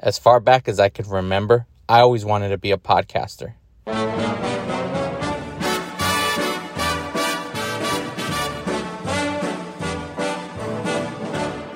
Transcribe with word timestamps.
As 0.00 0.16
far 0.16 0.38
back 0.38 0.68
as 0.68 0.78
I 0.78 0.90
could 0.90 1.08
remember, 1.08 1.66
I 1.88 2.00
always 2.00 2.24
wanted 2.24 2.50
to 2.50 2.58
be 2.58 2.70
a 2.70 2.76
podcaster. 2.76 3.54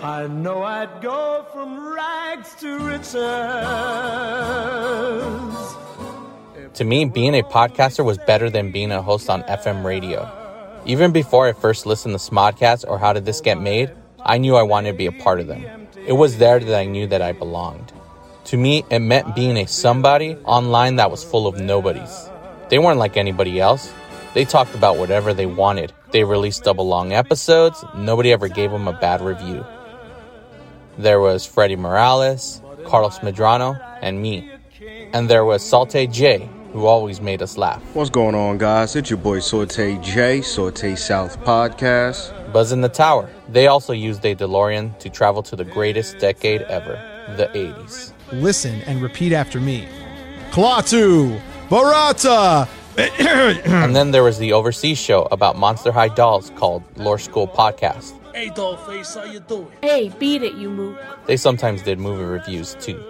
I 0.04 0.29
know 0.29 0.62
I'd 0.62 1.00
go 1.03 1.45
from 1.53 1.95
rags 1.96 2.54
to 2.61 2.79
riches. 2.79 3.12
To 6.74 6.84
me, 6.84 7.04
being 7.06 7.34
a 7.34 7.42
podcaster 7.42 8.04
was 8.04 8.18
better 8.18 8.48
than 8.48 8.70
being 8.70 8.92
a 8.92 9.02
host 9.02 9.28
on 9.28 9.42
FM 9.42 9.84
radio. 9.84 10.30
Even 10.86 11.10
before 11.10 11.48
I 11.48 11.52
first 11.54 11.86
listened 11.86 12.14
to 12.14 12.18
Smodcast 12.18 12.84
or 12.86 13.00
How 13.00 13.12
Did 13.12 13.24
This 13.24 13.40
Get 13.40 13.60
Made, 13.60 13.90
I 14.20 14.38
knew 14.38 14.54
I 14.54 14.62
wanted 14.62 14.92
to 14.92 14.96
be 14.96 15.06
a 15.06 15.12
part 15.12 15.40
of 15.40 15.48
them. 15.48 15.88
It 16.06 16.12
was 16.12 16.38
there 16.38 16.60
that 16.60 16.78
I 16.78 16.84
knew 16.84 17.09
that 17.09 17.20
I 17.20 17.32
belonged. 17.32 17.91
To 18.52 18.59
me, 18.59 18.84
it 18.91 18.98
meant 18.98 19.34
being 19.34 19.56
a 19.56 19.66
somebody 19.66 20.36
online 20.45 20.96
that 20.96 21.10
was 21.10 21.24
full 21.24 21.46
of 21.46 21.58
nobodies. 21.58 22.28
They 22.68 22.78
weren't 22.78 22.98
like 22.98 23.16
anybody 23.16 23.58
else. 23.58 23.90
They 24.34 24.44
talked 24.44 24.74
about 24.74 24.98
whatever 24.98 25.32
they 25.32 25.46
wanted. 25.46 25.94
They 26.10 26.22
released 26.22 26.64
double 26.64 26.86
long 26.86 27.14
episodes. 27.14 27.82
Nobody 27.96 28.30
ever 28.30 28.48
gave 28.48 28.70
them 28.70 28.88
a 28.88 28.92
bad 28.92 29.22
review. 29.22 29.64
There 30.98 31.18
was 31.18 31.46
Freddie 31.46 31.77
Morales, 31.77 32.60
Carlos 32.84 33.20
Medrano, 33.20 33.82
and 34.02 34.20
me. 34.20 34.50
And 35.14 35.30
there 35.30 35.46
was 35.46 35.64
Saute 35.66 36.06
J, 36.06 36.46
who 36.74 36.84
always 36.84 37.22
made 37.22 37.41
us 37.41 37.56
laugh. 37.56 37.82
What's 37.94 38.10
going 38.10 38.34
on, 38.34 38.58
guys? 38.58 38.94
It's 38.96 39.08
your 39.08 39.19
boy 39.19 39.38
Saute 39.38 39.96
J, 40.02 40.42
Saute 40.42 40.94
South 40.96 41.42
Podcast. 41.42 42.52
Buzz 42.52 42.70
in 42.70 42.82
the 42.82 42.91
Tower. 42.91 43.30
They 43.48 43.69
also 43.69 43.94
used 43.94 44.22
a 44.27 44.34
DeLorean 44.34 44.98
to 44.98 45.08
travel 45.08 45.42
to 45.44 45.56
the 45.56 45.64
greatest 45.64 46.19
decade 46.19 46.60
ever, 46.60 47.00
the 47.38 47.46
80s. 47.55 48.12
Listen 48.32 48.80
and 48.82 49.02
repeat 49.02 49.32
after 49.32 49.60
me. 49.60 49.86
Klaatu, 50.50 51.41
Barada. 51.68 52.69
and 53.66 53.97
then 53.97 54.11
there 54.11 54.22
was 54.22 54.38
the 54.38 54.52
overseas 54.52 54.98
show 54.98 55.28
about 55.30 55.56
Monster 55.56 55.92
High 55.92 56.08
dolls 56.08 56.50
called 56.56 56.83
Lore 56.97 57.19
School 57.19 57.47
Podcast. 57.48 58.12
Hey, 58.34 58.48
Dollface, 58.48 59.14
how 59.14 59.30
you 59.30 59.41
doing? 59.41 59.69
Hey, 59.83 60.08
beat 60.19 60.42
it, 60.42 60.55
you 60.55 60.70
mook. 60.70 60.98
They 61.27 61.36
sometimes 61.36 61.83
did 61.83 61.98
movie 61.98 62.25
reviews 62.25 62.75
too. 62.80 63.03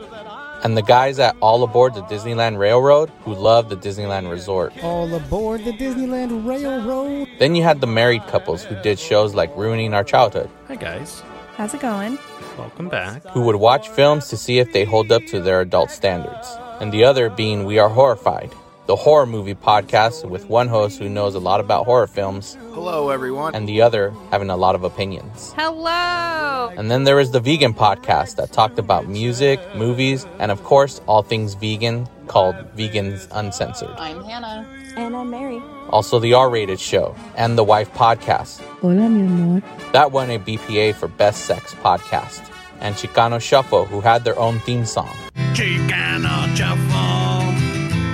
And 0.65 0.77
the 0.77 0.83
guys 0.83 1.19
at 1.19 1.37
All 1.41 1.63
Aboard 1.65 1.95
the 1.95 2.03
Disneyland 2.03 2.59
Railroad 2.59 3.11
who 3.25 3.35
loved 3.35 3.71
the 3.71 3.77
Disneyland 3.77 4.31
Resort. 4.31 4.73
All 4.83 5.13
aboard 5.13 5.65
the 5.65 5.73
Disneyland 5.73 6.47
Railroad. 6.47 7.29
Then 7.39 7.55
you 7.55 7.63
had 7.63 7.81
the 7.81 7.87
married 7.87 8.27
couples 8.27 8.63
who 8.63 8.81
did 8.83 8.99
shows 8.99 9.35
like 9.35 9.57
Ruining 9.57 9.95
Our 9.95 10.05
Childhood. 10.05 10.49
Hi, 10.69 10.77
guys. 10.77 11.23
How's 11.57 11.75
it 11.75 11.81
going? 11.81 12.19
Welcome 12.59 12.89
back. 12.89 13.25
Who 13.29 13.43
would 13.43 13.57
watch 13.57 13.89
films 13.89 14.29
to 14.29 14.37
see 14.37 14.59
if 14.59 14.73
they 14.73 14.85
hold 14.85 15.11
up 15.11 15.25
to 15.27 15.41
their 15.41 15.61
adult 15.61 15.91
standards. 15.91 16.49
And 16.81 16.93
the 16.93 17.05
other 17.05 17.31
being 17.31 17.65
We 17.65 17.79
Are 17.79 17.89
Horrified, 17.89 18.53
the 18.87 18.97
horror 18.97 19.27
movie 19.27 19.55
podcast 19.55 20.29
with 20.29 20.47
one 20.47 20.69
host 20.69 20.99
who 20.99 21.09
knows 21.09 21.35
a 21.35 21.39
lot 21.39 21.61
about 21.61 21.87
horror 21.87 22.07
films. 22.07 22.59
Hello, 22.75 23.11
everyone. 23.11 23.55
And 23.55 23.69
the 23.69 23.81
other 23.81 24.13
having 24.31 24.51
a 24.51 24.57
lot 24.57 24.75
of 24.75 24.85
opinions. 24.85 25.55
Hello. 25.57 26.73
And 26.77 26.91
then 26.91 27.05
there 27.05 27.21
is 27.21 27.31
the 27.31 27.41
vegan 27.41 27.75
podcast 27.75 28.37
that 28.37 28.53
talked 28.53 28.79
about 28.79 29.09
music, 29.09 29.61
movies, 29.75 30.27
and 30.39 30.51
of 30.51 30.63
course, 30.63 31.01
all 31.07 31.23
things 31.23 31.55
vegan 31.55 32.07
called 32.27 32.55
Vegans 32.77 33.29
Uncensored. 33.33 33.95
I'm 33.97 34.23
Hannah. 34.25 34.82
And 34.97 35.17
I'm 35.17 35.31
Mary. 35.31 35.63
Also, 35.89 36.19
the 36.19 36.35
R 36.35 36.51
rated 36.51 36.79
show 36.79 37.15
and 37.37 37.57
the 37.57 37.65
Wife 37.65 37.93
podcast. 37.95 38.61
Hola, 38.81 39.09
mi 39.09 39.23
amor. 39.23 39.63
That 39.93 40.13
won 40.13 40.31
a 40.31 40.39
BPA 40.39 40.95
for 40.95 41.09
Best 41.09 41.47
Sex 41.47 41.75
Podcast. 41.75 42.49
And 42.81 42.95
Chicano 42.95 43.41
Shuffle, 43.41 43.87
who 43.87 44.01
had 44.01 44.25
their 44.25 44.39
own 44.39 44.59
theme 44.61 44.85
song. 44.85 45.15
Chicano 45.55 46.55
Shuffle, 46.55 47.55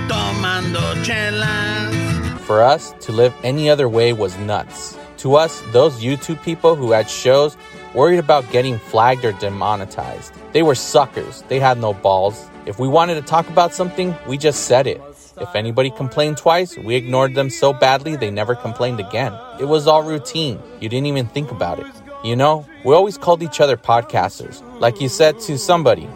tomando 0.07 0.93
chelas. 1.03 2.39
For 2.41 2.61
us, 2.61 2.93
to 3.01 3.11
live 3.11 3.33
any 3.43 3.69
other 3.69 3.89
way 3.89 4.13
was 4.13 4.37
nuts. 4.37 4.97
To 5.17 5.35
us, 5.35 5.61
those 5.71 6.01
YouTube 6.01 6.41
people 6.43 6.75
who 6.75 6.91
had 6.91 7.09
shows 7.09 7.57
worried 7.93 8.19
about 8.19 8.49
getting 8.51 8.77
flagged 8.77 9.25
or 9.25 9.33
demonetized. 9.33 10.33
They 10.53 10.63
were 10.63 10.75
suckers. 10.75 11.43
They 11.49 11.59
had 11.59 11.77
no 11.77 11.93
balls. 11.93 12.49
If 12.65 12.79
we 12.79 12.87
wanted 12.87 13.15
to 13.15 13.21
talk 13.21 13.49
about 13.49 13.73
something, 13.73 14.15
we 14.27 14.37
just 14.37 14.65
said 14.65 14.87
it. 14.87 15.01
If 15.41 15.55
anybody 15.55 15.89
complained 15.89 16.37
twice, 16.37 16.77
we 16.77 16.95
ignored 16.95 17.33
them 17.33 17.49
so 17.49 17.71
badly 17.71 18.15
they 18.15 18.29
never 18.29 18.55
complained 18.55 18.99
again. 18.99 19.33
It 19.59 19.65
was 19.65 19.87
all 19.87 20.03
routine. 20.03 20.61
You 20.81 20.89
didn't 20.89 21.07
even 21.07 21.27
think 21.27 21.51
about 21.51 21.79
it. 21.79 21.87
You 22.23 22.35
know, 22.35 22.65
we 22.83 22.93
always 22.93 23.17
called 23.17 23.41
each 23.41 23.61
other 23.61 23.77
podcasters. 23.77 24.61
Like 24.81 24.99
you 24.99 25.07
said 25.07 25.39
to 25.41 25.57
somebody, 25.57 26.09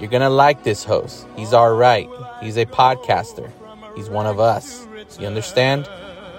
you're 0.00 0.10
gonna 0.10 0.30
like 0.30 0.64
this 0.64 0.82
host. 0.82 1.26
He's 1.36 1.54
alright. 1.54 2.08
He's 2.40 2.56
a 2.56 2.66
podcaster. 2.66 3.50
He's 3.94 4.10
one 4.10 4.26
of 4.26 4.40
us. 4.40 4.86
You 5.20 5.28
understand? 5.28 5.88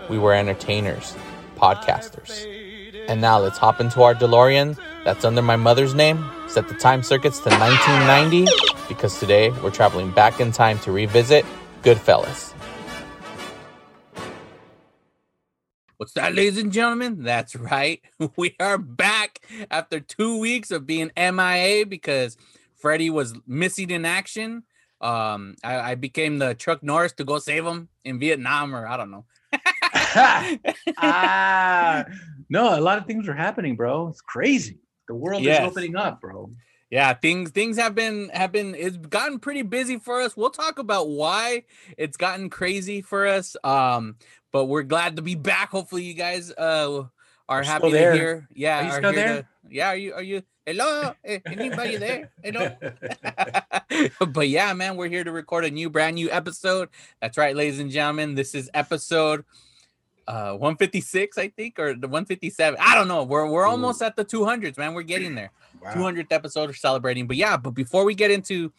We 0.10 0.18
were 0.20 0.34
entertainers, 0.34 1.16
podcasters. 1.56 2.46
And 3.08 3.22
now 3.22 3.40
let's 3.40 3.58
hop 3.58 3.80
into 3.80 4.04
our 4.04 4.14
DeLorean 4.14 4.78
that's 5.06 5.24
under 5.24 5.42
my 5.42 5.56
mother's 5.56 5.94
name, 5.94 6.30
set 6.48 6.68
the 6.68 6.74
time 6.74 7.02
circuits 7.02 7.40
to 7.40 7.50
1990, 7.50 8.52
because 8.90 9.20
today 9.20 9.52
we're 9.64 9.72
traveling 9.72 10.12
back 10.12 10.42
in 10.42 10.52
time 10.52 10.80
to 10.80 10.92
revisit 10.92 11.46
Goodfellas. 11.86 12.54
What's 15.98 16.14
that, 16.14 16.34
ladies 16.36 16.58
and 16.58 16.72
gentlemen? 16.74 17.24
That's 17.24 17.56
right. 17.56 18.02
We 18.38 18.56
are 18.60 18.78
back 18.80 19.40
after 19.72 20.00
two 20.00 20.40
weeks 20.40 20.72
of 20.72 20.88
being 20.88 21.12
MIA 21.16 21.86
because 21.86 22.38
Freddie 22.76 23.12
was 23.12 23.36
missing 23.48 23.92
in 23.92 24.04
action. 24.04 24.64
Um, 25.00 25.56
I, 25.64 25.92
I 25.92 25.96
became 25.96 26.40
the 26.40 26.56
Chuck 26.56 26.82
Norris 26.84 27.14
to 27.14 27.24
go 27.24 27.38
save 27.40 27.66
him 27.66 27.90
in 28.04 28.20
Vietnam, 28.20 28.76
or 28.76 28.88
I 28.88 28.98
don't 28.98 29.12
know. 29.12 29.26
ah, 30.98 32.06
no, 32.50 32.78
a 32.78 32.82
lot 32.82 32.98
of 32.98 33.06
things 33.06 33.30
are 33.30 33.36
happening, 33.36 33.76
bro. 33.76 34.08
It's 34.08 34.22
crazy. 34.22 34.80
The 35.08 35.16
world 35.16 35.44
Yes. 35.44 35.62
is 35.62 35.70
opening 35.70 35.96
up, 35.96 36.20
bro. 36.20 36.50
Yeah, 36.92 37.14
things 37.14 37.52
things 37.52 37.78
have 37.78 37.96
been 37.96 38.30
have 38.30 38.52
been 38.52 38.76
it's 38.76 38.98
gotten 38.98 39.40
pretty 39.40 39.64
busy 39.64 39.98
for 39.98 40.22
us. 40.22 40.38
We'll 40.38 40.52
talk 40.52 40.78
about 40.80 41.10
why 41.10 41.64
it's 41.98 42.16
gotten 42.18 42.50
crazy 42.50 43.02
for 43.02 43.26
us. 43.28 43.56
Um, 43.64 44.18
but 44.54 44.66
we're 44.66 44.84
glad 44.84 45.16
to 45.16 45.22
be 45.22 45.36
back. 45.36 45.70
Hopefully, 45.70 46.04
you 46.04 46.14
guys 46.14 46.52
uh 46.52 47.04
are 47.50 47.60
We're 47.60 47.64
happy 47.64 47.92
to 47.92 47.98
hear. 47.98 48.48
Yeah, 48.54 48.80
Are 48.80 48.84
you 48.84 48.92
still 48.92 49.12
here 49.12 49.28
there? 49.28 49.42
to- 49.42 49.48
yeah, 49.70 49.88
are 49.90 49.96
you 49.96 50.14
are 50.14 50.22
you 50.24 50.44
hello? 50.66 51.14
Eh, 51.24 51.40
Anybody 51.48 51.98
there? 51.98 52.32
Hello. 52.44 52.70
but 54.28 54.48
yeah, 54.48 54.74
man, 54.74 54.96
we're 54.96 55.10
here 55.10 55.24
to 55.24 55.32
record 55.32 55.66
a 55.66 55.72
new 55.72 55.90
brand 55.90 56.16
new 56.16 56.30
episode. 56.32 56.90
That's 57.20 57.38
right, 57.38 57.56
ladies 57.56 57.80
and 57.80 57.90
gentlemen. 57.90 58.36
This 58.36 58.54
is 58.54 58.70
episode 58.76 59.44
uh 60.28 60.52
156, 60.54 61.38
I 61.38 61.50
think, 61.50 61.80
or 61.80 61.94
the 61.94 62.08
157. 62.08 62.80
I 62.80 62.96
don't 62.96 63.08
know. 63.08 63.24
We're 63.24 63.50
we're 63.50 63.66
almost 63.68 64.02
at 64.02 64.16
the 64.16 64.26
200s, 64.26 64.78
man. 64.78 64.94
We're 64.94 65.04
getting 65.04 65.36
there. 65.36 65.52
200th 65.94 66.32
episode 66.32 66.70
we're 66.70 66.74
celebrating. 66.74 67.28
But 67.28 67.38
yeah, 67.38 67.58
but 67.58 67.72
before 67.72 68.06
we 68.06 68.16
get 68.16 68.32
into 68.32 68.72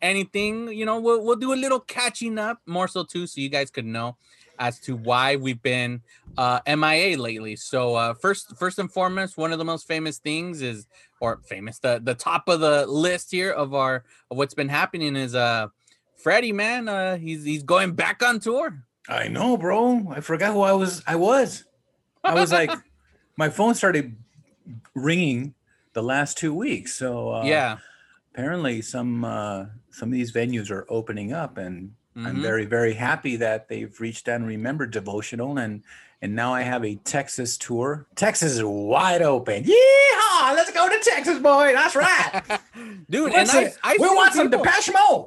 anything, 0.00 0.72
you 0.72 0.86
know, 0.86 1.00
we'll 1.00 1.22
we'll 1.24 1.36
do 1.36 1.52
a 1.52 1.56
little 1.56 1.80
catching 1.80 2.38
up, 2.38 2.60
more 2.66 2.88
so 2.88 3.04
too, 3.04 3.26
so 3.26 3.40
you 3.40 3.48
guys 3.48 3.70
could 3.70 3.84
know 3.84 4.16
as 4.58 4.78
to 4.78 4.96
why 4.96 5.36
we've 5.36 5.62
been 5.62 6.00
uh 6.38 6.60
MIA 6.66 7.18
lately. 7.18 7.56
So 7.56 7.94
uh 7.94 8.14
first 8.14 8.56
first 8.56 8.78
and 8.78 8.90
foremost, 8.90 9.36
one 9.36 9.52
of 9.52 9.58
the 9.58 9.64
most 9.64 9.86
famous 9.86 10.18
things 10.18 10.62
is 10.62 10.86
or 11.20 11.40
famous 11.44 11.78
the 11.78 12.00
the 12.02 12.14
top 12.14 12.48
of 12.48 12.60
the 12.60 12.86
list 12.86 13.30
here 13.30 13.50
of 13.50 13.74
our 13.74 14.04
of 14.30 14.36
what's 14.36 14.54
been 14.54 14.68
happening 14.68 15.16
is 15.16 15.34
uh 15.34 15.68
Freddie 16.16 16.52
man, 16.52 16.88
uh 16.88 17.16
he's 17.16 17.44
he's 17.44 17.62
going 17.62 17.92
back 17.92 18.22
on 18.22 18.40
tour. 18.40 18.84
I 19.08 19.28
know, 19.28 19.56
bro. 19.56 20.08
I 20.10 20.20
forgot 20.20 20.52
who 20.52 20.62
I 20.62 20.72
was. 20.72 21.02
I 21.06 21.16
was. 21.16 21.64
I 22.22 22.34
was 22.34 22.50
like, 22.52 22.70
my 23.36 23.48
phone 23.50 23.74
started 23.74 24.16
ringing 24.94 25.54
the 25.92 26.02
last 26.02 26.38
two 26.38 26.54
weeks. 26.54 26.94
So 26.94 27.34
uh, 27.34 27.44
yeah. 27.44 27.78
apparently 28.32 28.80
some 28.82 29.24
uh, 29.24 29.66
some 29.90 30.08
of 30.08 30.12
these 30.14 30.32
venues 30.32 30.70
are 30.70 30.86
opening 30.88 31.32
up, 31.32 31.58
and 31.58 31.92
I'm 32.16 32.36
Mhm. 32.36 32.42
very 32.42 32.64
very 32.64 32.94
happy 32.94 33.36
that 33.36 33.68
they've 33.68 33.94
reached 34.00 34.28
out 34.28 34.36
and 34.36 34.46
remembered 34.46 34.90
devotional, 34.90 35.58
and 35.58 35.82
and 36.22 36.34
now 36.34 36.54
I 36.54 36.62
have 36.62 36.84
a 36.84 36.94
Texas 36.96 37.58
tour. 37.58 38.06
Texas 38.14 38.52
is 38.52 38.64
wide 38.64 39.20
open. 39.20 39.64
Yeehaw! 39.64 40.54
Let's 40.54 40.72
go 40.72 40.88
to 40.88 40.98
Texas, 41.02 41.38
boy. 41.40 41.72
That's 41.74 41.94
right. 41.94 42.42
Dude, 43.10 43.34
and 43.34 43.50
I, 43.50 43.72
I 43.82 43.96
we 44.00 44.06
want 44.08 44.32
some 44.32 44.48
Depeche 44.48 44.90
Mode. 44.92 45.26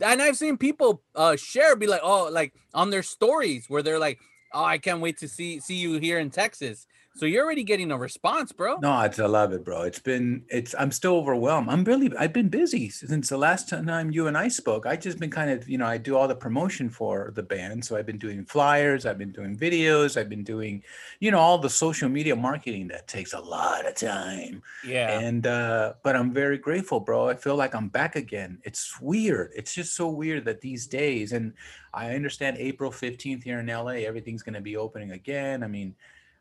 And 0.00 0.22
I've 0.22 0.36
seen 0.36 0.56
people 0.56 1.02
uh 1.14 1.36
share 1.36 1.76
be 1.76 1.86
like, 1.86 2.00
oh, 2.02 2.28
like 2.30 2.54
on 2.74 2.90
their 2.90 3.02
stories 3.02 3.66
where 3.68 3.82
they're 3.82 3.98
like, 3.98 4.18
oh, 4.56 4.64
I 4.64 4.78
can't 4.78 5.00
wait 5.00 5.18
to 5.18 5.28
see 5.28 5.60
see 5.60 5.76
you 5.76 5.98
here 6.00 6.18
in 6.18 6.30
Texas. 6.30 6.86
So 7.16 7.24
you're 7.24 7.46
already 7.46 7.64
getting 7.64 7.90
a 7.92 7.96
response, 7.96 8.52
bro. 8.52 8.76
No, 8.82 9.00
it's, 9.00 9.18
I 9.18 9.24
love 9.24 9.54
it, 9.54 9.64
bro. 9.64 9.84
It's 9.84 9.98
been, 9.98 10.44
it's, 10.50 10.74
I'm 10.78 10.92
still 10.92 11.16
overwhelmed. 11.16 11.70
I'm 11.70 11.82
really, 11.82 12.14
I've 12.18 12.34
been 12.34 12.50
busy 12.50 12.90
since 12.90 13.30
the 13.30 13.38
last 13.38 13.70
time 13.70 14.10
you 14.10 14.26
and 14.26 14.36
I 14.36 14.48
spoke. 14.48 14.84
I 14.84 14.96
just 14.96 15.18
been 15.18 15.30
kind 15.30 15.50
of, 15.50 15.66
you 15.66 15.78
know, 15.78 15.86
I 15.86 15.96
do 15.96 16.14
all 16.14 16.28
the 16.28 16.36
promotion 16.36 16.90
for 16.90 17.32
the 17.34 17.42
band. 17.42 17.82
So 17.82 17.96
I've 17.96 18.04
been 18.04 18.18
doing 18.18 18.44
flyers, 18.44 19.06
I've 19.06 19.16
been 19.16 19.32
doing 19.32 19.56
videos, 19.56 20.20
I've 20.20 20.28
been 20.28 20.44
doing, 20.44 20.82
you 21.20 21.30
know, 21.30 21.38
all 21.38 21.56
the 21.56 21.70
social 21.70 22.10
media 22.10 22.36
marketing 22.36 22.88
that 22.88 23.08
takes 23.08 23.32
a 23.32 23.40
lot 23.40 23.86
of 23.86 23.94
time. 23.94 24.62
Yeah. 24.86 25.18
And, 25.18 25.46
uh, 25.46 25.94
but 26.02 26.16
I'm 26.16 26.34
very 26.34 26.58
grateful, 26.58 27.00
bro. 27.00 27.30
I 27.30 27.34
feel 27.34 27.56
like 27.56 27.74
I'm 27.74 27.88
back 27.88 28.16
again. 28.16 28.58
It's 28.62 29.00
weird. 29.00 29.52
It's 29.56 29.72
just 29.72 29.96
so 29.96 30.06
weird 30.06 30.44
that 30.44 30.60
these 30.60 30.86
days, 30.86 31.32
and 31.32 31.54
I 31.96 32.14
understand 32.14 32.58
April 32.58 32.90
15th 32.90 33.42
here 33.42 33.60
in 33.60 33.66
LA, 33.66 34.04
everything's 34.04 34.42
going 34.42 34.54
to 34.54 34.60
be 34.60 34.76
opening 34.76 35.12
again. 35.12 35.62
I 35.62 35.66
mean, 35.66 35.94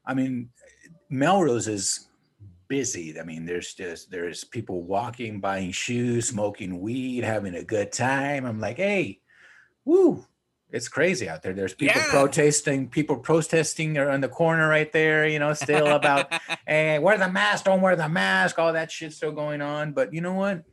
I 0.05 0.13
mean, 0.13 0.49
Melrose 1.09 1.69
is 1.69 2.09
busy. 2.67 3.17
I 3.19 3.23
mean, 3.23 3.45
there's 3.45 3.73
just 3.73 4.11
there's 4.11 4.43
people 4.43 4.83
walking, 4.83 5.39
buying 5.39 5.71
shoes, 5.71 6.27
smoking 6.27 6.81
weed, 6.81 7.23
having 7.23 7.55
a 7.55 7.63
good 7.63 7.93
time. 7.93 8.45
I'm 8.45 8.59
like, 8.59 8.77
hey, 8.77 9.21
woo, 9.85 10.25
it's 10.71 10.89
crazy 10.89 11.29
out 11.29 11.41
there. 11.41 11.53
There's 11.53 11.73
people 11.73 12.01
Yeah. 12.01 12.09
protesting, 12.09 12.89
people 12.89 13.17
protesting 13.17 13.97
are 13.97 14.09
on 14.09 14.19
the 14.19 14.27
corner 14.27 14.67
right 14.67 14.91
there, 14.91 15.25
you 15.25 15.39
know, 15.39 15.53
still 15.53 15.87
about 15.87 16.33
hey, 16.67 16.99
wear 16.99 17.17
the 17.17 17.31
mask, 17.31 17.63
don't 17.63 17.81
wear 17.81 17.95
the 17.95 18.09
mask, 18.09 18.59
all 18.59 18.73
that 18.73 18.91
shit 18.91 19.13
still 19.13 19.31
going 19.31 19.61
on. 19.61 19.93
But 19.93 20.13
you 20.13 20.19
know 20.19 20.33
what? 20.33 20.65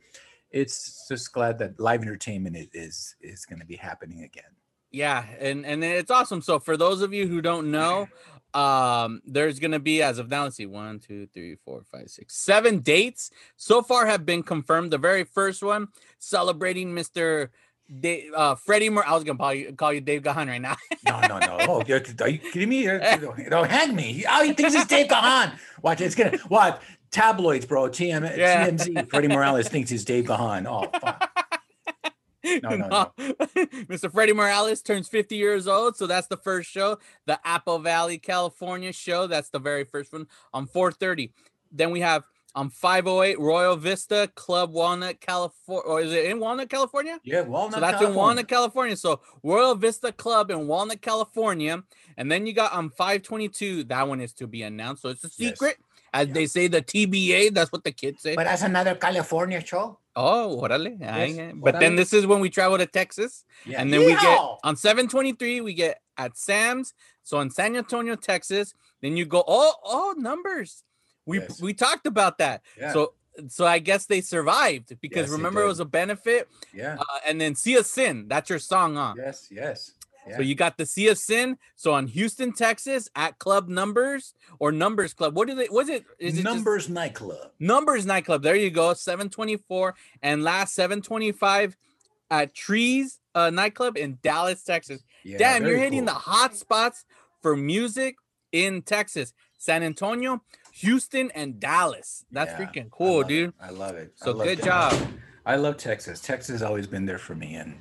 It's 0.51 1.07
just 1.07 1.31
glad 1.31 1.57
that 1.59 1.79
live 1.79 2.01
entertainment 2.01 2.57
is 2.57 2.67
is, 2.73 3.15
is 3.21 3.45
going 3.45 3.59
to 3.59 3.65
be 3.65 3.77
happening 3.77 4.23
again. 4.23 4.52
Yeah, 4.93 5.25
and 5.39 5.65
and 5.65 5.83
it's 5.83 6.11
awesome. 6.11 6.41
So 6.41 6.59
for 6.59 6.77
those 6.77 7.01
of 7.01 7.13
you 7.13 7.27
who 7.27 7.41
don't 7.41 7.71
know, 7.71 8.07
um, 8.53 9.21
there's 9.25 9.57
gonna 9.59 9.79
be 9.79 10.03
as 10.03 10.19
of 10.19 10.29
now. 10.29 10.43
Let's 10.43 10.55
see, 10.57 10.67
one, 10.67 10.99
two, 10.99 11.27
three, 11.33 11.55
four, 11.65 11.83
five, 11.91 12.09
six, 12.11 12.35
seven 12.35 12.77
dates 12.79 13.31
so 13.57 13.81
far 13.81 14.05
have 14.05 14.23
been 14.25 14.43
confirmed. 14.43 14.91
The 14.91 14.99
very 14.99 15.23
first 15.23 15.63
one 15.63 15.87
celebrating 16.19 16.93
Mr. 16.93 17.49
Da- 17.99 18.29
uh, 18.35 18.53
Freddie. 18.55 18.91
Mer- 18.91 19.03
I 19.05 19.15
was 19.15 19.23
gonna 19.23 19.39
call 19.39 19.53
you 19.55 19.73
call 19.73 19.91
you 19.91 19.99
Dave 19.99 20.21
Gahan 20.21 20.47
right 20.47 20.61
now. 20.61 20.75
No, 21.05 21.19
no, 21.27 21.37
no. 21.37 21.57
Oh, 21.67 21.83
you're, 21.85 21.97
you 22.27 22.37
kidding 22.39 22.69
me? 22.69 22.85
Don't 22.85 23.69
hang 23.69 23.93
me. 23.95 24.23
Oh, 24.29 24.41
he 24.43 24.53
thinks 24.53 24.73
he's 24.73 24.85
Dave 24.85 25.09
Gahan. 25.09 25.51
Watch, 25.81 25.99
it's 26.01 26.15
gonna 26.15 26.37
what 26.47 26.81
tabloids, 27.11 27.65
bro. 27.65 27.89
TM, 27.89 28.37
Yeah. 28.37 28.69
TMZ. 28.69 29.09
Freddie 29.09 29.27
Morales 29.27 29.67
thinks 29.67 29.89
he's 29.89 30.05
Dave 30.05 30.25
Gahan. 30.25 30.65
Oh, 30.65 30.89
fuck. 30.99 31.29
No, 32.43 32.69
no, 32.75 32.87
no. 32.87 33.11
Mr. 33.85 34.11
Freddie 34.11 34.33
Morales 34.33 34.81
turns 34.81 35.07
50 35.07 35.35
years 35.35 35.67
old, 35.67 35.95
so 35.95 36.07
that's 36.07 36.27
the 36.27 36.37
first 36.37 36.69
show, 36.69 36.99
the 37.25 37.39
Apple 37.45 37.79
Valley, 37.79 38.17
California 38.17 38.91
show. 38.91 39.27
That's 39.27 39.49
the 39.49 39.59
very 39.59 39.83
first 39.83 40.13
one 40.13 40.27
on 40.53 40.67
4:30. 40.67 41.31
Then 41.71 41.91
we 41.91 42.01
have 42.01 42.23
um, 42.55 42.65
on 42.65 42.69
508 42.69 43.39
Royal 43.39 43.75
Vista 43.75 44.29
Club, 44.35 44.71
Walnut, 44.71 45.19
California. 45.19 45.83
Or 45.83 45.99
oh, 45.99 46.03
is 46.03 46.11
it 46.11 46.25
in 46.25 46.39
Walnut, 46.39 46.69
California? 46.69 47.19
Yeah, 47.23 47.41
Walnut. 47.41 47.73
so 47.75 47.79
that's 47.79 47.93
in 47.93 47.99
California. 47.99 48.17
Walnut, 48.17 48.47
California. 48.47 48.95
So 48.95 49.21
Royal 49.41 49.75
Vista 49.75 50.11
Club 50.11 50.51
in 50.51 50.67
Walnut, 50.67 51.01
California. 51.01 51.83
And 52.17 52.31
then 52.31 52.45
you 52.45 52.53
got 52.53 52.73
um, 52.73 52.85
on 52.85 52.89
522. 52.91 53.85
That 53.85 54.07
one 54.07 54.21
is 54.21 54.33
to 54.33 54.47
be 54.47 54.63
announced. 54.63 55.01
So 55.01 55.09
it's 55.09 55.23
a 55.23 55.29
Yes. 55.37 55.57
As 56.13 56.27
they 56.29 56.45
say, 56.45 56.67
the 56.67 56.81
TBA. 56.81 57.53
That's 57.53 57.71
what 57.71 57.83
the 57.83 57.91
kids 57.91 58.21
say. 58.21 58.35
But 58.35 58.45
that's 58.45 58.61
another 58.61 58.95
California 58.95 59.65
show. 59.65 59.99
oh, 60.15 60.59
orale. 60.61 60.95
Yes, 60.99 61.39
ay. 61.39 61.51
But 61.55 61.79
then 61.79 61.95
this 61.95 62.13
is 62.13 62.27
when 62.27 62.39
we 62.39 62.49
travel 62.49 62.77
to 62.77 62.85
Texas. 62.85 63.45
Yeah. 63.65 63.81
And 63.81 63.91
then 63.91 64.01
we 64.01 64.13
get 64.13 64.39
on 64.63 64.75
723, 64.75 65.61
we 65.61 65.73
get 65.73 65.99
at 66.17 66.37
Sam's. 66.37 66.93
So 67.23 67.39
in 67.39 67.49
San 67.49 67.75
Antonio, 67.75 68.15
Texas. 68.15 68.73
Then 69.01 69.17
you 69.17 69.25
go, 69.25 69.43
oh, 69.47 69.73
oh, 69.83 70.13
numbers. 70.17 70.83
We 71.25 71.39
Yes. 71.39 71.61
we 71.61 71.73
talked 71.73 72.05
about 72.05 72.37
that. 72.37 72.61
Yeah. 72.79 72.93
So 72.93 73.13
so 73.47 73.65
I 73.65 73.79
guess 73.79 74.05
they 74.05 74.21
survived 74.21 74.95
because 75.01 75.27
Yes, 75.27 75.29
remember 75.31 75.63
it 75.63 75.67
was 75.67 75.79
a 75.79 75.85
benefit. 75.85 76.47
Yeah. 76.73 76.97
Uh, 76.99 77.19
and 77.27 77.41
then 77.41 77.55
Sea 77.55 77.77
of 77.77 77.85
Sin, 77.87 78.27
that's 78.27 78.49
your 78.49 78.59
song, 78.59 78.95
huh? 78.95 79.15
Yes. 79.17 79.47
Yes. 79.49 79.93
Yeah. 80.27 80.37
So 80.37 80.41
you 80.41 80.55
got 80.55 80.77
the 80.77 80.85
Sea 80.85 81.07
of 81.09 81.17
Sin. 81.17 81.57
So 81.75 81.91
on 81.93 82.07
Houston, 82.07 82.53
Texas, 82.53 83.09
at 83.15 83.39
Club 83.39 83.67
Numbers 83.67 84.33
or 84.59 84.71
Numbers 84.71 85.13
Club. 85.13 85.35
What 85.35 85.47
do 85.47 85.55
they? 85.55 85.67
Was 85.69 85.89
it? 85.89 86.05
Is 86.19 86.33
it 86.39 86.43
just- 86.43 86.45
Numbers 86.45 86.87
nightclub. 86.89 87.51
Numbers 87.59 88.05
nightclub. 88.05 88.41
There 88.43 88.55
you 88.55 88.69
go. 88.69 88.93
724 88.93 89.95
and 90.21 90.43
last 90.43 90.73
725 90.75 91.75
at 92.31 92.53
Trees 92.53 93.19
uh, 93.35 93.49
nightclub 93.49 93.97
in 93.97 94.17
Dallas, 94.21 94.63
Texas. 94.63 95.03
Yeah, 95.23 95.37
Damn, 95.37 95.65
you're 95.65 95.77
hitting 95.77 95.99
cool. 95.99 96.07
the 96.07 96.13
hot 96.13 96.55
spots 96.55 97.05
for 97.41 97.55
music 97.55 98.15
in 98.51 98.81
Texas. 98.81 99.33
San 99.57 99.81
Antonio, 99.83 100.41
Houston, 100.73 101.31
and 101.31 101.59
Dallas. 101.59 102.25
That's 102.31 102.51
Yeah, 102.51 102.65
freaking 102.67 102.85
I 102.87 102.89
cool, 102.91 103.21
it. 103.21 103.27
dude. 103.27 103.53
I 103.61 103.69
love 103.69 103.95
it. 103.95 104.11
So 104.15 104.31
love 104.31 104.47
good 104.47 104.57
Tex- 104.59 104.65
job. 104.67 105.07
I 105.45 105.55
love 105.57 105.77
Texas. 105.77 106.19
Texas 106.21 106.53
has 106.53 106.61
always 106.61 106.85
been 106.87 107.05
there 107.05 107.17
for 107.17 107.35
me. 107.35 107.55
And 107.55 107.79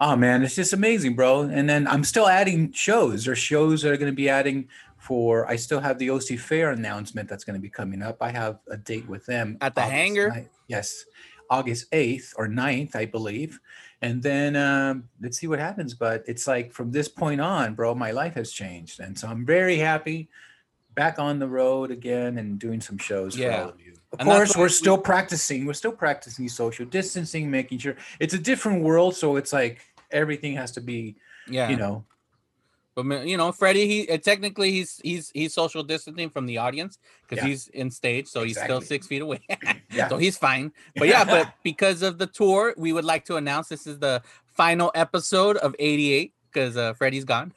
oh 0.00 0.16
man, 0.16 0.42
it's 0.42 0.54
just 0.54 0.72
amazing, 0.72 1.14
bro. 1.14 1.42
And 1.42 1.68
then 1.68 1.86
I'm 1.86 2.04
still 2.04 2.28
adding 2.28 2.72
shows. 2.72 3.24
There's 3.24 3.38
shows 3.38 3.82
that 3.82 3.92
are 3.92 3.96
going 3.96 4.12
to 4.12 4.16
be 4.16 4.28
adding 4.28 4.68
for 4.98 5.48
I 5.48 5.56
still 5.56 5.80
have 5.80 5.98
the 5.98 6.10
OC 6.10 6.38
Fair 6.38 6.70
announcement 6.70 7.28
that's 7.28 7.44
going 7.44 7.54
to 7.54 7.60
be 7.62 7.70
coming 7.70 8.02
up. 8.02 8.16
I 8.20 8.30
have 8.30 8.58
a 8.68 8.76
date 8.76 9.08
with 9.08 9.24
them 9.26 9.56
At 9.60 9.74
the 9.74 9.82
August 9.82 9.92
hangar? 9.94 10.46
Yes. 10.66 11.04
August 11.48 11.90
8th 11.92 12.32
or 12.36 12.48
9th, 12.48 12.96
I 12.96 13.04
believe. 13.04 13.60
And 14.02 14.20
then 14.20 14.56
um, 14.56 15.08
let's 15.22 15.38
see 15.38 15.46
what 15.46 15.60
happens. 15.60 15.94
But 15.94 16.24
it's 16.26 16.48
like 16.48 16.72
from 16.72 16.90
this 16.90 17.08
point 17.08 17.40
on, 17.40 17.74
bro, 17.74 17.94
my 17.94 18.10
life 18.10 18.34
has 18.34 18.50
changed. 18.50 18.98
And 18.98 19.16
so 19.16 19.28
I'm 19.28 19.46
very 19.46 19.76
happy 19.76 20.28
back 20.96 21.20
on 21.20 21.38
the 21.38 21.46
road 21.46 21.92
again 21.92 22.38
and 22.38 22.58
doing 22.58 22.80
some 22.80 22.98
shows 22.98 23.36
Yeah. 23.36 23.58
for 23.58 23.62
all 23.62 23.68
of 23.70 23.80
you. 23.80 23.85
Of 24.12 24.20
And 24.20 24.28
course, 24.28 24.56
we're 24.56 24.64
we- 24.64 24.68
still 24.70 24.98
practicing. 24.98 25.66
We're 25.66 25.74
still 25.74 25.92
practicing 25.92 26.48
social 26.48 26.86
distancing, 26.86 27.50
making 27.50 27.78
sure 27.78 27.96
it's 28.20 28.34
a 28.34 28.38
different 28.38 28.82
world. 28.82 29.16
So 29.16 29.36
it's 29.36 29.52
like 29.52 29.80
everything 30.10 30.54
has 30.56 30.70
to 30.72 30.80
be, 30.80 31.16
Yeah. 31.48 31.68
you 31.68 31.76
know, 31.76 32.04
But 32.94 33.26
you 33.28 33.36
know, 33.36 33.52
Freddie, 33.52 33.86
he 33.86 34.08
uh, 34.08 34.16
technically 34.16 34.70
he's 34.72 35.00
he's 35.04 35.30
he's 35.34 35.52
social 35.52 35.82
distancing 35.82 36.30
from 36.30 36.46
the 36.46 36.56
audience 36.56 36.98
because 37.28 37.42
Yeah. 37.44 37.48
he's 37.50 37.68
in 37.68 37.90
stage, 37.90 38.26
so 38.26 38.42
he's 38.42 38.58
still 38.58 38.80
six 38.80 39.06
feet 39.06 39.20
away. 39.22 39.40
Yeah. 39.92 40.08
so 40.08 40.16
he's 40.16 40.38
fine. 40.38 40.72
But 40.96 41.08
yeah, 41.08 41.24
but 41.24 41.52
because 41.62 42.00
of 42.02 42.16
the 42.16 42.26
tour, 42.26 42.72
we 42.78 42.92
would 42.94 43.04
like 43.04 43.24
to 43.26 43.36
announce 43.36 43.68
this 43.68 43.86
is 43.86 43.98
the 43.98 44.22
final 44.56 44.90
episode 44.94 45.56
of 45.58 45.74
88 45.78 46.32
because 46.50 46.76
uh, 46.78 46.94
Freddie's 46.94 47.24
gone. 47.26 47.52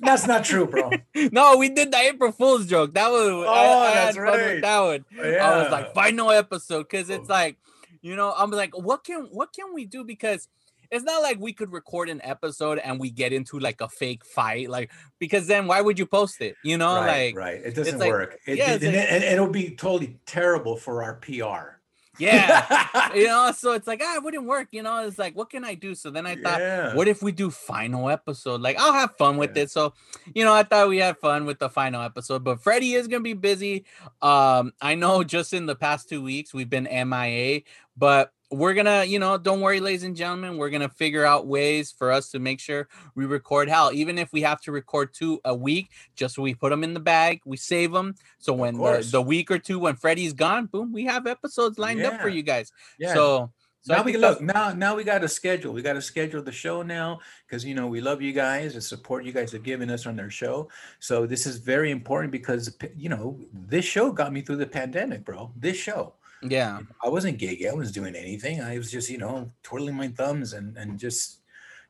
That's 0.00 0.26
not 0.26 0.44
true, 0.44 0.66
bro. 0.66 0.90
no, 1.32 1.56
we 1.56 1.68
did 1.68 1.90
the 1.92 1.98
April 1.98 2.32
Fool's 2.32 2.66
joke. 2.66 2.94
That 2.94 3.10
was 3.10 3.20
Oh, 3.20 3.44
I, 3.46 3.90
I 3.90 3.94
that's 3.94 4.16
had 4.16 4.24
fun 4.26 4.32
with 4.38 4.46
right. 4.52 4.60
that 4.62 4.80
one. 4.80 5.04
Yeah. 5.14 5.50
I 5.50 5.62
was 5.62 5.70
like 5.70 5.94
final 5.94 6.30
episode 6.30 6.84
because 6.84 7.10
it's 7.10 7.28
Oh. 7.28 7.32
like, 7.32 7.56
you 8.02 8.14
know, 8.16 8.32
I'm 8.36 8.50
like, 8.50 8.76
what 8.76 9.04
can 9.04 9.28
what 9.32 9.52
can 9.52 9.72
we 9.74 9.84
do? 9.86 10.04
Because 10.04 10.48
it's 10.92 11.02
not 11.04 11.20
like 11.22 11.40
we 11.40 11.52
could 11.52 11.72
record 11.72 12.08
an 12.08 12.20
episode 12.22 12.78
and 12.78 13.00
we 13.00 13.10
get 13.10 13.32
into 13.32 13.58
like 13.58 13.80
a 13.80 13.88
fake 13.88 14.24
fight, 14.24 14.70
like 14.70 14.92
because 15.18 15.46
then 15.48 15.66
why 15.66 15.80
would 15.80 15.98
you 15.98 16.06
post 16.06 16.40
it? 16.40 16.54
You 16.62 16.78
know, 16.78 16.94
right, 16.94 17.34
like 17.34 17.36
right. 17.36 17.60
It 17.64 17.74
doesn't 17.74 17.98
like- 17.98 18.08
work. 18.10 18.38
It, 18.46 18.58
yeah, 18.58 18.74
it, 18.74 18.82
and, 18.84 18.94
like- 18.94 19.06
and 19.10 19.24
it'll 19.24 19.48
be 19.50 19.70
totally 19.74 20.18
terrible 20.26 20.76
for 20.76 21.02
our 21.02 21.14
PR. 21.14 21.75
Yeah, 22.18 23.08
you 23.14 23.26
know. 23.26 23.52
So 23.52 23.72
it's 23.72 23.86
like 23.86 24.00
ah, 24.04 24.16
it 24.16 24.22
wouldn't 24.22 24.44
work. 24.46 24.68
You 24.72 24.82
know, 24.82 25.06
it's 25.06 25.18
like 25.18 25.36
what 25.36 25.50
can 25.50 25.64
I 25.64 25.74
do? 25.74 25.94
So 25.94 26.10
then 26.10 26.26
I 26.26 26.36
thought, 26.36 26.60
Yeah. 26.60 26.94
what 26.94 27.08
if 27.08 27.22
we 27.22 27.32
do 27.32 27.50
final 27.50 28.08
episode? 28.10 28.60
Like 28.60 28.78
I'll 28.78 28.92
have 28.92 29.16
fun 29.16 29.36
with 29.36 29.56
Yeah. 29.56 29.64
it. 29.64 29.70
So, 29.70 29.94
you 30.34 30.44
know, 30.44 30.52
I 30.54 30.62
thought 30.62 30.88
we 30.88 30.98
had 30.98 31.18
fun 31.18 31.46
with 31.46 31.58
the 31.58 31.68
final 31.68 32.02
episode, 32.02 32.44
but 32.44 32.62
Freddie 32.62 32.94
is 32.94 33.08
gonna 33.08 33.20
be 33.22 33.34
busy. 33.34 33.84
Um, 34.22 34.72
I 34.80 34.94
know 34.94 35.22
just 35.24 35.52
in 35.52 35.66
the 35.66 35.76
past 35.76 36.08
two 36.08 36.22
weeks 36.22 36.52
we've 36.54 36.70
been 36.70 36.86
MIA, 36.86 37.62
but 37.96 38.32
we're 38.50 38.74
gonna, 38.74 39.04
you 39.04 39.18
know, 39.18 39.36
don't 39.38 39.60
worry, 39.60 39.80
ladies 39.80 40.04
and 40.04 40.14
gentlemen, 40.14 40.56
we're 40.56 40.70
gonna 40.70 40.88
figure 40.88 41.24
out 41.24 41.46
ways 41.46 41.92
for 41.92 42.12
us 42.12 42.30
to 42.30 42.38
make 42.38 42.60
sure 42.60 42.88
we 43.14 43.26
record 43.26 43.68
hell, 43.68 43.90
even 43.92 44.18
if 44.18 44.32
we 44.32 44.42
have 44.42 44.60
to 44.62 44.72
record 44.72 45.12
two 45.12 45.40
a 45.44 45.54
week, 45.54 45.90
just 46.14 46.36
so 46.36 46.42
we 46.42 46.54
put 46.54 46.70
them 46.70 46.84
in 46.84 46.94
the 46.94 47.00
bag, 47.00 47.40
we 47.44 47.56
save 47.56 47.92
them. 47.92 48.14
So 48.38 48.52
when 48.52 48.76
the, 48.76 49.08
the 49.10 49.22
week 49.22 49.50
or 49.50 49.58
two 49.58 49.78
when 49.78 49.96
Freddie's 49.96 50.32
gone, 50.32 50.66
boom, 50.66 50.92
we 50.92 51.04
have 51.04 51.26
episodes 51.26 51.78
lined 51.78 52.02
up 52.02 52.20
for 52.20 52.28
you 52.28 52.42
guys. 52.42 52.70
Yeah. 52.98 53.14
So, 53.14 53.52
so 53.80 53.94
now 53.94 54.02
we 54.02 54.12
can 54.12 54.20
look 54.20 54.40
now 54.40 54.72
now 54.72 54.96
we 54.96 55.04
got 55.04 55.20
to 55.20 55.28
schedule. 55.28 55.72
We 55.72 55.80
got 55.80 55.92
to 55.92 56.02
schedule 56.02 56.42
the 56.42 56.50
show 56.50 56.82
now 56.82 57.20
because 57.46 57.64
you 57.64 57.74
know 57.74 57.86
we 57.86 58.00
love 58.00 58.20
you 58.20 58.32
guys 58.32 58.74
and 58.74 58.82
support 58.82 59.24
you 59.24 59.32
guys 59.32 59.52
have 59.52 59.62
given 59.62 59.90
us 59.90 60.06
on 60.06 60.16
their 60.16 60.30
show. 60.30 60.68
So 60.98 61.24
this 61.24 61.46
is 61.46 61.58
very 61.58 61.92
important 61.92 62.32
because 62.32 62.76
you 62.96 63.08
know 63.08 63.38
this 63.52 63.84
show 63.84 64.10
got 64.10 64.32
me 64.32 64.40
through 64.40 64.56
the 64.56 64.66
pandemic 64.66 65.24
bro. 65.24 65.52
This 65.56 65.76
show 65.76 66.14
yeah. 66.42 66.80
i 67.02 67.08
wasn't 67.08 67.38
gigging 67.38 67.68
i 67.70 67.74
wasn't 67.74 67.94
doing 67.94 68.14
anything 68.14 68.60
i 68.60 68.76
was 68.76 68.90
just 68.90 69.10
you 69.10 69.18
know 69.18 69.50
twirling 69.62 69.94
my 69.94 70.08
thumbs 70.08 70.52
and 70.52 70.76
and 70.76 70.98
just 70.98 71.38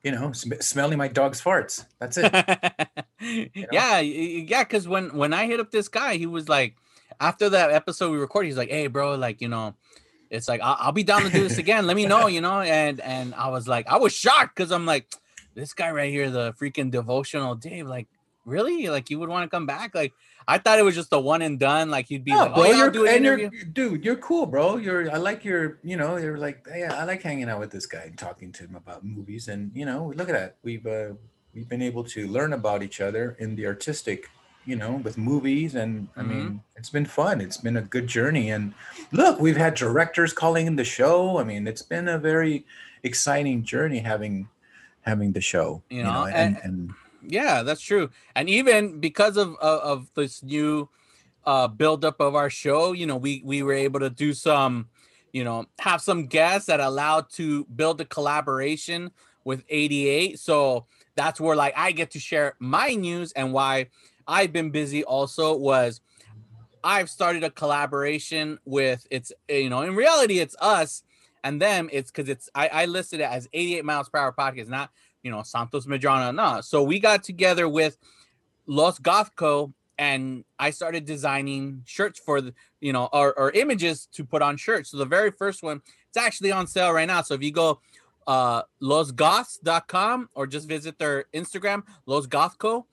you 0.02 0.12
know 0.12 0.30
sm- 0.32 0.60
smelling 0.60 0.98
my 0.98 1.08
dog's 1.08 1.40
farts 1.42 1.84
that's 1.98 2.16
it 2.16 2.32
yeah, 3.20 3.96
y- 3.96 4.02
y- 4.02 4.46
yeah. 4.48 4.62
Because 4.62 4.86
when 4.86 5.14
when 5.16 5.32
I 5.32 5.46
hit 5.46 5.60
up 5.60 5.70
this 5.70 5.88
guy, 5.88 6.16
he 6.16 6.26
was 6.26 6.48
like, 6.48 6.76
after 7.20 7.48
that 7.48 7.70
episode 7.70 8.10
we 8.10 8.18
recorded, 8.18 8.48
he's 8.48 8.56
like, 8.58 8.68
"Hey, 8.70 8.86
bro, 8.88 9.14
like 9.14 9.40
you 9.40 9.48
know, 9.48 9.74
it's 10.30 10.48
like 10.48 10.60
I'll, 10.60 10.76
I'll 10.78 10.92
be 10.92 11.02
down 11.02 11.22
to 11.22 11.30
do 11.30 11.42
this 11.42 11.58
again. 11.58 11.86
Let 11.86 11.96
me 11.96 12.06
know, 12.06 12.26
you 12.26 12.40
know." 12.40 12.60
And 12.60 13.00
and 13.00 13.34
I 13.34 13.48
was 13.48 13.66
like, 13.66 13.86
I 13.88 13.96
was 13.96 14.12
shocked 14.12 14.54
because 14.54 14.70
I'm 14.70 14.86
like, 14.86 15.10
this 15.54 15.72
guy 15.72 15.90
right 15.90 16.10
here, 16.10 16.30
the 16.30 16.52
freaking 16.52 16.90
devotional 16.90 17.54
Dave, 17.54 17.86
like, 17.86 18.06
Really? 18.44 18.88
Like 18.88 19.10
you 19.10 19.18
would 19.18 19.28
want 19.28 19.50
to 19.50 19.54
come 19.54 19.66
back? 19.66 19.94
Like 19.94 20.12
I 20.48 20.58
thought 20.58 20.78
it 20.78 20.82
was 20.82 20.94
just 20.94 21.12
a 21.12 21.18
one 21.18 21.42
and 21.42 21.58
done. 21.58 21.90
Like 21.90 22.08
you'd 22.10 22.24
be 22.24 22.30
No, 22.32 22.44
like, 22.44 22.54
bro, 22.54 22.64
oh, 22.64 22.70
you're 22.70 22.90
do 22.90 23.06
an 23.06 23.16
and 23.16 23.24
you're 23.24 23.50
dude, 23.72 24.04
you're 24.04 24.16
cool, 24.16 24.46
bro. 24.46 24.76
You're 24.76 25.10
I 25.10 25.16
like 25.16 25.44
your, 25.44 25.78
you 25.82 25.96
know, 25.96 26.16
you're 26.16 26.38
like, 26.38 26.66
yeah, 26.74 26.94
I 26.94 27.04
like 27.04 27.22
hanging 27.22 27.48
out 27.48 27.58
with 27.58 27.70
this 27.70 27.86
guy 27.86 28.02
and 28.02 28.16
talking 28.16 28.52
to 28.52 28.64
him 28.64 28.76
about 28.76 29.04
movies. 29.04 29.48
And 29.48 29.72
you 29.74 29.84
know, 29.84 30.12
look 30.16 30.28
at 30.28 30.34
that. 30.34 30.56
We've 30.62 30.86
uh 30.86 31.14
we've 31.54 31.68
been 31.68 31.82
able 31.82 32.04
to 32.04 32.28
learn 32.28 32.52
about 32.52 32.82
each 32.82 33.00
other 33.00 33.34
in 33.40 33.56
the 33.56 33.66
artistic, 33.66 34.28
you 34.66 34.76
know, 34.76 34.96
with 35.02 35.18
movies. 35.18 35.74
And 35.74 36.08
I 36.16 36.20
Mhm. 36.20 36.28
mean, 36.28 36.60
it's 36.76 36.90
been 36.90 37.06
fun. 37.06 37.40
It's 37.40 37.56
been 37.56 37.76
a 37.78 37.82
good 37.82 38.06
journey. 38.06 38.50
And 38.50 38.72
look, 39.10 39.40
we've 39.40 39.56
had 39.56 39.74
directors 39.74 40.32
calling 40.32 40.66
in 40.68 40.76
the 40.76 40.84
show. 40.84 41.38
I 41.38 41.44
mean, 41.44 41.66
it's 41.66 41.82
been 41.82 42.06
a 42.08 42.18
very 42.18 42.64
exciting 43.02 43.64
journey 43.64 43.98
having 43.98 44.48
having 45.02 45.32
the 45.32 45.40
show. 45.40 45.82
You 45.90 46.02
know, 46.04 46.24
and, 46.26 46.56
and- 46.56 46.58
and 46.64 46.90
Yeah, 47.28 47.62
that's 47.62 47.80
true. 47.80 48.11
And 48.35 48.49
even 48.49 49.00
because 49.00 49.37
of 49.37 49.56
of, 49.56 49.80
of 49.80 50.11
this 50.14 50.42
new 50.42 50.88
uh 51.45 51.68
buildup 51.68 52.21
of 52.21 52.35
our 52.35 52.50
show, 52.50 52.92
you 52.92 53.06
know, 53.06 53.16
we 53.16 53.42
we 53.45 53.62
were 53.62 53.73
able 53.75 54.00
to 54.00 54.11
do 54.11 54.33
some, 54.33 54.88
you 55.33 55.45
know, 55.45 55.66
have 55.80 56.00
some 56.00 56.26
guests 56.26 56.66
that 56.66 56.80
allowed 56.80 57.30
to 57.33 57.64
build 57.66 58.00
a 58.00 58.04
collaboration 58.04 59.11
with 59.45 59.64
88. 59.68 60.38
So 60.38 60.87
that's 61.14 61.40
where 61.40 61.56
like 61.56 61.75
I 61.76 61.92
get 61.92 62.11
to 62.12 62.18
share 62.21 62.54
my 62.59 62.88
news 62.90 63.33
and 63.33 63.52
why 63.52 63.88
I've 64.26 64.52
been 64.52 64.71
busy 64.71 65.04
also 65.04 65.56
was 65.56 66.00
I've 66.85 67.11
started 67.11 67.42
a 67.45 67.50
collaboration 67.50 68.59
with 68.64 69.06
it's 69.11 69.33
you 69.49 69.71
know, 69.71 69.83
in 69.83 69.97
reality 69.97 70.38
it's 70.38 70.56
us 70.61 71.02
and 71.42 71.61
them 71.61 71.88
it's 71.92 72.11
because 72.11 72.28
it's 72.28 72.49
I, 72.54 72.68
I 72.68 72.85
listed 72.87 73.21
it 73.21 73.25
as 73.30 73.49
88 73.52 73.85
miles 73.85 74.09
per 74.09 74.18
hour 74.18 74.33
podcast, 74.33 74.68
not 74.68 74.90
you 75.26 75.33
know 75.33 75.42
Santos 75.42 75.87
Medrano. 75.87 76.33
No, 76.33 76.61
so 76.61 76.85
we 76.85 77.00
got 77.00 77.25
together 77.25 77.68
with 77.68 77.99
Los 78.68 79.00
Gothco 79.00 79.73
and 79.99 80.45
I 80.56 80.71
started 80.71 81.04
designing 81.04 81.83
shirts 81.85 82.21
for 82.21 82.40
the 82.40 82.54
you 82.80 82.92
know 82.92 83.09
or, 83.12 83.37
or 83.37 83.50
images 83.50 84.06
to 84.12 84.25
put 84.25 84.40
on 84.40 84.56
shirts. 84.56 84.90
So 84.90 84.99
the 84.99 85.04
very 85.04 85.33
first 85.33 85.64
one, 85.64 85.83
it's 86.09 86.16
actually 86.16 86.52
on 86.52 86.68
sale 86.68 86.92
right 86.92 87.09
now. 87.09 87.23
So 87.23 87.35
if 87.35 87.42
you 87.42 87.50
go 87.50 87.80
uh 88.28 88.62
losgoths.com 88.80 90.30
or 90.35 90.47
just 90.47 90.68
visit 90.68 90.97
their 90.97 91.25
Instagram, 91.35 91.83
Los 92.06 92.28
Gothco, 92.28 92.85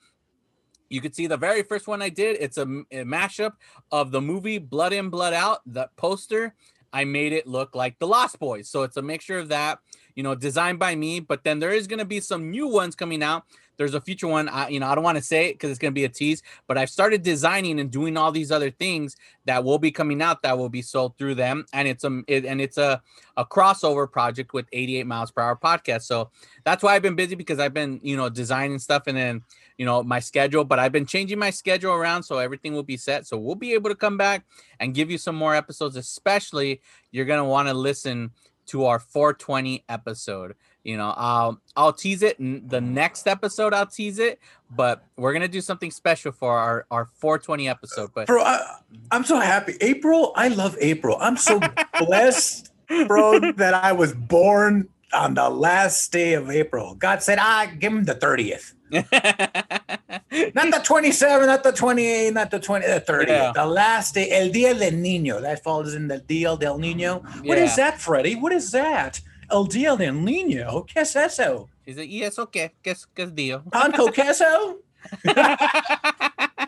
you 0.89 0.99
could 0.99 1.13
see 1.13 1.27
the 1.27 1.37
very 1.37 1.61
first 1.61 1.87
one 1.87 2.01
I 2.01 2.09
did. 2.09 2.37
It's 2.39 2.57
a 2.57 2.65
mashup 2.65 3.53
of 3.91 4.09
the 4.09 4.21
movie 4.21 4.57
Blood 4.57 4.93
In, 4.93 5.09
Blood 5.09 5.33
Out. 5.35 5.61
The 5.67 5.87
poster, 5.97 6.55
I 6.91 7.03
made 7.03 7.31
it 7.31 7.45
look 7.45 7.75
like 7.75 7.99
the 7.99 8.07
Lost 8.07 8.39
Boys. 8.39 8.69
So 8.69 8.81
it's 8.81 8.97
a 8.97 9.03
mixture 9.03 9.37
of 9.37 9.49
that, 9.49 9.77
you 10.15 10.23
know, 10.23 10.35
designed 10.35 10.79
by 10.79 10.95
me. 10.95 11.19
But 11.19 11.43
then 11.43 11.59
there 11.59 11.71
is 11.71 11.87
going 11.87 11.99
to 11.99 12.05
be 12.05 12.19
some 12.19 12.51
new 12.51 12.67
ones 12.67 12.95
coming 12.95 13.23
out. 13.23 13.43
There's 13.77 13.93
a 13.93 14.01
future 14.01 14.27
one. 14.27 14.49
I, 14.49 14.69
you 14.69 14.79
know, 14.79 14.87
I 14.87 14.95
don't 14.95 15.03
want 15.03 15.17
to 15.17 15.23
say 15.23 15.49
it 15.49 15.53
because 15.53 15.71
it's 15.71 15.79
going 15.79 15.91
to 15.91 15.95
be 15.95 16.05
a 16.05 16.09
tease, 16.09 16.43
but 16.67 16.77
I've 16.77 16.89
started 16.89 17.23
designing 17.23 17.79
and 17.79 17.89
doing 17.89 18.17
all 18.17 18.31
these 18.31 18.51
other 18.51 18.69
things 18.69 19.15
that 19.45 19.63
will 19.63 19.79
be 19.79 19.91
coming 19.91 20.21
out 20.21 20.43
that 20.43 20.57
will 20.57 20.69
be 20.69 20.81
sold 20.81 21.17
through 21.17 21.35
them. 21.35 21.65
And 21.73 21.87
it's 21.87 22.03
a, 22.03 22.21
it, 22.27 22.45
and 22.45 22.61
it's 22.61 22.77
a, 22.77 23.01
a 23.35 23.43
crossover 23.43 24.09
project 24.09 24.53
with 24.53 24.67
88 24.71 25.07
miles 25.07 25.31
per 25.31 25.41
hour 25.41 25.55
podcast. 25.55 26.03
So 26.03 26.29
that's 26.63 26.83
why 26.83 26.95
I've 26.95 27.01
been 27.01 27.15
busy 27.15 27.35
because 27.35 27.59
I've 27.59 27.73
been, 27.73 27.99
you 28.03 28.15
know, 28.15 28.29
designing 28.29 28.77
stuff 28.77 29.07
and 29.07 29.17
then 29.17 29.41
you 29.77 29.85
know 29.85 30.03
my 30.03 30.19
schedule 30.19 30.63
but 30.63 30.79
i've 30.79 30.91
been 30.91 31.05
changing 31.05 31.39
my 31.39 31.49
schedule 31.49 31.93
around 31.93 32.23
so 32.23 32.37
everything 32.37 32.73
will 32.73 32.83
be 32.83 32.97
set 32.97 33.25
so 33.25 33.37
we'll 33.37 33.55
be 33.55 33.73
able 33.73 33.89
to 33.89 33.95
come 33.95 34.17
back 34.17 34.45
and 34.79 34.93
give 34.93 35.09
you 35.09 35.17
some 35.17 35.35
more 35.35 35.55
episodes 35.55 35.95
especially 35.95 36.81
you're 37.11 37.25
going 37.25 37.39
to 37.39 37.43
want 37.43 37.67
to 37.67 37.73
listen 37.73 38.31
to 38.67 38.85
our 38.85 38.99
420 38.99 39.83
episode. 39.89 40.55
You 40.83 40.97
know 40.97 41.13
i'll 41.15 41.61
i'll 41.77 41.93
tease 41.93 42.23
it 42.23 42.35
the 42.37 42.81
next 42.81 43.25
episode 43.25 43.73
i'll 43.73 43.85
tease 43.87 44.19
it 44.19 44.37
but 44.69 45.05
we're 45.15 45.31
going 45.31 45.41
to 45.41 45.47
do 45.47 45.61
something 45.61 45.91
special 45.91 46.33
for 46.33 46.57
our 46.57 46.85
our 46.91 47.05
420 47.05 47.69
episode 47.69 48.09
but 48.13 48.27
bro 48.27 48.43
I, 48.43 48.79
i'm 49.09 49.23
so 49.23 49.39
happy. 49.39 49.77
April 49.79 50.33
i 50.35 50.49
love 50.49 50.75
april. 50.81 51.17
I'm 51.21 51.37
so 51.37 51.61
blessed 51.99 52.73
bro 53.07 53.39
that 53.53 53.73
i 53.73 53.93
was 53.93 54.13
born 54.13 54.89
on 55.13 55.33
the 55.35 55.49
last 55.49 56.11
day 56.11 56.33
of 56.33 56.49
april 56.49 56.95
god 56.95 57.21
said 57.21 57.37
ah 57.39 57.67
give 57.79 57.91
him 57.93 58.03
the 58.05 58.15
30th 58.15 58.73
not 60.53 60.69
the 60.71 60.81
27 60.83 61.47
not 61.47 61.63
the 61.63 61.71
28 61.71 62.33
not 62.33 62.51
the 62.51 62.59
20 62.59 62.85
the 62.85 63.01
30th 63.01 63.27
Yeah. 63.27 63.51
the 63.55 63.65
last 63.65 64.13
day 64.13 64.29
el 64.31 64.49
dia 64.51 64.73
del 64.75 64.91
niño. 64.91 65.41
That 65.41 65.63
falls 65.63 65.95
in 65.95 66.07
the 66.07 66.19
dia 66.19 66.55
del 66.57 66.77
niño. 66.77 67.23
What 67.43 67.57
is 67.57 67.75
Yeah. 67.75 67.89
that 67.91 67.99
freddy? 68.01 68.35
What 68.35 68.53
is 68.53 68.69
that? 68.71 69.19
El 69.49 69.65
dia 69.65 69.95
del 69.97 70.13
niño? 70.13 70.85
Qué 70.87 70.97
es 71.01 71.15
eso? 71.15 71.69
Is 71.87 71.97
it 71.97 72.07
yes 72.07 72.37
okay 72.37 72.69
qué? 72.83 72.91
Es 72.91 73.05
qué 73.15 73.23
es 73.23 73.31
dio 73.31 73.63
pan 73.71 73.91
con 73.93 74.11
queso? 74.13 74.77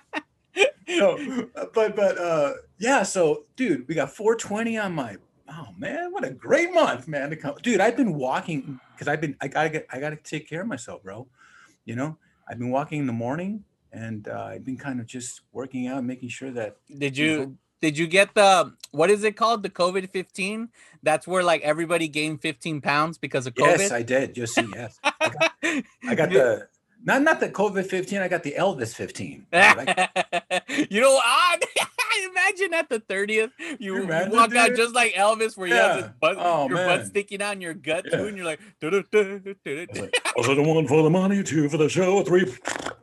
No, 0.87 1.17
but 1.73 1.95
but 1.95 2.17
uh 2.17 2.53
yeah, 2.79 3.03
so 3.03 3.43
dude, 3.55 3.87
we 3.87 3.95
got 3.95 4.11
420 4.15 4.77
on 4.77 4.93
my 4.93 5.17
oh 5.49 5.67
man, 5.77 6.11
what 6.11 6.23
a 6.23 6.31
great 6.31 6.73
month, 6.73 7.07
man. 7.07 7.29
To 7.29 7.35
come. 7.35 7.55
Dude, 7.61 7.79
I've 7.79 7.97
been 7.97 8.13
walking 8.13 8.79
because 8.93 9.07
I've 9.07 9.21
been 9.21 9.35
I 9.41 9.47
gotta 9.47 9.69
get 9.69 9.87
I 9.91 9.99
gotta 9.99 10.17
take 10.17 10.49
care 10.49 10.61
of 10.61 10.67
myself, 10.67 11.03
bro. 11.03 11.27
You 11.85 11.95
know, 11.95 12.17
I've 12.49 12.57
been 12.57 12.71
walking 12.71 12.99
in 12.99 13.07
the 13.07 13.13
morning 13.13 13.63
and 13.91 14.27
uh, 14.27 14.43
I've 14.43 14.65
been 14.65 14.77
kind 14.77 14.99
of 14.99 15.05
just 15.07 15.41
working 15.51 15.87
out, 15.87 16.03
making 16.03 16.29
sure 16.29 16.51
that 16.51 16.77
Did 16.97 17.17
you 17.17 17.25
you 17.25 17.37
know? 17.37 17.57
did 17.81 17.97
you 17.97 18.07
get 18.07 18.33
the 18.33 18.73
what 18.91 19.09
is 19.09 19.23
it 19.23 19.37
called? 19.37 19.63
The 19.63 19.69
COVID 19.69 20.09
15? 20.09 20.69
That's 21.03 21.27
where 21.27 21.43
like 21.43 21.61
everybody 21.61 22.07
gained 22.07 22.41
15 22.41 22.81
pounds 22.81 23.17
because 23.17 23.47
of 23.47 23.53
COVID. 23.53 23.77
yes, 23.77 23.91
I 23.91 24.01
did. 24.01 24.33
Just 24.33 24.55
see, 24.55 24.67
yes. 24.73 24.99
I 25.03 25.13
got, 25.19 25.53
I 26.07 26.15
got 26.15 26.29
the 26.29 26.67
not 27.03 27.21
not 27.21 27.39
the 27.39 27.49
COVID 27.49 27.85
15, 27.87 28.19
I 28.19 28.27
got 28.27 28.43
the 28.43 28.53
Elvis 28.57 28.93
15. 28.95 29.47
Like, 29.53 30.89
you 30.89 31.01
know, 31.01 31.19
I, 31.23 31.57
imagine 32.29 32.73
at 32.73 32.89
the 32.89 32.99
30th, 32.99 33.51
you, 33.79 33.95
you 33.95 34.07
walk 34.07 34.55
out 34.55 34.75
just 34.75 34.93
like 34.95 35.13
Elvis, 35.13 35.57
where 35.57 35.67
you 35.67 35.73
have 35.75 36.19
butt, 36.19 36.35
Oh, 36.39 36.67
your 36.69 36.77
butt 36.77 37.05
sticking 37.07 37.41
out 37.41 37.53
in 37.53 37.61
your 37.61 37.73
gut 37.73 38.05
Yeah. 38.09 38.17
too, 38.17 38.25
and 38.27 38.37
you're 38.37 38.45
like. 38.45 38.59
Also, 40.35 40.55
the 40.55 40.63
one 40.63 40.87
for 40.87 41.03
the 41.03 41.09
money, 41.09 41.43
two 41.43 41.69
for 41.69 41.77
the 41.77 41.89
show, 41.89 42.23
three, 42.23 42.45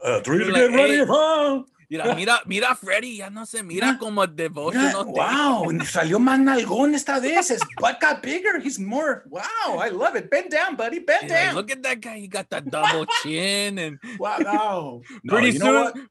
uh, 0.05 0.21
three 0.21 0.45
to 0.45 0.53
get 0.53 0.71
ready. 0.73 0.97
"Hey." 0.99 1.63
mira, 2.05 2.15
mira, 2.15 2.41
mira, 2.47 2.75
Freddy, 2.75 3.19
ya 3.19 3.29
no 3.31 3.45
se 3.45 3.63
mira 3.63 3.99
como 3.99 4.27
devotional. 4.27 5.05
wow, 5.07 5.69
salió 5.85 6.19
más 6.19 6.39
nalgón 6.41 6.95
esta 6.95 7.21
vez. 7.21 7.51
His 7.51 7.61
butt 7.79 8.01
got 8.01 8.23
bigger. 8.23 8.61
He's 8.61 8.79
more. 8.79 9.25
Wow, 9.29 9.79
I 9.79 9.91
love 9.91 10.17
it. 10.17 10.31
Bend 10.31 10.51
down, 10.51 10.77
buddy. 10.77 11.01
Bend 11.01 11.29
down. 11.29 11.55
Look 11.55 11.71
at 11.71 11.83
that 11.83 12.01
guy, 12.01 12.19
he 12.19 12.29
got 12.29 12.49
that 12.51 12.65
double 12.71 13.05
chin, 13.23 13.79
and 13.79 13.99
wow, 14.19 14.39
no. 14.41 15.03
Pretty 15.29 15.59
soon, 15.59 15.75
what? 15.75 15.95
what 15.95 16.05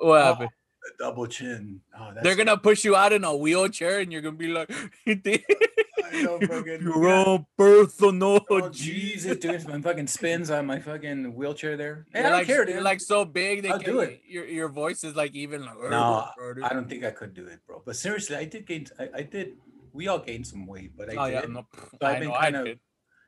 Oh, 0.00 0.14
happened? 0.14 0.50
A 0.94 0.98
double 0.98 1.26
chin. 1.26 1.80
Oh, 1.98 2.10
that's 2.12 2.24
They're 2.24 2.36
gonna 2.36 2.56
push 2.56 2.84
you 2.84 2.96
out 2.96 3.12
in 3.12 3.24
a 3.24 3.34
wheelchair, 3.36 4.00
and 4.00 4.12
you're 4.12 4.22
gonna 4.22 4.36
be 4.36 4.48
like, 4.48 4.70
I 5.06 6.22
know, 6.22 6.38
fucking- 6.40 6.80
"You're 6.82 7.08
on 7.08 7.46
personal." 7.56 8.44
Oh, 8.50 8.68
Jesus, 8.70 9.36
dude. 9.38 9.66
My 9.68 9.80
fucking 9.80 10.06
spins 10.06 10.50
on 10.50 10.66
my 10.66 10.78
fucking 10.80 11.34
wheelchair 11.34 11.76
there. 11.76 12.06
Hey, 12.12 12.20
I 12.20 12.22
don't 12.24 12.32
like, 12.32 12.46
care, 12.46 12.64
dude. 12.64 12.74
You're 12.74 12.82
like 12.82 13.00
so 13.00 13.24
big, 13.24 13.62
they 13.62 13.70
I'll 13.70 13.78
do 13.78 13.98
can't- 13.98 14.10
it. 14.12 14.22
Your 14.26 14.46
your 14.46 14.68
voice 14.68 15.04
is 15.04 15.14
like 15.16 15.34
even 15.34 15.64
like. 15.64 15.78
no, 15.90 16.28
I 16.64 16.72
don't 16.72 16.88
think 16.88 17.04
I 17.04 17.10
could 17.10 17.34
do 17.34 17.46
it, 17.46 17.60
bro. 17.66 17.82
But 17.84 17.96
seriously, 17.96 18.36
I 18.36 18.44
did 18.44 18.66
gain. 18.66 18.86
I, 18.98 19.08
I 19.16 19.22
did. 19.22 19.56
We 19.92 20.08
all 20.08 20.18
gained 20.18 20.46
some 20.46 20.66
weight, 20.66 20.92
but 20.96 21.10
I 21.12 21.16
Oh 21.16 21.26
yeah, 21.26 21.40
did. 21.42 21.50
no, 21.50 21.66
I've 22.00 22.16
I 22.16 22.18
been 22.20 22.30
kind 22.30 22.56
of-. 22.56 22.68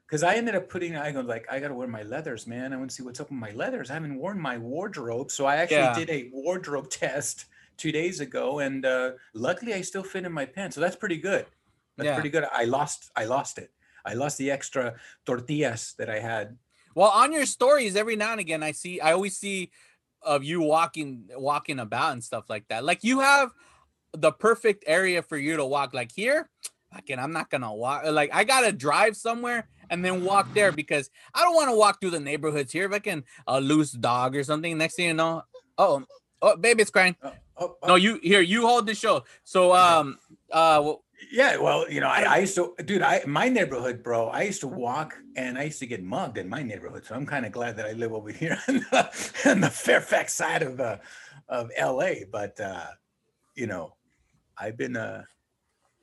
Because 0.06 0.24
I 0.24 0.34
ended 0.34 0.56
up 0.56 0.68
putting, 0.68 0.96
I 0.96 1.12
go 1.12 1.20
like, 1.20 1.46
I 1.50 1.60
gotta 1.60 1.72
wear 1.74 1.86
my 1.86 2.02
leathers, 2.02 2.44
man. 2.44 2.72
I 2.72 2.76
want 2.76 2.90
to 2.90 2.96
see 2.96 3.04
what's 3.04 3.20
up 3.20 3.30
with 3.30 3.38
my 3.38 3.52
leathers. 3.52 3.90
I 3.90 3.94
haven't 3.94 4.16
worn 4.16 4.40
my 4.40 4.58
wardrobe, 4.58 5.30
so 5.30 5.46
I 5.46 5.56
actually 5.56 5.76
Yeah. 5.76 5.94
did 5.94 6.10
a 6.10 6.28
wardrobe 6.32 6.90
test 6.90 7.44
two 7.80 7.90
days 7.90 8.20
ago, 8.20 8.60
and 8.60 8.84
uh, 8.84 9.12
luckily 9.32 9.72
I 9.74 9.80
still 9.80 10.02
fit 10.04 10.24
in 10.24 10.32
my 10.32 10.44
pants. 10.44 10.74
So 10.76 10.80
that's 10.80 10.96
pretty 10.96 11.16
good. 11.16 11.46
That's 11.96 12.06
Yeah. 12.06 12.14
pretty 12.14 12.28
good. 12.28 12.44
I 12.52 12.64
lost, 12.64 13.10
I 13.16 13.24
lost 13.24 13.58
it. 13.58 13.70
I 14.04 14.14
lost 14.14 14.38
the 14.38 14.50
extra 14.50 14.94
tortillas 15.26 15.94
that 15.98 16.08
I 16.08 16.20
had. 16.20 16.56
Well, 16.94 17.10
on 17.10 17.32
your 17.32 17.46
stories, 17.46 17.96
every 17.96 18.16
now 18.16 18.32
and 18.32 18.40
again, 18.40 18.62
I 18.62 18.72
see, 18.72 19.00
I 19.00 19.12
always 19.12 19.36
see 19.36 19.70
of 20.22 20.44
you 20.44 20.60
walking, 20.60 21.28
walking 21.36 21.78
about 21.78 22.12
and 22.12 22.22
stuff 22.22 22.44
like 22.48 22.68
that. 22.68 22.84
Like 22.84 23.02
you 23.02 23.20
have 23.20 23.52
the 24.12 24.32
perfect 24.32 24.84
area 24.86 25.22
for 25.22 25.36
you 25.38 25.56
to 25.56 25.64
walk. 25.64 25.94
Like 25.94 26.12
here, 26.12 26.48
fucking, 26.92 27.18
I'm 27.18 27.32
not 27.32 27.48
gonna 27.50 27.72
walk. 27.72 28.04
Like 28.04 28.30
I 28.34 28.44
gotta 28.44 28.72
drive 28.72 29.16
somewhere 29.16 29.68
and 29.88 30.04
then 30.04 30.24
walk 30.24 30.52
there 30.54 30.72
because 30.72 31.10
I 31.34 31.42
don't 31.42 31.54
want 31.54 31.68
to 31.70 31.76
walk 31.76 32.00
through 32.00 32.10
the 32.10 32.20
neighborhoods 32.20 32.72
here. 32.72 32.84
If 32.86 32.92
I 32.92 32.98
can 32.98 33.24
a 33.46 33.60
loose 33.60 33.92
dog 33.92 34.36
or 34.36 34.44
something, 34.44 34.76
next 34.76 34.96
thing 34.96 35.06
you 35.08 35.14
know, 35.14 35.42
oh, 35.78 36.04
oh, 36.42 36.56
baby's 36.56 36.90
crying. 36.90 37.16
Oh, 37.60 37.76
oh, 37.82 37.86
No, 37.88 37.92
oh, 37.92 37.96
you 37.96 38.18
here, 38.22 38.40
you 38.40 38.66
hold 38.66 38.86
the 38.86 38.94
show. 38.94 39.24
So, 39.44 39.74
um, 39.74 40.18
uh, 40.50 40.80
well, 40.82 41.04
yeah. 41.30 41.58
Well, 41.58 41.88
you 41.90 42.00
know, 42.00 42.08
I, 42.08 42.22
I 42.22 42.38
used 42.38 42.54
to, 42.54 42.74
dude. 42.84 43.02
I 43.02 43.22
my 43.26 43.48
neighborhood, 43.50 44.02
bro. 44.02 44.28
I 44.28 44.42
used 44.42 44.60
to 44.62 44.66
walk, 44.66 45.14
and 45.36 45.58
I 45.58 45.64
used 45.64 45.78
to 45.80 45.86
get 45.86 46.02
mugged 46.02 46.38
in 46.38 46.48
my 46.48 46.62
neighborhood. 46.62 47.04
So 47.04 47.14
I'm 47.14 47.26
kind 47.26 47.44
of 47.44 47.52
glad 47.52 47.76
that 47.76 47.86
I 47.86 47.92
live 47.92 48.14
over 48.14 48.30
here 48.30 48.58
on 48.68 48.76
the, 48.90 49.40
on 49.44 49.60
the 49.60 49.68
Fairfax 49.68 50.34
side 50.34 50.62
of 50.62 50.80
uh, 50.80 50.96
of 51.50 51.70
LA. 51.78 52.24
But 52.32 52.58
uh, 52.58 52.86
you 53.54 53.66
know, 53.66 53.94
I've 54.56 54.78
been 54.78 54.96
uh, 54.96 55.24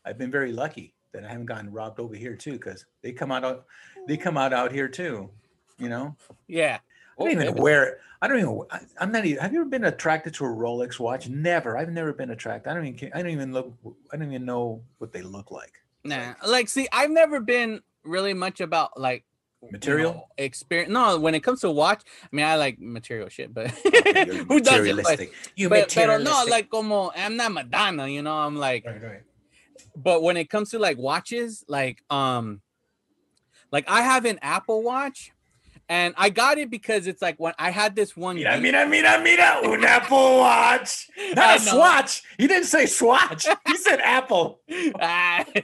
I've 0.05 0.19
been 0.19 0.31
very 0.31 0.51
lucky 0.51 0.93
that 1.13 1.25
I 1.25 1.29
haven't 1.29 1.47
gotten 1.47 1.71
robbed 1.71 1.99
over 1.99 2.15
here 2.15 2.35
too, 2.35 2.53
because 2.53 2.85
they 3.01 3.11
come 3.11 3.31
out 3.31 3.43
out 3.43 3.65
they 4.07 4.17
come 4.17 4.37
out 4.37 4.53
out 4.53 4.71
here 4.71 4.87
too. 4.87 5.31
You 5.79 5.89
know, 5.89 6.15
yeah, 6.47 6.79
I 7.19 7.23
don't 7.23 7.31
even 7.41 7.55
wear. 7.55 7.83
it. 7.85 7.97
I 8.21 8.27
don't 8.27 8.39
even. 8.39 8.61
I, 8.71 8.79
I'm 8.99 9.11
not 9.11 9.25
even. 9.25 9.41
Have 9.41 9.53
you 9.53 9.61
ever 9.61 9.69
been 9.69 9.85
attracted 9.85 10.33
to 10.35 10.45
a 10.45 10.49
Rolex 10.49 10.99
watch? 10.99 11.29
Never. 11.29 11.77
I've 11.77 11.91
never 11.91 12.13
been 12.13 12.31
attracted. 12.31 12.69
I 12.69 12.73
don't 12.73 12.85
even. 12.87 13.11
I 13.13 13.21
don't 13.21 13.31
even 13.31 13.53
look. 13.53 13.73
I 14.11 14.17
don't 14.17 14.27
even 14.29 14.45
know 14.45 14.81
what 14.97 15.11
they 15.13 15.21
look 15.21 15.51
like. 15.51 15.73
Nah, 16.03 16.33
like 16.47 16.69
see, 16.69 16.87
I've 16.91 17.11
never 17.11 17.39
been 17.39 17.81
really 18.03 18.33
much 18.33 18.61
about 18.61 18.99
like 18.99 19.25
you 19.61 19.69
Material? 19.71 20.13
know, 20.13 20.27
experience. 20.37 20.91
No, 20.91 21.19
when 21.19 21.33
it 21.35 21.41
comes 21.41 21.61
to 21.61 21.71
watch, 21.71 22.03
I 22.23 22.27
mean, 22.31 22.45
I 22.45 22.55
like 22.55 22.79
material 22.79 23.27
shit, 23.27 23.53
but 23.53 23.69
who 23.83 23.91
doesn't? 23.91 24.47
But, 24.47 24.55
materialistic. 24.63 25.33
You 25.55 25.67
but, 25.69 25.89
pero 25.93 26.17
no, 26.19 26.45
like 26.49 26.69
como 26.69 27.11
I'm 27.15 27.35
not 27.35 27.51
Madonna, 27.51 28.07
you 28.07 28.21
know. 28.21 28.35
I'm 28.35 28.55
like, 28.55 28.85
Right, 28.85 29.03
right. 29.03 29.23
but 29.95 30.21
when 30.23 30.37
it 30.37 30.49
comes 30.49 30.69
to 30.71 30.79
like 30.79 30.97
watches, 30.97 31.65
like 31.67 32.03
um, 32.09 32.61
like 33.71 33.85
I 33.89 34.01
have 34.01 34.25
an 34.25 34.39
Apple 34.41 34.83
Watch, 34.83 35.33
and 35.89 36.13
I 36.17 36.29
got 36.29 36.57
it 36.57 36.69
because 36.69 37.07
it's 37.07 37.21
like 37.21 37.39
when 37.39 37.53
I 37.57 37.71
had 37.71 37.95
this 37.95 38.15
one. 38.17 38.35
Mira, 38.35 38.53
geek- 38.53 38.61
mira, 38.63 38.87
mira, 38.87 39.21
mira, 39.21 39.61
un 39.63 39.83
Apple 39.83 40.37
Watch. 40.39 41.07
Not 41.33 41.57
a 41.57 41.59
swatch. 41.61 42.23
He 42.37 42.47
didn't 42.47 42.65
say 42.65 42.85
swatch. 42.85 43.47
He 43.67 43.77
said 43.87 43.99
Apple. 44.01 44.59
Ah, 44.99 45.45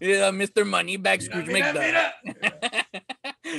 yeah, 0.00 0.30
Mr. 0.30 0.64
Moneybag 0.64 1.02
Mira, 1.02 1.20
Scrooge 1.20 1.46
mira, 1.48 2.12
McDuck. 2.24 2.84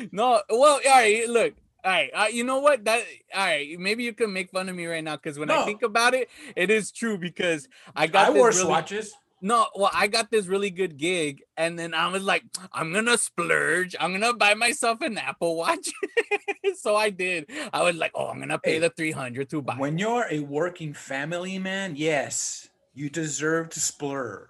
no, 0.12 0.42
well, 0.50 0.80
all 0.86 0.92
right, 0.92 1.28
look. 1.30 1.54
All 1.86 1.92
right, 1.92 2.10
uh, 2.14 2.28
you 2.32 2.46
know 2.46 2.60
what? 2.60 2.86
That 2.86 3.04
all 3.36 3.46
right. 3.46 3.78
Maybe 3.78 4.06
you 4.06 4.14
can 4.14 4.32
make 4.32 4.52
fun 4.52 4.70
of 4.70 4.76
me 4.76 4.86
right 4.86 5.04
now 5.04 5.18
because 5.18 5.38
when 5.38 5.52
I 5.52 5.66
think 5.66 5.82
about 5.84 6.14
it, 6.14 6.30
it 6.56 6.72
is 6.72 6.92
true 6.94 7.18
because 7.18 7.68
I 7.94 8.08
got 8.08 8.28
I 8.28 8.30
wore 8.30 8.48
really, 8.48 8.62
swatches. 8.62 9.14
No, 9.46 9.68
well, 9.76 9.92
I 9.94 10.08
got 10.08 10.32
this 10.32 10.48
really 10.48 10.70
good 10.70 10.96
gig, 10.98 11.44
and 11.58 11.78
then 11.78 11.94
I 11.94 12.08
was 12.08 12.24
like, 12.24 12.44
I'm 12.72 12.94
gonna 12.94 13.18
splurge. 13.18 13.94
I'm 14.00 14.14
gonna 14.14 14.34
buy 14.34 14.54
myself 14.54 15.02
an 15.02 15.18
Apple 15.18 15.58
Watch. 15.58 15.90
so 16.80 16.96
I 16.96 17.10
did. 17.10 17.50
I 17.74 17.84
was 17.84 17.98
like, 17.98 18.12
oh, 18.16 18.28
I'm 18.28 18.40
gonna 18.40 18.58
pay 18.58 18.76
Hey, 18.76 18.80
the 18.80 18.90
300 18.90 19.50
to 19.50 19.62
buy. 19.62 19.76
When 19.76 19.98
you're 19.98 20.26
a 20.32 20.40
working 20.40 20.94
family 20.94 21.60
man, 21.60 21.96
yes, 21.98 22.70
you 22.94 23.10
deserve 23.10 23.68
to 23.72 23.82
splur. 23.82 24.48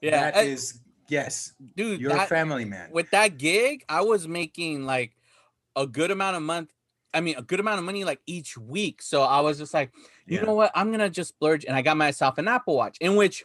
yeah, 0.00 0.30
that 0.30 0.36
uh, 0.36 0.46
is 0.46 0.82
yes. 1.08 1.54
dude. 1.76 2.00
You're 2.00 2.16
a 2.16 2.24
family 2.26 2.64
man. 2.64 2.90
with 2.92 3.10
that 3.10 3.38
gig, 3.38 3.84
I 3.88 4.02
was 4.02 4.28
making 4.28 4.86
like 4.86 5.16
a 5.74 5.84
good 5.84 6.12
amount 6.12 6.36
of 6.36 6.42
month. 6.44 6.70
I 7.12 7.22
mean, 7.22 7.34
a 7.36 7.42
good 7.42 7.58
amount 7.58 7.80
of 7.80 7.84
money 7.84 8.04
like 8.04 8.20
each 8.26 8.56
week. 8.56 9.02
So 9.02 9.22
I 9.22 9.40
was 9.40 9.58
just 9.58 9.74
like, 9.74 9.90
you 10.26 10.38
Yeah. 10.38 10.44
know 10.44 10.54
what? 10.54 10.70
I'm 10.76 10.92
gonna 10.92 11.10
just 11.10 11.30
splurge, 11.30 11.64
and 11.64 11.74
I 11.74 11.82
got 11.82 11.96
myself 11.96 12.38
an 12.38 12.46
Apple 12.46 12.76
Watch. 12.76 12.98
In 13.00 13.16
which, 13.16 13.44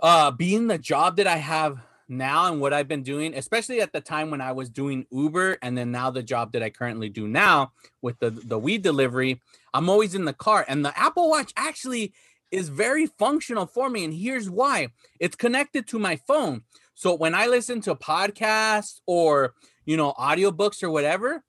uh, 0.00 0.30
being 0.30 0.66
the 0.66 0.78
job 0.78 1.16
that 1.16 1.26
I 1.26 1.36
have 1.36 1.78
now 2.08 2.50
and 2.50 2.60
what 2.60 2.72
I've 2.72 2.88
been 2.88 3.02
doing, 3.02 3.34
especially 3.34 3.80
at 3.80 3.92
the 3.92 4.00
time 4.00 4.30
when 4.30 4.40
I 4.40 4.52
was 4.52 4.70
doing 4.70 5.06
Uber, 5.10 5.58
and 5.62 5.76
then 5.76 5.90
now 5.90 6.10
the 6.10 6.22
job 6.22 6.52
that 6.52 6.62
I 6.62 6.70
currently 6.70 7.08
do 7.08 7.28
now 7.28 7.72
with 8.00 8.18
the 8.18 8.30
the 8.30 8.58
weed 8.58 8.82
delivery, 8.82 9.40
I'm 9.74 9.88
always 9.88 10.14
in 10.14 10.24
the 10.24 10.32
car, 10.32 10.64
and 10.68 10.84
the 10.84 10.98
Apple 10.98 11.28
Watch 11.28 11.52
actually 11.56 12.12
is 12.50 12.70
very 12.70 13.06
functional 13.06 13.66
for 13.66 13.90
me. 13.90 14.04
And 14.04 14.14
here's 14.14 14.48
why: 14.48 14.88
it's 15.20 15.36
connected 15.36 15.86
to 15.88 15.98
my 15.98 16.16
phone. 16.16 16.62
So 16.94 17.14
when 17.14 17.34
I 17.34 17.46
listen 17.46 17.80
to 17.82 17.94
podcasts 17.94 19.00
or 19.06 19.54
you 19.84 19.96
know 19.96 20.14
audiobooks 20.18 20.82
or 20.82 20.90
whatever, 20.90 21.42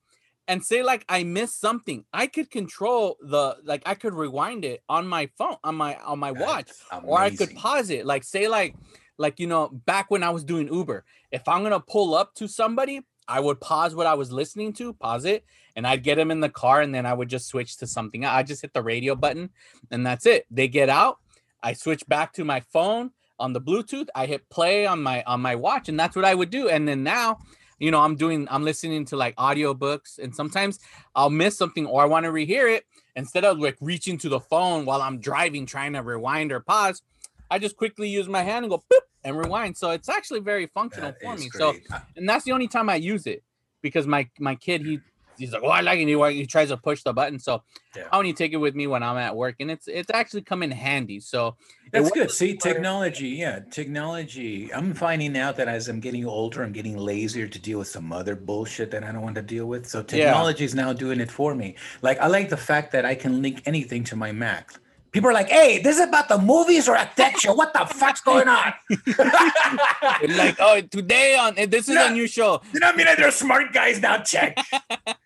and 0.48 0.64
say 0.64 0.82
like 0.82 1.04
I 1.08 1.24
missed 1.24 1.60
something, 1.60 2.04
I 2.12 2.26
could 2.26 2.50
control 2.50 3.16
the 3.20 3.56
like 3.64 3.82
I 3.86 3.94
could 3.94 4.14
rewind 4.14 4.64
it 4.64 4.82
on 4.88 5.06
my 5.06 5.30
phone 5.38 5.56
on 5.64 5.76
my 5.76 5.96
on 5.96 6.18
my 6.18 6.32
watch, 6.32 6.70
That's 6.90 7.04
or 7.04 7.18
I 7.18 7.30
could 7.30 7.54
pause 7.54 7.90
it. 7.90 8.06
Like 8.06 8.24
say 8.24 8.48
like 8.48 8.74
like 9.18 9.38
you 9.38 9.46
know 9.46 9.68
back 9.68 10.10
when 10.10 10.22
I 10.22 10.30
was 10.30 10.44
doing 10.44 10.72
Uber, 10.72 11.04
if 11.30 11.46
I'm 11.46 11.62
gonna 11.62 11.80
pull 11.80 12.14
up 12.14 12.34
to 12.36 12.48
somebody, 12.48 13.02
I 13.28 13.38
would 13.38 13.60
pause 13.60 13.94
what 13.94 14.06
I 14.06 14.14
was 14.14 14.32
listening 14.32 14.72
to, 14.74 14.92
pause 14.94 15.24
it, 15.24 15.44
and 15.76 15.86
I'd 15.86 16.02
get 16.02 16.16
them 16.16 16.30
in 16.30 16.40
the 16.40 16.48
car, 16.48 16.80
and 16.80 16.94
then 16.94 17.06
I 17.06 17.12
would 17.12 17.28
just 17.28 17.46
switch 17.46 17.76
to 17.76 17.86
something. 17.86 18.24
I 18.24 18.42
just 18.42 18.62
hit 18.62 18.74
the 18.74 18.82
radio 18.82 19.14
button, 19.14 19.50
and 19.90 20.04
that's 20.04 20.26
it. 20.26 20.46
They 20.50 20.66
get 20.66 20.88
out. 20.88 21.18
I 21.62 21.74
switch 21.74 22.06
back 22.08 22.32
to 22.34 22.44
my 22.44 22.60
phone 22.60 23.12
on 23.38 23.52
the 23.52 23.60
Bluetooth. 23.60 24.08
I 24.14 24.26
hit 24.26 24.48
play 24.50 24.86
on 24.86 25.02
my 25.02 25.22
on 25.24 25.40
my 25.40 25.54
watch, 25.54 25.88
and 25.88 25.98
that's 25.98 26.16
what 26.16 26.24
I 26.24 26.34
would 26.34 26.50
do. 26.50 26.68
And 26.68 26.88
then 26.88 27.04
now, 27.04 27.38
you 27.80 27.90
know, 27.90 28.00
I'm 28.00 28.14
doing 28.14 28.46
I'm 28.50 28.62
listening 28.62 29.04
to 29.06 29.16
like 29.16 29.34
audiobooks, 29.36 30.18
and 30.18 30.34
sometimes 30.34 30.78
I'll 31.16 31.30
miss 31.30 31.56
something 31.58 31.86
or 31.86 32.02
I 32.02 32.06
want 32.06 32.24
to 32.26 32.30
rehear 32.30 32.72
it. 32.72 32.84
Instead 33.16 33.44
of 33.44 33.58
like 33.58 33.76
reaching 33.80 34.16
to 34.18 34.28
the 34.28 34.38
phone 34.38 34.84
while 34.86 35.02
I'm 35.02 35.18
driving, 35.18 35.66
trying 35.66 35.94
to 35.94 36.02
rewind 36.02 36.52
or 36.52 36.60
pause, 36.60 37.02
I 37.50 37.58
just 37.58 37.76
quickly 37.76 38.08
use 38.08 38.28
my 38.28 38.42
hand 38.42 38.64
and 38.64 38.70
go 38.70 38.78
boop 38.92 39.00
and 39.24 39.36
rewind. 39.36 39.76
So 39.76 39.90
it's 39.90 40.08
actually 40.08 40.40
very 40.40 40.66
functional 40.66 41.10
That 41.10 41.20
for 41.20 41.36
me. 41.36 41.50
So 41.50 41.72
great. 41.72 41.86
I- 41.90 42.02
and 42.16 42.28
that's 42.28 42.44
the 42.44 42.52
only 42.52 42.68
time 42.68 42.88
I 42.88 42.94
use 42.94 43.26
it 43.26 43.42
because 43.82 44.06
my 44.06 44.28
my 44.38 44.54
kid 44.54 44.82
he 44.82 45.00
he's 45.40 45.52
like, 45.52 45.62
oh, 45.64 45.68
I 45.68 45.80
like 45.80 45.98
it. 45.98 46.06
He, 46.06 46.34
he 46.38 46.46
tries 46.46 46.68
to 46.68 46.76
push 46.76 47.02
the 47.02 47.12
button, 47.12 47.38
so 47.38 47.62
Yeah. 47.96 48.04
I 48.12 48.18
only 48.18 48.32
take 48.32 48.52
it 48.52 48.58
with 48.58 48.74
me 48.74 48.86
when 48.86 49.02
I'm 49.02 49.16
at 49.16 49.34
work, 49.34 49.56
and 49.60 49.70
it's 49.70 49.88
it's 49.88 50.10
actually 50.12 50.42
come 50.42 50.62
in 50.62 50.70
handy. 50.70 51.18
So 51.20 51.56
That's 51.92 52.10
good. 52.12 52.30
See, 52.30 52.56
technology, 52.56 53.28
yeah, 53.30 53.60
technology. 53.70 54.72
I'm 54.72 54.94
finding 54.94 55.36
out 55.36 55.56
that 55.56 55.68
as 55.68 55.88
I'm 55.88 56.00
getting 56.00 56.24
older, 56.26 56.62
I'm 56.62 56.72
getting 56.72 56.96
lazier 56.96 57.48
to 57.48 57.58
deal 57.58 57.78
with 57.80 57.88
some 57.88 58.12
other 58.12 58.36
bullshit 58.36 58.90
that 58.92 59.02
I 59.02 59.10
don't 59.12 59.22
want 59.22 59.36
to 59.36 59.42
deal 59.42 59.66
with. 59.66 59.86
So 59.86 60.02
technology 60.02 60.64
is 60.64 60.74
now 60.74 60.92
doing 60.92 61.20
it 61.20 61.30
for 61.30 61.54
me. 61.54 61.76
Like 62.02 62.18
I 62.20 62.28
like 62.28 62.48
the 62.48 62.56
fact 62.56 62.92
that 62.92 63.04
I 63.04 63.14
can 63.14 63.42
link 63.42 63.62
anything 63.66 64.04
to 64.04 64.16
my 64.16 64.30
Mac. 64.32 64.72
People 65.12 65.30
are 65.30 65.32
like, 65.32 65.48
"Hey, 65.48 65.78
this 65.82 65.96
is 65.98 66.02
about 66.06 66.28
the 66.28 66.38
movies 66.38 66.88
or 66.88 66.94
a 66.94 67.08
tech 67.16 67.38
show? 67.38 67.52
What 67.54 67.72
the 67.72 67.84
fuck's 67.86 68.20
going 68.20 68.48
on?" 68.48 68.72
Like, 70.28 70.56
oh, 70.60 70.80
today 70.82 71.36
on 71.36 71.58
eh, 71.58 71.66
this 71.66 71.88
is 71.88 71.96
a 71.96 72.10
new 72.10 72.26
show. 72.26 72.60
you 72.72 72.80
know, 72.80 72.86
what 72.88 72.94
I 72.94 72.96
mean, 72.96 73.06
they're 73.16 73.30
smart 73.30 73.72
guys 73.72 74.00
now. 74.00 74.18
Check. 74.18 74.58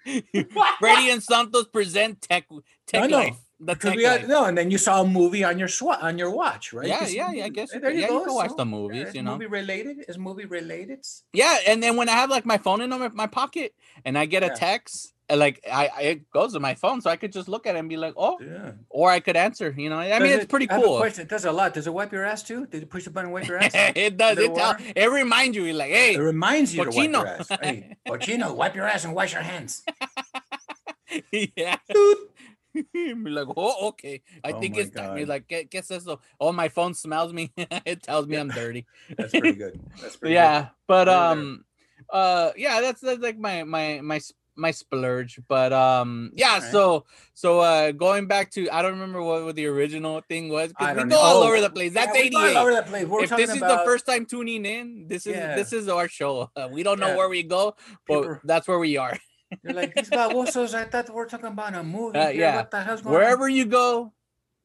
Freddie 0.78 1.10
and 1.10 1.22
Santos 1.22 1.66
present 1.68 2.20
tech 2.22 2.46
tech 2.86 3.04
I 3.04 3.06
know, 3.06 3.18
life. 3.18 3.36
The 3.60 3.74
tech 3.74 3.96
we 3.96 4.02
got, 4.02 4.20
life. 4.20 4.28
no, 4.28 4.44
and 4.44 4.58
then 4.58 4.70
you 4.70 4.78
saw 4.78 5.02
a 5.02 5.06
movie 5.06 5.44
on 5.44 5.58
your 5.58 5.68
swat 5.68 6.02
on 6.02 6.18
your 6.18 6.30
watch, 6.30 6.72
right? 6.72 6.86
Yeah, 6.86 7.06
yeah, 7.06 7.32
yeah, 7.32 7.44
I 7.44 7.48
guess 7.48 7.72
you 7.72 7.80
there 7.80 7.90
you 7.90 8.00
yeah, 8.00 8.06
you 8.08 8.18
go. 8.18 8.24
can 8.24 8.34
watch 8.34 8.50
so, 8.50 8.56
the 8.56 8.64
movies, 8.64 9.14
you 9.14 9.22
know. 9.22 9.32
movie 9.32 9.46
related. 9.46 10.04
Is 10.08 10.18
movie 10.18 10.44
related? 10.44 11.04
Yeah, 11.32 11.56
and 11.66 11.82
then 11.82 11.96
when 11.96 12.08
I 12.08 12.12
have 12.12 12.30
like 12.30 12.44
my 12.44 12.58
phone 12.58 12.80
in 12.80 12.90
my, 12.90 13.08
my 13.08 13.26
pocket 13.26 13.74
and 14.04 14.18
I 14.18 14.26
get 14.26 14.42
a 14.42 14.46
Yeah. 14.46 14.54
text, 14.54 15.06
and, 15.06 15.13
like 15.30 15.60
I, 15.70 15.88
I 15.96 16.02
it 16.02 16.30
goes 16.30 16.52
to 16.52 16.60
my 16.60 16.74
phone, 16.74 17.00
so 17.00 17.08
I 17.10 17.16
could 17.16 17.32
just 17.32 17.48
look 17.48 17.66
at 17.66 17.76
it 17.76 17.78
and 17.78 17.88
be 17.88 17.96
like, 17.96 18.14
oh, 18.16 18.38
Yeah. 18.40 18.72
or 18.90 19.10
I 19.10 19.20
could 19.20 19.36
answer. 19.36 19.74
You 19.76 19.88
know, 19.90 19.98
I 19.98 20.18
mean, 20.18 20.28
Does 20.32 20.40
it's 20.42 20.46
pretty 20.46 20.68
I 20.68 20.74
have 20.74 20.82
a 20.82 20.86
cool. 20.86 20.98
question. 20.98 21.22
It 21.22 21.28
does 21.28 21.44
a 21.46 21.52
lot. 21.52 21.72
Does 21.74 21.86
it 21.86 21.94
wipe 21.94 22.12
your 22.12 22.24
ass 22.24 22.42
too? 22.42 22.66
Did 22.66 22.80
you 22.82 22.86
push 22.86 23.04
the 23.04 23.10
button 23.10 23.26
and 23.28 23.34
wipe 23.34 23.46
your 23.48 23.58
ass? 23.58 23.72
it 23.74 24.16
does. 24.16 24.36
It, 24.38 24.54
tell, 24.54 24.76
it 24.94 25.10
reminds 25.10 25.56
you, 25.56 25.72
like, 25.72 25.90
hey, 25.90 26.14
It 26.14 26.18
reminds 26.20 26.74
you 26.74 26.84
to 26.84 26.90
wipe 26.90 27.10
your 27.10 27.26
ass. 27.26 27.48
Hey, 27.62 27.96
Cochino, 28.08 28.54
wipe 28.54 28.74
your 28.74 28.86
ass 28.86 29.04
and 29.04 29.14
wash 29.14 29.32
your 29.32 29.42
hands. 29.42 29.82
yeah. 31.32 31.76
be 32.74 33.30
like, 33.30 33.46
oh, 33.56 33.88
okay. 33.88 34.20
I 34.42 34.52
Oh 34.52 34.60
think 34.60 34.76
it's 34.76 34.90
time. 34.90 35.24
Like, 35.26 35.46
¿qué, 35.48 35.70
qué 35.70 35.78
es 35.78 35.90
eso? 35.90 36.20
Oh, 36.40 36.52
my 36.52 36.68
phone 36.68 36.92
smells 36.94 37.32
me. 37.32 37.52
it 37.56 38.02
tells 38.02 38.26
me 38.26 38.36
I'm 38.36 38.48
dirty. 38.48 38.84
That's 39.16 39.30
pretty 39.30 39.52
good. 39.52 39.80
That's 40.02 40.16
pretty 40.16 40.34
yeah, 40.34 40.68
but 40.86 41.06
Right 41.06 41.14
there. 41.14 41.30
um, 41.32 41.64
uh, 42.10 42.50
yeah, 42.56 42.80
that's 42.80 43.00
that's 43.00 43.20
like 43.20 43.38
my 43.38 43.62
my 43.64 44.00
my 44.02 44.20
my 44.56 44.70
splurge. 44.70 45.38
But 45.48 45.72
um, 45.72 46.30
yeah. 46.34 46.54
Alright. 46.54 46.70
So 46.72 47.04
so 47.34 47.60
uh, 47.60 47.92
going 47.92 48.26
back 48.26 48.50
to 48.52 48.68
I 48.70 48.82
don't 48.82 48.92
remember 48.92 49.22
what, 49.22 49.44
what 49.44 49.56
the 49.56 49.66
original 49.66 50.20
thing 50.28 50.48
was 50.48 50.72
I 50.78 50.92
because 50.94 51.04
we 51.04 51.10
go 51.10 51.16
know. 51.16 51.20
all 51.22 51.42
Oh, 51.42 51.46
over 51.48 51.60
the 51.60 51.70
place. 51.70 51.92
That's 51.94 52.12
we're 52.12 52.24
88. 52.24 52.56
all 52.56 52.62
over 52.62 52.74
the 52.74 52.82
place. 52.82 53.06
We're 53.06 53.24
if 53.24 53.30
this 53.30 53.50
is 53.50 53.56
about 53.58 53.78
the 53.80 53.84
first 53.84 54.06
time 54.06 54.26
tuning 54.26 54.64
in, 54.64 55.06
this 55.08 55.26
is 55.26 55.36
Yeah. 55.36 55.54
this 55.56 55.72
is 55.72 55.88
our 55.88 56.08
show. 56.08 56.50
Uh, 56.56 56.68
we 56.70 56.82
don't 56.82 57.00
know 57.00 57.08
Yeah. 57.08 57.16
where 57.16 57.28
we 57.28 57.42
go, 57.42 57.74
but 58.06 58.20
People- 58.22 58.38
that's 58.44 58.66
where 58.68 58.78
we 58.78 58.96
are. 58.96 59.18
You're 59.62 59.72
like 59.74 59.94
these 59.94 60.10
babosos. 60.10 60.74
I 60.74 60.84
thought 60.84 61.10
we're 61.10 61.28
talking 61.28 61.46
about 61.46 61.74
a 61.74 61.84
movie. 61.84 62.18
Uh, 62.18 62.28
yeah. 62.30 62.56
What 62.56 62.70
the 62.70 62.80
hell's 62.82 63.02
going 63.02 63.14
Wherever 63.14 63.44
on? 63.44 63.52
you 63.52 63.66
go, 63.66 64.12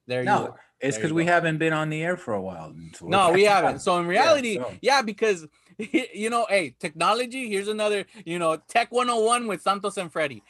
there 0.08 0.22
you 0.22 0.26
No, 0.26 0.46
are. 0.48 0.60
it's 0.80 0.98
because 0.98 1.14
we 1.14 1.26
haven't 1.26 1.58
been 1.60 1.74
on 1.74 1.90
the 1.90 2.02
air 2.02 2.18
for 2.18 2.34
a 2.34 2.42
while. 2.42 2.74
so 2.96 3.06
No, 3.08 3.32
we 3.32 3.44
haven't. 3.44 3.80
So 3.80 3.98
in 4.00 4.08
reality, 4.08 4.56
so- 4.58 4.72
yeah, 4.82 5.02
because 5.04 5.46
you 6.14 6.30
know, 6.30 6.46
hey, 6.50 6.76
technology, 6.80 7.50
here's 7.50 7.70
another, 7.70 8.06
you 8.26 8.38
know, 8.38 8.58
Tech 8.68 8.92
101 8.92 9.48
with 9.48 9.62
Santos 9.62 9.98
and 9.98 10.12
Freddy. 10.12 10.44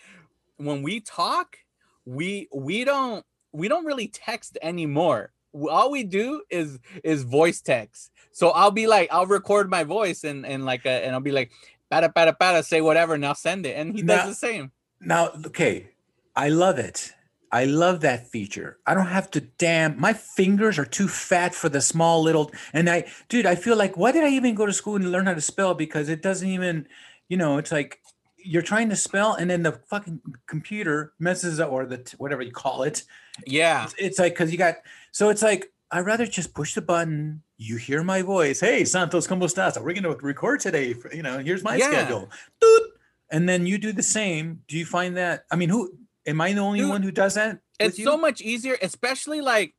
When 0.58 0.82
we 0.82 1.00
talk, 1.00 1.58
we 2.06 2.48
we 2.54 2.84
don't 2.84 3.24
we 3.52 3.68
don't 3.68 3.86
really 3.86 4.08
text 4.08 4.58
anymore. 4.62 5.32
All 5.54 5.92
we 5.92 6.04
do 6.04 6.42
is 6.50 6.80
is 7.04 7.24
voice 7.24 7.62
text. 7.62 8.12
So 8.32 8.50
I'll 8.50 8.72
be 8.72 8.88
like, 8.88 9.10
I'll 9.12 9.28
record 9.28 9.70
my 9.70 9.84
voice 9.84 10.24
and 10.24 10.46
and 10.46 10.66
like 10.66 10.86
a, 10.86 11.06
and 11.06 11.14
I'll 11.14 11.22
be 11.22 11.32
like, 11.32 11.52
para 11.92 12.10
para 12.10 12.34
para, 12.34 12.64
say 12.64 12.82
whatever, 12.82 13.14
and 13.14 13.26
I'll 13.26 13.36
send 13.36 13.66
it, 13.66 13.76
and 13.78 13.96
he 13.96 14.02
Now- 14.02 14.18
does 14.26 14.30
the 14.30 14.48
same. 14.48 14.72
Now, 15.02 15.30
okay, 15.46 15.92
I 16.36 16.50
love 16.50 16.78
it. 16.78 17.14
I 17.52 17.66
love 17.66 18.02
that 18.02 18.28
feature. 18.30 18.78
I 18.86 18.94
don't 18.94 19.08
have 19.08 19.32
to 19.32 19.42
damn 19.42 20.00
my 20.00 20.14
fingers 20.14 20.78
are 20.78 20.86
too 20.86 21.08
fat 21.08 21.56
for 21.56 21.70
the 21.70 21.82
small 21.82 22.22
little 22.22 22.52
and 22.74 22.90
I 22.90 23.06
dude, 23.28 23.46
I 23.46 23.56
feel 23.56 23.76
like 23.76 23.98
why 23.98 24.12
did 24.12 24.24
I 24.24 24.30
even 24.30 24.56
go 24.56 24.66
to 24.66 24.74
school 24.74 24.96
and 24.96 25.12
learn 25.12 25.26
how 25.26 25.34
to 25.34 25.42
spell 25.42 25.74
because 25.74 26.10
it 26.10 26.22
doesn't 26.22 26.48
even, 26.48 26.88
you 27.28 27.38
know, 27.38 27.58
it's 27.58 27.72
like 27.72 28.00
you're 28.38 28.62
trying 28.62 28.90
to 28.90 28.96
spell 28.96 29.34
and 29.34 29.50
then 29.50 29.64
the 29.64 29.74
fucking 29.90 30.22
computer 30.48 31.14
messes 31.20 31.60
up 31.60 31.72
or 31.72 31.86
the 31.86 32.14
whatever 32.18 32.42
you 32.42 32.52
call 32.52 32.84
it. 32.84 33.04
Yeah, 33.46 33.86
It's, 33.86 33.96
it's 33.98 34.20
like 34.20 34.36
cuz 34.36 34.52
you 34.52 34.58
got 34.58 34.76
so 35.12 35.30
it's 35.30 35.42
like 35.42 35.72
I'd 35.92 36.06
rather 36.06 36.28
just 36.28 36.54
push 36.54 36.76
the 36.76 36.82
button. 36.82 37.42
You 37.58 37.78
hear 37.78 38.04
my 38.04 38.22
voice. 38.22 38.60
Hey, 38.60 38.86
Santos, 38.86 39.28
¿cómo 39.28 39.46
estás? 39.46 39.76
We're 39.82 39.94
going 40.00 40.04
to 40.04 40.16
record 40.22 40.60
today. 40.60 40.94
For, 40.94 41.12
you 41.14 41.24
know, 41.24 41.40
here's 41.40 41.64
my 41.64 41.78
Yeah. 41.78 41.90
schedule. 41.90 42.30
Doot. 42.62 42.84
and 43.32 43.50
then 43.50 43.66
you 43.66 43.78
do 43.78 43.92
the 43.92 44.04
same. 44.04 44.62
Do 44.68 44.78
you 44.78 44.86
find 44.86 45.18
that? 45.18 45.46
I 45.52 45.56
mean, 45.56 45.70
who 45.70 45.92
am 46.30 46.40
I 46.42 46.54
the 46.54 46.62
only 46.62 46.80
Dude, 46.80 46.90
one 46.90 47.04
who 47.04 47.12
does 47.12 47.34
that? 47.36 47.60
it's 47.80 48.02
so 48.04 48.18
much 48.18 48.42
easier 48.42 48.78
especially 48.82 49.40
like 49.40 49.74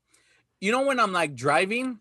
you 0.61 0.73
know 0.73 0.83
when 0.87 0.99
i'm 0.99 1.13
like 1.13 1.35
driving 1.35 1.99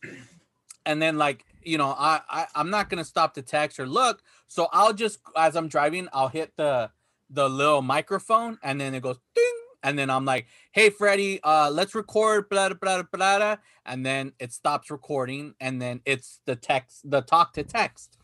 and 0.85 1.01
then 1.01 1.17
like 1.17 1.43
you 1.63 1.77
know 1.77 1.93
I, 1.97 2.21
I 2.29 2.47
i'm 2.55 2.69
not 2.69 2.89
gonna 2.89 3.03
stop 3.03 3.33
to 3.35 3.41
text 3.41 3.79
or 3.79 3.87
look. 3.87 4.21
So 4.47 4.69
i'll 4.71 4.93
just 4.93 5.19
as 5.35 5.55
i'm 5.55 5.67
driving 5.67 6.07
i'll 6.13 6.29
hit 6.29 6.53
the 6.57 6.89
the 7.29 7.47
little 7.49 7.81
microphone 7.81 8.57
and 8.63 8.79
then 8.79 8.95
it 8.95 9.03
goes 9.03 9.19
ding. 9.35 9.45
And 9.83 9.99
then 9.99 10.09
i'm 10.09 10.25
like 10.25 10.47
hey 10.71 10.89
freddie 10.89 11.39
uh 11.43 11.69
let's 11.69 11.93
record 11.95 12.49
blah 12.49 12.69
blah 12.69 13.03
blah 13.03 13.37
blah. 13.37 13.55
And 13.85 14.05
then 14.05 14.31
it 14.39 14.53
stops 14.53 14.89
recording 14.89 15.53
and 15.59 15.81
then 15.81 15.99
it's 16.05 16.39
the 16.45 16.55
text 16.55 17.09
the 17.09 17.21
talk 17.21 17.53
to 17.53 17.63
text 17.63 18.17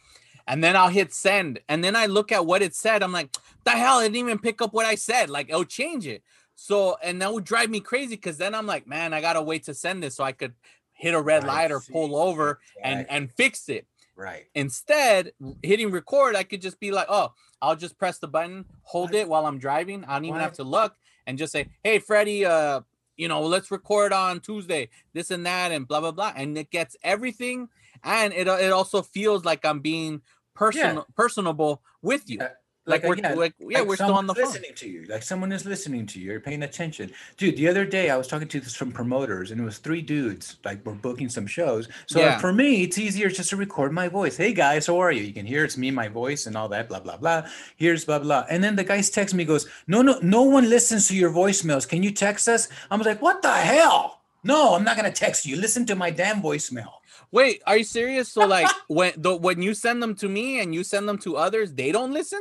and 0.47 0.63
then 0.63 0.75
I'll 0.75 0.89
hit 0.89 1.13
send, 1.13 1.59
and 1.69 1.83
then 1.83 1.95
I 1.95 2.05
look 2.05 2.31
at 2.31 2.45
what 2.45 2.61
it 2.61 2.75
said. 2.75 3.01
I'm 3.03 3.11
like, 3.11 3.35
the 3.63 3.71
hell, 3.71 3.99
it 3.99 4.05
didn't 4.05 4.17
even 4.17 4.39
pick 4.39 4.61
up 4.61 4.73
what 4.73 4.85
I 4.85 4.95
said. 4.95 5.29
Like, 5.29 5.49
it'll 5.49 5.65
change 5.65 6.05
it. 6.07 6.23
So, 6.55 6.97
and 7.03 7.21
that 7.21 7.33
would 7.33 7.43
drive 7.43 7.69
me 7.69 7.79
crazy 7.81 8.15
because 8.15 8.37
then 8.37 8.55
I'm 8.55 8.65
like, 8.65 8.87
man, 8.87 9.13
I 9.13 9.21
gotta 9.21 9.41
wait 9.41 9.63
to 9.65 9.73
send 9.73 10.01
this 10.01 10.15
so 10.15 10.23
I 10.23 10.31
could 10.31 10.53
hit 10.93 11.13
a 11.13 11.21
red 11.21 11.43
Right, 11.43 11.47
light 11.47 11.71
or 11.71 11.81
pull 11.81 12.15
over 12.15 12.59
and 12.81 13.05
and 13.09 13.31
fix 13.31 13.67
it. 13.69 13.87
right. 14.15 14.45
Instead, 14.55 15.33
hitting 15.63 15.91
record, 15.91 16.35
I 16.35 16.43
could 16.43 16.61
just 16.61 16.79
be 16.79 16.91
like, 16.91 17.07
oh, 17.09 17.33
I'll 17.61 17.75
just 17.75 17.97
press 17.97 18.19
the 18.19 18.27
button, 18.27 18.65
hold 18.83 19.09
What? 19.11 19.15
it 19.15 19.27
while 19.27 19.45
I'm 19.45 19.57
driving. 19.57 20.05
I 20.05 20.13
don't 20.13 20.25
even 20.25 20.39
have 20.39 20.53
to 20.53 20.63
look 20.63 20.95
and 21.27 21.37
just 21.37 21.51
say, 21.51 21.67
hey, 21.83 21.99
Freddie, 21.99 22.45
uh, 22.45 22.81
you 23.17 23.27
know, 23.27 23.41
let's 23.41 23.71
record 23.71 24.13
on 24.13 24.39
Tuesday, 24.39 24.89
this 25.13 25.31
and 25.31 25.45
that, 25.45 25.71
and 25.71 25.87
blah 25.87 25.99
blah 25.99 26.11
blah, 26.11 26.33
and 26.35 26.57
it 26.57 26.69
gets 26.71 26.95
everything, 27.03 27.67
and 28.03 28.33
it 28.33 28.47
it 28.47 28.71
also 28.71 29.01
feels 29.01 29.43
like 29.43 29.65
I'm 29.65 29.79
being 29.79 30.21
personal 30.55 31.05
personable 31.15 31.81
with 32.01 32.29
you. 32.29 32.39
Uh, 32.39 32.45
uh, 32.45 32.47
yeah, 32.87 32.91
Like, 32.93 33.03
a- 33.03 33.07
we're 33.09 33.35
like 33.45 33.53
yeah, 33.59 33.81
we're 33.81 33.95
still 33.95 34.13
on 34.13 34.27
the 34.27 34.35
phone. 34.35 34.45
listening 34.45 34.73
to 34.75 34.87
you. 34.87 35.05
Like 35.09 35.23
someone 35.23 35.51
is 35.51 35.65
listening 35.65 36.05
to 36.05 36.19
you. 36.19 36.25
You're 36.33 36.39
paying 36.39 36.61
attention, 36.61 37.09
dude. 37.35 37.57
The 37.57 37.67
other 37.67 37.83
day 37.83 38.11
I 38.11 38.15
was 38.15 38.27
talking 38.27 38.47
to 38.47 38.61
some 38.69 38.91
promoters, 38.91 39.49
and 39.49 39.59
it 39.59 39.63
was 39.63 39.79
three 39.79 40.03
dudes. 40.03 40.57
Like 40.63 40.85
we're 40.85 40.93
booking 40.93 41.27
some 41.27 41.47
shows. 41.47 41.87
So 42.05 42.19
Yeah. 42.19 42.37
for 42.37 42.53
me, 42.53 42.83
it's 42.83 42.99
easier 42.99 43.27
just 43.29 43.49
to 43.49 43.55
record 43.57 43.91
my 43.91 44.07
voice. 44.07 44.37
Hey 44.37 44.53
guys, 44.53 44.85
how 44.85 44.99
are 44.99 45.11
you? 45.11 45.23
You 45.23 45.33
can 45.33 45.47
hear 45.47 45.63
it's 45.65 45.77
me, 45.77 45.89
my 45.89 46.07
voice, 46.09 46.45
and 46.45 46.55
all 46.55 46.69
that. 46.69 46.87
Blah 46.89 46.99
blah 46.99 47.17
blah. 47.17 47.47
Here's 47.75 48.05
blah 48.05 48.19
blah. 48.19 48.45
And 48.51 48.63
then 48.63 48.75
the 48.75 48.83
guys 48.83 49.09
text 49.09 49.33
me, 49.33 49.45
goes, 49.45 49.65
no 49.87 50.03
no 50.03 50.19
no 50.21 50.43
one 50.43 50.69
listens 50.69 51.07
to 51.07 51.15
your 51.15 51.31
voicemails. 51.31 51.87
Can 51.89 52.03
you 52.03 52.11
text 52.11 52.47
us? 52.47 52.69
I'm 52.91 53.01
like, 53.01 53.19
what 53.19 53.41
the 53.41 53.51
hell? 53.51 54.14
No, 54.45 54.75
I'm 54.75 54.83
not 54.83 54.95
gonna 54.95 55.11
text 55.11 55.45
you. 55.45 55.55
Listen 55.57 55.85
to 55.87 55.95
my 55.95 56.11
damn 56.11 56.41
voicemail. 56.41 56.93
Wait, 57.31 57.63
are 57.65 57.77
you 57.77 57.83
serious? 57.83 58.29
So 58.29 58.45
like 58.45 58.69
when 58.87 59.11
the 59.17 59.35
when 59.35 59.61
you 59.61 59.73
send 59.73 60.01
them 60.01 60.13
to 60.15 60.29
me 60.29 60.59
and 60.61 60.73
you 60.73 60.83
send 60.83 61.09
them 61.09 61.17
to 61.19 61.35
others, 61.35 61.73
they 61.73 61.91
don't 61.91 62.13
listen 62.13 62.39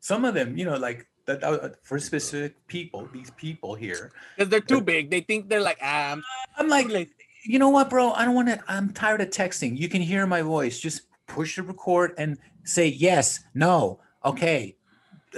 Some 0.00 0.24
of 0.24 0.34
them, 0.34 0.56
you 0.56 0.66
know, 0.66 0.76
like 0.76 1.08
that 1.24 1.42
uh, 1.42 1.70
for 1.82 1.98
specific 1.98 2.54
people, 2.68 3.08
these 3.12 3.30
people 3.32 3.74
here. 3.74 4.12
because 4.36 4.50
they're 4.50 4.60
too 4.60 4.80
big. 4.80 5.10
They 5.10 5.22
think 5.22 5.48
they're 5.48 5.64
like, 5.64 5.78
ah, 5.82 6.12
I'm 6.12 6.22
I'm 6.58 6.68
like, 6.68 6.88
like, 6.90 7.10
you 7.42 7.58
know 7.58 7.70
what, 7.70 7.88
bro? 7.90 8.12
I 8.12 8.24
don't 8.26 8.34
want 8.36 8.48
to. 8.48 8.62
I'm 8.68 8.92
tired 8.92 9.20
of 9.22 9.30
texting. 9.30 9.76
You 9.76 9.88
can 9.88 10.02
hear 10.02 10.26
my 10.26 10.42
voice. 10.42 10.78
Just 10.78 11.08
push 11.26 11.56
the 11.56 11.62
record 11.64 12.14
and 12.18 12.38
say 12.64 12.86
yes, 12.88 13.40
no, 13.54 13.98
okay. 14.24 14.76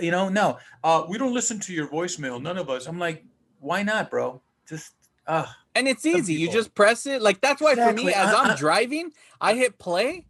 You 0.01 0.11
know, 0.11 0.29
no. 0.29 0.59
Uh, 0.85 1.05
we 1.09 1.17
don't 1.17 1.33
listen 1.33 1.59
to 1.61 1.73
your 1.73 1.87
voicemail. 1.89 2.43
None 2.43 2.59
of 2.59 2.69
us. 2.69 2.87
I'm 2.87 2.99
like, 2.99 3.25
why 3.61 3.83
not, 3.83 4.11
bro? 4.11 4.43
Just 4.69 4.98
uh 5.29 5.47
and 5.75 5.87
it's 5.87 6.05
easy. 6.05 6.35
You 6.35 6.49
just 6.49 6.75
press 6.75 7.07
it. 7.07 7.23
Like 7.23 7.41
that's 7.41 7.61
why 7.63 7.77
for 7.77 7.93
me, 7.93 8.13
as 8.13 8.33
I- 8.33 8.43
I'm 8.43 8.57
driving, 8.57 9.13
I 9.41 9.55
hit 9.55 9.79
play, 9.79 10.27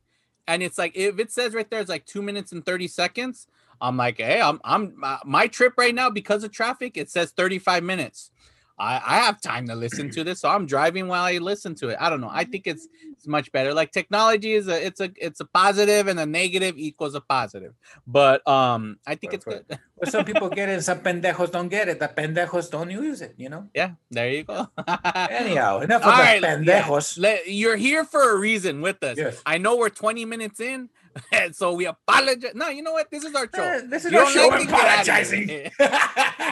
and 0.47 0.63
it's 0.63 0.77
like 0.77 0.95
if 0.95 1.19
it 1.19 1.33
says 1.33 1.55
right 1.55 1.69
there, 1.71 1.81
it's 1.81 1.89
like 1.89 2.05
two 2.05 2.21
minutes 2.21 2.53
and 2.53 2.65
thirty 2.67 2.89
seconds. 2.89 3.47
I'm 3.81 3.97
like, 3.97 4.19
hey, 4.19 4.41
I'm 4.43 4.61
I'm 4.65 4.97
uh, 5.03 5.19
my 5.25 5.47
trip 5.47 5.75
right 5.79 5.95
now 5.95 6.11
because 6.11 6.45
of 6.45 6.51
traffic. 6.53 6.97
It 6.97 7.11
says 7.11 7.31
35 7.31 7.83
minutes. 7.85 8.31
I, 8.79 9.01
I 9.05 9.17
have 9.19 9.41
time 9.41 9.67
to 9.69 9.75
listen 9.75 10.11
to 10.11 10.25
this, 10.25 10.41
so 10.41 10.49
I'm 10.49 10.67
driving 10.67 11.09
while 11.09 11.25
I 11.25 11.38
listen 11.38 11.75
to 11.77 11.88
it. 11.88 11.97
I 12.01 12.09
don't 12.09 12.21
know. 12.21 12.31
I 12.33 12.45
think 12.45 12.67
it's 12.67 12.88
it's 13.12 13.27
much 13.27 13.51
better. 13.51 13.75
Like 13.75 13.91
technology 13.91 14.53
is 14.53 14.69
a 14.69 14.85
it's 14.85 15.01
a 15.01 15.11
it's 15.17 15.41
a 15.41 15.45
positive 15.47 16.07
and 16.07 16.21
a 16.21 16.27
negative 16.27 16.79
equals 16.79 17.14
a 17.14 17.21
positive. 17.21 17.75
But 18.07 18.47
um, 18.47 18.99
I 19.07 19.17
think 19.17 19.35
it's 19.35 19.45
good. 19.45 19.64
but 19.99 20.11
some 20.11 20.25
people 20.25 20.49
get 20.49 20.69
it, 20.69 20.83
some 20.83 21.01
pendejos 21.01 21.51
don't 21.51 21.69
get 21.69 21.88
it. 21.88 21.99
The 21.99 22.09
pendejos 22.09 22.71
don't 22.71 22.91
use 22.91 23.21
it. 23.21 23.35
You 23.37 23.49
know. 23.49 23.69
yeah, 23.75 23.93
there 24.11 24.31
you 24.31 24.45
go. 24.45 24.69
Anyhow, 25.14 25.81
enough 25.81 26.05
All 26.05 26.11
of 26.11 26.17
the 26.17 26.23
right, 26.23 26.43
yeah. 26.43 26.83
pendejos. 26.83 27.19
Let, 27.19 27.49
you're 27.49 27.77
here 27.77 28.05
for 28.05 28.37
a 28.37 28.38
reason 28.38 28.81
with 28.81 29.03
us. 29.03 29.17
Yes. 29.19 29.43
I 29.45 29.59
know 29.59 29.77
we're 29.77 29.91
20 29.91 30.25
minutes 30.25 30.61
in, 30.61 30.88
so 31.52 31.72
we 31.74 31.87
apologize. 31.87 32.52
No, 32.54 32.68
you 32.68 32.83
know 32.83 32.92
what? 32.92 33.11
This 33.11 33.24
is 33.24 33.35
our 33.35 33.48
show. 33.54 33.62
Eh, 33.62 33.81
this 33.88 34.04
is 34.04 34.12
You 34.12 34.18
our 34.18 34.26
show. 34.31 34.48
like 34.48 34.52
I'm 34.52 34.61
it, 34.62 34.70
get 34.70 34.74
out 34.74 34.85
of 34.85 34.90
apologizing. 34.90 35.70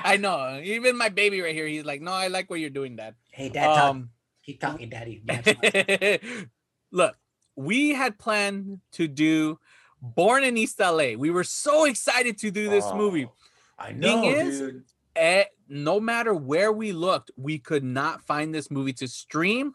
I 0.05 0.17
know. 0.17 0.61
Even 0.63 0.97
my 0.97 1.09
baby 1.09 1.41
right 1.41 1.55
here, 1.55 1.67
he's 1.67 1.85
like, 1.85 2.01
no, 2.01 2.13
I 2.13 2.29
like 2.29 2.49
what 2.51 2.61
you're 2.61 2.71
doing, 2.71 2.97
Dad. 2.97 3.15
hey, 3.31 3.49
dad, 3.49 3.67
talk. 3.67 3.91
Um, 3.91 4.11
keep 4.45 4.61
talking, 4.61 4.89
daddy. 4.89 5.23
look, 6.93 7.17
we 7.57 7.91
had 7.91 8.19
planned 8.19 8.81
to 8.93 9.09
do 9.09 9.59
Born 10.03 10.45
in 10.45 10.57
East 10.57 10.79
LA. 10.79 11.13
We 11.17 11.31
were 11.31 11.45
so 11.45 11.85
excited 11.85 12.39
to 12.39 12.51
do 12.51 12.69
this 12.69 12.85
movie. 12.95 13.27
Oh, 13.27 13.33
I 13.79 13.93
know, 13.93 14.25
is- 14.29 14.59
dude. 14.59 14.85
Eh, 15.17 15.45
no 15.69 15.99
matter 15.99 16.35
where 16.35 16.71
we 16.71 16.93
looked, 16.93 17.31
we 17.39 17.59
could 17.59 17.83
not 17.83 18.23
find 18.23 18.55
this 18.55 18.71
movie 18.71 18.93
to 18.93 19.09
stream. 19.09 19.73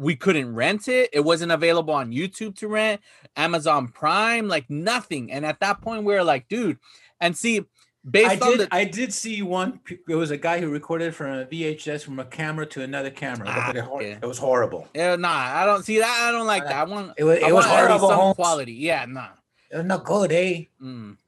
We 0.00 0.16
couldn't 0.16 0.54
rent 0.54 0.88
it. 0.88 1.10
It 1.12 1.20
wasn't 1.20 1.52
available 1.52 1.92
on 1.92 2.10
YouTube 2.10 2.56
to 2.60 2.68
rent, 2.68 3.02
Amazon 3.36 3.88
Prime, 3.88 4.48
like 4.48 4.68
nothing. 4.70 5.30
And 5.30 5.44
at 5.44 5.60
that 5.60 5.82
point, 5.82 6.04
we 6.04 6.14
were 6.14 6.24
like, 6.24 6.48
dude, 6.48 6.78
and 7.20 7.36
see, 7.36 7.66
based 8.10 8.42
I 8.42 8.46
on 8.46 8.56
did. 8.56 8.60
the 8.60 8.74
I 8.74 8.84
did 8.84 9.12
see 9.12 9.42
one. 9.42 9.78
It 10.08 10.14
was 10.14 10.30
a 10.30 10.38
guy 10.38 10.58
who 10.58 10.70
recorded 10.70 11.14
from 11.14 11.40
a 11.40 11.44
VHS 11.44 12.02
from 12.02 12.18
a 12.18 12.24
camera 12.24 12.64
to 12.66 12.82
another 12.82 13.10
camera. 13.10 13.46
Ah, 13.50 13.70
it, 13.70 13.76
hor- 13.76 14.00
okay. 14.00 14.18
it 14.22 14.26
was 14.26 14.38
horrible. 14.38 14.88
Eh, 14.94 15.16
nah, 15.16 15.28
I 15.28 15.66
don't 15.66 15.84
see 15.84 15.98
that. 15.98 16.26
I 16.28 16.32
don't 16.32 16.46
like 16.46 16.64
that. 16.64 16.76
I 16.76 16.84
want 16.84 17.12
It 17.18 17.24
was. 17.24 17.38
It 17.38 17.52
was 17.52 17.52
want 17.52 17.66
at 17.66 17.72
least 17.72 17.88
horrible. 17.88 18.08
some 18.08 18.18
Holmes. 18.18 18.36
quality. 18.36 18.72
Yeah, 18.72 19.04
nah. 19.06 19.28
It 19.70 19.84
not 19.84 20.04
good, 20.04 20.32
eh? 20.32 20.64
Mm. 20.82 21.18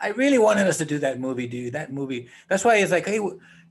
I 0.00 0.08
really 0.08 0.38
wanted 0.38 0.66
us 0.66 0.78
to 0.78 0.84
do 0.84 0.98
that 0.98 1.20
movie, 1.20 1.46
dude. 1.46 1.74
That 1.74 1.92
movie. 1.92 2.28
That's 2.48 2.64
why 2.64 2.76
it's 2.76 2.90
like, 2.90 3.06
hey, 3.06 3.20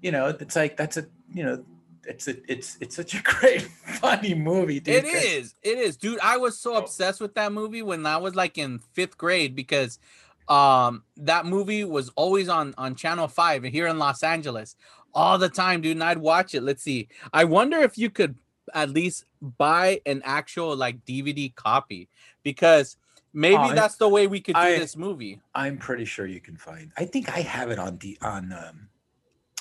you 0.01 0.11
know, 0.11 0.27
it's 0.27 0.55
like 0.55 0.77
that's 0.77 0.97
a, 0.97 1.07
you 1.33 1.43
know, 1.43 1.65
it's 2.05 2.27
a, 2.27 2.51
it's 2.51 2.77
it's 2.81 2.95
such 2.95 3.13
a 3.13 3.21
great, 3.21 3.61
funny 4.01 4.33
movie, 4.33 4.79
dude. 4.79 4.95
It 4.95 5.05
is. 5.05 5.55
It 5.63 5.77
is, 5.77 5.97
dude. 5.97 6.19
I 6.21 6.37
was 6.37 6.57
so 6.57 6.75
obsessed 6.75 7.21
with 7.21 7.33
that 7.35 7.51
movie 7.51 7.81
when 7.81 8.05
I 8.05 8.17
was 8.17 8.35
like 8.35 8.57
in 8.57 8.79
fifth 8.93 9.17
grade 9.17 9.55
because 9.55 9.99
um 10.49 11.03
that 11.15 11.45
movie 11.45 11.85
was 11.85 12.09
always 12.15 12.49
on 12.49 12.73
on 12.77 12.95
channel 12.95 13.29
5 13.29 13.63
here 13.63 13.87
in 13.87 13.97
los 13.97 14.23
angeles 14.23 14.75
all 15.13 15.37
the 15.37 15.47
time 15.47 15.79
dude 15.79 15.93
and 15.95 16.03
i'd 16.03 16.17
watch 16.17 16.53
it 16.53 16.59
let's 16.63 16.83
see 16.83 17.07
i 17.31 17.45
wonder 17.45 17.77
if 17.77 17.97
you 17.97 18.09
could 18.09 18.35
at 18.73 18.89
least 18.89 19.23
buy 19.57 20.01
an 20.05 20.21
actual 20.25 20.75
like 20.75 21.05
dvd 21.05 21.55
copy 21.55 22.09
because 22.43 22.97
maybe 23.31 23.55
Oh, 23.55 23.59
I- 23.71 23.73
that's 23.73 23.95
the 23.95 24.09
way 24.09 24.27
we 24.27 24.41
could 24.41 24.55
do 24.55 24.59
I- 24.61 24.77
this 24.79 24.97
movie 24.97 25.39
I'm 25.55 25.77
pretty 25.77 26.03
sure 26.03 26.25
you 26.25 26.41
can 26.41 26.57
find. 26.57 26.91
I 26.97 27.05
think 27.05 27.29
I 27.33 27.39
have 27.39 27.71
it 27.71 27.79
on 27.79 27.97
the 27.99 28.17
on. 28.21 28.51
Um, 28.51 28.89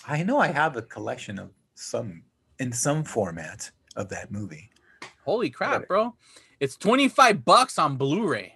I 0.08 0.24
know 0.24 0.38
I 0.40 0.48
have 0.48 0.76
a 0.76 0.82
collection 0.82 1.38
of 1.38 1.50
some 1.76 2.24
in 2.62 2.72
some 2.72 3.02
format 3.04 3.70
of 3.96 4.08
that 4.08 4.30
movie. 4.30 4.70
holy 5.24 5.50
crap 5.50 5.86
bro 5.88 6.14
it's 6.60 6.76
25 6.76 7.44
bucks 7.44 7.78
on 7.78 7.96
blu-ray 7.96 8.54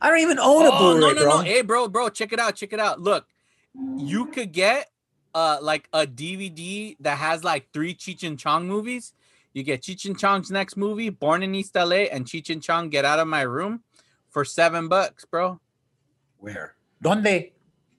I 0.00 0.10
don't 0.10 0.20
even 0.20 0.38
own 0.38 0.66
a 0.66 0.70
Oh, 0.70 0.78
Blu-ray, 0.78 1.00
no, 1.00 1.12
no, 1.14 1.22
bro. 1.22 1.36
no. 1.38 1.40
Hey, 1.40 1.62
bro, 1.62 1.88
bro, 1.88 2.10
check 2.10 2.30
it 2.34 2.38
out. 2.38 2.54
Check 2.54 2.74
it 2.74 2.78
out. 2.78 3.00
Look, 3.00 3.26
you 3.96 4.26
could 4.26 4.52
get 4.52 4.90
uh 5.34 5.56
like 5.62 5.88
a 5.94 6.06
DVD 6.06 6.94
that 7.00 7.16
has 7.16 7.42
like 7.42 7.72
three 7.72 7.94
Cheech 7.94 8.22
and 8.22 8.38
Chong 8.38 8.68
movies. 8.68 9.14
You 9.54 9.62
get 9.62 9.80
Cheech 9.80 10.04
and 10.04 10.18
Chong's 10.18 10.50
next 10.50 10.76
movie, 10.76 11.08
Born 11.08 11.42
in 11.42 11.54
East 11.54 11.74
LA, 11.74 12.12
and 12.12 12.26
Cheech 12.26 12.50
and 12.50 12.62
Chong 12.62 12.90
Get 12.90 13.06
Out 13.06 13.18
of 13.18 13.26
My 13.26 13.40
Room 13.40 13.82
for 14.28 14.44
seven 14.44 14.86
bucks, 14.86 15.24
bro. 15.24 15.58
Where? 16.36 16.74
Donde? 17.00 17.52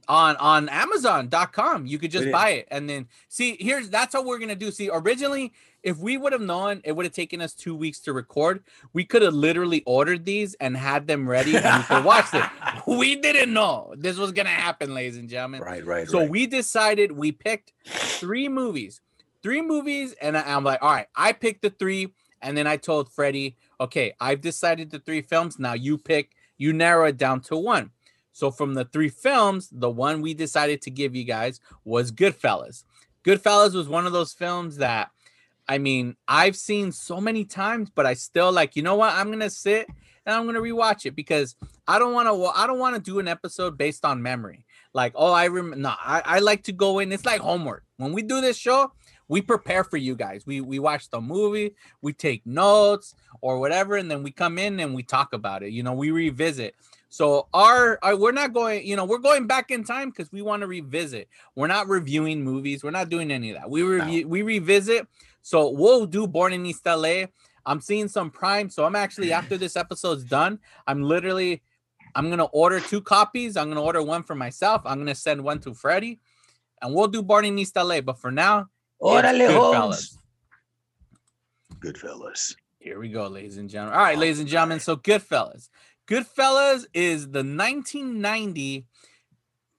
On 0.10 0.36
on 0.38 0.70
Amazon.com. 0.70 1.86
You 1.86 2.00
could 2.00 2.12
just 2.12 2.32
buy 2.32 2.50
it. 2.52 2.68
And 2.72 2.90
then 2.90 3.08
see, 3.28 3.58
here's 3.60 3.90
that's 3.90 4.14
what 4.14 4.26
we're 4.26 4.40
gonna 4.40 4.56
do. 4.56 4.72
See, 4.72 4.90
originally, 4.92 5.52
if 5.84 5.98
we 5.98 6.18
would 6.18 6.32
have 6.34 6.42
known 6.42 6.82
it 6.84 6.94
would 6.94 7.06
have 7.06 7.14
taken 7.14 7.42
us 7.42 7.54
two 7.54 7.76
weeks 7.76 8.00
to 8.02 8.14
record, 8.14 8.64
we 8.94 9.04
could 9.04 9.22
have 9.22 9.34
literally 9.34 9.84
ordered 9.86 10.26
these 10.26 10.54
and 10.56 10.78
had 10.78 11.08
them 11.08 11.28
ready 11.28 11.56
and 11.58 11.78
we 11.80 11.84
could 11.84 12.04
watch 12.06 12.34
it. 12.34 12.44
We 12.88 13.16
didn't 13.18 13.52
know 13.52 13.94
this 13.98 14.18
was 14.18 14.32
gonna 14.32 14.50
happen, 14.50 14.94
ladies 14.94 15.18
and 15.18 15.28
gentlemen. 15.28 15.62
Right, 15.62 15.86
right, 15.86 16.08
So 16.08 16.20
right. 16.20 16.30
we 16.30 16.48
decided 16.48 17.12
we 17.12 17.32
picked 17.34 17.74
three 17.86 18.48
movies, 18.48 19.02
three 19.44 19.62
movies, 19.62 20.14
and 20.22 20.38
I- 20.38 20.56
I'm 20.56 20.64
like, 20.64 20.82
all 20.82 20.92
right, 20.94 21.08
I 21.16 21.34
picked 21.34 21.64
the 21.64 21.70
three, 21.70 22.14
and 22.42 22.56
then 22.56 22.66
I 22.66 22.78
told 22.78 23.12
Freddie, 23.12 23.58
okay, 23.82 24.14
I've 24.22 24.40
decided 24.40 24.90
the 24.90 25.00
three 25.00 25.22
films. 25.22 25.60
Now 25.60 25.74
you 25.74 25.98
pick, 25.98 26.32
you 26.58 26.72
narrow 26.72 27.08
it 27.08 27.18
down 27.18 27.42
to 27.42 27.58
one. 27.58 27.92
So 28.38 28.52
from 28.52 28.76
the 28.76 28.86
three 28.86 29.10
films, 29.10 29.68
the 29.72 29.90
one 29.90 30.22
we 30.22 30.36
decided 30.36 30.84
to 30.84 30.92
give 30.92 31.16
you 31.16 31.24
guys 31.24 31.60
was 31.86 32.12
Goodfellas. 32.12 32.84
Goodfellas 33.26 33.74
was 33.74 33.88
one 33.88 34.06
of 34.06 34.14
those 34.14 34.32
films 34.32 34.78
that, 34.78 35.10
I 35.68 35.80
mean, 35.80 36.16
I've 36.28 36.56
seen 36.56 36.92
so 36.92 37.20
many 37.20 37.46
times, 37.46 37.90
but 37.90 38.06
I 38.06 38.14
still 38.14 38.52
like, 38.52 38.76
you 38.76 38.84
know 38.84 38.94
what? 38.94 39.16
I'm 39.16 39.32
gonna 39.32 39.50
sit 39.50 39.88
and 40.24 40.36
I'm 40.36 40.46
gonna 40.46 40.62
rewatch 40.62 41.08
it 41.08 41.16
because 41.16 41.56
I 41.88 41.98
don't 41.98 42.14
want 42.14 42.28
to. 42.28 42.46
I 42.56 42.68
don't 42.68 42.78
want 42.78 42.96
to 42.96 43.02
do 43.02 43.18
an 43.18 43.28
episode 43.28 43.76
based 43.76 44.06
on 44.06 44.22
memory. 44.22 44.68
Like, 44.94 45.14
oh, 45.16 45.34
I 45.34 45.46
remember. 45.46 45.78
No, 45.78 45.94
I, 45.98 46.22
I 46.24 46.40
like 46.40 46.62
to 46.66 46.72
go 46.72 47.00
in. 47.00 47.12
It's 47.12 47.26
like 47.26 47.42
homework. 47.42 47.86
When 47.98 48.14
we 48.14 48.22
do 48.22 48.40
this 48.40 48.56
show, 48.56 48.92
we 49.28 49.42
prepare 49.42 49.84
for 49.84 49.98
you 49.98 50.16
guys. 50.16 50.46
We 50.46 50.62
we 50.62 50.78
watch 50.78 51.10
the 51.10 51.22
movie, 51.22 51.74
we 52.04 52.14
take 52.14 52.46
notes 52.46 53.16
or 53.42 53.58
whatever, 53.60 53.96
and 53.96 54.12
then 54.12 54.22
we 54.22 54.30
come 54.30 54.60
in 54.60 54.80
and 54.80 54.94
we 54.94 55.02
talk 55.02 55.34
about 55.34 55.64
it. 55.64 55.72
You 55.72 55.82
know, 55.82 55.94
we 55.94 56.12
revisit. 56.12 56.76
So 57.10 57.48
our, 57.54 58.00
our 58.02 58.16
we're 58.16 58.32
not 58.32 58.54
going, 58.54 58.86
you 58.86 58.96
know, 58.96 59.06
we're 59.06 59.18
going 59.18 59.48
back 59.48 59.72
in 59.72 59.84
time 59.84 60.10
because 60.10 60.32
we 60.32 60.42
want 60.42 60.62
to 60.62 60.68
revisit. 60.68 61.30
We're 61.56 61.68
not 61.68 61.88
reviewing 61.88 62.44
movies. 62.44 62.84
We're 62.84 62.92
not 62.92 63.10
doing 63.10 63.32
any 63.32 63.52
of 63.52 63.58
that. 63.58 63.70
We 63.70 63.82
review, 63.82 64.28
we 64.28 64.42
revisit. 64.42 65.08
So 65.42 65.70
we'll 65.70 66.06
do 66.06 66.28
Born 66.28 66.52
in 66.52 66.66
East 66.66 66.86
LA. 66.86 67.26
I'm 67.66 67.82
seeing 67.82 68.08
some 68.08 68.30
Prime, 68.30 68.70
so 68.70 68.86
I'm 68.86 68.96
actually 68.96 69.32
after 69.32 69.58
this 69.58 69.76
episode's 69.84 70.24
done, 70.24 70.60
I'm 70.88 71.04
literally, 71.04 71.62
I'm 72.16 72.30
gonna 72.30 72.46
order 72.46 72.80
two 72.80 73.02
copies. 73.02 73.58
I'm 73.58 73.68
gonna 73.70 73.82
order 73.82 74.02
one 74.02 74.24
for 74.24 74.36
myself. 74.36 74.82
I'm 74.86 74.98
gonna 74.98 75.16
send 75.16 75.44
one 75.44 75.60
to 75.60 75.74
Freddie, 75.74 76.20
and 76.82 76.94
we'll 76.94 77.08
do 77.08 77.22
Born 77.22 77.46
in 77.46 77.60
East 77.60 77.76
LA. 77.76 78.02
But 78.02 78.20
for 78.20 78.32
now, 78.32 78.68
it's 79.02 79.28
Órale, 79.28 79.48
Goodfellas. 79.50 80.18
Goodfellas. 81.80 82.56
Here 82.80 83.00
we 83.00 83.10
go, 83.10 83.28
ladies 83.28 83.58
and 83.58 83.70
gentlemen. 83.70 83.98
All 84.00 84.04
right, 84.04 84.18
ladies 84.18 84.40
and 84.40 84.48
gentlemen. 84.48 84.80
So 84.80 84.96
Goodfellas. 84.96 85.70
Goodfellas 86.08 86.86
is 86.94 87.26
the 87.30 87.44
1990 87.44 88.86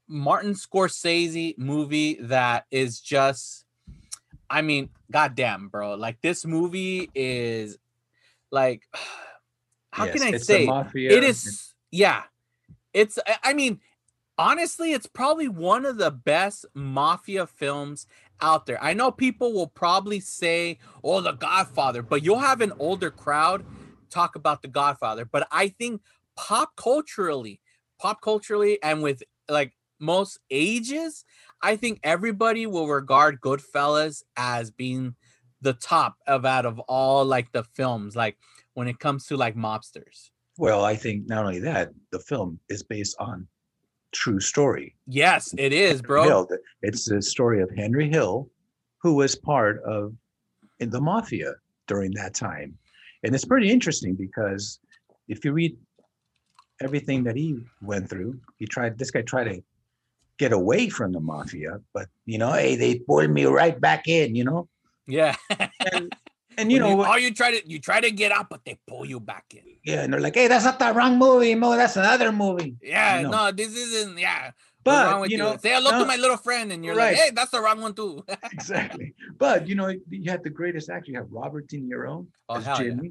Martin 0.09 0.53
Scorsese 0.55 1.57
movie 1.59 2.15
that 2.21 2.67
is 2.71 3.01
just, 3.01 3.65
I 4.49 4.63
mean, 4.63 4.91
goddamn, 5.11 5.69
bro. 5.69 5.95
Like 5.95 6.21
this 6.21 6.45
movie 6.45 7.11
is 7.15 7.79
like, 8.51 8.83
how 9.93 10.05
Yes, 10.05 10.15
can 10.15 10.23
I 10.23 10.33
say? 10.37 10.69
It 10.95 11.25
is, 11.25 11.75
yeah. 11.91 12.25
It's, 12.93 13.19
I- 13.27 13.39
I 13.43 13.53
mean, 13.55 13.81
honestly, 14.39 14.93
it's 14.93 15.07
probably 15.07 15.49
one 15.49 15.85
of 15.85 15.99
the 15.99 16.11
best 16.11 16.67
mafia 16.75 17.47
films 17.47 18.07
out 18.41 18.67
there. 18.67 18.83
I 18.83 18.95
know 18.95 19.11
people 19.11 19.53
will 19.53 19.67
probably 19.67 20.21
say, 20.21 20.79
"Oh, 21.03 21.21
The 21.21 21.33
Godfather," 21.33 22.03
but 22.03 22.23
you'll 22.23 22.39
have 22.39 22.61
an 22.61 22.73
older 22.79 23.11
crowd 23.11 23.65
talk 24.11 24.37
about 24.37 24.63
The 24.63 24.69
Godfather. 24.69 25.25
But 25.25 25.49
I 25.51 25.69
think 25.69 26.03
pop 26.39 26.77
culturally, 26.77 27.61
pop 27.99 28.23
culturally, 28.23 28.81
and 28.83 29.03
with 29.03 29.23
like 29.49 29.73
most 29.99 30.39
ages, 30.51 31.25
I 31.61 31.75
think 31.77 31.99
everybody 32.05 32.67
will 32.67 32.87
regard 32.87 33.41
Goodfellas 33.41 34.23
as 34.37 34.71
being 34.71 35.17
the 35.61 35.73
top 35.73 36.15
of 36.27 36.45
out 36.45 36.65
of 36.65 36.79
all 36.81 37.25
like 37.25 37.51
the 37.51 37.65
films, 37.65 38.15
like 38.15 38.39
when 38.75 38.87
it 38.87 39.01
comes 39.01 39.27
to 39.27 39.37
like 39.37 39.57
mobsters. 39.57 40.31
Well, 40.57 40.85
I 40.85 40.95
think 40.95 41.29
not 41.29 41.45
only 41.45 41.59
that, 41.61 41.91
the 42.13 42.21
film 42.21 42.61
is 42.69 42.83
based 42.85 43.17
on 43.19 43.47
true 44.13 44.41
story. 44.41 44.95
Yes, 45.07 45.53
it 45.59 45.73
is, 45.73 46.01
bro. 46.01 46.23
Hill. 46.23 46.49
It's 46.83 47.05
the 47.09 47.21
story 47.21 47.61
of 47.61 47.71
Henry 47.77 48.09
Hill, 48.09 48.49
who 49.03 49.15
was 49.15 49.35
part 49.35 49.83
of 49.83 50.15
in 50.79 50.91
the 50.91 51.01
mafia 51.01 51.55
during 51.89 52.13
that 52.13 52.35
time. 52.35 52.79
And 53.25 53.35
it's 53.35 53.45
pretty 53.45 53.71
interesting 53.71 54.15
because 54.15 54.79
if 55.27 55.45
you 55.45 55.53
read 55.53 55.77
everything 56.81 57.25
that 57.25 57.37
he 57.37 57.59
went 57.83 58.09
through, 58.09 58.39
he 58.59 58.67
tried 58.67 58.99
this 58.99 59.11
guy 59.11 59.23
tried 59.23 59.45
to 59.45 59.63
get 60.39 60.53
away 60.53 60.89
from 60.89 61.13
the 61.13 61.21
mafia, 61.21 61.81
but 61.93 62.07
you 62.27 62.39
know, 62.39 62.53
hey, 62.53 62.77
they 62.77 62.99
pulled 63.01 63.31
me 63.31 63.45
right 63.45 63.81
back 63.81 64.07
in, 64.09 64.35
you 64.35 64.45
know. 64.45 64.69
Yeah. 65.07 65.35
And 65.93 66.15
and 66.59 66.71
you 66.73 66.81
When 66.81 66.91
know 66.91 66.97
what? 66.97 67.09
oh, 67.11 67.17
you 67.17 67.33
try 67.35 67.51
to 67.59 67.69
you 67.69 67.79
try 67.81 68.01
to 68.01 68.11
get 68.11 68.31
out, 68.33 68.49
but 68.51 68.65
they 68.65 68.79
pull 68.87 69.05
you 69.07 69.19
back 69.21 69.47
in. 69.55 69.63
Yeah, 69.85 70.03
and 70.03 70.13
they're 70.13 70.21
like, 70.21 70.35
hey, 70.35 70.49
that's 70.49 70.65
not 70.65 70.79
the 70.79 70.93
wrong 70.93 71.19
movie, 71.19 71.55
Mo. 71.55 71.77
That's 71.77 71.97
another 71.97 72.31
movie. 72.33 72.77
Yeah, 72.83 73.23
know. 73.23 73.31
no, 73.31 73.53
this 73.53 73.75
isn't. 73.75 74.19
Yeah, 74.19 74.51
But, 74.85 75.31
you 75.31 75.37
you? 75.37 75.43
know, 75.43 75.57
Say 75.57 75.71
hello 75.73 75.91
no- 75.93 76.01
to 76.01 76.05
my 76.07 76.17
little 76.17 76.37
friend, 76.37 76.71
and 76.73 76.85
you're 76.85 76.95
Right. 76.95 77.15
like, 77.15 77.23
hey, 77.23 77.31
that's 77.35 77.51
the 77.53 77.61
wrong 77.61 77.81
one 77.81 77.95
too. 77.95 78.23
exactly. 78.53 79.15
But 79.39 79.67
you 79.67 79.75
know, 79.77 79.89
you 80.11 80.31
had 80.31 80.45
the 80.45 80.51
greatest 80.51 80.91
actor. 80.91 81.11
You 81.11 81.19
have 81.19 81.29
Robert 81.33 81.67
De 81.69 81.81
Niro 81.81 82.27
Oh, 82.49 82.57
as 82.57 82.79
Jimmy. 82.79 83.09
yeah. 83.09 83.11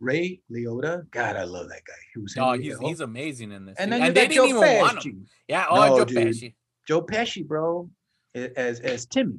Ray 0.00 0.40
Liotta. 0.50 1.08
God, 1.10 1.36
I 1.36 1.44
love 1.44 1.68
that 1.68 1.84
guy. 1.84 1.92
He 2.14 2.20
was 2.20 2.34
oh, 2.38 2.52
he's 2.52 2.78
he's 2.78 3.00
amazing 3.00 3.52
in 3.52 3.66
this. 3.66 3.76
and 3.78 3.92
then 3.92 4.00
you 4.00 4.12
they 4.12 4.28
didn't 4.28 4.34
Joe 4.34 4.46
even 4.46 4.60
want 4.78 5.04
him. 5.04 5.12
Pesci. 5.12 5.26
Yeah, 5.48 5.66
oh, 5.70 5.76
No, 5.88 5.98
Joe 5.98 6.04
dude. 6.06 6.16
Pesci, 6.18 6.54
Joe 6.88 7.02
Pesci, 7.02 7.46
bro, 7.46 7.88
as 8.34 8.80
as 8.80 9.06
Timmy. 9.06 9.38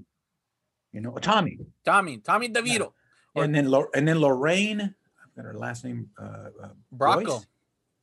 You 0.93 1.01
know, 1.01 1.11
Tommy. 1.21 1.57
Tommy, 1.85 2.17
Tommy 2.17 2.49
DeVito, 2.49 2.91
Or- 3.33 3.43
and 3.43 3.55
then 3.55 3.73
and 3.95 4.07
then 4.07 4.19
Lorraine. 4.19 4.81
I've 4.81 5.35
got 5.35 5.45
her 5.45 5.57
last 5.57 5.83
name. 5.85 6.09
Uh, 6.21 6.49
uh, 6.63 6.69
Bracco, 6.95 7.25
Boyce? 7.25 7.45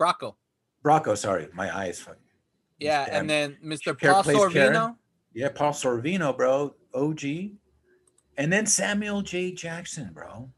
Bracco. 0.01 0.35
Bracco. 0.85 1.17
Sorry, 1.17 1.49
my 1.53 1.75
eyes. 1.77 2.01
fuck- 2.01 2.17
Yeah, 2.81 3.05
Damn. 3.07 3.15
and 3.21 3.31
then 3.31 3.57
Mr. 3.65 3.99
Paul 4.01 4.23
plays 4.23 4.37
Karen. 4.53 4.75
Sorvino. 4.75 4.97
Yeah, 5.35 5.51
Paul 5.51 5.73
Sorvino, 5.73 6.37
bro. 6.37 6.75
OG. 6.95 7.53
And 8.39 8.53
then 8.53 8.67
Samuel 8.67 9.21
J. 9.23 9.53
Jackson, 9.53 10.13
bro. 10.13 10.51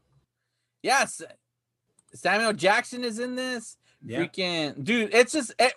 Yes, 0.83 1.21
Samuel 2.13 2.53
Jackson 2.53 3.03
is 3.03 3.19
in 3.19 3.35
this. 3.35 3.77
Yeah. 4.03 4.19
Freaking 4.19 4.83
dude, 4.83 5.13
it's 5.13 5.33
just 5.33 5.53
it, 5.59 5.73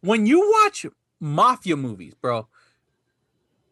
when 0.00 0.26
you 0.26 0.40
watch 0.62 0.86
mafia 1.20 1.76
movies, 1.76 2.14
bro. 2.14 2.46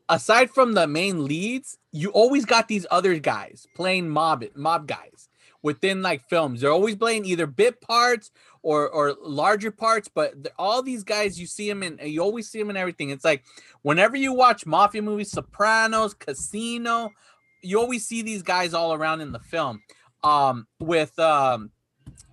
Aside 0.08 0.50
from 0.50 0.74
the 0.74 0.86
main 0.86 1.24
leads, 1.24 1.78
you 1.92 2.10
always 2.10 2.44
got 2.44 2.68
these 2.68 2.84
other 2.90 3.18
guys 3.18 3.66
playing 3.74 4.08
mob 4.08 4.44
mob 4.54 4.86
guys 4.86 5.28
within 5.62 6.02
like 6.02 6.28
films. 6.28 6.60
They're 6.60 6.72
always 6.72 6.96
playing 6.96 7.24
either 7.24 7.46
bit 7.46 7.80
parts 7.80 8.30
or 8.62 8.88
or 8.88 9.16
larger 9.22 9.70
parts, 9.70 10.08
but 10.12 10.34
all 10.58 10.82
these 10.82 11.04
guys 11.04 11.40
you 11.40 11.46
see 11.46 11.68
them 11.68 11.82
in. 11.82 11.98
You 12.02 12.20
always 12.20 12.48
see 12.48 12.58
them 12.58 12.70
in 12.70 12.76
everything. 12.76 13.10
It's 13.10 13.24
like 13.24 13.44
whenever 13.82 14.16
you 14.16 14.32
watch 14.32 14.66
mafia 14.66 15.02
movies, 15.02 15.30
Sopranos, 15.30 16.14
Casino, 16.14 17.10
you 17.62 17.78
always 17.80 18.06
see 18.06 18.22
these 18.22 18.42
guys 18.42 18.74
all 18.74 18.92
around 18.92 19.20
in 19.20 19.32
the 19.32 19.40
film. 19.40 19.80
Um, 20.24 20.68
with 20.78 21.18
um 21.18 21.70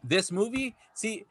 this 0.04 0.32
movie, 0.32 0.76
see, 0.94 1.26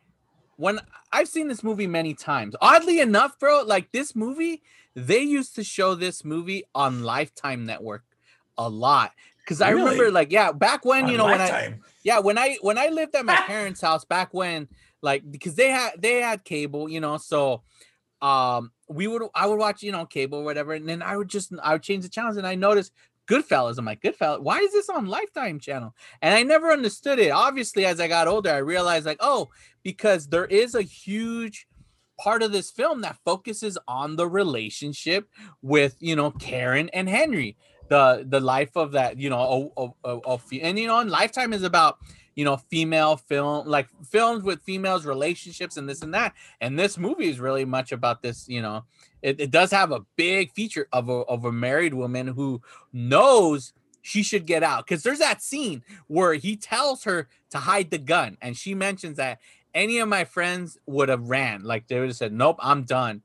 when 0.56 0.80
I've 1.12 1.28
seen 1.28 1.48
this 1.48 1.62
movie 1.62 1.86
many 1.86 2.14
times, 2.14 2.56
oddly 2.60 3.00
enough, 3.00 3.38
bro, 3.38 3.62
like 3.62 3.92
this 3.92 4.14
movie, 4.16 4.62
they 4.94 5.20
used 5.20 5.54
to 5.54 5.64
show 5.64 5.94
this 5.94 6.24
movie 6.24 6.64
on 6.74 7.02
Lifetime 7.02 7.64
Network 7.64 8.02
a 8.56 8.68
lot. 8.68 9.12
Cause 9.46 9.62
I 9.62 9.70
remember, 9.70 10.10
like, 10.10 10.30
yeah, 10.30 10.52
back 10.52 10.84
when 10.84 11.04
On 11.04 11.10
you 11.10 11.16
know 11.16 11.24
when 11.24 11.40
I 11.40 11.78
yeah 12.02 12.18
when 12.18 12.36
I 12.36 12.58
when 12.60 12.76
I 12.76 12.88
lived 12.88 13.14
at 13.14 13.24
my 13.24 13.36
parents' 13.46 13.80
house 13.80 14.04
back 14.04 14.34
when 14.34 14.68
like 15.00 15.22
because 15.30 15.54
they 15.54 15.70
had 15.70 15.92
they 15.98 16.20
had 16.20 16.44
cable, 16.44 16.86
you 16.88 17.00
know, 17.00 17.16
so 17.16 17.62
um 18.20 18.72
we 18.90 19.06
would 19.06 19.22
I 19.34 19.46
would 19.46 19.58
watch 19.58 19.82
you 19.82 19.90
know 19.90 20.04
cable 20.04 20.40
or 20.40 20.44
whatever, 20.44 20.74
and 20.74 20.86
then 20.86 21.00
I 21.00 21.16
would 21.16 21.28
just 21.28 21.50
I 21.62 21.72
would 21.72 21.82
change 21.82 22.02
the 22.02 22.10
channels 22.10 22.36
and 22.36 22.46
I 22.46 22.56
noticed 22.56 22.92
Goodfellas. 23.28 23.78
I'm 23.78 23.84
like 23.84 24.02
Goodfellas. 24.02 24.40
Why 24.40 24.58
is 24.58 24.72
this 24.72 24.88
on 24.88 25.06
Lifetime 25.06 25.60
channel? 25.60 25.94
And 26.22 26.34
I 26.34 26.42
never 26.42 26.70
understood 26.70 27.18
it. 27.18 27.30
Obviously, 27.30 27.84
as 27.84 28.00
I 28.00 28.08
got 28.08 28.28
older, 28.28 28.50
I 28.50 28.58
realized 28.58 29.06
like 29.06 29.18
oh 29.20 29.48
because 29.82 30.28
there 30.28 30.46
is 30.46 30.74
a 30.74 30.82
huge 30.82 31.66
part 32.18 32.42
of 32.42 32.52
this 32.52 32.70
film 32.70 33.00
that 33.02 33.16
focuses 33.24 33.78
on 33.86 34.16
the 34.16 34.28
relationship 34.28 35.28
with 35.62 35.96
you 36.00 36.16
know 36.16 36.30
Karen 36.32 36.88
and 36.92 37.08
Henry 37.08 37.56
the 37.88 38.24
the 38.28 38.40
life 38.40 38.76
of 38.76 38.92
that 38.92 39.18
you 39.18 39.30
know 39.30 39.72
of, 39.76 39.92
of, 40.04 40.20
of, 40.24 40.44
and 40.60 40.78
you 40.78 40.86
know 40.86 40.98
and 40.98 41.10
lifetime 41.10 41.52
is 41.52 41.62
about 41.62 41.98
you 42.38 42.44
know 42.44 42.56
female 42.56 43.16
film 43.16 43.66
like 43.66 43.88
films 44.08 44.44
with 44.44 44.62
females 44.62 45.04
relationships 45.04 45.76
and 45.76 45.88
this 45.88 46.02
and 46.02 46.14
that. 46.14 46.34
And 46.60 46.78
this 46.78 46.96
movie 46.96 47.28
is 47.28 47.40
really 47.40 47.64
much 47.64 47.90
about 47.90 48.22
this 48.22 48.48
you 48.48 48.62
know 48.62 48.84
it, 49.22 49.40
it 49.40 49.50
does 49.50 49.72
have 49.72 49.90
a 49.90 50.04
big 50.14 50.52
feature 50.52 50.86
of 50.92 51.08
a, 51.08 51.18
of 51.34 51.44
a 51.44 51.50
married 51.50 51.94
woman 51.94 52.28
who 52.28 52.62
knows 52.92 53.72
she 54.02 54.22
should 54.22 54.46
get 54.46 54.62
out. 54.62 54.86
Because 54.86 55.02
there's 55.02 55.18
that 55.18 55.42
scene 55.42 55.82
where 56.06 56.34
he 56.34 56.54
tells 56.54 57.02
her 57.02 57.26
to 57.50 57.58
hide 57.58 57.90
the 57.90 57.98
gun 57.98 58.38
and 58.40 58.56
she 58.56 58.72
mentions 58.72 59.16
that 59.16 59.40
any 59.74 59.98
of 59.98 60.08
my 60.08 60.24
friends 60.24 60.78
would 60.86 61.08
have 61.08 61.28
ran. 61.28 61.64
Like 61.64 61.88
they 61.88 61.98
would 61.98 62.08
have 62.10 62.16
said 62.16 62.32
nope 62.32 62.56
i'm 62.60 62.84
done. 62.84 63.22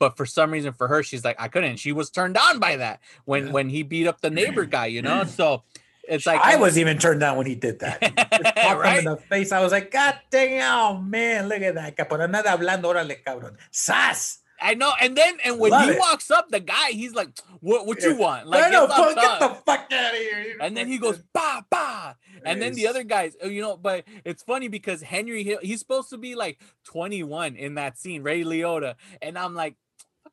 But 0.00 0.16
for 0.16 0.26
some 0.26 0.50
reason 0.50 0.72
for 0.72 0.88
her 0.88 1.04
she's 1.04 1.24
like 1.24 1.36
i 1.40 1.46
couldn't. 1.46 1.76
She 1.76 1.92
was 1.92 2.10
turned 2.10 2.36
on 2.36 2.58
by 2.58 2.74
that 2.78 2.98
when 3.26 3.46
Yeah. 3.46 3.52
when 3.52 3.68
he 3.68 3.84
beat 3.84 4.08
up 4.08 4.20
the 4.22 4.30
neighbor 4.30 4.64
guy 4.78 4.86
you 4.86 5.02
know? 5.02 5.22
So 5.22 5.62
it's 6.08 6.26
like 6.26 6.40
I 6.42 6.56
was 6.56 6.78
even 6.78 6.98
turned 6.98 7.20
down 7.20 7.36
when 7.36 7.46
he 7.46 7.54
did 7.54 7.80
that. 7.80 8.00
Just 8.00 8.16
popped 8.56 8.58
him 8.58 8.78
right 8.78 8.98
in 8.98 9.04
the 9.04 9.16
face. 9.16 9.52
I 9.52 9.60
was 9.60 9.72
like, 9.72 9.90
God 9.90 10.18
oh 10.32 10.98
man, 10.98 11.48
look 11.48 11.62
at 11.62 11.74
that. 11.74 11.96
Que 11.96 12.04
por 12.04 12.18
nada 12.18 12.50
hablando, 12.50 12.84
órale, 12.84 13.22
cabrón. 13.24 13.56
¡Sas! 13.70 14.38
I 14.60 14.74
know, 14.74 14.92
and 15.00 15.16
then 15.16 15.36
and 15.44 15.58
when 15.58 15.70
Love 15.70 15.84
he 15.84 15.90
it. 15.90 15.98
walks 15.98 16.30
up, 16.30 16.48
the 16.48 16.60
guy 16.60 16.90
he's 16.90 17.14
like, 17.14 17.28
"What? 17.60 17.86
What 17.86 18.02
you 18.02 18.16
want?" 18.16 18.46
Like, 18.46 18.72
no, 18.72 18.86
fuck, 18.86 19.14
get 19.14 19.38
the 19.38 19.48
fuck 19.66 19.92
out 19.92 20.14
of 20.14 20.18
here. 20.18 20.56
and 20.60 20.76
then 20.76 20.88
he 20.88 20.98
goes, 20.98 21.22
"Bah 21.34 21.62
bah," 21.68 22.14
and 22.44 22.62
then 22.62 22.72
the 22.72 22.86
other 22.86 23.02
guys, 23.02 23.36
uh, 23.44 23.48
you 23.48 23.60
know. 23.60 23.76
But 23.76 24.04
it's 24.24 24.42
funny 24.42 24.68
because 24.68 25.02
Henry 25.02 25.42
Hill, 25.42 25.58
he's 25.60 25.80
supposed 25.80 26.08
to 26.10 26.16
be 26.16 26.34
like 26.34 26.58
21 26.84 27.56
in 27.56 27.74
that 27.74 27.98
scene, 27.98 28.22
Ray 28.22 28.44
Liotta, 28.44 28.94
and 29.20 29.38
I'm 29.38 29.54
like. 29.54 29.76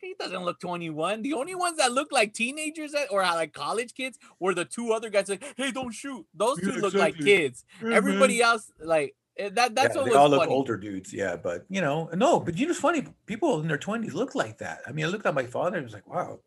Okay, 0.03 0.09
he 0.09 0.15
doesn't 0.19 0.43
look 0.43 0.59
21. 0.59 1.21
The 1.21 1.33
only 1.33 1.55
ones 1.55 1.77
that 1.77 1.91
look 1.91 2.11
like 2.11 2.33
teenagers 2.33 2.93
at, 2.93 3.11
or 3.11 3.21
like 3.21 3.53
college 3.53 3.93
kids 3.93 4.17
were 4.39 4.53
the 4.53 4.65
two 4.65 4.91
other 4.91 5.09
guys. 5.09 5.29
Like, 5.29 5.43
hey, 5.55 5.71
don't 5.71 5.91
shoot. 5.93 6.25
Those 6.33 6.59
two 6.59 6.71
Yeah, 6.73 6.81
look 6.81 6.93
like 6.93 7.17
kids. 7.17 7.63
Yeah, 7.81 7.87
man. 7.87 7.97
Everybody 7.97 8.41
else, 8.41 8.71
like 8.79 9.15
Eh, 9.35 9.49
That 9.49 9.73
that's 9.73 9.95
yeah, 9.95 10.01
what 10.01 10.05
they 10.05 10.11
was 10.11 10.17
all 10.17 10.29
look 10.29 10.41
funny. 10.41 10.51
older 10.53 10.77
dudes. 10.77 11.11
Yeah, 11.11 11.35
but 11.35 11.65
you 11.69 11.81
know, 11.81 12.07
no, 12.13 12.39
but 12.39 12.55
you 12.55 12.67
know, 12.67 12.71
it's 12.71 12.79
funny. 12.79 13.07
People 13.25 13.61
in 13.61 13.67
their 13.67 13.79
twenties 13.79 14.13
look 14.13 14.35
like 14.35 14.59
that. 14.59 14.81
I 14.85 14.91
mean, 14.91 15.05
I 15.05 15.07
looked 15.07 15.25
at 15.25 15.33
my 15.33 15.45
father 15.47 15.77
and 15.77 15.85
was 15.85 15.93
like, 15.93 16.07
wow, 16.07 16.39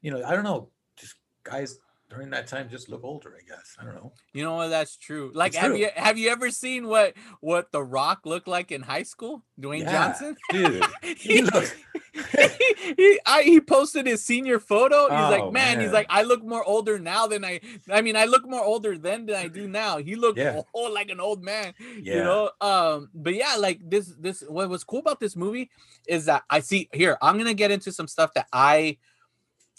you 0.00 0.10
know, 0.10 0.24
I 0.24 0.34
don't 0.34 0.44
know, 0.44 0.70
just 0.96 1.16
guys 1.42 1.78
during 2.14 2.30
that 2.30 2.46
time 2.46 2.68
just 2.68 2.88
look 2.88 3.02
older. 3.04 3.34
I 3.38 3.42
guess 3.48 3.76
I 3.80 3.84
don't 3.84 3.94
know. 3.94 4.12
You 4.32 4.42
know 4.44 4.54
what? 4.56 4.68
That's 4.68 4.96
true. 4.96 5.30
Like, 5.34 5.50
It's 5.52 5.58
have 5.58 5.70
true. 5.72 5.78
you 5.80 5.88
have 5.96 6.16
you 6.18 6.30
ever 6.30 6.50
seen 6.50 6.86
what 6.86 7.14
what 7.40 7.72
The 7.72 7.82
Rock 7.82 8.20
looked 8.24 8.48
like 8.48 8.72
in 8.72 8.82
high 8.82 9.02
school? 9.02 9.42
Dwayne 9.60 9.80
Yeah, 9.82 9.92
Johnson. 10.08 10.36
dude. 10.50 10.84
he, 11.02 11.14
He 11.14 11.42
look- 11.42 11.76
he, 12.96 13.20
I, 13.26 13.42
he 13.42 13.60
posted 13.60 14.06
his 14.06 14.22
senior 14.24 14.60
photo. 14.60 15.08
He's 15.10 15.18
Oh, 15.18 15.30
like, 15.30 15.52
man, 15.52 15.80
he's 15.80 15.90
like, 15.90 16.06
I 16.08 16.22
look 16.22 16.44
more 16.44 16.62
older 16.64 16.98
now 16.98 17.26
than 17.26 17.44
I. 17.44 17.60
I 17.90 18.02
mean, 18.02 18.14
I 18.16 18.24
look 18.26 18.48
more 18.48 18.62
older 18.62 18.96
then 18.96 19.26
than 19.26 19.34
I 19.36 19.48
do 19.48 19.66
now. 19.82 19.98
He 19.98 20.14
looked 20.14 20.38
Yeah. 20.38 20.62
old, 20.74 20.92
like 20.92 21.10
an 21.10 21.18
old 21.20 21.42
man. 21.42 21.74
Yeah. 22.00 22.16
You 22.16 22.24
know. 22.24 22.50
Um. 22.60 23.10
But 23.14 23.34
yeah, 23.34 23.56
like 23.58 23.80
this. 23.82 24.14
This. 24.18 24.42
What 24.46 24.68
was 24.68 24.84
cool 24.84 25.00
about 25.00 25.18
this 25.20 25.34
movie 25.36 25.70
is 26.06 26.26
that 26.26 26.44
I 26.48 26.60
see 26.60 26.88
here. 26.92 27.18
I'm 27.20 27.36
gonna 27.38 27.54
get 27.54 27.70
into 27.72 27.90
some 27.90 28.06
stuff 28.08 28.32
that 28.34 28.46
I, 28.52 28.98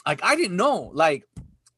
like, 0.05 0.21
I 0.23 0.35
didn't 0.35 0.57
know. 0.57 0.91
Like, 0.93 1.25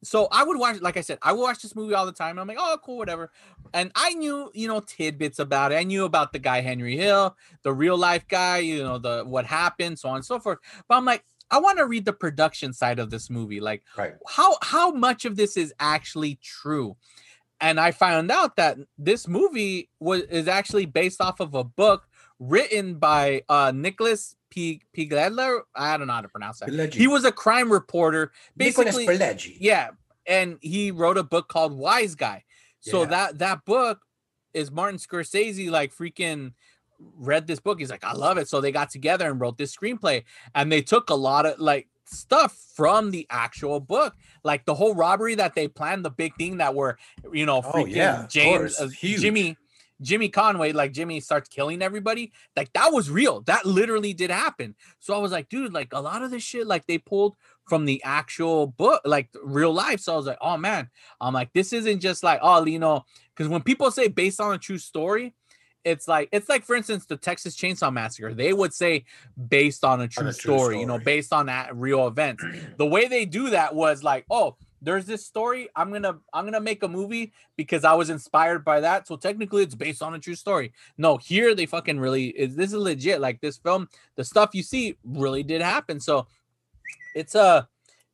so 0.07 0.27
I 0.31 0.43
would 0.43 0.57
watch, 0.57 0.79
like 0.81 0.95
I 0.97 1.01
said, 1.01 1.19
I 1.21 1.33
would 1.33 1.41
watch 1.41 1.61
this 1.61 1.75
movie 1.75 1.93
all 1.93 2.05
the 2.05 2.11
time. 2.13 2.39
I'm 2.39 2.47
like, 2.47 2.57
oh, 2.59 2.77
cool, 2.83 2.97
whatever. 2.97 3.29
And 3.73 3.91
I 3.95 4.13
knew, 4.13 4.49
you 4.53 4.67
know, 4.67 4.79
tidbits 4.79 5.39
about 5.39 5.71
it. 5.73 5.75
I 5.75 5.83
knew 5.83 6.05
about 6.05 6.31
the 6.31 6.39
guy 6.39 6.61
Henry 6.61 6.95
Hill, 6.95 7.35
the 7.63 7.73
real 7.73 7.97
life 7.97 8.25
guy, 8.27 8.59
you 8.59 8.81
know, 8.83 8.97
the 8.97 9.23
what 9.25 9.45
happened, 9.45 9.99
so 9.99 10.07
on 10.09 10.15
and 10.15 10.25
so 10.25 10.39
forth. 10.39 10.59
But 10.87 10.95
I'm 10.95 11.05
like, 11.05 11.25
I 11.51 11.59
want 11.59 11.77
to 11.79 11.85
read 11.85 12.05
the 12.05 12.13
production 12.13 12.71
side 12.73 12.99
of 12.99 13.09
this 13.09 13.29
movie. 13.29 13.59
Like, 13.59 13.83
Right. 13.97 14.13
how 14.27 14.55
how 14.61 14.91
much 14.91 15.25
of 15.25 15.35
this 15.35 15.57
is 15.57 15.73
actually 15.79 16.39
true? 16.41 16.95
And 17.59 17.79
I 17.79 17.91
found 17.91 18.31
out 18.31 18.55
that 18.55 18.77
this 18.97 19.27
movie 19.27 19.89
was 19.99 20.21
is 20.23 20.47
actually 20.47 20.85
based 20.85 21.19
off 21.19 21.41
of 21.41 21.53
a 21.53 21.65
book 21.65 22.07
written 22.39 22.95
by 22.95 23.41
uh 23.49 23.73
Nicholas 23.75 24.36
P. 24.57 24.81
Pigledler. 24.97 25.61
I 25.75 25.97
don't 25.97 26.07
know 26.07 26.13
how 26.13 26.21
to 26.21 26.27
pronounce 26.27 26.59
that. 26.59 26.69
Pileggi. 26.69 26.95
He 26.95 27.05
was 27.07 27.25
a 27.25 27.31
crime 27.31 27.71
reporter, 27.71 28.31
basically. 28.55 29.05
Yeah, 29.59 29.89
and 30.25 30.57
he 30.61 30.89
wrote 30.89 31.17
a 31.19 31.23
book 31.23 31.47
called 31.47 31.77
Wise 31.77 32.15
Guy. 32.15 32.43
So 32.79 33.01
Yeah. 33.01 33.09
that 33.09 33.37
that 33.39 33.65
book 33.65 33.99
is 34.55 34.71
Martin 34.71 34.97
Scorsese 34.97 35.69
like 35.69 35.93
freaking 35.93 36.53
read 37.19 37.45
this 37.45 37.59
book. 37.59 37.79
He's 37.79 37.91
like, 37.91 38.03
I 38.03 38.13
love 38.13 38.39
it. 38.39 38.47
So 38.49 38.59
they 38.59 38.71
got 38.71 38.89
together 38.89 39.29
and 39.29 39.39
wrote 39.39 39.59
this 39.59 39.75
screenplay, 39.75 40.23
and 40.55 40.71
they 40.71 40.81
took 40.81 41.11
a 41.11 41.15
lot 41.15 41.45
of 41.45 41.59
like 41.59 41.87
stuff 42.05 42.57
from 42.73 43.11
the 43.11 43.27
actual 43.29 43.79
book, 43.79 44.15
like 44.43 44.65
the 44.65 44.73
whole 44.73 44.95
robbery 44.95 45.35
that 45.35 45.53
they 45.53 45.67
planned, 45.67 46.03
the 46.03 46.09
big 46.09 46.33
thing 46.37 46.57
that 46.57 46.73
were, 46.73 46.97
you 47.31 47.45
know, 47.45 47.57
Oh, 47.57 47.71
freaking 47.73 47.95
yeah, 47.95 48.25
James, 48.27 48.79
uh. 48.79 48.87
Jimmy. 48.99 49.55
Jimmy 50.01 50.29
Conway, 50.29 50.71
like 50.71 50.93
Jimmy 50.93 51.19
starts 51.19 51.49
killing 51.49 51.81
everybody, 51.81 52.31
like 52.55 52.71
that 52.73 52.93
was 52.93 53.09
real. 53.09 53.41
That 53.41 53.65
literally 53.65 54.13
did 54.13 54.29
happen. 54.29 54.75
So 54.99 55.13
I 55.13 55.17
was 55.17 55.31
like, 55.31 55.49
dude, 55.49 55.73
like 55.73 55.93
a 55.93 56.01
lot 56.01 56.23
of 56.23 56.31
this 56.31 56.43
shit, 56.43 56.67
like 56.67 56.85
they 56.85 56.97
pulled 56.97 57.35
from 57.67 57.85
the 57.85 58.01
actual 58.03 58.67
book, 58.67 59.01
like 59.05 59.29
real 59.43 59.73
life. 59.73 59.99
So 59.99 60.13
I 60.13 60.17
was 60.17 60.25
like, 60.25 60.37
oh 60.41 60.57
man, 60.57 60.89
I'm 61.19 61.33
like, 61.33 61.51
this 61.53 61.73
isn't 61.73 61.99
just 61.99 62.23
like, 62.23 62.39
oh, 62.41 62.65
you 62.65 62.79
know, 62.79 63.05
because 63.35 63.49
when 63.49 63.61
people 63.61 63.91
say 63.91 64.07
based 64.07 64.39
on 64.39 64.53
a 64.53 64.57
true 64.57 64.77
story, 64.77 65.33
it's 65.83 66.07
like 66.07 66.27
it's 66.33 66.49
like 66.49 66.65
for 66.65 66.75
instance 66.75 67.05
the 67.05 67.15
Texas 67.15 67.55
Chainsaw 67.55 67.91
Massacre. 67.91 68.33
They 68.33 68.51
would 68.51 68.73
say 68.73 69.05
based 69.47 69.85
on 69.85 70.01
a 70.01 70.07
true, 70.07 70.27
a 70.27 70.33
true 70.33 70.57
story, 70.57 70.79
you 70.79 70.85
know, 70.85 70.99
based 70.99 71.31
on 71.31 71.45
that 71.45 71.75
real 71.75 72.07
events. 72.07 72.43
the 72.77 72.85
way 72.85 73.07
they 73.07 73.25
do 73.25 73.51
that 73.51 73.73
was 73.73 74.03
like, 74.03 74.25
oh, 74.29 74.57
there's 74.81 75.05
this 75.05 75.25
story. 75.25 75.69
I'm 75.75 75.91
gonna 75.91 76.19
I'm 76.33 76.45
gonna 76.45 76.61
make 76.61 76.83
a 76.83 76.87
movie 76.87 77.33
because 77.55 77.83
I 77.83 77.93
was 77.93 78.09
inspired 78.09 78.63
by 78.63 78.79
that. 78.81 79.07
So 79.07 79.15
technically, 79.15 79.63
it's 79.63 79.75
based 79.75 80.01
on 80.01 80.13
a 80.13 80.19
true 80.19 80.35
story. 80.35 80.73
No, 80.97 81.17
here 81.17 81.55
they 81.55 81.65
fucking 81.65 81.99
really 81.99 82.27
is. 82.27 82.55
This 82.55 82.71
is 82.71 82.77
legit. 82.77 83.21
Like 83.21 83.41
this 83.41 83.57
film, 83.57 83.89
the 84.15 84.23
stuff 84.23 84.51
you 84.53 84.63
see 84.63 84.97
really 85.03 85.43
did 85.43 85.61
happen. 85.61 85.99
So 85.99 86.27
it's 87.15 87.35
a 87.35 87.67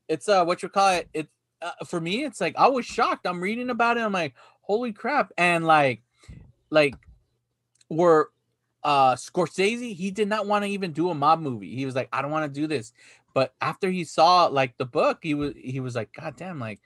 it's 0.08 0.28
a 0.28 0.44
what 0.44 0.64
you 0.64 0.70
call 0.70 0.90
it. 0.92 1.10
It 1.14 1.28
uh, 1.62 1.72
for 1.86 2.00
me, 2.00 2.24
it's 2.24 2.42
like 2.42 2.56
I 2.58 2.68
was 2.68 2.86
shocked. 2.86 3.26
I'm 3.26 3.42
reading 3.42 3.70
about 3.70 3.98
it. 3.98 4.02
I'm 4.02 4.12
like, 4.12 4.36
holy 4.62 4.94
crap! 4.94 5.32
And 5.38 5.66
like, 5.66 6.02
like, 6.70 6.96
were 7.90 8.30
uh 8.84 9.16
Scorsese, 9.16 9.96
he 9.96 10.12
did 10.12 10.28
not 10.28 10.46
want 10.46 10.66
to 10.66 10.70
even 10.70 10.92
do 10.92 11.10
a 11.10 11.16
mob 11.16 11.40
movie. 11.40 11.76
He 11.76 11.86
was 11.86 11.96
like, 11.96 12.10
I 12.12 12.22
don't 12.22 12.32
want 12.32 12.54
to 12.54 12.62
do 12.62 12.68
this. 12.68 12.92
But 13.34 13.54
after 13.62 13.90
he 13.90 14.04
saw 14.04 14.46
like 14.46 14.78
the 14.78 14.86
book, 14.86 15.20
he 15.22 15.34
was 15.34 15.54
he 15.58 15.80
was 15.80 15.96
like, 15.96 16.14
God 16.14 16.36
damn, 16.38 16.60
like, 16.60 16.80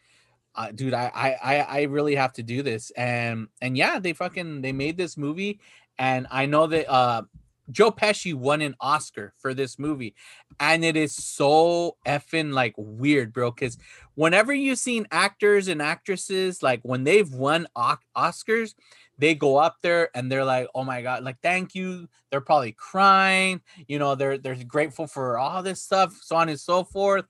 uh, 0.55 0.71
dude, 0.71 0.93
I, 0.93 1.11
I 1.13 1.31
I 1.33 1.59
I 1.59 1.81
really 1.83 2.15
have 2.15 2.33
to 2.33 2.43
do 2.43 2.63
this. 2.63 2.91
And 2.91 3.47
and 3.61 3.77
yeah, 3.77 3.99
they 3.99 4.13
fucking 4.13 4.61
they 4.61 4.71
made 4.71 4.97
this 4.97 5.17
movie, 5.17 5.59
and 5.99 6.27
I 6.31 6.45
know 6.45 6.67
that 6.67 6.89
uh 6.89 7.23
Joe 7.69 7.91
Pesci 7.91 8.33
won 8.33 8.61
an 8.61 8.75
Oscar 8.79 9.33
for 9.37 9.53
this 9.53 9.77
movie, 9.77 10.15
and 10.59 10.85
it 10.85 10.95
is 10.95 11.13
so 11.13 11.97
effing 12.05 12.53
like 12.53 12.73
weird, 12.77 13.33
bro. 13.33 13.51
Because 13.51 13.77
whenever 14.15 14.53
you've 14.53 14.79
seen 14.79 15.05
actors 15.11 15.67
and 15.67 15.81
actresses 15.81 16.63
like 16.63 16.79
when 16.83 17.03
they've 17.03 17.31
won 17.31 17.67
o- 17.75 17.97
Oscars, 18.15 18.73
they 19.17 19.35
go 19.35 19.57
up 19.57 19.77
there 19.81 20.09
and 20.15 20.31
they're 20.31 20.45
like, 20.45 20.67
"Oh 20.75 20.83
my 20.83 21.01
god, 21.01 21.23
like 21.23 21.37
thank 21.41 21.75
you." 21.75 22.07
They're 22.29 22.41
probably 22.41 22.73
crying, 22.73 23.61
you 23.87 23.99
know. 23.99 24.15
They're 24.15 24.37
they're 24.37 24.55
grateful 24.63 25.07
for 25.07 25.37
all 25.37 25.63
this 25.63 25.81
stuff, 25.81 26.17
so 26.21 26.35
on 26.35 26.49
and 26.49 26.59
so 26.59 26.83
forth. 26.83 27.25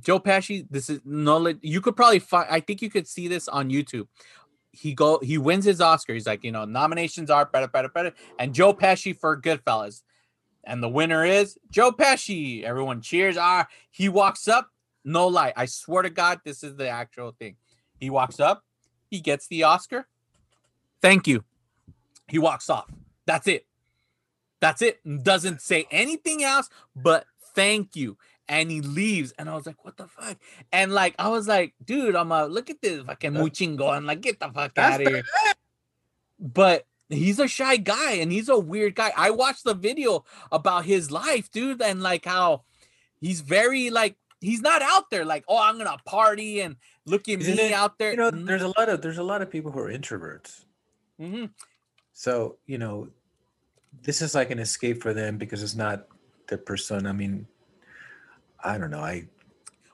Joe 0.00 0.20
Pesci, 0.20 0.66
this 0.70 0.90
is 0.90 1.00
no. 1.04 1.54
You 1.60 1.80
could 1.80 1.96
probably 1.96 2.18
find. 2.18 2.48
I 2.50 2.60
think 2.60 2.82
you 2.82 2.90
could 2.90 3.06
see 3.06 3.28
this 3.28 3.48
on 3.48 3.70
YouTube. 3.70 4.08
He 4.72 4.94
go. 4.94 5.18
He 5.22 5.38
wins 5.38 5.64
his 5.64 5.80
Oscar. 5.80 6.14
He's 6.14 6.26
like, 6.26 6.44
you 6.44 6.52
know, 6.52 6.64
nominations 6.64 7.30
are 7.30 7.44
better, 7.44 7.68
better, 7.68 7.88
better, 7.88 8.12
and 8.38 8.54
Joe 8.54 8.72
Pesci 8.72 9.16
for 9.16 9.40
Goodfellas, 9.40 10.02
and 10.64 10.82
the 10.82 10.88
winner 10.88 11.24
is 11.24 11.58
Joe 11.70 11.92
Pesci. 11.92 12.62
Everyone 12.62 13.00
cheers. 13.00 13.36
Ah, 13.36 13.66
he 13.90 14.08
walks 14.08 14.48
up. 14.48 14.70
No 15.04 15.28
lie, 15.28 15.52
I 15.56 15.64
swear 15.64 16.02
to 16.02 16.10
God, 16.10 16.40
this 16.44 16.62
is 16.62 16.76
the 16.76 16.88
actual 16.88 17.32
thing. 17.38 17.56
He 17.98 18.10
walks 18.10 18.38
up. 18.38 18.64
He 19.08 19.20
gets 19.20 19.46
the 19.48 19.62
Oscar. 19.62 20.06
Thank 21.02 21.26
you. 21.26 21.44
He 22.28 22.38
walks 22.38 22.70
off. 22.70 22.90
That's 23.26 23.46
it. 23.46 23.66
That's 24.60 24.82
it. 24.82 25.00
Doesn't 25.24 25.60
say 25.62 25.86
anything 25.90 26.44
else 26.44 26.68
but 26.94 27.24
thank 27.54 27.96
you. 27.96 28.16
And 28.48 28.70
he 28.70 28.80
leaves. 28.80 29.32
And 29.38 29.48
I 29.48 29.54
was 29.54 29.64
like, 29.64 29.84
what 29.84 29.96
the 29.96 30.08
fuck? 30.08 30.36
And 30.72 30.92
like, 30.92 31.14
I 31.18 31.28
was 31.28 31.46
like, 31.46 31.74
dude, 31.84 32.16
I'm 32.16 32.32
uh, 32.32 32.46
look 32.46 32.68
at 32.68 32.82
this 32.82 33.02
fucking 33.04 33.32
mooching 33.32 33.76
going. 33.76 34.04
Like, 34.06 34.20
get 34.20 34.40
the 34.40 34.48
fuck 34.50 34.76
out 34.76 35.00
of 35.00 35.06
here. 35.06 35.22
But 36.38 36.86
he's 37.08 37.38
a 37.38 37.46
shy 37.48 37.76
guy 37.76 38.12
and 38.14 38.32
he's 38.32 38.48
a 38.48 38.58
weird 38.58 38.94
guy. 38.96 39.12
I 39.16 39.30
watched 39.30 39.64
the 39.64 39.74
video 39.74 40.24
about 40.50 40.84
his 40.84 41.10
life, 41.10 41.50
dude, 41.50 41.80
and 41.82 42.02
like 42.02 42.24
how 42.24 42.62
he's 43.20 43.40
very 43.40 43.90
like 43.90 44.16
he's 44.40 44.60
not 44.62 44.82
out 44.82 45.10
there 45.10 45.24
like, 45.24 45.44
oh, 45.48 45.58
I'm 45.60 45.78
gonna 45.78 45.96
party 46.04 46.60
and 46.60 46.76
look 47.06 47.28
at 47.28 47.40
Isn't 47.40 47.56
me 47.56 47.66
it- 47.68 47.72
out 47.72 47.98
there. 47.98 48.10
You 48.12 48.16
know, 48.16 48.30
there's 48.30 48.62
a 48.62 48.68
lot 48.68 48.88
of 48.88 49.00
there's 49.02 49.18
a 49.18 49.22
lot 49.22 49.42
of 49.42 49.50
people 49.50 49.70
who 49.70 49.80
are 49.80 49.90
introverts. 49.92 50.64
Hmm 51.20 51.44
So, 52.12 52.56
you 52.66 52.78
know, 52.78 53.08
this 54.02 54.22
is 54.22 54.34
like 54.34 54.50
an 54.50 54.58
escape 54.58 55.02
for 55.02 55.12
them 55.12 55.36
because 55.36 55.62
it's 55.62 55.74
not 55.74 56.06
their 56.48 56.58
persona. 56.58 57.08
I 57.10 57.12
mean, 57.12 57.46
I 58.64 58.78
don't 58.78 58.90
know. 58.90 59.00
I 59.00 59.28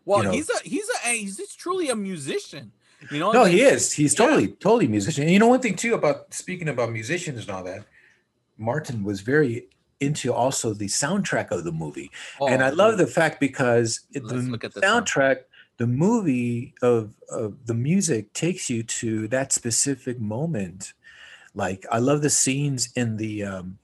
Well, 0.05 0.23
know- 0.23 0.31
he's 0.31 0.49
a 0.51 0.59
he's 0.65 0.89
a 1.05 1.09
he's 1.09 1.55
truly 1.57 1.89
a 1.91 1.97
musician. 1.97 2.73
You 3.11 3.19
know, 3.19 3.33
no, 3.33 3.43
like- 3.43 3.53
he 3.53 3.61
is. 3.63 3.93
He's 3.93 4.15
Yeah. 4.15 4.27
totally, 4.27 4.49
totally 4.49 4.89
musician. 4.89 5.25
And 5.25 5.33
you 5.33 5.39
know, 5.39 5.49
one 5.49 5.61
thing 5.61 5.77
too 5.77 5.95
about 5.95 6.33
speaking 6.33 6.69
about 6.69 6.93
musicians 6.93 7.41
and 7.41 7.51
all 7.51 7.65
that, 7.65 7.85
Martin 8.57 9.03
was 9.05 9.21
very 9.21 9.69
into 10.01 10.33
also 10.33 10.75
the 10.75 10.87
soundtrack 10.87 11.51
of 11.51 11.65
the 11.65 11.73
movie. 11.73 12.11
and 12.41 12.63
Oh, 12.63 12.67
I 12.67 12.71
love 12.71 12.99
the 12.99 13.07
fact 13.07 13.41
because 13.41 14.01
Let's 14.15 14.29
the 14.29 14.35
look 14.37 14.63
at 14.65 14.75
the 14.75 14.81
sound. 14.81 15.07
soundtrack, 15.07 15.45
the 15.79 15.87
movie 15.87 16.75
of, 16.83 17.15
of 17.31 17.67
the 17.67 17.73
music 17.75 18.33
takes 18.35 18.69
you 18.69 18.83
to 18.83 19.27
that 19.29 19.53
specific 19.53 20.21
moment. 20.21 20.93
Like 21.57 21.87
I 21.91 21.99
love 21.99 22.23
the 22.23 22.31
scenes 22.31 22.91
in 22.95 23.17
the 23.17 23.43
um, 23.43 23.79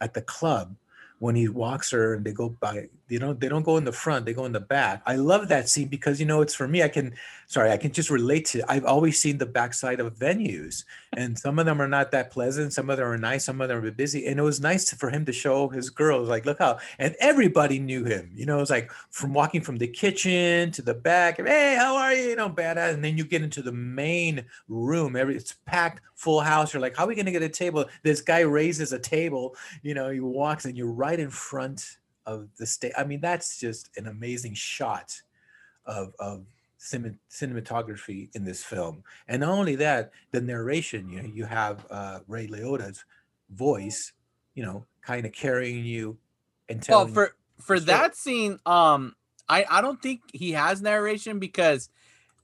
at 0.00 0.14
the 0.14 0.22
club 0.22 0.76
when 1.18 1.34
he 1.34 1.48
walks 1.48 1.90
her 1.90 2.14
and 2.14 2.24
they 2.24 2.32
go 2.32 2.50
by 2.50 2.88
you 3.08 3.18
know 3.18 3.32
they 3.32 3.48
don't 3.48 3.62
go 3.62 3.76
in 3.76 3.84
the 3.84 3.92
front 3.92 4.24
they 4.24 4.34
go 4.34 4.44
in 4.44 4.52
the 4.52 4.60
back. 4.60 5.02
I 5.06 5.16
love 5.16 5.48
that 5.48 5.68
scene 5.68 5.88
because 5.88 6.18
you 6.20 6.26
know 6.26 6.40
it's 6.40 6.54
for 6.54 6.66
me 6.66 6.82
i 6.82 6.88
can 6.88 7.14
sorry 7.46 7.70
i 7.70 7.76
can 7.76 7.92
just 7.92 8.10
relate 8.10 8.44
to 8.46 8.62
i've 8.70 8.84
always 8.84 9.18
seen 9.18 9.38
the 9.38 9.46
backside 9.46 10.00
of 10.00 10.14
venues 10.14 10.84
and 11.12 11.38
some 11.46 11.58
of 11.58 11.66
them 11.66 11.80
are 11.80 11.88
not 11.88 12.10
that 12.10 12.30
pleasant 12.30 12.72
some 12.72 12.90
of 12.90 12.96
them 12.96 13.06
are 13.06 13.18
nice 13.18 13.44
some 13.44 13.60
of 13.60 13.68
them 13.68 13.84
are 13.84 13.90
busy 13.90 14.26
and 14.26 14.38
it 14.38 14.42
was 14.42 14.60
nice 14.60 14.92
for 14.92 15.10
him 15.10 15.24
to 15.24 15.32
show 15.32 15.68
his 15.68 15.90
girls 15.90 16.28
like 16.28 16.46
look 16.46 16.58
how 16.58 16.78
and 16.98 17.14
everybody 17.20 17.78
knew 17.78 18.04
him 18.04 18.30
you 18.34 18.46
know 18.46 18.60
it's 18.60 18.70
like 18.70 18.90
from 19.10 19.32
walking 19.32 19.60
from 19.60 19.76
the 19.76 19.86
kitchen 19.86 20.70
to 20.70 20.82
the 20.82 20.94
back 20.94 21.38
hey 21.38 21.76
how 21.76 21.96
are 21.96 22.12
you? 22.12 22.30
You 22.30 22.36
know 22.36 22.50
badass 22.50 22.94
and 22.94 23.04
then 23.04 23.16
you 23.16 23.24
get 23.24 23.42
into 23.42 23.62
the 23.62 23.72
main 23.72 24.44
room 24.68 25.16
every 25.16 25.36
it's 25.36 25.54
packed 25.64 26.00
full 26.14 26.40
house 26.40 26.72
you're 26.72 26.80
like 26.80 26.96
how 26.96 27.04
are 27.04 27.08
we 27.08 27.14
going 27.14 27.26
to 27.26 27.32
get 27.32 27.42
a 27.42 27.48
table? 27.48 27.84
This 28.02 28.20
guy 28.20 28.40
raises 28.40 28.92
a 28.92 28.98
table 28.98 29.54
you 29.82 29.94
know 29.94 30.10
he 30.10 30.20
walks 30.20 30.64
and 30.64 30.76
you're 30.76 30.90
right 30.90 31.18
in 31.18 31.30
front 31.30 31.98
of 32.26 32.48
the 32.58 32.66
state. 32.66 32.92
i 32.98 33.04
mean 33.04 33.20
that's 33.20 33.58
just 33.58 33.90
an 33.96 34.06
amazing 34.06 34.54
shot 34.54 35.20
of 35.86 36.12
of 36.18 36.44
cinematography 36.78 38.28
in 38.34 38.44
this 38.44 38.62
film, 38.62 39.02
and 39.28 39.40
not 39.40 39.50
only 39.50 39.76
that, 39.76 40.12
the 40.30 40.40
narration. 40.40 41.10
You 41.10 41.22
know, 41.22 41.28
you 41.28 41.44
have 41.44 41.86
uh, 41.90 42.20
Ray 42.28 42.46
Liotta's 42.46 43.04
voice, 43.50 44.12
you 44.54 44.64
know, 44.64 44.84
kind 45.02 45.26
of 45.26 45.32
carrying 45.32 45.84
you 45.84 46.18
and 46.68 46.82
telling. 46.82 47.06
Well, 47.06 47.14
for 47.14 47.34
for 47.58 47.80
that 47.80 48.16
scene, 48.16 48.58
um, 48.66 49.14
I 49.48 49.64
I 49.68 49.80
don't 49.80 50.00
think 50.00 50.20
he 50.32 50.52
has 50.52 50.82
narration 50.82 51.38
because, 51.38 51.88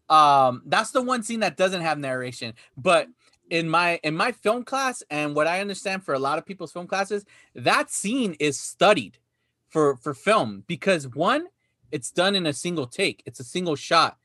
um, 0.09 0.63
that's 0.67 0.91
the 0.91 1.03
one 1.03 1.23
scene 1.23 1.41
that 1.41 1.57
doesn't 1.57 1.83
have 1.83 1.99
narration. 1.99 2.55
But 2.77 3.09
in 3.51 3.69
my 3.69 4.01
in 4.03 4.17
my 4.17 4.33
film 4.33 4.65
class, 4.65 5.03
and 5.11 5.35
what 5.35 5.47
I 5.47 5.61
understand 5.61 6.05
for 6.05 6.15
a 6.15 6.19
lot 6.19 6.39
of 6.39 6.47
people's 6.47 6.73
film 6.73 6.87
classes, 6.87 7.25
that 7.55 7.91
scene 7.91 8.35
is 8.41 8.59
studied 8.59 9.19
for 9.73 9.97
for 9.97 10.15
film 10.15 10.65
because 10.69 11.09
one, 11.09 11.47
it's 11.91 12.11
done 12.11 12.35
in 12.37 12.47
a 12.47 12.53
single 12.53 12.87
take. 12.87 13.23
It's 13.27 13.41
a 13.41 13.45
single 13.45 13.75
shot, 13.75 14.19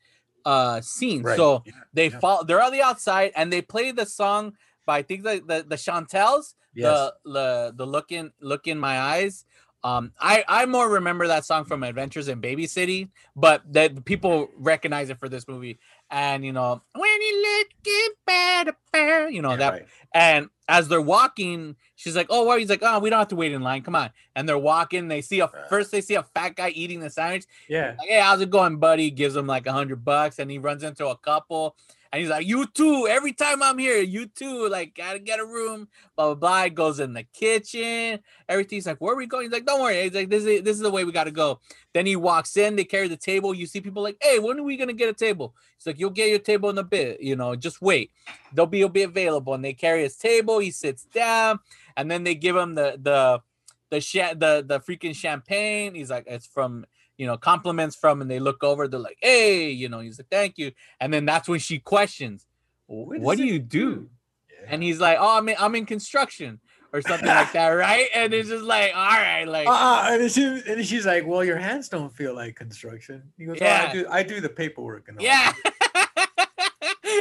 uh, 0.44 0.80
scene. 0.80 1.22
Right. 1.22 1.36
So 1.36 1.62
Yeah, 1.66 1.72
they 1.92 2.08
yeah. 2.10 2.18
fall. 2.20 2.44
They're 2.44 2.62
on 2.62 2.72
the 2.72 2.82
outside 2.82 3.32
and 3.34 3.52
they 3.52 3.62
play 3.62 3.90
the 3.90 4.06
song 4.06 4.52
by 4.86 4.98
I 4.98 5.02
think 5.02 5.24
the 5.24 5.42
the, 5.46 5.64
the 5.66 5.76
Chantels 5.76 6.54
yes, 6.74 6.84
the 6.84 7.14
the 7.24 7.74
the 7.76 7.86
look 7.86 8.12
in 8.12 8.32
look 8.40 8.66
in 8.66 8.78
my 8.78 9.00
eyes 9.00 9.44
um 9.84 10.12
i 10.20 10.44
i 10.48 10.66
more 10.66 10.88
remember 10.88 11.28
that 11.28 11.44
song 11.44 11.64
from 11.64 11.84
adventures 11.84 12.26
in 12.28 12.40
babysitting 12.40 13.08
but 13.36 13.62
that 13.72 14.04
people 14.04 14.48
recognize 14.56 15.08
it 15.08 15.18
for 15.20 15.28
this 15.28 15.46
movie 15.46 15.78
and 16.10 16.44
you 16.44 16.52
know 16.52 16.80
when 16.94 17.22
you 17.22 17.42
look 17.42 18.16
better 18.26 18.76
better 18.92 19.28
you 19.28 19.42
know 19.42 19.50
yeah, 19.50 19.56
that 19.56 19.72
right. 19.72 19.86
and 20.14 20.48
as 20.68 20.88
they're 20.88 21.00
walking 21.00 21.76
she's 21.96 22.16
like 22.16 22.26
oh 22.30 22.44
well 22.44 22.56
he's 22.58 22.70
like 22.70 22.82
oh 22.82 22.98
we 22.98 23.10
don't 23.10 23.18
have 23.18 23.28
to 23.28 23.36
wait 23.36 23.52
in 23.52 23.62
line. 23.62 23.82
Come 23.82 23.94
on. 23.94 24.10
And 24.34 24.48
they're 24.48 24.58
walking 24.58 25.08
they 25.08 25.20
see 25.20 25.40
a 25.40 25.46
uh. 25.46 25.68
first 25.68 25.90
they 25.90 26.00
see 26.00 26.14
a 26.14 26.22
fat 26.22 26.56
guy 26.56 26.70
eating 26.70 27.00
the 27.00 27.10
sandwich. 27.10 27.44
Yeah, 27.68 27.94
like, 27.98 28.08
hey, 28.08 28.20
how's 28.20 28.40
it 28.40 28.50
going, 28.50 28.78
buddy? 28.78 29.10
Gives 29.10 29.36
him 29.36 29.46
like 29.46 29.66
a 29.66 29.72
hundred 29.72 30.04
bucks, 30.04 30.38
and 30.38 30.50
he 30.50 30.58
runs 30.58 30.82
into 30.82 31.06
a 31.06 31.16
couple, 31.16 31.76
and 32.12 32.20
he's 32.20 32.30
like, 32.30 32.46
you 32.46 32.66
too. 32.66 33.06
Every 33.06 33.32
time 33.32 33.62
I'm 33.62 33.78
here, 33.78 33.98
you 33.98 34.26
too. 34.26 34.68
Like, 34.68 34.94
gotta 34.94 35.18
get 35.18 35.40
a 35.40 35.44
room. 35.44 35.88
Blah 36.16 36.26
blah 36.26 36.34
blah. 36.34 36.64
He 36.64 36.70
goes 36.70 37.00
in 37.00 37.12
the 37.12 37.24
kitchen. 37.24 38.20
Everything's 38.48 38.86
like, 38.86 38.98
where 38.98 39.12
are 39.12 39.16
we 39.16 39.26
going? 39.26 39.44
He's 39.44 39.52
like, 39.52 39.66
don't 39.66 39.82
worry. 39.82 40.02
He's 40.02 40.14
like, 40.14 40.30
this 40.30 40.44
is 40.44 40.62
this 40.62 40.76
is 40.76 40.82
the 40.82 40.90
way 40.90 41.04
we 41.04 41.12
gotta 41.12 41.30
go. 41.30 41.60
Then 41.92 42.06
he 42.06 42.16
walks 42.16 42.56
in. 42.56 42.76
They 42.76 42.84
carry 42.84 43.08
the 43.08 43.16
table. 43.16 43.54
You 43.54 43.66
see 43.66 43.80
people 43.80 44.02
like, 44.02 44.16
hey, 44.22 44.38
when 44.38 44.58
are 44.58 44.62
we 44.62 44.76
gonna 44.76 44.94
get 44.94 45.10
a 45.10 45.12
table? 45.14 45.54
He's 45.76 45.86
like, 45.86 45.98
you'll 45.98 46.10
get 46.10 46.30
your 46.30 46.38
table 46.38 46.70
in 46.70 46.78
a 46.78 46.84
bit. 46.84 47.20
You 47.20 47.36
know, 47.36 47.54
just 47.54 47.82
wait. 47.82 48.10
They'll 48.54 48.66
be 48.66 48.86
be 48.88 49.02
available. 49.02 49.52
And 49.54 49.64
they 49.64 49.74
carry 49.74 50.02
his 50.02 50.16
table. 50.16 50.58
He 50.60 50.70
sits 50.70 51.04
down, 51.04 51.58
and 51.96 52.10
then 52.10 52.24
they 52.24 52.34
give 52.34 52.56
him 52.56 52.74
the 52.74 52.98
the 53.02 53.42
the 53.90 53.98
the 54.36 54.64
the 54.66 54.80
freaking 54.80 55.14
champagne. 55.14 55.94
He's 55.94 56.10
like, 56.10 56.24
it's 56.26 56.46
from 56.46 56.86
you 57.18 57.26
know, 57.26 57.36
compliments 57.36 57.96
from, 57.96 58.22
and 58.22 58.30
they 58.30 58.38
look 58.38 58.64
over, 58.64 58.88
they're 58.88 58.98
like, 59.00 59.18
hey, 59.20 59.68
you 59.70 59.88
know, 59.88 59.98
he's 60.00 60.18
like, 60.18 60.28
thank 60.30 60.56
you. 60.56 60.72
And 61.00 61.12
then 61.12 61.26
that's 61.26 61.48
when 61.48 61.58
she 61.58 61.78
questions, 61.78 62.46
What 62.86 63.36
do 63.36 63.44
you 63.44 63.58
do? 63.58 64.08
Yeah. 64.50 64.68
And 64.70 64.82
he's 64.82 65.00
like, 65.00 65.18
oh, 65.20 65.36
I'm 65.36 65.48
in, 65.48 65.56
I'm 65.58 65.74
in 65.74 65.84
construction 65.84 66.60
or 66.92 67.02
something 67.02 67.28
like 67.28 67.52
that, 67.52 67.68
right? 67.86 68.06
And 68.14 68.32
it's 68.32 68.48
just 68.48 68.64
like, 68.64 68.94
all 68.94 69.02
right, 69.02 69.44
like, 69.44 69.66
Uh-uh. 69.68 70.08
And, 70.12 70.30
she, 70.30 70.44
and 70.66 70.86
she's 70.86 71.04
like, 71.04 71.26
"Well, 71.26 71.44
your 71.44 71.58
hands 71.58 71.88
don't 71.88 72.10
feel 72.10 72.34
like 72.34 72.56
construction." 72.56 73.22
He 73.36 73.44
goes, 73.44 73.58
oh, 73.60 73.64
"Yeah, 73.64 73.82
Yeah. 73.82 73.88
I 73.88 73.92
do. 73.92 74.06
I 74.10 74.22
do 74.22 74.40
the 74.40 74.48
paperwork 74.48 75.08
and 75.08 75.18
all." 75.18 75.24
yeah. 75.24 75.52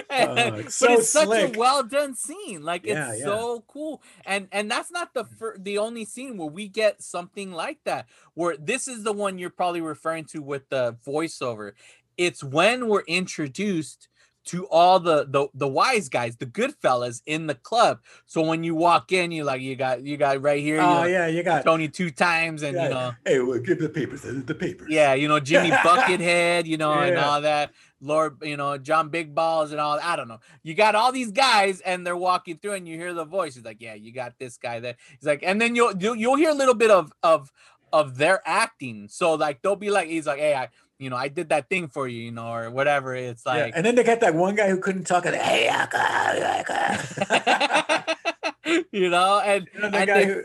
Uh, 0.09 0.51
but 0.51 0.71
so 0.71 0.93
it's 0.93 1.09
such 1.09 1.27
a 1.29 1.57
well 1.57 1.83
done 1.83 2.15
scene. 2.15 2.63
Like 2.63 2.85
Yeah, 2.85 3.11
it's 3.11 3.19
yeah. 3.19 3.25
so 3.25 3.63
cool. 3.67 4.01
And 4.25 4.47
and 4.51 4.69
that's 4.69 4.91
not 4.91 5.13
the 5.13 5.25
fir- 5.25 5.57
the 5.59 5.77
only 5.77 6.05
scene 6.05 6.37
where 6.37 6.47
we 6.49 6.67
get 6.67 7.01
something 7.01 7.51
like 7.51 7.79
that. 7.85 8.07
Where 8.33 8.57
this 8.57 8.87
is 8.87 9.03
the 9.03 9.13
one 9.13 9.37
you're 9.37 9.49
probably 9.49 9.81
referring 9.81 10.25
to 10.25 10.41
with 10.41 10.69
the 10.69 10.97
voiceover. 11.05 11.73
It's 12.17 12.43
when 12.43 12.87
we're 12.87 13.03
introduced 13.07 14.07
to 14.45 14.65
all 14.67 14.97
the 14.99 15.25
the 15.29 15.47
the 15.53 15.67
wise 15.67 16.07
guys, 16.07 16.37
the 16.37 16.45
good 16.45 16.73
fellas 16.81 17.21
in 17.25 17.47
the 17.47 17.55
club. 17.55 17.99
So 18.25 18.41
when 18.41 18.63
you 18.63 18.75
walk 18.75 19.11
in, 19.11 19.31
you 19.33 19.43
like 19.43 19.59
you 19.61 19.75
got 19.75 20.03
you 20.03 20.15
got 20.15 20.41
right 20.41 20.61
here, 20.61 20.75
you 20.77 20.81
Oh 20.81 21.01
know, 21.01 21.03
yeah, 21.03 21.27
you 21.27 21.43
got. 21.43 21.65
Tony 21.65 21.89
two 21.89 22.09
times, 22.11 22.63
and 22.63 22.75
yeah. 22.75 22.83
you 22.83 22.89
know, 22.89 23.11
Hey, 23.25 23.39
well, 23.39 23.59
give 23.59 23.79
the 23.79 23.89
papers. 23.89 24.21
The, 24.21 24.31
the 24.31 24.55
papers. 24.55 24.87
yeah, 24.89 25.13
you 25.15 25.27
know, 25.27 25.41
Jimmy 25.41 25.69
Buckethead, 25.85 26.65
you 26.65 26.77
know, 26.77 26.93
and 26.93 27.17
all 27.17 27.41
that. 27.41 27.71
Lord, 28.01 28.37
you 28.43 28.57
know, 28.57 28.77
John 28.77 29.09
Big 29.09 29.33
Balls 29.33 29.71
and 29.71 29.79
all. 29.81 29.99
I 30.01 30.15
don't 30.15 30.27
know. 30.27 30.39
You 30.63 30.73
got 30.75 30.95
all 30.95 31.11
these 31.11 31.31
guys, 31.31 31.81
and 31.81 32.05
they're 32.05 32.17
walking 32.17 32.57
through, 32.57 32.73
and 32.73 32.87
you 32.87 32.97
hear 32.97 33.13
the 33.13 33.25
voice. 33.25 33.55
He's 33.55 33.65
like, 33.65 33.81
"Yeah, 33.81 33.95
you 33.95 34.11
got 34.11 34.33
this 34.39 34.57
guy." 34.57 34.79
There. 34.79 34.95
He's 35.19 35.25
like, 35.27 35.41
and 35.43 35.59
then 35.61 35.75
you'll 35.75 35.95
you'll, 35.97 36.15
you'll 36.15 36.35
hear 36.35 36.51
a 36.51 36.55
little 36.55 36.75
bit 36.75 36.91
of 36.91 37.11
of 37.23 37.51
of 37.91 38.17
their 38.17 38.41
acting. 38.45 39.07
So 39.09 39.33
like, 39.33 39.61
they'll 39.61 39.75
be 39.75 39.89
like, 39.89 40.07
he's 40.09 40.27
like, 40.27 40.39
"Hey, 40.39 40.53
I." 40.55 40.69
You 40.99 41.11
know, 41.11 41.15
I 41.15 41.27
did 41.27 41.49
that 41.49 41.69
thing 41.69 41.89
for 41.89 42.07
you, 42.07 42.23
you 42.23 42.31
know, 42.31 42.47
or 42.51 42.71
whatever. 42.71 43.13
It's 43.13 43.43
Yeah, 43.45 43.65
like, 43.65 43.73
And 43.75 43.85
then 43.85 43.93
they 43.93 44.03
got 44.03 44.19
that 44.21 44.33
one 44.33 44.55
guy 44.55 44.67
who 44.67 44.79
couldn't 44.79 45.03
talk. 45.03 45.27
And 45.27 45.35
hey, 45.35 45.67
you 48.91 49.09
know, 49.11 49.39
and, 49.39 49.67
you 49.73 49.79
know, 49.79 49.89
the 49.91 49.97
and 49.97 50.07
guy 50.07 50.19
they- 50.19 50.25
who, 50.25 50.43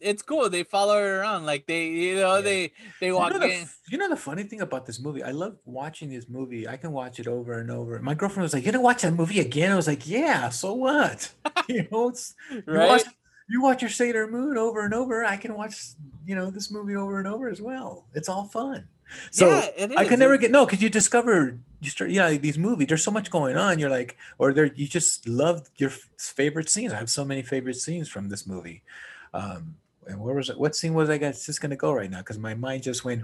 it's 0.00 0.22
cool. 0.22 0.48
They 0.50 0.62
follow 0.64 0.94
her 0.98 1.20
around, 1.20 1.46
like 1.46 1.66
they, 1.66 1.86
you 1.88 2.16
know, 2.16 2.36
Yeah. 2.36 2.40
they 2.42 2.72
they 3.00 3.06
you 3.08 3.14
walk 3.16 3.32
know, 3.34 3.40
in. 3.42 3.50
f- 3.62 3.78
you 3.88 3.98
know 3.98 4.08
the 4.08 4.16
funny 4.16 4.42
thing 4.44 4.60
about 4.60 4.86
this 4.86 5.00
movie? 5.00 5.22
I 5.22 5.30
love 5.30 5.56
watching 5.64 6.10
this 6.10 6.28
movie. 6.28 6.68
I 6.68 6.76
can 6.76 6.92
watch 6.92 7.18
it 7.20 7.26
over 7.26 7.58
and 7.60 7.70
over. 7.70 7.98
My 8.00 8.14
girlfriend 8.14 8.42
was 8.44 8.52
like, 8.54 8.64
"You 8.64 8.72
gonna 8.72 8.82
watch 8.82 9.02
that 9.02 9.12
movie 9.14 9.40
again?" 9.40 9.72
I 9.72 9.76
was 9.76 9.86
like, 9.86 10.08
"Yeah." 10.08 10.48
So 10.50 10.72
what? 10.74 11.30
you 11.68 11.86
know, 11.90 12.08
it's, 12.08 12.34
you 12.50 12.62
Right? 12.66 12.88
watch 12.88 13.02
you 13.50 13.62
watch 13.62 13.80
your 13.82 13.90
Sailor 13.90 14.26
Moon 14.26 14.58
over 14.58 14.84
and 14.84 14.92
over. 14.92 15.24
I 15.24 15.36
can 15.36 15.54
watch 15.54 15.74
you 16.26 16.34
know 16.34 16.50
this 16.50 16.70
movie 16.70 16.96
over 16.96 17.18
and 17.18 17.26
over 17.26 17.48
as 17.48 17.60
well. 17.62 18.04
It's 18.14 18.28
all 18.28 18.44
fun. 18.44 18.88
So 19.30 19.48
yeah, 19.48 19.68
it 19.76 19.96
I 19.96 20.04
can 20.04 20.18
never 20.18 20.36
get 20.36 20.50
no 20.50 20.66
because 20.66 20.82
you 20.82 20.90
discover 20.90 21.58
you 21.80 21.88
start 21.88 22.10
yeah 22.10 22.26
like 22.26 22.42
these 22.42 22.58
movies. 22.58 22.88
There's 22.88 23.02
so 23.02 23.10
much 23.10 23.30
going 23.30 23.56
on. 23.56 23.78
You're 23.78 23.88
like, 23.88 24.18
or 24.36 24.52
there 24.52 24.66
you 24.66 24.86
just 24.86 25.26
love 25.26 25.70
your 25.76 25.88
favorite 26.18 26.68
scenes. 26.68 26.92
I 26.92 26.96
have 26.98 27.08
so 27.08 27.24
many 27.24 27.40
favorite 27.40 27.76
scenes 27.76 28.10
from 28.10 28.28
this 28.28 28.46
movie. 28.46 28.82
Um, 29.32 29.76
and 30.08 30.18
where 30.20 30.34
was 30.34 30.50
it? 30.50 30.58
What 30.58 30.74
scene 30.74 30.94
was 30.94 31.08
I 31.10 31.18
guess 31.18 31.46
just 31.46 31.60
gonna 31.60 31.76
go 31.76 31.92
right 31.92 32.10
now? 32.10 32.18
Because 32.18 32.38
my 32.38 32.54
mind 32.54 32.82
just 32.82 33.04
went. 33.04 33.22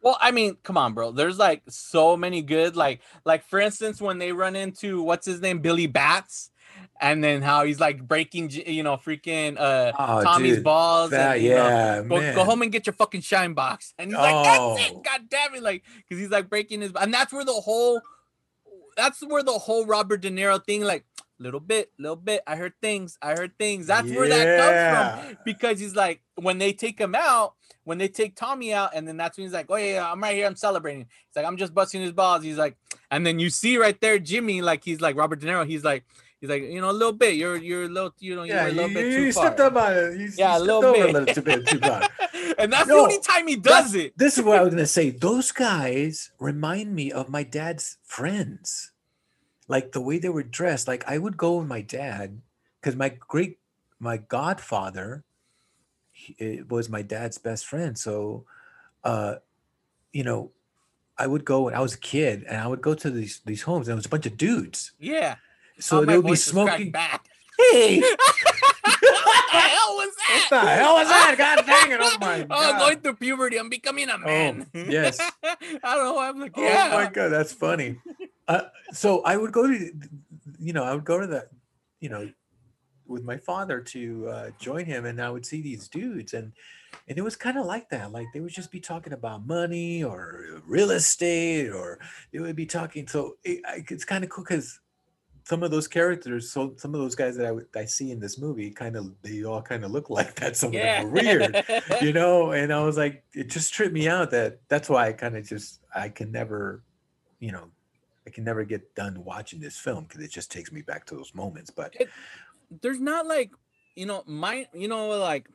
Well, 0.00 0.16
I 0.20 0.30
mean, 0.30 0.56
come 0.62 0.78
on, 0.78 0.94
bro. 0.94 1.10
There's 1.10 1.38
like 1.38 1.62
so 1.68 2.16
many 2.16 2.40
good, 2.40 2.76
like, 2.76 3.00
like 3.24 3.44
for 3.44 3.58
instance, 3.60 4.00
when 4.00 4.18
they 4.18 4.32
run 4.32 4.54
into 4.56 5.02
what's 5.02 5.26
his 5.26 5.40
name, 5.40 5.58
Billy 5.58 5.86
Batts, 5.88 6.50
and 7.00 7.22
then 7.22 7.42
how 7.42 7.64
he's 7.64 7.80
like 7.80 8.06
breaking, 8.06 8.50
you 8.50 8.84
know, 8.84 8.96
freaking 8.96 9.58
uh 9.58 9.92
Oh, 9.98 10.22
Tommy's 10.22 10.56
dude, 10.56 10.64
balls. 10.64 11.10
That, 11.10 11.36
and, 11.36 11.44
you 11.44 11.50
know, 11.50 11.68
yeah, 11.68 12.02
Go, 12.02 12.34
go 12.36 12.44
home 12.44 12.62
and 12.62 12.70
get 12.70 12.86
your 12.86 12.92
fucking 12.94 13.22
shine 13.22 13.54
box. 13.54 13.92
And 13.98 14.10
he's 14.10 14.16
like, 14.18 14.44
that's 14.44 14.58
Oh. 14.60 14.76
it. 14.78 15.02
God 15.04 15.22
damn 15.28 15.54
it. 15.56 15.62
Like, 15.62 15.82
because 15.96 16.20
he's 16.20 16.30
like 16.30 16.48
breaking 16.48 16.80
his, 16.82 16.92
and 16.98 17.12
that's 17.12 17.32
where 17.32 17.44
the 17.44 17.52
whole, 17.52 18.00
that's 18.96 19.20
where 19.26 19.42
the 19.42 19.52
whole 19.52 19.84
Robert 19.84 20.20
De 20.20 20.30
Niro 20.30 20.64
thing, 20.64 20.82
like, 20.82 21.04
little 21.38 21.60
bit, 21.60 21.92
little 21.98 22.16
bit. 22.16 22.42
I 22.46 22.56
heard 22.56 22.72
things. 22.82 23.16
I 23.22 23.30
heard 23.32 23.56
things. 23.58 23.86
That's 23.86 24.10
where 24.10 24.28
that 24.28 24.58
comes 24.58 25.26
from 25.28 25.38
because 25.44 25.78
he's 25.80 25.94
like 25.96 26.20
when 26.36 26.58
they 26.58 26.72
take 26.72 26.98
him 27.00 27.14
out, 27.14 27.54
when 27.84 27.98
they 27.98 28.08
take 28.08 28.34
Tommy 28.36 28.72
out, 28.72 28.90
and 28.94 29.06
then 29.06 29.16
that's 29.16 29.36
when 29.38 29.46
he's 29.46 29.52
like, 29.52 29.66
"Oh 29.68 29.76
yeah, 29.76 29.94
yeah, 29.94 30.12
I'm 30.12 30.22
right 30.22 30.34
here, 30.36 30.46
I'm 30.46 30.56
celebrating." 30.56 31.02
He's 31.02 31.36
like, 31.36 31.44
"I'm 31.46 31.56
just 31.56 31.74
busting 31.74 32.00
his 32.02 32.12
balls." 32.12 32.42
He's 32.42 32.58
like, 32.58 32.76
and 33.10 33.26
then 33.26 33.38
you 33.38 33.50
see 33.50 33.76
right 33.78 33.98
there 34.00 34.18
Jimmy, 34.18 34.62
like 34.62 34.84
he's 34.84 35.00
like 35.00 35.16
Robert 35.16 35.40
De 35.40 35.46
Niro. 35.46 35.66
He's 35.66 35.84
like, 35.84 36.04
he's 36.40 36.50
like, 36.50 36.62
you 36.62 36.80
know, 36.80 36.90
a 36.90 36.92
little 36.92 37.12
bit. 37.12 37.34
You're 37.34 37.56
you're 37.56 37.84
a 37.84 37.88
little, 37.88 38.14
you 38.18 38.34
know, 38.36 38.42
you're 38.42 38.56
Yeah, 38.56 38.68
a 38.68 38.70
little 38.70 38.88
you, 38.88 38.94
bit 38.94 39.06
you, 39.06 39.16
too 39.18 39.24
you 39.26 39.32
far. 39.32 39.46
stepped 39.46 39.60
up 39.60 39.76
on 39.76 39.92
it. 39.96 40.14
You, 40.14 40.26
you 40.26 40.32
Yeah, 40.36 40.56
a 40.56 40.60
stepped 40.60 40.66
little 40.66 40.92
bit. 40.92 41.08
a 41.08 41.12
little 41.12 41.34
too 41.34 41.42
bit 41.42 41.66
too 41.66 41.78
far. 41.78 42.02
and 42.58 42.72
that's 42.72 42.88
the 42.88 42.94
only 42.94 43.20
time 43.20 43.46
he 43.46 43.56
does 43.56 43.94
it. 43.94 44.12
This 44.18 44.36
is 44.38 44.44
what 44.44 44.58
I 44.58 44.62
was 44.62 44.74
gonna 44.74 44.86
say. 44.98 45.10
Those 45.10 45.52
guys 45.52 46.30
remind 46.38 46.94
me 46.94 47.10
of 47.12 47.28
my 47.28 47.42
dad's 47.42 47.96
friends, 48.04 48.92
like 49.68 49.92
the 49.92 50.00
way 50.00 50.18
they 50.18 50.28
were 50.30 50.42
dressed. 50.42 50.88
Like 50.88 51.04
I 51.06 51.18
would 51.18 51.36
go 51.36 51.58
with 51.58 51.68
my 51.68 51.80
dad 51.82 52.40
because 52.80 52.96
my 52.96 53.10
great, 53.10 53.58
my 54.00 54.16
godfather, 54.16 55.24
he, 56.12 56.34
it 56.38 56.70
was 56.70 56.88
my 56.88 57.02
dad's 57.02 57.38
best 57.38 57.66
friend. 57.66 57.96
So, 57.98 58.44
uh, 59.04 59.36
you 60.12 60.24
know, 60.24 60.50
I 61.16 61.26
would 61.26 61.44
go 61.44 61.62
when 61.62 61.74
I 61.74 61.80
was 61.80 61.94
a 61.94 61.98
kid, 61.98 62.44
and 62.48 62.56
I 62.56 62.66
would 62.66 62.80
go 62.80 62.94
to 62.94 63.10
these 63.10 63.40
these 63.44 63.62
homes, 63.62 63.88
and 63.88 63.94
it 63.94 63.96
was 63.96 64.06
a 64.06 64.10
bunch 64.10 64.26
of 64.26 64.36
dudes. 64.36 64.92
Yeah. 64.98 65.36
So 65.80 65.98
Oh, 65.98 66.04
they 66.04 66.16
would 66.16 66.24
be 66.24 66.30
voice 66.30 66.44
just 66.44 66.54
cracked 66.54 66.70
smoking. 66.76 66.92
Back. 66.92 67.24
Hey, 67.72 67.98
what 68.00 68.16
the 69.52 69.58
hell 69.58 69.96
was 69.96 70.14
that? 70.28 70.46
what 70.50 70.62
the 70.62 70.68
hell 70.70 70.94
was 70.94 71.08
that? 71.08 71.34
God 71.36 71.66
dang 71.66 71.90
it! 71.90 71.98
Oh 72.00 72.16
my 72.20 72.42
Oh, 72.42 72.46
god! 72.46 72.78
going 72.78 72.98
through 73.00 73.14
puberty, 73.14 73.56
I'm 73.58 73.68
becoming 73.68 74.08
a 74.08 74.16
man. 74.18 74.66
yes. 74.72 75.18
I 75.42 75.56
don't 75.82 76.04
know. 76.04 76.12
Why 76.14 76.28
I'm 76.28 76.38
like, 76.40 76.52
Oh 76.56 76.62
yeah. 76.62 76.90
my 76.92 77.10
god, 77.10 77.30
that's 77.30 77.52
funny. 77.52 77.98
Uh, 78.48 78.62
so 78.92 79.20
I 79.22 79.36
would 79.36 79.52
go 79.52 79.66
to, 79.66 79.90
you 80.58 80.72
know, 80.72 80.82
I 80.82 80.94
would 80.94 81.04
go 81.04 81.20
to 81.20 81.26
the, 81.26 81.46
you 82.00 82.08
know, 82.08 82.28
with 83.06 83.22
my 83.24 83.36
father 83.36 83.80
to 83.80 84.28
uh, 84.28 84.50
join 84.58 84.84
him, 84.84 85.04
and 85.06 85.20
I 85.20 85.30
would 85.30 85.46
see 85.46 85.62
these 85.62 85.88
dudes, 85.88 86.32
and 86.34 86.52
and 87.08 87.16
it 87.18 87.22
was 87.22 87.36
kind 87.36 87.56
of 87.58 87.64
like 87.66 87.88
that. 87.90 88.12
Like 88.12 88.26
they 88.34 88.40
would 88.40 88.52
just 88.52 88.70
be 88.70 88.80
talking 88.80 89.12
about 89.12 89.46
money 89.46 90.02
or 90.04 90.60
real 90.66 90.90
estate, 90.90 91.68
or 91.70 91.98
they 92.32 92.38
would 92.38 92.56
be 92.56 92.66
talking. 92.66 93.06
So 93.06 93.36
it, 93.44 93.60
it's 93.90 94.04
kind 94.04 94.24
of 94.24 94.30
cool 94.30 94.44
because 94.44 94.80
some 95.44 95.62
of 95.62 95.70
those 95.70 95.88
characters, 95.88 96.50
so 96.52 96.74
some 96.76 96.94
of 96.94 97.00
those 97.00 97.14
guys 97.14 97.34
that 97.38 97.46
I, 97.46 97.52
would- 97.52 97.68
I 97.74 97.86
see 97.86 98.10
in 98.10 98.20
this 98.20 98.38
movie, 98.38 98.70
kind 98.70 98.96
of 98.96 99.14
they 99.22 99.42
all 99.44 99.62
kind 99.62 99.84
of 99.84 99.90
look 99.90 100.10
like 100.18 100.34
that. 100.36 100.56
Some 100.56 100.72
Yeah. 100.74 101.02
of 101.02 101.10
them 101.12 101.18
are 101.20 101.22
weird, 101.22 101.64
you 102.02 102.12
know. 102.12 102.52
And 102.52 102.72
I 102.72 102.82
was 102.84 102.96
like, 102.98 103.24
it 103.34 103.48
just 103.48 103.72
tripped 103.72 103.94
me 103.94 104.08
out. 104.08 104.30
That 104.30 104.60
that's 104.68 104.88
why 104.90 105.08
I 105.08 105.12
kind 105.14 105.36
of 105.36 105.46
just 105.46 105.80
I 105.94 106.10
can 106.10 106.30
never, 106.30 106.82
you 107.40 107.52
know, 107.52 107.70
I 108.28 108.30
can 108.30 108.44
never 108.44 108.62
get 108.64 108.94
done 108.94 109.24
watching 109.24 109.58
this 109.58 109.78
film 109.78 110.04
because 110.04 110.22
it 110.22 110.30
just 110.30 110.52
takes 110.52 110.70
me 110.70 110.82
back 110.82 111.06
to 111.06 111.14
those 111.14 111.34
moments. 111.34 111.70
But 111.70 111.96
It- 111.98 112.10
There's 112.82 113.00
not 113.00 113.26
like, 113.26 113.50
you 113.96 114.04
know, 114.04 114.22
my, 114.26 114.68
you 114.74 114.88
know, 114.88 115.08
like, 115.18 115.48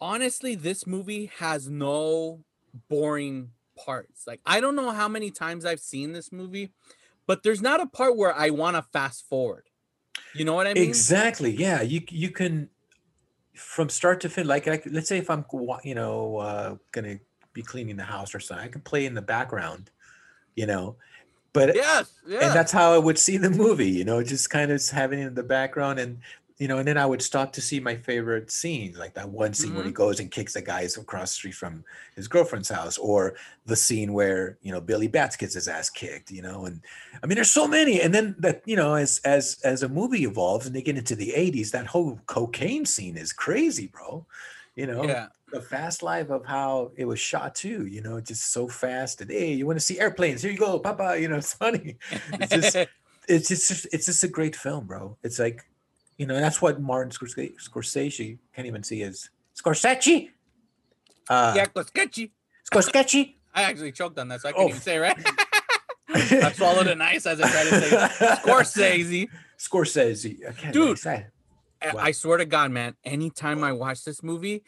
honestly, 0.00 0.54
this 0.54 0.86
movie 0.86 1.26
has 1.36 1.68
no 1.68 2.42
boring 2.88 3.52
parts. 3.76 4.26
Like, 4.26 4.40
I 4.46 4.60
don't 4.60 4.74
know 4.74 4.90
how 4.92 5.08
many 5.08 5.30
times 5.30 5.66
I've 5.66 5.80
seen 5.80 6.12
this 6.12 6.32
movie, 6.32 6.72
but 7.26 7.42
there's 7.42 7.60
not 7.60 7.80
a 7.80 7.86
part 7.86 8.16
where 8.16 8.34
I 8.34 8.48
want 8.48 8.76
to 8.76 8.82
fast 8.82 9.28
forward. 9.28 9.68
You 10.32 10.46
know 10.46 10.54
what 10.54 10.66
I 10.66 10.72
mean? 10.74 10.88
Exactly. 10.88 11.50
Yeah, 11.50 11.82
you 11.82 12.02
you 12.08 12.30
can 12.30 12.70
from 13.54 13.88
start 13.88 14.20
to 14.22 14.28
finish. 14.28 14.48
Like, 14.48 14.66
like 14.66 14.86
let's 14.86 15.08
say 15.08 15.18
if 15.18 15.30
I'm 15.30 15.44
you 15.84 15.94
know 15.94 16.36
uh, 16.38 16.76
gonna 16.92 17.18
be 17.52 17.62
cleaning 17.62 17.96
the 17.96 18.04
house 18.04 18.34
or 18.34 18.40
something, 18.40 18.64
I 18.64 18.68
can 18.68 18.80
play 18.80 19.06
in 19.06 19.14
the 19.14 19.22
background, 19.22 19.90
you 20.60 20.66
know. 20.66 20.96
But 21.52 21.74
Yes. 21.74 22.12
Yeah. 22.26 22.44
and 22.44 22.54
that's 22.54 22.70
how 22.70 22.92
I 22.92 22.98
would 22.98 23.18
see 23.18 23.36
the 23.36 23.50
movie, 23.50 23.90
you 23.90 24.04
know, 24.04 24.22
just 24.22 24.50
kind 24.50 24.70
of 24.70 24.88
having 24.90 25.18
it 25.18 25.26
in 25.26 25.34
the 25.34 25.42
background 25.42 25.98
and 25.98 26.18
you 26.60 26.68
know, 26.68 26.76
and 26.76 26.86
then 26.86 26.98
I 26.98 27.06
would 27.06 27.22
stop 27.22 27.54
to 27.54 27.62
see 27.62 27.80
my 27.80 27.96
favorite 27.96 28.50
scenes, 28.50 28.98
like 28.98 29.14
that 29.14 29.30
one 29.30 29.54
scene 29.54 29.72
where 29.72 29.82
he 29.82 29.88
mm-hmm. 29.88 29.96
goes 29.96 30.20
and 30.20 30.30
kicks 30.30 30.52
the 30.52 30.60
guys 30.60 30.98
across 30.98 31.30
the 31.30 31.36
street 31.36 31.54
from 31.54 31.82
his 32.16 32.28
girlfriend's 32.28 32.68
house, 32.68 32.98
or 32.98 33.34
the 33.64 33.74
scene 33.74 34.12
where 34.12 34.58
you 34.60 34.70
know 34.70 34.78
Billy 34.78 35.08
Batts 35.08 35.36
gets 35.36 35.54
his 35.54 35.68
ass 35.68 35.88
kicked, 35.88 36.30
you 36.30 36.42
know, 36.42 36.66
and 36.66 36.82
I 37.22 37.26
mean, 37.26 37.36
there's 37.36 37.50
so 37.50 37.66
many. 37.66 38.02
And 38.02 38.12
then 38.12 38.36
that 38.40 38.60
you 38.66 38.76
know, 38.76 38.94
as 38.94 39.22
as 39.24 39.58
as 39.64 39.82
a 39.82 39.88
movie 39.88 40.24
evolves 40.24 40.66
and 40.66 40.76
they 40.76 40.82
get 40.82 40.98
into 40.98 41.16
the 41.16 41.32
80s, 41.34 41.70
that 41.70 41.86
whole 41.86 42.20
cocaine 42.26 42.84
scene 42.84 43.16
is 43.16 43.32
crazy, 43.32 43.86
bro. 43.86 44.26
You 44.76 44.86
know, 44.86 45.04
yeah. 45.04 45.28
The 45.52 45.60
fast 45.60 46.02
life 46.02 46.30
of 46.30 46.44
how 46.44 46.92
it 46.96 47.04
was 47.04 47.18
shot 47.20 47.54
too, 47.54 47.86
you 47.86 48.00
know, 48.02 48.20
just 48.20 48.52
so 48.52 48.68
fast. 48.68 49.20
And 49.20 49.30
hey, 49.30 49.52
you 49.52 49.66
want 49.66 49.78
to 49.78 49.84
see 49.84 49.98
airplanes? 49.98 50.42
Here 50.42 50.50
you 50.52 50.58
go, 50.58 50.78
Papa. 50.78 51.18
You 51.20 51.28
know, 51.28 51.36
it's 51.36 51.52
funny. 51.54 51.96
It's 52.32 52.50
just 52.52 52.76
it's 53.28 53.48
just 53.68 53.86
it's 53.92 54.06
just 54.06 54.24
a 54.24 54.28
great 54.28 54.56
film, 54.56 54.86
bro. 54.86 55.16
It's 55.22 55.38
like, 55.38 55.64
you 56.18 56.26
know, 56.26 56.34
that's 56.40 56.60
what 56.60 56.80
Martin 56.80 57.10
Scorsese, 57.12 57.54
Scorsese 57.62 58.38
can't 58.54 58.66
even 58.66 58.82
see 58.82 59.02
as 59.02 59.30
Scorsese. 59.56 60.30
Uh, 61.28 61.52
yeah, 61.56 61.82
sketchy. 61.84 62.32
Scorsese. 62.70 63.34
I 63.54 63.62
actually 63.62 63.92
choked 63.92 64.18
on 64.18 64.28
that, 64.28 64.40
so 64.40 64.48
I 64.48 64.52
couldn't 64.52 64.66
Oh. 64.66 64.68
even 64.70 64.80
say 64.80 64.96
it 64.96 65.00
right. 65.00 65.16
I 66.44 66.52
swallowed 66.52 66.86
it 66.88 66.98
nice 66.98 67.24
as 67.26 67.40
I 67.40 67.48
tried 67.50 67.64
to 67.64 67.80
say 67.80 68.26
Scorsese. 68.44 69.28
Scorsese. 69.58 70.48
I 70.48 70.52
can't 70.52 70.72
Dude. 70.72 70.98
say. 70.98 71.26
I-. 71.82 71.92
I 71.96 72.10
swear 72.12 72.38
to 72.38 72.44
God, 72.44 72.70
man, 72.72 72.94
anytime 73.04 73.62
I 73.64 73.72
watch 73.72 74.04
this 74.04 74.22
movie, 74.22 74.62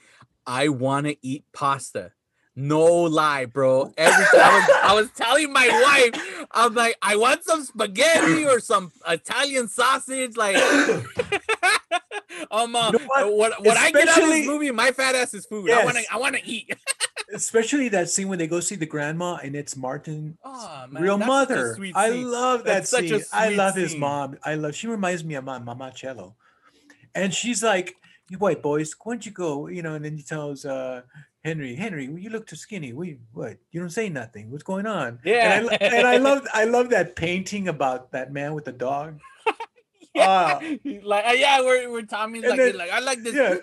I 0.46 0.68
want 0.68 1.06
to 1.06 1.16
eat 1.26 1.44
pasta. 1.52 2.12
No 2.54 2.84
lie, 2.84 3.46
bro. 3.46 3.94
Every 3.96 4.24
time 4.26 4.40
I 4.42 4.54
was, 4.58 4.76
I 4.82 4.94
was 4.94 5.10
telling 5.12 5.52
my 5.52 5.68
wife, 6.12 6.46
I'm 6.50 6.74
like, 6.74 6.96
I 7.00 7.16
want 7.16 7.44
some 7.44 7.62
spaghetti 7.64 8.44
or 8.46 8.60
some 8.60 8.92
Italian 9.08 9.68
sausage. 9.68 10.36
Like, 10.36 10.56
um, 12.50 12.76
uh, 12.76 12.90
You 12.92 12.98
know 12.98 13.06
what? 13.06 13.32
what, 13.34 13.64
what 13.64 13.76
I 13.78 13.90
get 13.90 14.08
out 14.08 14.22
of 14.22 14.28
this 14.28 14.46
movie, 14.46 14.70
my 14.70 14.90
fat 14.90 15.14
ass 15.14 15.32
is 15.32 15.46
food. 15.46 15.70
I 15.70 15.84
want 15.84 15.96
to, 15.96 16.04
I 16.12 16.18
want 16.18 16.36
to 16.36 16.44
eat. 16.44 16.74
Especially 17.34 17.88
that 17.88 18.10
scene 18.10 18.28
when 18.28 18.38
they 18.38 18.46
go 18.46 18.60
see 18.60 18.74
the 18.74 18.84
grandma 18.84 19.36
and 19.42 19.56
it's 19.56 19.74
Martin 19.74 20.36
Oh, 20.44 20.84
man, 20.90 21.02
real 21.02 21.16
that's 21.16 21.30
such 21.30 21.48
a 21.48 21.54
mother. 21.54 21.92
I 21.94 22.10
love 22.10 22.64
that 22.64 22.72
That's 22.74 22.90
such 22.90 23.04
a 23.04 23.20
scene. 23.20 23.24
I 23.32 23.48
love 23.50 23.74
his 23.74 23.92
scene. 23.92 24.00
mom. 24.00 24.36
I 24.44 24.56
love. 24.56 24.74
She 24.74 24.86
reminds 24.88 25.24
me 25.24 25.36
of 25.36 25.44
my 25.44 25.58
mama 25.58 25.90
Cello, 25.94 26.36
and 27.14 27.32
she's 27.32 27.62
like, 27.62 27.94
"You 28.32 28.38
white 28.38 28.62
boys, 28.62 28.94
why 29.02 29.12
don't 29.12 29.26
you 29.26 29.32
go?" 29.32 29.68
You 29.68 29.82
know, 29.82 29.94
and 29.94 30.02
then 30.04 30.16
he 30.16 30.22
tells 30.22 30.64
uh, 30.64 31.02
Henry, 31.44 31.74
"Henry, 31.76 32.06
you 32.06 32.30
look 32.30 32.46
too 32.46 32.56
skinny. 32.56 32.94
We 32.94 33.18
what? 33.32 33.58
You 33.72 33.80
don't 33.80 33.90
say 34.00 34.08
nothing. 34.08 34.50
What's 34.50 34.64
going 34.64 34.86
on?" 34.86 35.20
Yeah. 35.22 35.58
and 35.58 35.68
I, 35.68 35.74
and 35.80 36.06
I 36.06 36.16
love 36.16 36.46
I 36.54 36.64
love 36.64 36.88
that 36.96 37.14
painting 37.14 37.68
about 37.68 38.12
that 38.12 38.32
man 38.32 38.54
with 38.54 38.64
the 38.64 38.72
dog. 38.72 39.20
Ah, 40.14 40.60
like, 40.84 41.24
uh, 41.24 41.32
yeah, 41.32 41.62
we're, 41.62 41.90
we're 41.90 42.02
Tommy's 42.02 42.44
like, 42.44 42.58
then- 42.58 42.76
like, 42.76 42.90
I 42.90 43.00
like 43.00 43.22
this. 43.22 43.34
yeah. 43.34 43.56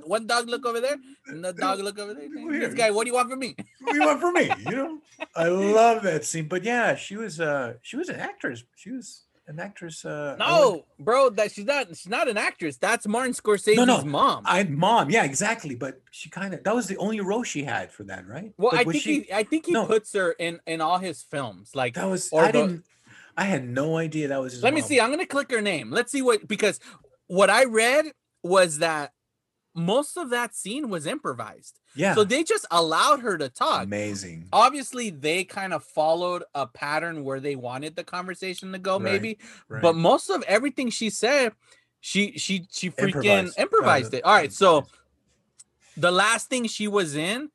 one 0.06 0.28
dog 0.28 0.48
look 0.48 0.64
over 0.64 0.80
there, 0.80 0.96
and 1.26 1.44
the 1.44 1.52
dog 1.52 1.80
look 1.80 1.98
over 1.98 2.14
there. 2.14 2.28
Here. 2.30 2.60
This 2.68 2.74
guy, 2.74 2.92
what 2.92 3.02
do 3.02 3.10
you 3.10 3.14
want 3.14 3.28
from 3.30 3.40
me? 3.40 3.56
what 3.82 3.92
do 3.92 3.98
you 3.98 4.06
want 4.06 4.20
from 4.20 4.34
me? 4.34 4.46
You 4.70 4.76
know, 4.76 4.98
I 5.34 5.48
love 5.80 6.04
that 6.04 6.24
scene. 6.24 6.46
But 6.46 6.62
yeah, 6.62 6.94
she 6.94 7.16
was 7.16 7.40
uh 7.40 7.74
she 7.82 7.96
was 7.96 8.08
an 8.10 8.20
actress. 8.30 8.62
She 8.76 8.92
was 8.92 9.24
an 9.48 9.58
actress. 9.58 10.04
Uh, 10.04 10.36
would- 10.38 10.44
No, 10.46 10.84
bro, 10.98 11.30
that 11.30 11.50
she's 11.52 11.64
not. 11.64 11.88
She's 11.88 12.08
not 12.08 12.28
an 12.28 12.36
actress. 12.36 12.76
That's 12.76 13.06
Martin 13.08 13.32
Scorsese's 13.32 13.76
no. 13.76 13.84
no. 13.84 14.04
mom. 14.04 14.44
I 14.46 14.58
had 14.58 14.70
mom, 14.70 15.10
yeah, 15.10 15.24
exactly. 15.24 15.74
But 15.74 16.00
she 16.10 16.28
kind 16.30 16.54
of 16.54 16.62
that 16.64 16.74
was 16.74 16.86
the 16.86 16.96
only 16.98 17.20
role 17.20 17.42
she 17.42 17.64
had 17.64 17.90
for 17.90 18.04
that, 18.04 18.28
right? 18.28 18.52
well, 18.58 18.70
Like, 18.72 18.86
I 18.86 18.90
think 18.92 19.02
she, 19.02 19.20
he, 19.20 19.32
I 19.32 19.42
think 19.42 19.66
he 19.66 19.72
no. 19.72 19.86
puts 19.86 20.12
her 20.14 20.32
in 20.32 20.60
in 20.66 20.80
all 20.80 20.98
his 20.98 21.22
films. 21.22 21.74
Like, 21.74 21.94
that 21.94 22.04
was 22.08 22.32
I 22.32 22.46
the- 22.46 22.52
didn't 22.52 22.84
I 23.36 23.44
had 23.44 23.68
no 23.68 23.96
idea 23.96 24.28
that 24.28 24.40
was 24.40 24.52
his 24.54 24.62
let 24.62 24.74
me 24.74 24.80
see. 24.80 25.00
I'm 25.00 25.10
gonna 25.10 25.24
click 25.26 25.50
her 25.50 25.60
name. 25.62 25.90
Let's 25.90 26.12
see 26.12 26.22
what 26.22 26.46
because 26.46 26.80
what 27.28 27.50
I 27.50 27.64
read 27.64 28.06
was 28.42 28.78
that 28.78 29.12
most 29.78 30.16
of 30.16 30.30
that 30.30 30.54
scene 30.54 30.88
was 30.90 31.06
improvised. 31.06 31.80
Yeah, 31.94 32.14
So 32.14 32.24
they 32.24 32.42
just 32.44 32.66
allowed 32.70 33.20
her 33.20 33.38
to 33.38 33.48
talk. 33.48 33.84
amazing. 33.84 34.46
obviously 34.52 35.10
they 35.10 35.44
kind 35.44 35.72
of 35.72 35.84
followed 35.84 36.42
a 36.54 36.66
pattern 36.66 37.22
where 37.24 37.40
they 37.40 37.56
wanted 37.56 37.94
the 37.96 38.04
conversation 38.04 38.72
to 38.72 38.78
go 38.78 38.94
Right, 38.98 39.02
maybe 39.12 39.38
Right. 39.68 39.82
but 39.82 39.94
most 39.94 40.30
of 40.30 40.42
everything 40.44 40.90
she 40.90 41.10
said 41.10 41.52
she 42.00 42.32
she 42.38 42.66
she 42.70 42.90
freaking 42.90 43.04
Improvised. 43.04 43.58
improvised, 43.58 44.14
it 44.14 44.24
all 44.24 44.34
right 44.34 44.52
so 44.52 44.86
the 45.96 46.10
last 46.10 46.48
thing 46.48 46.66
she 46.66 46.88
was 46.88 47.16
in 47.16 47.50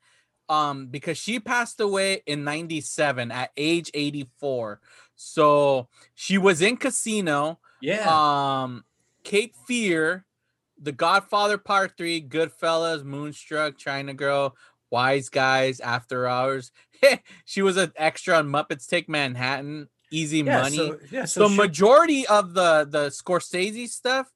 um 0.48 0.86
because 0.88 1.16
she 1.16 1.40
passed 1.40 1.80
away 1.80 2.22
in 2.26 2.44
97 2.44 3.30
at 3.32 3.50
age 3.56 3.90
84 3.94 4.80
so 5.16 5.88
she 6.14 6.36
was 6.38 6.60
in 6.60 6.76
casino 6.76 7.58
yeah, 7.80 8.60
um 8.62 8.84
cape 9.24 9.54
fear 9.66 10.26
the 10.84 10.92
godfather 10.92 11.58
part 11.58 11.96
three 11.96 12.20
goodfellas 12.22 13.02
moonstruck 13.04 13.76
china 13.78 14.14
girl 14.14 14.56
wise 14.90 15.28
guys 15.28 15.80
after 15.80 16.28
hours 16.28 16.70
she 17.44 17.62
was 17.62 17.76
an 17.76 17.92
extra 17.96 18.36
on 18.36 18.46
muppets 18.46 18.86
take 18.86 19.08
manhattan 19.08 19.88
easy 20.12 20.38
yeah, 20.38 20.60
money 20.60 20.76
So, 20.76 20.98
yeah, 21.10 21.24
so, 21.24 21.42
so, 21.42 21.48
she- 21.48 21.56
majority 21.56 22.26
of 22.26 22.54
the 22.54 22.86
the 22.88 23.06
scorsese 23.08 23.88
stuff 23.88 24.30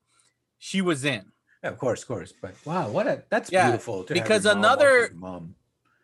she 0.58 0.80
was 0.80 1.04
in 1.04 1.24
yeah, 1.62 1.70
of 1.70 1.78
course, 1.78 2.02
of 2.02 2.08
course. 2.08 2.32
But 2.40 2.54
wow, 2.64 2.88
what 2.88 3.08
a 3.08 3.24
that's 3.30 3.50
Yeah, 3.50 3.66
beautiful. 3.70 4.04
because 4.04 4.44
mom 4.44 4.58
another- 4.58 5.10
watch 5.10 5.12
mom, 5.12 5.54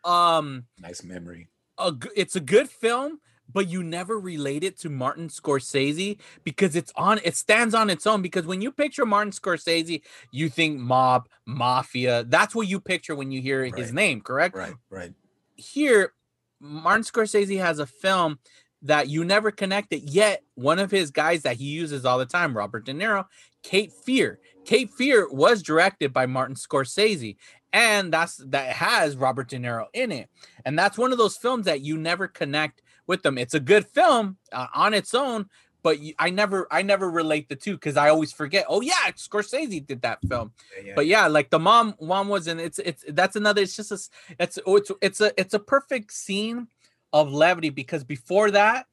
um 0.05 0.67
nice 0.81 1.03
memory. 1.05 1.49
a, 1.79 1.93
it's 2.17 2.35
a 2.35 2.41
good 2.41 2.69
film 2.69 3.21
but 3.53 3.69
you 3.69 3.83
never 3.83 4.19
relate 4.19 4.65
it 4.65 4.79
to 4.81 4.91
Martin 4.91 5.29
Scorsese 5.29 6.19
because 6.43 6.77
it's 6.77 6.93
on 6.97 7.21
it 7.25 7.37
stands 7.37 7.75
on 7.75 7.91
its 7.91 8.07
own 8.07 8.23
because 8.23 8.47
when 8.47 8.61
you 8.61 8.73
picture 8.73 9.07
Martin 9.07 9.33
Scorsese 9.33 10.03
you 10.31 10.49
think 10.49 10.79
mob 10.79 11.29
mafia 11.47 12.25
that's 12.25 12.55
what 12.55 12.69
you 12.69 12.81
picture 12.81 13.15
when 13.15 13.31
you 13.31 13.41
hear 13.41 13.65
his 13.65 13.93
name 13.93 14.21
correct? 14.21 14.57
Right, 14.57 14.75
right. 14.91 15.13
here 15.57 16.13
Martin 16.61 17.05
Scorsese 17.05 17.59
has 17.59 17.79
a 17.79 17.87
film 17.87 18.39
that 18.83 19.09
you 19.09 19.25
never 19.25 19.51
connect 19.51 19.93
it 19.93 20.03
yet 20.03 20.43
one 20.55 20.79
of 20.79 20.91
his 20.91 21.11
guys 21.11 21.43
that 21.43 21.57
he 21.57 21.65
uses 21.65 22.05
all 22.05 22.19
the 22.19 22.27
time 22.27 22.57
Robert 22.57 22.85
De 22.85 22.93
Niro 22.93 23.25
Cape 23.63 23.93
Fear. 23.93 24.39
Cape 24.65 24.91
Fear 24.93 25.29
was 25.31 25.63
directed 25.63 26.13
by 26.13 26.27
Martin 26.27 26.55
Scorsese 26.55 27.37
and 27.75 28.13
that's 28.13 28.37
that 28.37 28.69
has 28.69 29.17
Robert 29.17 29.49
De 29.49 29.59
Niro 29.59 29.87
in 29.93 30.13
it. 30.13 30.31
And 30.65 30.79
that's 30.79 30.97
one 30.97 31.11
of 31.11 31.19
those 31.19 31.37
films 31.37 31.67
that 31.67 31.81
you 31.81 31.99
never 31.99 32.29
connect 32.29 32.83
with 33.07 33.23
them 33.23 33.39
it's 33.39 33.55
a 33.55 33.61
good 33.61 33.87
film 33.87 34.37
uh, 34.53 34.67
on 34.75 34.95
its 34.95 35.15
own 35.15 35.49
but 35.83 35.99
I 36.19 36.31
never 36.31 36.67
I 36.71 36.81
never 36.83 37.11
relate 37.11 37.49
the 37.51 37.57
two 37.57 37.75
because 37.75 37.97
I 37.97 38.09
always 38.09 38.33
forget 38.33 38.65
oh 38.69 38.81
yeah 38.81 39.11
Scorsese 39.17 39.87
did 39.87 40.03
that 40.03 40.19
film 40.27 40.53
Yeah, 40.79 40.83
yeah. 40.87 40.93
but 40.97 41.07
yeah 41.07 41.27
like 41.27 41.51
the 41.51 41.59
mom 41.59 41.95
mom 42.01 42.29
was 42.29 42.47
in 42.49 42.59
it's 42.59 42.79
it's 42.79 43.05
that's 43.09 43.37
another 43.37 43.63
it's 43.63 43.77
just 43.77 43.93
a 43.93 43.99
it's 44.43 44.59
oh, 44.67 44.77
it's 44.77 44.91
it's 45.03 45.21
a 45.21 45.39
it's 45.41 45.55
a 45.55 45.59
perfect 45.59 46.13
scene 46.13 46.69
of 47.13 47.33
levity 47.33 47.71
because 47.71 48.03
before 48.03 48.51
that 48.51 48.87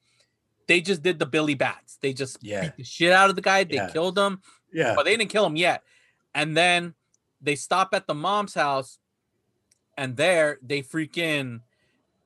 they 0.68 0.80
just 0.80 1.02
did 1.02 1.18
the 1.18 1.26
billy 1.26 1.54
batts 1.54 1.96
they 2.02 2.12
just 2.12 2.38
Yeah. 2.42 2.60
beat 2.62 2.76
the 2.76 2.84
shit 2.84 3.12
out 3.12 3.30
of 3.30 3.36
the 3.36 3.42
guy 3.42 3.64
they 3.64 3.76
Yeah. 3.76 3.88
killed 3.88 4.18
him 4.18 4.40
yeah, 4.72 4.94
but 4.94 5.04
they 5.04 5.16
didn't 5.16 5.30
kill 5.30 5.46
him 5.46 5.56
yet 5.56 5.82
and 6.34 6.56
then 6.56 6.94
they 7.40 7.56
stop 7.56 7.94
at 7.94 8.06
the 8.06 8.14
mom's 8.14 8.54
house 8.54 8.98
and 9.96 10.16
there 10.16 10.58
they 10.62 10.82
freaking 10.82 11.60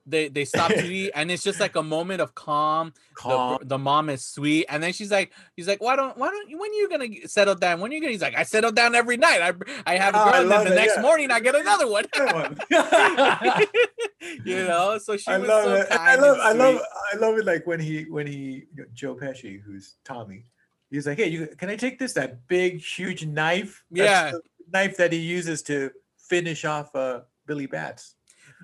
they 0.07 0.29
they 0.29 0.45
stop 0.45 0.69
to 0.81 0.85
eat 0.87 1.11
and 1.15 1.29
it's 1.29 1.43
just 1.43 1.59
like 1.59 1.75
a 1.75 1.83
moment 1.83 2.21
of 2.21 2.33
calm 2.33 2.93
calm. 3.13 3.57
the, 3.61 3.65
the 3.67 3.77
mom 3.77 4.09
is 4.09 4.25
sweet 4.25 4.65
and 4.69 4.81
then 4.81 4.93
she's 4.93 5.11
like 5.11 5.33
he's 5.55 5.67
like 5.67 5.81
why 5.81 5.95
don't 5.95 6.17
why 6.17 6.29
don't 6.29 6.49
when 6.57 6.71
are 6.71 6.73
you 6.73 6.89
gonna 6.89 7.07
settle 7.27 7.55
down 7.55 7.79
when 7.81 7.91
are 7.91 7.93
you 7.95 7.99
gonna 8.01 8.11
he's 8.13 8.21
like 8.21 8.35
i 8.35 8.43
settle 8.43 8.71
down 8.71 8.95
every 8.95 9.17
night 9.17 9.41
i 9.41 9.51
i 9.85 9.97
have 9.97 10.15
a 10.15 10.19
Oh, 10.21 10.25
girl 10.25 10.33
I 10.33 10.41
and 10.41 10.51
then 10.51 10.63
the 10.65 10.71
it, 10.71 10.75
next 10.75 10.95
yeah. 10.95 11.01
morning 11.01 11.29
i 11.31 11.39
get 11.39 11.55
another 11.55 11.87
one 11.91 12.05
you 14.45 14.55
know 14.65 14.97
so 14.97 15.17
she 15.17 15.29
I 15.29 15.37
was 15.37 15.47
love 15.49 15.63
so 15.65 15.73
it. 15.75 15.87
I 15.91 16.15
love, 16.15 16.37
I 16.41 16.51
love. 16.53 16.81
I 17.13 17.17
love 17.17 17.37
it. 17.37 17.45
Like 17.45 17.65
when 17.67 17.79
he 17.79 18.03
when 18.05 18.27
he 18.27 18.65
you 18.75 18.83
know, 18.83 18.85
Joe 18.93 19.15
Pesci, 19.15 19.61
who's 19.61 19.95
Tommy, 20.03 20.45
he's 20.89 21.07
like, 21.07 21.17
"Hey, 21.17 21.27
you 21.29 21.47
can 21.57 21.69
I 21.69 21.75
take 21.75 21.99
this 21.99 22.13
that 22.13 22.47
big 22.47 22.79
huge 22.79 23.25
knife? 23.25 23.83
Yeah. 23.91 24.31
knife 24.73 24.97
that 24.97 25.11
he 25.13 25.19
uses 25.19 25.61
to 25.63 25.91
finish 26.17 26.65
off 26.65 26.93
uh 26.95 27.21
Billy 27.45 27.65
Batts." 27.67 28.15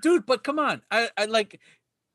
Dude. 0.04 0.26
But 0.26 0.44
come 0.44 0.58
on, 0.58 0.82
I, 0.90 1.08
I 1.16 1.24
like 1.24 1.58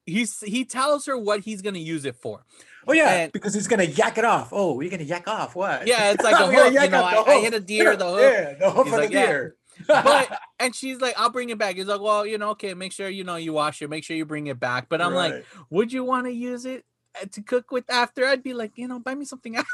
he's 0.05 0.39
he 0.39 0.63
tells 0.63 1.05
her 1.07 1.17
what 1.17 1.41
he's 1.41 1.61
gonna 1.61 1.79
use 1.79 2.05
it 2.05 2.15
for. 2.15 2.45
Oh 2.87 2.93
yeah, 2.93 3.11
And- 3.13 3.31
because 3.33 3.53
he's 3.53 3.67
gonna 3.67 3.83
yak 3.83 4.17
it 4.17 4.25
off. 4.25 4.49
Oh, 4.53 4.79
you're 4.79 4.89
gonna 4.91 5.03
yak 5.03 5.27
off 5.27 5.55
what? 5.55 5.85
Yeah, 5.87 6.11
it's 6.11 6.23
like 6.29 6.35
a 6.35 6.47
hook, 6.47 6.73
you 6.73 6.89
know, 6.89 7.03
I- 7.03 7.23
I 7.35 7.39
hit 7.41 7.53
a 7.53 7.59
deer, 7.59 7.95
the 7.95 8.05
hook. 8.09 8.19
Yeah, 8.21 8.53
the 8.53 8.71
hook 8.71 8.85
He's 8.85 8.93
for 8.93 8.99
like, 9.01 9.09
the 9.09 9.15
yeah. 9.15 9.25
deer. 9.25 9.55
But 9.87 10.39
and 10.59 10.75
she's 10.75 10.99
like, 11.01 11.13
I'll 11.17 11.29
bring 11.29 11.49
it 11.49 11.57
back. 11.57 11.75
He's 11.75 11.85
like, 11.87 12.01
well, 12.01 12.25
you 12.25 12.37
know, 12.37 12.49
okay, 12.51 12.73
make 12.73 12.91
sure 12.91 13.09
you 13.09 13.23
know 13.23 13.35
you 13.37 13.53
wash 13.53 13.81
it, 13.81 13.89
make 13.89 14.03
sure 14.03 14.15
you 14.15 14.25
bring 14.25 14.47
it 14.47 14.59
back. 14.59 14.87
But 14.89 15.01
I'm 15.01 15.13
like, 15.13 15.45
would 15.69 15.91
you 15.93 16.03
want 16.03 16.25
to 16.27 16.31
use 16.33 16.65
it 16.65 16.85
uh, 17.21 17.25
to 17.31 17.41
cook 17.41 17.71
with 17.71 17.89
after? 17.89 18.25
I'd 18.25 18.43
be 18.43 18.53
like, 18.53 18.73
you 18.75 18.87
know, 18.87 18.99
buy 18.99 19.15
me 19.15 19.25
something. 19.25 19.55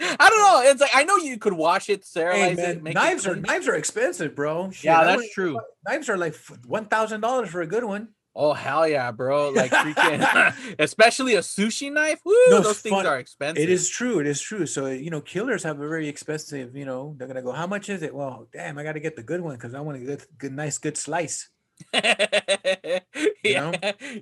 I 0.00 0.28
don't 0.30 0.38
know. 0.40 0.70
It's 0.70 0.80
like 0.80 0.90
I 0.94 1.04
know 1.04 1.16
you 1.16 1.38
could 1.38 1.52
wash 1.52 1.88
it, 1.88 2.04
sterilize 2.04 2.58
Hey, 2.58 2.70
it, 2.70 2.74
man, 2.76 2.82
make 2.82 2.94
knives 2.94 3.26
it 3.26 3.30
are 3.32 3.36
knives 3.36 3.68
are 3.68 3.74
expensive, 3.74 4.34
bro. 4.34 4.70
Shit, 4.70 4.84
Yeah, 4.84 5.04
that's 5.04 5.30
true. 5.32 5.58
Knives 5.86 6.08
are 6.08 6.16
like 6.16 6.34
one 6.66 6.86
thousand 6.86 7.20
dollars 7.20 7.48
for 7.50 7.60
a 7.62 7.66
good 7.66 7.84
one. 7.84 8.08
Oh 8.36 8.52
hell 8.52 8.88
yeah, 8.88 9.12
bro! 9.12 9.50
Like 9.54 9.70
freaking, 9.70 10.74
especially 10.80 11.36
a 11.36 11.40
sushi 11.40 11.92
knife. 11.92 12.18
Woo, 12.24 12.34
No, 12.48 12.60
those 12.62 12.80
things 12.80 12.92
fun- 12.96 13.06
are 13.06 13.18
expensive. 13.20 13.62
It 13.62 13.70
is 13.70 13.88
true. 13.88 14.18
It 14.18 14.26
is 14.26 14.40
true. 14.40 14.66
So 14.66 14.86
you 14.86 15.10
know, 15.10 15.20
killers 15.20 15.62
have 15.62 15.78
a 15.78 15.86
very 15.88 16.08
expensive. 16.08 16.74
You 16.74 16.84
know, 16.84 17.14
they're 17.16 17.28
gonna 17.28 17.42
go. 17.42 17.52
How 17.52 17.68
much 17.68 17.88
is 17.88 18.02
it? 18.02 18.12
Well, 18.12 18.48
damn, 18.52 18.76
I 18.78 18.82
got 18.82 18.94
to 18.94 19.00
get 19.00 19.14
the 19.14 19.22
good 19.22 19.40
one 19.40 19.54
because 19.54 19.72
I 19.74 19.80
want 19.80 19.98
a 20.02 20.04
good, 20.04 20.24
good, 20.38 20.52
nice, 20.52 20.78
good 20.78 20.96
slice. 20.96 21.48
yeah, 21.94 23.70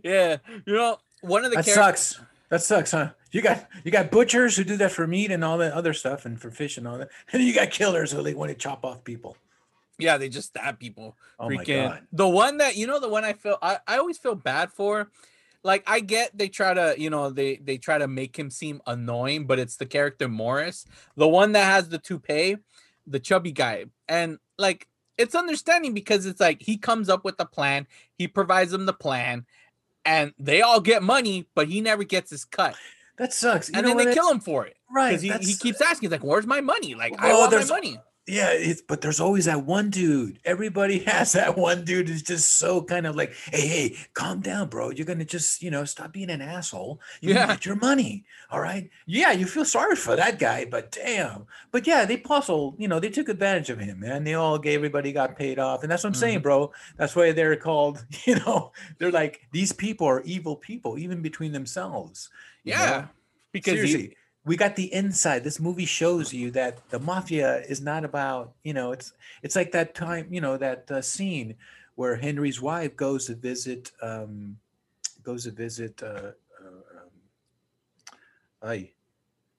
yeah. 0.02 0.36
You 0.66 0.74
know, 0.74 0.98
one 1.22 1.44
of 1.44 1.50
the 1.50 1.56
That 1.56 1.64
characters. 1.64 2.16
sucks. 2.16 2.20
That 2.52 2.60
sucks, 2.60 2.90
huh? 2.90 3.12
You 3.30 3.40
got 3.40 3.66
you 3.82 3.90
got 3.90 4.10
butchers 4.10 4.58
who 4.58 4.62
do 4.62 4.76
that 4.76 4.92
for 4.92 5.06
meat 5.06 5.30
and 5.30 5.42
all 5.42 5.56
that 5.56 5.72
other 5.72 5.94
stuff 5.94 6.26
and 6.26 6.38
for 6.38 6.50
fish 6.50 6.76
and 6.76 6.86
all 6.86 6.98
that, 6.98 7.08
and 7.32 7.42
you 7.42 7.54
got 7.54 7.70
killers 7.70 8.12
who 8.12 8.22
they 8.22 8.34
want 8.34 8.50
to 8.50 8.54
chop 8.54 8.84
off 8.84 9.02
people. 9.04 9.38
Yeah, 9.98 10.18
they 10.18 10.28
just 10.28 10.48
stab 10.48 10.78
people. 10.78 11.16
Oh 11.40 11.48
my 11.48 11.64
God. 11.64 12.02
the 12.12 12.28
one 12.28 12.58
that 12.58 12.76
you 12.76 12.86
know, 12.86 13.00
the 13.00 13.08
one 13.08 13.24
I 13.24 13.32
feel 13.32 13.56
I, 13.62 13.78
I 13.88 13.96
always 13.96 14.18
feel 14.18 14.34
bad 14.34 14.70
for. 14.70 15.10
Like 15.64 15.82
I 15.86 16.00
get 16.00 16.36
they 16.36 16.48
try 16.48 16.74
to, 16.74 16.94
you 16.98 17.08
know, 17.08 17.30
they 17.30 17.56
they 17.56 17.78
try 17.78 17.96
to 17.96 18.06
make 18.06 18.38
him 18.38 18.50
seem 18.50 18.82
annoying, 18.86 19.46
but 19.46 19.58
it's 19.58 19.76
the 19.76 19.86
character 19.86 20.28
Morris, 20.28 20.84
the 21.16 21.28
one 21.28 21.52
that 21.52 21.64
has 21.64 21.88
the 21.88 21.98
toupee, 21.98 22.58
the 23.06 23.20
chubby 23.20 23.52
guy. 23.52 23.86
And 24.08 24.36
like 24.58 24.88
it's 25.16 25.34
understanding 25.34 25.94
because 25.94 26.26
it's 26.26 26.40
like 26.40 26.60
he 26.60 26.76
comes 26.76 27.08
up 27.08 27.24
with 27.24 27.38
the 27.38 27.46
plan, 27.46 27.86
he 28.18 28.28
provides 28.28 28.72
them 28.72 28.84
the 28.84 28.92
plan, 28.92 29.46
and 30.04 30.32
they 30.38 30.62
all 30.62 30.80
get 30.80 31.02
money, 31.02 31.46
but 31.54 31.68
he 31.68 31.80
never 31.80 32.04
gets 32.04 32.30
his 32.30 32.44
cut. 32.44 32.74
That 33.18 33.32
sucks. 33.32 33.68
You 33.68 33.74
and 33.76 33.86
know 33.86 33.94
then 33.94 34.06
they 34.06 34.14
kill 34.14 34.30
him 34.30 34.40
for 34.40 34.66
it. 34.66 34.76
Right, 34.90 35.10
Because 35.20 35.22
he, 35.46 35.52
he 35.52 35.56
keeps 35.56 35.80
asking, 35.80 36.08
he's 36.08 36.12
like, 36.12 36.24
Where's 36.24 36.46
my 36.46 36.60
money? 36.60 36.94
Like, 36.94 37.14
I 37.18 37.32
want 37.32 37.52
my 37.52 37.64
money. 37.64 37.98
Yeah, 38.24 38.50
it's 38.52 38.80
but 38.80 39.00
there's 39.00 39.18
always 39.18 39.46
that 39.46 39.64
one 39.66 39.90
dude. 39.90 40.38
Everybody 40.44 40.98
has 41.06 41.32
that 41.32 41.58
one 41.58 41.84
dude 41.84 42.08
who's 42.08 42.22
just 42.22 42.56
so 42.56 42.80
kind 42.80 43.04
of 43.04 43.16
like, 43.16 43.34
hey, 43.50 43.66
hey, 43.66 43.96
calm 44.14 44.40
down, 44.40 44.68
bro. 44.68 44.90
You're 44.90 45.06
gonna 45.06 45.24
just, 45.24 45.60
you 45.60 45.72
know, 45.72 45.84
stop 45.84 46.12
being 46.12 46.30
an 46.30 46.40
asshole. 46.40 47.00
You 47.20 47.34
Yeah. 47.34 47.48
get 47.48 47.66
your 47.66 47.74
money. 47.74 48.24
All 48.48 48.60
right. 48.60 48.88
Yeah, 49.06 49.32
you 49.32 49.44
feel 49.46 49.64
sorry 49.64 49.96
for 49.96 50.14
that 50.14 50.38
guy, 50.38 50.64
but 50.66 50.92
damn. 50.92 51.46
But 51.72 51.84
yeah, 51.84 52.04
they 52.04 52.16
puzzle, 52.16 52.76
you 52.78 52.86
know, 52.86 53.00
they 53.00 53.10
took 53.10 53.28
advantage 53.28 53.70
of 53.70 53.80
him, 53.80 53.98
man. 53.98 54.22
They 54.22 54.34
all 54.34 54.56
gave 54.56 54.76
everybody 54.76 55.12
got 55.12 55.36
paid 55.36 55.58
off. 55.58 55.82
And 55.82 55.90
that's 55.90 56.04
what 56.04 56.10
I'm 56.10 56.14
saying, 56.14 56.36
Mm-hmm. 56.38 56.42
bro. 56.44 56.72
That's 56.96 57.16
why 57.16 57.32
they're 57.32 57.56
called, 57.56 58.04
you 58.24 58.36
know, 58.36 58.70
they're 58.98 59.10
like 59.10 59.40
these 59.50 59.72
people 59.72 60.06
are 60.06 60.22
evil 60.22 60.54
people, 60.54 60.96
even 60.96 61.22
between 61.22 61.50
themselves. 61.50 62.30
Yeah. 62.62 62.76
know? 62.86 63.08
Because 63.50 63.80
he- 63.80 63.86
seriously 63.88 64.16
we 64.44 64.56
got 64.56 64.76
the 64.76 64.92
inside 64.92 65.44
this 65.44 65.60
movie 65.60 65.84
shows 65.86 66.32
you 66.34 66.50
that 66.50 66.88
the 66.90 66.98
mafia 66.98 67.60
is 67.68 67.80
not 67.80 68.04
about 68.04 68.52
you 68.64 68.72
know 68.74 68.92
it's 68.92 69.12
it's 69.42 69.56
like 69.56 69.72
that 69.72 69.94
time 69.94 70.26
you 70.30 70.40
know 70.40 70.56
that 70.56 70.90
uh, 70.90 71.00
scene 71.00 71.54
where 71.94 72.16
henry's 72.16 72.60
wife 72.60 72.96
goes 72.96 73.26
to 73.26 73.34
visit 73.34 73.92
um 74.02 74.58
goes 75.22 75.44
to 75.44 75.50
visit 75.50 76.02
uh, 76.02 76.06
uh 76.06 76.32
um, 76.98 77.10
I 78.62 78.90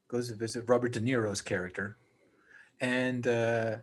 goes 0.07 0.29
to 0.29 0.35
visit 0.35 0.65
robert 0.67 0.93
de 0.93 0.99
niro's 1.01 1.41
character 1.41 1.97
and 2.81 3.25
uh 3.27 3.77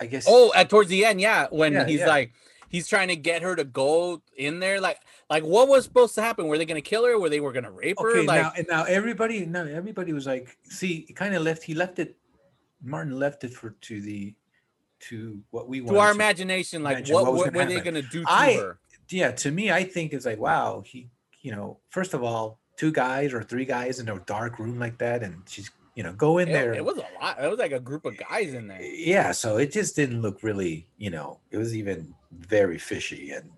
i 0.00 0.06
guess 0.06 0.26
Oh, 0.28 0.52
at 0.54 0.68
towards 0.70 0.88
the 0.90 1.04
end, 1.04 1.20
yeah, 1.20 1.46
when 1.50 1.72
Yeah, 1.72 1.84
he's 1.86 2.00
yeah. 2.00 2.08
like 2.08 2.32
he's 2.68 2.88
trying 2.88 3.08
to 3.08 3.16
get 3.16 3.42
her 3.42 3.54
to 3.56 3.64
go 3.64 4.22
in 4.36 4.60
there, 4.60 4.80
like 4.80 4.98
like 5.30 5.42
what 5.44 5.68
was 5.68 5.84
supposed 5.84 6.14
to 6.16 6.22
happen? 6.22 6.46
Were 6.46 6.58
they 6.58 6.64
gonna 6.64 6.80
kill 6.80 7.04
her? 7.04 7.18
Were 7.18 7.28
they 7.28 7.40
were 7.40 7.52
gonna 7.52 7.70
rape 7.70 7.98
her? 8.00 8.10
okay 8.10 8.26
Like 8.26 8.42
now 8.42 8.52
and 8.56 8.66
now 8.68 8.84
everybody 8.84 9.46
now 9.46 9.64
everybody 9.64 10.12
was 10.12 10.26
like 10.26 10.56
see 10.64 11.02
kind 11.14 11.34
of 11.34 11.42
left 11.42 11.62
he 11.62 11.74
left 11.74 11.98
it 11.98 12.16
martin 12.82 13.18
left 13.18 13.44
it 13.44 13.52
for 13.54 13.70
to 13.80 14.00
the 14.00 14.34
to 15.00 15.40
what 15.50 15.68
we 15.68 15.80
want 15.80 15.94
to 15.94 16.00
our 16.00 16.10
imagination, 16.12 16.82
like 16.82 16.98
imagine 16.98 17.14
what, 17.14 17.24
what 17.26 17.34
what, 17.34 17.54
were 17.54 17.64
they 17.66 17.80
gonna 17.80 18.02
do 18.02 18.22
to 18.24 18.30
I- 18.30 18.54
her? 18.56 18.78
yeah 19.10 19.30
to 19.30 19.50
me 19.50 19.70
i 19.70 19.84
think 19.84 20.14
it's 20.14 20.24
like 20.24 20.38
wow 20.38 20.82
he 20.86 21.08
you 21.42 21.52
know 21.52 21.78
first 21.90 22.14
of 22.14 22.22
all 22.22 22.58
two 22.76 22.90
guys 22.90 23.34
or 23.34 23.42
three 23.42 23.66
guys 23.66 24.00
in 24.00 24.08
a 24.08 24.18
dark 24.20 24.58
room 24.58 24.78
like 24.78 24.96
that 24.98 25.22
and 25.22 25.42
she's 25.46 25.70
you 25.94 26.02
know 26.02 26.12
go 26.12 26.38
in 26.38 26.48
It, 26.48 26.52
there 26.52 26.74
it 26.74 26.84
was 26.84 26.98
a 26.98 27.06
lot. 27.22 27.42
It 27.42 27.48
was 27.48 27.58
like 27.58 27.72
a 27.72 27.80
group 27.80 28.04
of 28.04 28.16
guys 28.16 28.52
in 28.54 28.66
there. 28.68 28.82
yeah 28.82 29.32
so 29.32 29.56
it 29.58 29.70
just 29.72 29.94
didn't 29.96 30.22
look 30.22 30.42
really 30.42 30.86
you 30.98 31.10
know 31.10 31.38
it 31.50 31.56
was 31.56 31.74
even 31.76 32.14
very 32.32 32.78
fishy 32.78 33.30
and 33.30 33.50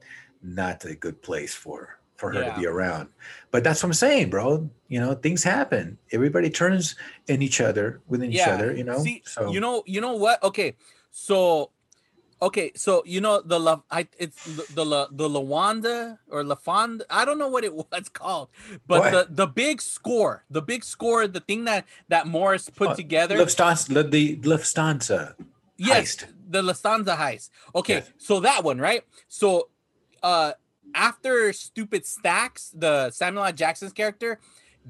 not 0.43 0.85
a 0.85 0.95
good 0.95 1.23
place 1.23 1.55
for 1.55 1.99
for 2.17 2.33
her 2.33 2.45
to 2.45 2.61
be 2.61 2.67
around 2.67 3.09
but 3.51 3.63
that's 3.65 3.83
what 3.83 3.89
i'm 3.89 3.93
saying 3.93 4.31
bro 4.31 4.69
you 4.89 4.99
know 5.01 5.15
things 5.15 5.43
happen 5.43 5.99
everybody 6.13 6.49
turns 6.49 6.95
in 7.29 7.43
each 7.43 7.61
other 7.61 8.01
within 8.09 8.33
each 8.33 8.41
other 8.41 8.75
you 8.75 8.85
know 8.85 8.99
See, 8.99 9.23
so 9.27 9.51
you 9.51 9.61
know, 9.61 9.83
you 9.87 10.01
know 10.01 10.15
what? 10.15 10.43
Okay, 10.43 10.77
so, 11.11 11.71
okay, 12.43 12.73
so 12.75 13.03
you 13.07 13.21
know 13.21 13.41
the 13.41 13.59
La, 13.59 13.81
I 13.91 14.07
it's 14.19 14.45
the 14.45 14.65
the 14.75 14.85
La, 14.85 15.07
the 15.11 15.29
Lawanda 15.29 16.19
or 16.31 16.43
Lafond. 16.45 17.03
I 17.11 17.25
don't 17.25 17.39
know 17.39 17.49
what 17.49 17.65
it 17.65 17.75
was 17.75 18.09
called, 18.13 18.49
but 18.87 19.01
What? 19.01 19.11
the 19.13 19.27
the 19.31 19.47
big 19.47 19.81
score, 19.83 20.45
the 20.51 20.63
big 20.63 20.85
score, 20.85 21.27
the 21.27 21.41
thing 21.41 21.65
that 21.65 21.85
that 22.09 22.27
Morris 22.27 22.69
put 22.71 22.91
Oh, 22.91 22.95
together. 22.95 23.37
Lufthansa, 23.37 23.89
the- 23.95 24.03
the 24.05 24.37
Lufthansa 24.37 25.35
yes, 25.77 26.17
heist. 26.17 26.27
the 26.49 26.63
Lufthansa 26.63 27.17
heist. 27.17 27.51
Okay, 27.75 27.95
Yes. 28.05 28.11
so 28.19 28.41
that 28.41 28.65
one, 28.65 28.79
right? 28.79 29.03
So, 29.29 29.69
uh, 30.23 30.53
after 30.95 31.53
stupid 31.53 32.07
stacks, 32.07 32.71
the 32.75 33.11
Samuel 33.11 33.45
L. 33.45 33.53
Jackson's 33.53 33.93
character 33.93 34.39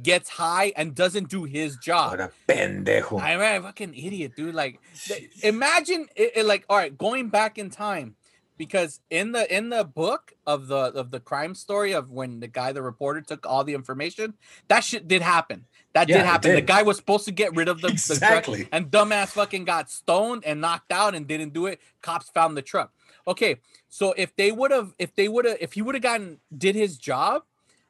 gets 0.02 0.28
high 0.28 0.72
and 0.76 0.94
doesn't 0.94 1.28
do 1.28 1.44
his 1.44 1.76
job. 1.76 2.10
what 2.10 2.20
a 2.20 2.30
pendejo 2.48 3.20
I'm 3.20 3.40
a 3.40 3.60
fucking 3.66 3.94
idiot, 3.94 4.32
dude. 4.36 4.54
Like, 4.54 4.80
th- 5.04 5.30
imagine 5.42 6.06
it, 6.16 6.32
it, 6.36 6.46
like, 6.46 6.64
all 6.68 6.76
right, 6.76 6.96
going 6.96 7.28
back 7.28 7.58
in 7.58 7.70
time, 7.70 8.16
because 8.58 9.00
in 9.10 9.32
the 9.32 9.54
in 9.54 9.68
the 9.68 9.84
book 9.84 10.32
of 10.46 10.66
the 10.68 10.76
of 10.76 11.10
the 11.10 11.20
crime 11.20 11.54
story 11.54 11.92
of 11.92 12.10
when 12.10 12.40
the 12.40 12.48
guy, 12.48 12.72
the 12.72 12.82
reporter, 12.82 13.20
took 13.20 13.46
all 13.46 13.64
the 13.64 13.74
information, 13.74 14.34
that 14.68 14.82
shit 14.84 15.06
did 15.08 15.22
happen. 15.22 15.64
That 15.92 16.08
Yeah, 16.08 16.18
did 16.18 16.26
happen. 16.26 16.54
The 16.54 16.60
guy 16.62 16.82
was 16.82 16.96
supposed 16.98 17.24
to 17.26 17.32
get 17.32 17.54
rid 17.56 17.68
of 17.68 17.80
the, 17.80 17.88
the 17.88 17.94
drug, 17.94 18.10
Exactly. 18.10 18.68
and 18.72 18.90
dumbass 18.90 19.28
fucking 19.28 19.64
got 19.64 19.90
stoned 19.90 20.44
and 20.44 20.60
knocked 20.60 20.92
out 20.92 21.14
and 21.14 21.26
didn't 21.26 21.52
do 21.54 21.66
it. 21.66 21.80
Cops 22.02 22.28
found 22.30 22.56
the 22.56 22.62
truck. 22.62 22.92
Okay, 23.28 23.56
so 23.88 24.12
if 24.16 24.36
they 24.36 24.52
would 24.52 24.70
have, 24.70 24.94
if 24.98 25.14
they 25.14 25.26
would 25.28 25.46
have, 25.46 25.56
if 25.60 25.72
he 25.72 25.82
would 25.82 25.94
have 25.94 26.02
gotten 26.02 26.38
did 26.56 26.74
his 26.74 26.96
job, 26.98 27.42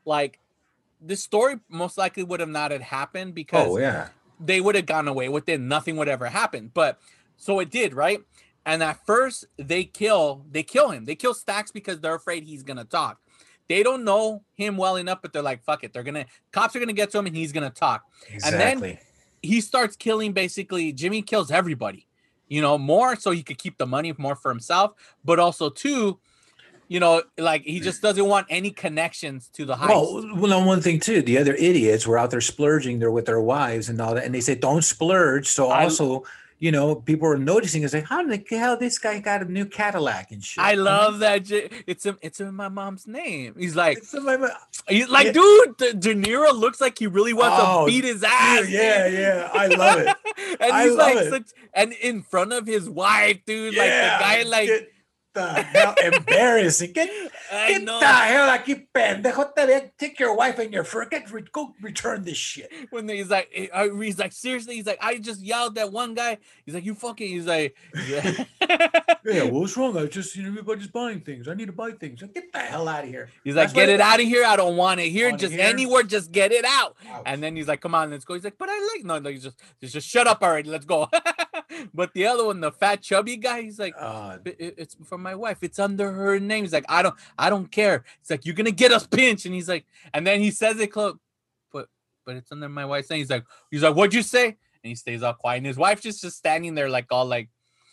like 0.04 0.38
this 1.01 1.22
story 1.22 1.57
most 1.68 1.99
likely 1.99 2.22
would 2.22 2.40
have 2.40 2.49
not 2.49 2.70
had 2.70 2.82
happened 2.82 3.34
because 3.34 3.68
oh 3.68 3.78
yeah 3.78 4.09
they 4.38 4.61
would 4.61 4.74
have 4.74 4.86
gone 4.86 5.09
away 5.09 5.28
with 5.28 5.49
it. 5.49 5.61
Nothing 5.61 5.97
would 5.97 6.09
ever 6.09 6.26
happen. 6.26 6.70
But 6.72 6.99
so 7.36 7.59
it 7.61 7.70
did, 7.70 7.94
right? 7.94 8.20
And 8.66 8.82
at 8.82 9.05
first 9.07 9.47
they 9.57 9.84
kill, 9.84 10.44
they 10.51 10.62
kill 10.62 10.90
him. 10.90 11.05
They 11.05 11.14
kill 11.14 11.34
Stacks 11.34 11.70
because 11.70 12.01
they're 12.01 12.14
afraid 12.14 12.44
he's 12.44 12.62
gonna 12.62 12.84
talk. 12.84 13.18
They 13.68 13.82
don't 13.82 14.05
know 14.05 14.44
him 14.55 14.76
well 14.76 14.97
enough, 14.97 15.20
but 15.22 15.32
they're 15.32 15.42
like, 15.42 15.64
fuck 15.64 15.84
it. 15.84 15.92
They're 15.92 16.03
gonna 16.03 16.26
cops 16.53 16.76
are 16.76 16.80
gonna 16.80 16.92
get 16.92 17.11
to 17.12 17.18
him 17.18 17.26
and 17.26 17.36
he's 17.36 17.53
gonna 17.53 17.70
talk. 17.70 18.05
And 18.30 18.42
then 18.42 18.78
exactly 18.78 18.99
he 19.42 19.61
starts 19.61 19.97
killing 19.97 20.32
basically 20.32 20.92
Jimmy 20.92 21.22
kills 21.22 21.51
everybody, 21.51 22.07
you 22.49 22.61
know, 22.61 22.78
more 22.78 23.16
so 23.16 23.30
he 23.30 23.42
could 23.42 23.59
keep 23.59 23.78
the 23.78 23.86
money 23.86 24.12
more 24.18 24.36
for 24.36 24.51
himself, 24.51 24.92
but 25.24 25.38
also 25.38 25.70
too, 25.70 26.18
you 26.89 27.01
know, 27.01 27.22
like 27.39 27.62
he 27.62 27.80
just 27.80 28.01
doesn't 28.03 28.26
want 28.26 28.47
any 28.51 28.70
connections 28.70 29.49
to 29.55 29.64
the 29.64 29.74
heist. 29.74 29.89
Well, 29.89 30.37
well, 30.37 30.53
on 30.55 30.64
one 30.66 30.80
thing 30.80 31.01
too, 31.01 31.22
the 31.22 31.39
other 31.39 31.55
idiots 31.55 32.07
were 32.07 32.18
out 32.18 32.30
there 32.30 32.41
splurging 32.41 32.99
there 32.99 33.11
with 33.11 33.26
their 33.26 33.41
wives 33.41 33.89
and 33.89 34.01
all 34.01 34.14
that, 34.14 34.24
and 34.24 34.34
they 34.34 34.41
said 34.41 34.61
don't 34.61 34.82
splurge. 34.82 35.47
So 35.49 35.68
I- 35.70 35.84
also, 35.84 36.24
you 36.59 36.72
know, 36.72 36.95
people 36.95 37.28
were 37.28 37.37
noticing. 37.37 37.82
It's 37.82 37.93
like, 37.93 38.05
how 38.05 38.24
the 38.24 38.43
hell 38.51 38.78
this 38.78 38.99
guy 38.99 39.18
got 39.20 39.43
a 39.43 39.45
new 39.45 39.66
Cadillac 39.66 40.30
and 40.32 40.43
shit? 40.43 40.64
I 40.64 40.74
know? 40.74 40.84
love 40.84 41.18
that. 41.18 41.43
It's 41.51 42.07
in, 42.07 42.16
it's 42.22 42.41
in 42.41 42.55
my 42.55 42.68
mom's 42.68 43.07
name. 43.07 43.55
He's 43.59 43.76
like, 43.76 43.99
my 44.14 44.49
He's 44.89 45.09
like, 45.11 45.26
Yeah. 45.26 45.32
dude, 45.32 45.76
De, 46.01 46.14
Niro 46.14 46.53
looks 46.59 46.80
like 46.80 46.99
he 46.99 47.09
really 47.09 47.34
wants 47.34 47.59
Oh, 47.61 47.84
to 47.87 47.93
beat 47.93 48.05
his 48.05 48.22
ass. 48.24 48.61
dude, 48.61 48.70
yeah, 48.70 49.07
yeah, 49.07 49.51
I 49.53 49.66
love 49.66 49.99
it. 49.99 50.16
and 50.61 50.72
I 50.72 50.84
he's 50.84 50.95
love 50.95 51.14
like, 51.14 51.24
it. 51.26 51.30
such, 51.30 51.47
and 51.74 51.93
in 51.93 52.22
front 52.22 52.53
of 52.55 52.66
his 52.66 52.89
wife, 52.89 53.41
dude, 53.45 53.74
like 53.76 53.91
the 53.91 54.16
guy, 54.20 54.43
like, 54.45 54.93
the 55.37 55.62
hell 55.62 55.95
embarrassing. 56.03 56.93
Get, 56.93 57.09
get 57.51 57.84
the 57.87 58.07
hell 58.07 58.59
aquí, 58.59 58.87
pendejo. 58.93 59.91
Take 59.99 60.18
your 60.18 60.34
wife 60.34 60.59
and 60.59 60.72
your 60.72 60.84
fur. 60.84 61.07
Get 61.07 61.30
re- 61.30 61.45
go 61.53 61.74
return 61.80 62.24
this 62.24 62.39
shit. 62.39 62.70
when 62.91 63.09
he's 63.09 63.30
like, 63.30 63.51
eh, 63.55 63.68
uh, 63.72 63.95
he's 63.95 64.18
like, 64.18 64.32
seriously, 64.32 64.76
he's 64.76 64.87
like, 64.87 64.99
I 65.01 65.18
just 65.18 65.41
yelled 65.41 65.78
at 65.78 65.93
one 65.93 66.14
guy. 66.14 66.39
He's 66.64 66.74
like, 66.74 66.84
you 66.84 66.95
fucking. 66.95 67.28
He's 67.28 67.47
like, 67.47 67.76
yeah. 68.09 68.45
Yeah, 69.26 69.43
what's 69.43 69.76
wrong? 69.76 69.97
I 69.97 70.07
just, 70.07 70.37
you 70.37 70.45
know, 70.45 70.51
everybody's 70.51 70.87
buying 70.87 71.20
things. 71.20 71.49
I 71.49 71.55
need 71.55 71.66
to 71.66 71.72
buy 71.72 71.91
things. 71.91 72.22
Get 72.22 72.53
the 72.53 72.61
hell 72.61 72.87
out 72.87 73.03
of 73.03 73.11
here. 73.11 73.28
He's 73.43 73.57
like, 73.57 73.64
That's 73.64 73.72
get 73.74 73.89
it 73.89 74.01
out 74.01 74.20
of 74.20 74.26
here. 74.26 74.45
I 74.45 74.55
don't 74.55 74.76
want 74.76 75.01
it 75.01 75.09
here. 75.09 75.30
Want 75.30 75.43
it 75.43 75.47
Just 75.47 75.55
here? 75.55 75.66
anywhere, 75.66 76.05
just 76.05 76.30
get 76.30 76.53
it 76.53 76.64
out. 76.64 76.95
Ouch. 77.11 77.22
And 77.26 77.43
then 77.43 77.57
he's 77.57 77.66
like, 77.66 77.80
come 77.80 77.95
on, 77.97 78.12
let's 78.12 78.24
go. 78.24 78.34
He's 78.34 78.45
like, 78.45 78.57
but 78.57 78.68
I 78.70 78.93
like 78.95 79.05
no, 79.05 79.18
no, 79.18 79.30
he's 79.30 79.43
just, 79.43 79.61
just, 79.80 79.95
just 79.95 80.09
shut 80.09 80.28
up 80.28 80.43
already. 80.43 80.70
Let's 80.70 80.84
go. 80.84 81.09
but 81.95 82.12
the 82.14 82.27
other 82.27 82.45
one, 82.47 82.61
the 82.61 82.72
fat 82.72 83.03
chubby 83.03 83.37
guy, 83.37 83.62
he's 83.62 83.79
like, 83.79 83.95
Uh, 83.99 84.39
it- 84.45 84.74
it's 84.79 84.97
from 85.05 85.22
my 85.22 85.35
wife. 85.35 85.59
It's 85.62 85.79
under 85.79 86.11
her 86.12 86.39
name. 86.41 86.64
He's 86.64 86.72
like, 86.72 86.85
I 86.89 87.03
don't, 87.03 87.14
I 87.39 87.51
don't 87.51 87.70
care. 87.70 88.05
It's 88.20 88.31
like 88.31 88.45
you're 88.47 88.55
gonna 88.55 88.70
get 88.70 88.93
us 88.93 89.07
pinched. 89.07 89.47
And 89.47 89.55
he's 89.55 89.68
like, 89.68 89.85
and 90.14 90.27
then 90.27 90.41
he 90.41 90.51
says 90.51 90.79
it, 90.81 90.89
close, 90.93 91.16
but, 91.72 91.89
but 92.24 92.37
it's 92.37 92.53
under 92.53 92.68
my 92.68 92.85
wife's 92.85 93.11
name. 93.11 93.18
He's 93.18 93.31
like, 93.31 93.45
he's 93.70 93.83
like, 93.83 93.95
what'd 93.95 94.14
you 94.14 94.22
say? 94.22 94.47
And 94.47 94.57
he 94.83 94.95
stays 94.95 95.22
all 95.22 95.35
quiet. 95.35 95.59
And 95.59 95.66
his 95.66 95.77
wife's 95.77 96.03
just, 96.03 96.20
just 96.22 96.37
standing 96.39 96.74
there, 96.74 96.89
like 96.89 97.07
all 97.11 97.27
like, 97.27 97.49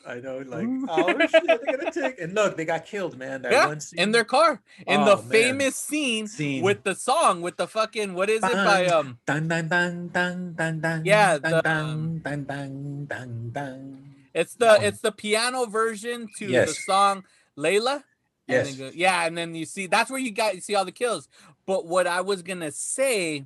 I 0.05 0.19
know, 0.19 0.39
like, 0.45 0.67
oh 0.89 1.17
shit, 1.27 1.45
they're 1.45 1.77
gonna 1.77 1.91
take. 1.93 2.19
And 2.19 2.33
look, 2.35 2.57
they 2.57 2.65
got 2.65 2.85
killed, 2.85 3.17
man. 3.17 3.41
That 3.43 3.51
yeah, 3.51 3.67
one 3.67 3.79
scene. 3.79 3.99
in 3.99 4.11
their 4.11 4.23
car, 4.25 4.61
in 4.85 5.01
Oh, 5.01 5.05
the 5.05 5.15
man. 5.15 5.31
famous 5.31 5.75
scene, 5.75 6.27
Scene. 6.27 6.61
with 6.63 6.83
the 6.83 6.93
song, 6.95 7.41
with 7.41 7.57
the 7.57 7.67
fucking, 7.67 8.13
what 8.13 8.29
is 8.29 8.43
it 8.43 8.51
by 8.51 8.87
um. 8.87 9.19
Dun, 9.25 9.47
dun, 9.47 9.67
dun, 9.67 10.09
dun, 10.09 10.53
dun, 10.55 10.79
dun, 10.81 11.01
Yeah, 11.05 11.37
dun, 11.37 11.51
the, 11.51 11.61
dun, 11.61 12.21
dun, 12.23 12.43
dun, 12.43 13.05
dun, 13.05 13.49
dun. 13.53 14.15
It's 14.33 14.55
the 14.55 14.71
Um, 14.73 14.83
it's 14.83 14.99
the 14.99 15.11
piano 15.11 15.65
version 15.65 16.27
to 16.37 16.47
the 16.47 16.67
song 16.73 17.23
Layla. 17.57 18.03
And 18.49 18.67
Yes. 18.67 18.75
go- 18.75 18.91
yeah, 18.93 19.25
and 19.25 19.37
then 19.37 19.55
you 19.55 19.65
see 19.65 19.87
that's 19.87 20.11
where 20.11 20.19
you 20.19 20.31
got 20.31 20.55
you 20.55 20.61
see 20.61 20.75
all 20.75 20.83
the 20.85 20.91
kills. 20.91 21.29
But 21.65 21.85
what 21.85 22.07
I 22.07 22.19
was 22.21 22.41
gonna 22.41 22.71
say 22.71 23.45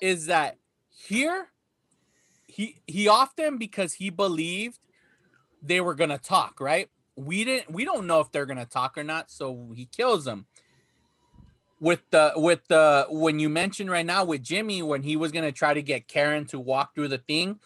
is 0.00 0.26
that 0.26 0.56
here 0.88 1.48
he 2.46 2.80
he 2.86 3.08
often 3.08 3.58
because 3.58 3.94
he 3.94 4.08
believed 4.08 4.78
they 5.66 5.80
were 5.80 5.94
gonna 5.94 6.18
talk, 6.18 6.60
right? 6.60 6.88
We 7.16 7.44
didn't 7.44 7.70
we 7.70 7.84
don't 7.84 8.06
know 8.06 8.20
if 8.20 8.30
they're 8.32 8.46
gonna 8.46 8.66
talk 8.66 8.96
or 8.98 9.04
not, 9.04 9.30
so 9.30 9.72
he 9.74 9.86
kills 9.86 10.24
them. 10.24 10.46
With 11.78 12.00
the 12.10 12.32
with 12.36 12.60
the 12.68 13.06
when 13.10 13.38
you 13.38 13.48
mentioned 13.48 13.90
right 13.90 14.06
now 14.06 14.24
with 14.24 14.42
Jimmy 14.42 14.82
when 14.82 15.02
he 15.02 15.16
was 15.16 15.32
gonna 15.32 15.52
try 15.52 15.74
to 15.74 15.82
get 15.82 16.08
Karen 16.08 16.46
to 16.46 16.58
walk 16.58 16.94
through 16.94 17.08
the 17.08 17.18
thing, 17.18 17.60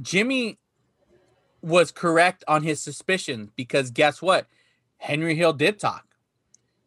Jimmy 0.00 0.58
was 1.62 1.90
correct 1.90 2.44
on 2.48 2.62
his 2.62 2.82
suspicion 2.82 3.50
because 3.56 3.90
guess 3.90 4.20
what? 4.20 4.46
Henry 4.98 5.34
Hill 5.34 5.52
did 5.52 5.78
talk. 5.78 6.06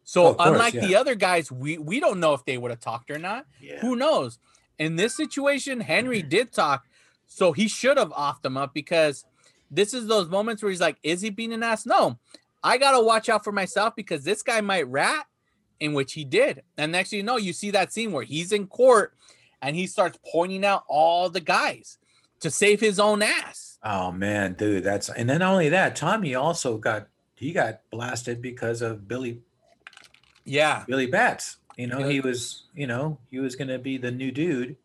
So 0.04 0.28
Oh, 0.28 0.34
course, 0.34 0.50
unlike 0.50 0.74
yeah. 0.74 0.86
the 0.86 0.96
other 0.96 1.14
guys, 1.14 1.52
we 1.52 1.78
we 1.78 2.00
don't 2.00 2.18
know 2.20 2.32
if 2.34 2.44
they 2.44 2.58
would 2.58 2.70
have 2.70 2.80
talked 2.80 3.10
or 3.10 3.18
not. 3.18 3.46
Yeah. 3.60 3.78
Who 3.80 3.94
knows? 3.94 4.38
In 4.78 4.96
this 4.96 5.16
situation, 5.16 5.80
Henry 5.80 6.22
did 6.22 6.52
talk, 6.52 6.86
so 7.26 7.52
he 7.52 7.68
should 7.68 7.98
have 7.98 8.10
offed 8.10 8.42
them 8.42 8.56
up 8.56 8.72
because 8.72 9.24
this 9.70 9.94
is 9.94 10.06
those 10.06 10.28
moments 10.28 10.62
where 10.62 10.70
he's 10.70 10.80
like, 10.80 10.96
"Is 11.02 11.20
he 11.20 11.30
being 11.30 11.52
an 11.52 11.62
ass?" 11.62 11.86
No, 11.86 12.18
I 12.62 12.78
gotta 12.78 13.00
watch 13.02 13.28
out 13.28 13.44
for 13.44 13.52
myself 13.52 13.94
because 13.96 14.24
this 14.24 14.42
guy 14.42 14.60
might 14.60 14.88
rat, 14.88 15.26
in 15.80 15.92
which 15.94 16.12
he 16.14 16.24
did. 16.24 16.62
And 16.76 16.92
next 16.92 17.10
thing 17.10 17.18
you 17.18 17.22
know, 17.22 17.36
you 17.36 17.52
see 17.52 17.70
that 17.72 17.92
scene 17.92 18.12
where 18.12 18.24
he's 18.24 18.52
in 18.52 18.66
court 18.66 19.14
and 19.62 19.76
he 19.76 19.86
starts 19.86 20.18
pointing 20.30 20.64
out 20.64 20.84
all 20.88 21.28
the 21.30 21.40
guys 21.40 21.98
to 22.40 22.50
save 22.50 22.80
his 22.80 22.98
own 23.00 23.22
ass. 23.22 23.78
Oh 23.84 24.10
man, 24.12 24.54
dude, 24.54 24.84
that's 24.84 25.08
and 25.08 25.28
then 25.30 25.38
not 25.40 25.52
only 25.52 25.68
that, 25.68 25.94
Tommy 25.96 26.34
also 26.34 26.78
got 26.78 27.08
he 27.34 27.52
got 27.52 27.80
blasted 27.90 28.42
because 28.42 28.82
of 28.82 29.06
Billy 29.06 29.40
Yeah, 30.44 30.84
Billy 30.88 31.06
Batts. 31.06 31.56
You 31.76 31.86
know, 31.86 32.00
Yeah. 32.00 32.08
he 32.08 32.20
was, 32.20 32.64
you 32.74 32.86
know, 32.88 33.18
he 33.30 33.38
was 33.38 33.54
gonna 33.54 33.78
be 33.78 33.98
the 33.98 34.10
new 34.10 34.32
dude, 34.32 34.76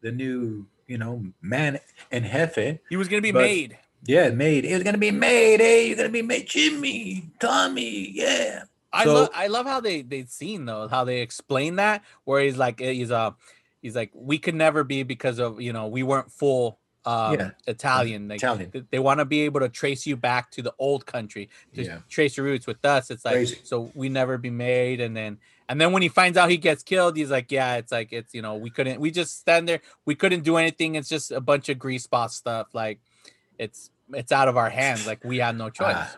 the 0.00 0.12
new, 0.12 0.66
you 0.86 0.98
know, 0.98 1.24
man 1.42 1.80
and 2.12 2.24
Hefe. 2.24 2.78
he 2.88 2.96
was 2.96 3.08
gonna 3.08 3.22
be 3.22 3.32
But- 3.32 3.42
made. 3.42 3.78
Yeah, 4.06 4.30
made. 4.30 4.64
It 4.64 4.74
was 4.74 4.82
gonna 4.82 4.98
be 4.98 5.10
made. 5.10 5.60
Hey, 5.60 5.88
you're 5.88 5.96
gonna 5.96 6.08
be 6.08 6.22
made, 6.22 6.46
Jimmy, 6.46 7.24
Tommy. 7.38 8.10
Yeah. 8.12 8.64
I 8.92 9.04
So- 9.04 9.14
love 9.14 9.30
I 9.34 9.46
love 9.46 9.66
how 9.66 9.80
they 9.80 10.02
they 10.02 10.24
seen 10.24 10.64
though 10.64 10.88
how 10.88 11.04
they 11.04 11.20
explain 11.20 11.76
that 11.76 12.02
where 12.24 12.42
he's 12.42 12.56
like 12.56 12.80
eh, 12.80 12.92
he's 12.92 13.10
uh 13.12 13.30
he's 13.82 13.94
like 13.94 14.10
we 14.14 14.36
could 14.38 14.54
never 14.56 14.82
be 14.84 15.02
because 15.04 15.38
of 15.38 15.60
you 15.60 15.72
know 15.72 15.86
we 15.86 16.02
weren't 16.02 16.32
full 16.32 16.78
um 17.04 17.34
Yeah. 17.38 17.50
Italian 17.68 18.26
like 18.28 18.38
Italian. 18.38 18.70
th- 18.72 18.84
they 18.90 18.98
want 18.98 19.20
to 19.20 19.24
be 19.24 19.42
able 19.42 19.60
to 19.60 19.68
trace 19.68 20.06
you 20.06 20.16
back 20.16 20.50
to 20.52 20.62
the 20.62 20.74
old 20.78 21.06
country 21.06 21.48
to 21.74 21.84
Yeah. 21.84 21.98
trace 22.08 22.36
your 22.36 22.44
roots 22.46 22.66
with 22.66 22.84
us 22.84 23.10
it's 23.12 23.24
like 23.24 23.34
Crazy. 23.34 23.60
so 23.62 23.90
we 23.94 24.08
never 24.08 24.36
be 24.38 24.50
made 24.50 25.00
and 25.00 25.16
then 25.16 25.38
and 25.68 25.80
then 25.80 25.92
when 25.92 26.02
he 26.02 26.08
finds 26.08 26.36
out 26.36 26.50
he 26.50 26.56
gets 26.58 26.82
killed 26.82 27.16
he's 27.16 27.30
like 27.30 27.52
yeah 27.52 27.76
it's 27.76 27.92
like 27.92 28.12
it's 28.12 28.34
you 28.34 28.42
know 28.42 28.56
we 28.56 28.70
couldn't 28.70 29.00
we 29.00 29.10
just 29.12 29.38
stand 29.38 29.68
there 29.68 29.80
we 30.04 30.14
couldn't 30.16 30.42
do 30.42 30.56
anything 30.56 30.96
it's 30.96 31.08
just 31.08 31.30
a 31.30 31.40
bunch 31.40 31.68
of 31.68 31.78
grease 31.78 32.02
spot 32.04 32.32
stuff 32.32 32.66
like 32.74 32.98
it's 33.64 33.90
it's 34.12 34.32
out 34.32 34.48
of 34.48 34.56
our 34.56 34.70
hands 34.70 35.06
like 35.06 35.22
we 35.24 35.36
had 35.38 35.56
no 35.56 35.68
choice 35.80 35.94
Ah, 35.96 36.16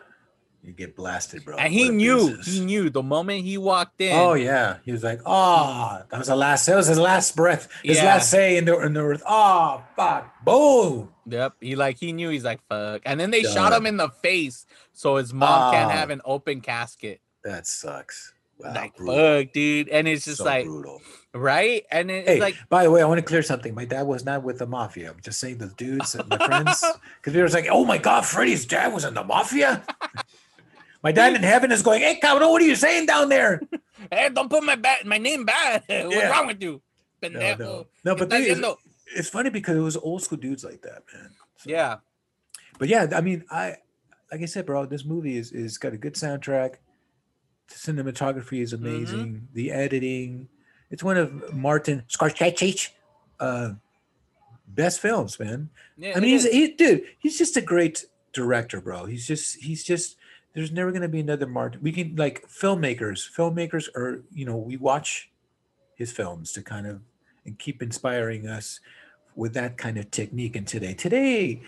you 0.63 0.71
get 0.71 0.95
blasted, 0.95 1.43
bro. 1.43 1.57
and 1.57 1.71
he 1.73 1.89
knew 1.89 2.29
business. 2.29 2.47
he 2.47 2.59
knew 2.61 2.89
the 2.89 3.03
moment 3.03 3.43
he 3.43 3.57
walked 3.57 3.99
in 3.99 4.15
Oh 4.15 4.33
yeah, 4.33 4.77
he 4.85 4.91
was 4.93 5.03
like, 5.03 5.19
"Oh, 5.25 6.01
that 6.09 6.17
was 6.17 6.27
the 6.27 6.35
last. 6.37 6.65
That 6.67 6.77
was 6.77 6.87
his 6.87 6.97
last 6.97 7.35
breath. 7.35 7.67
His 7.83 7.97
Yeah. 7.97 8.05
last 8.05 8.29
say 8.31 8.55
in 8.57 8.63
the 8.65 8.79
in 8.79 8.93
the 8.93 9.01
earth. 9.03 9.21
Oh, 9.27 9.83
fuck, 9.97 10.33
boom. 10.43 11.09
Yep. 11.27 11.53
He 11.61 11.75
like 11.75 11.97
he 11.99 12.13
knew 12.13 12.29
he's 12.29 12.45
like 12.45 12.61
fuck. 12.69 13.01
And 13.05 13.19
then 13.19 13.29
they 13.31 13.43
shot 13.43 13.73
him 13.73 13.85
in 13.85 13.97
the 13.97 14.09
face 14.09 14.65
so 14.93 15.17
his 15.17 15.33
mom 15.33 15.71
can't 15.73 15.91
Ah. 15.91 15.95
have 15.95 16.09
an 16.09 16.21
open 16.25 16.61
casket. 16.61 17.19
That 17.43 17.67
sucks. 17.67 18.32
Wow, 18.59 18.73
like 18.75 18.95
brutal. 18.95 19.15
fuck, 19.43 19.53
dude. 19.53 19.89
And 19.89 20.07
it's 20.07 20.25
just 20.25 20.37
So 20.37 20.45
like 20.45 20.65
brutal. 20.65 21.01
right? 21.33 21.83
And 21.91 22.09
it's 22.11 22.27
Hey, 22.29 22.39
like 22.39 22.55
by 22.69 22.83
the 22.83 22.91
way, 22.91 23.01
I 23.01 23.05
want 23.05 23.17
to 23.19 23.25
clear 23.25 23.41
something. 23.43 23.73
My 23.73 23.85
dad 23.85 24.03
was 24.03 24.23
not 24.25 24.43
with 24.43 24.59
the 24.59 24.67
mafia. 24.67 25.11
I'm 25.11 25.19
just 25.21 25.39
saying 25.39 25.57
the 25.57 25.67
dudes, 25.75 26.15
and 26.15 26.27
my 26.29 26.37
friends, 26.37 26.83
because 27.17 27.33
we 27.33 27.41
were 27.41 27.49
like, 27.49 27.67
"Oh 27.69 27.83
my 27.85 27.97
god, 27.97 28.25
Freddie's 28.25 28.65
dad 28.65 28.93
was 28.93 29.03
in 29.05 29.13
the 29.15 29.23
mafia." 29.23 29.83
my 31.03 31.11
dad 31.11 31.33
in 31.35 31.43
heaven 31.43 31.71
is 31.71 31.81
going, 31.81 32.01
"Hey, 32.01 32.19
cabrón, 32.21 32.49
what 32.51 32.61
are 32.61 32.65
you 32.65 32.75
saying 32.75 33.05
down 33.07 33.29
there?" 33.29 33.61
hey, 34.11 34.29
don't 34.29 34.49
put 34.49 34.63
my 34.63 34.75
ba- 34.75 35.03
my 35.05 35.17
name 35.17 35.45
bad. 35.45 35.83
What's 35.87 36.15
Yeah. 36.15 36.29
wrong 36.29 36.47
with 36.47 36.61
you? 36.61 36.81
No, 37.21 37.29
Pendejo. 37.29 37.59
no, 37.59 37.85
no. 38.05 38.15
¿Qué 38.15 38.29
But 38.29 38.33
is, 38.33 38.57
haciendo? 38.59 38.77
it's 39.15 39.29
funny 39.29 39.49
because 39.49 39.77
it 39.77 39.81
was 39.81 39.97
old 39.97 40.21
school 40.23 40.37
dudes 40.37 40.63
like 40.63 40.81
that, 40.83 41.03
man. 41.13 41.31
So- 41.57 41.69
yeah. 41.69 41.97
but 42.79 42.87
yeah, 42.89 43.07
I 43.15 43.21
mean, 43.21 43.43
I 43.49 43.77
like 44.31 44.41
I 44.41 44.45
said, 44.45 44.65
bro, 44.65 44.85
this 44.85 45.05
movie 45.05 45.37
is 45.37 45.51
is 45.51 45.77
got 45.77 45.93
a 45.93 45.97
good 45.97 46.13
soundtrack. 46.15 46.75
The 47.67 47.75
cinematography 47.75 48.61
is 48.61 48.73
Mm-hmm. 48.73 48.85
amazing. 48.85 49.47
The 49.53 49.71
editing, 49.71 50.49
it's 50.89 51.03
one 51.03 51.17
of 51.17 51.53
Martin 51.53 52.03
Scorsese's 52.09 52.89
uh, 53.39 53.71
best 54.67 54.99
films, 54.99 55.39
man. 55.39 55.69
Yeah. 55.97 56.13
I 56.15 56.19
mean, 56.19 56.29
he's 56.31 56.49
he, 56.49 56.73
dude, 56.73 57.03
he's 57.19 57.37
just 57.37 57.57
a 57.57 57.61
great 57.61 58.05
director, 58.33 58.81
bro. 58.81 59.05
He's 59.05 59.25
just 59.27 59.57
he's 59.57 59.83
just 59.83 60.17
there's 60.53 60.71
never 60.71 60.91
gonna 60.91 61.07
be 61.07 61.19
another 61.19 61.47
Martin. 61.47 61.81
We 61.81 61.91
can 61.91 62.15
like 62.15 62.47
filmmakers, 62.47 63.29
filmmakers 63.31 63.87
are 63.95 64.23
you 64.33 64.45
know 64.45 64.57
we 64.57 64.77
watch 64.77 65.31
his 65.95 66.11
films 66.11 66.51
to 66.53 66.61
kind 66.61 66.87
of 66.87 67.01
and 67.45 67.57
keep 67.59 67.81
inspiring 67.81 68.47
us 68.47 68.79
with 69.35 69.53
that 69.53 69.77
kind 69.77 69.97
of 69.97 70.09
technique. 70.11 70.55
And 70.55 70.65
today, 70.67 70.93
today, 70.93 71.61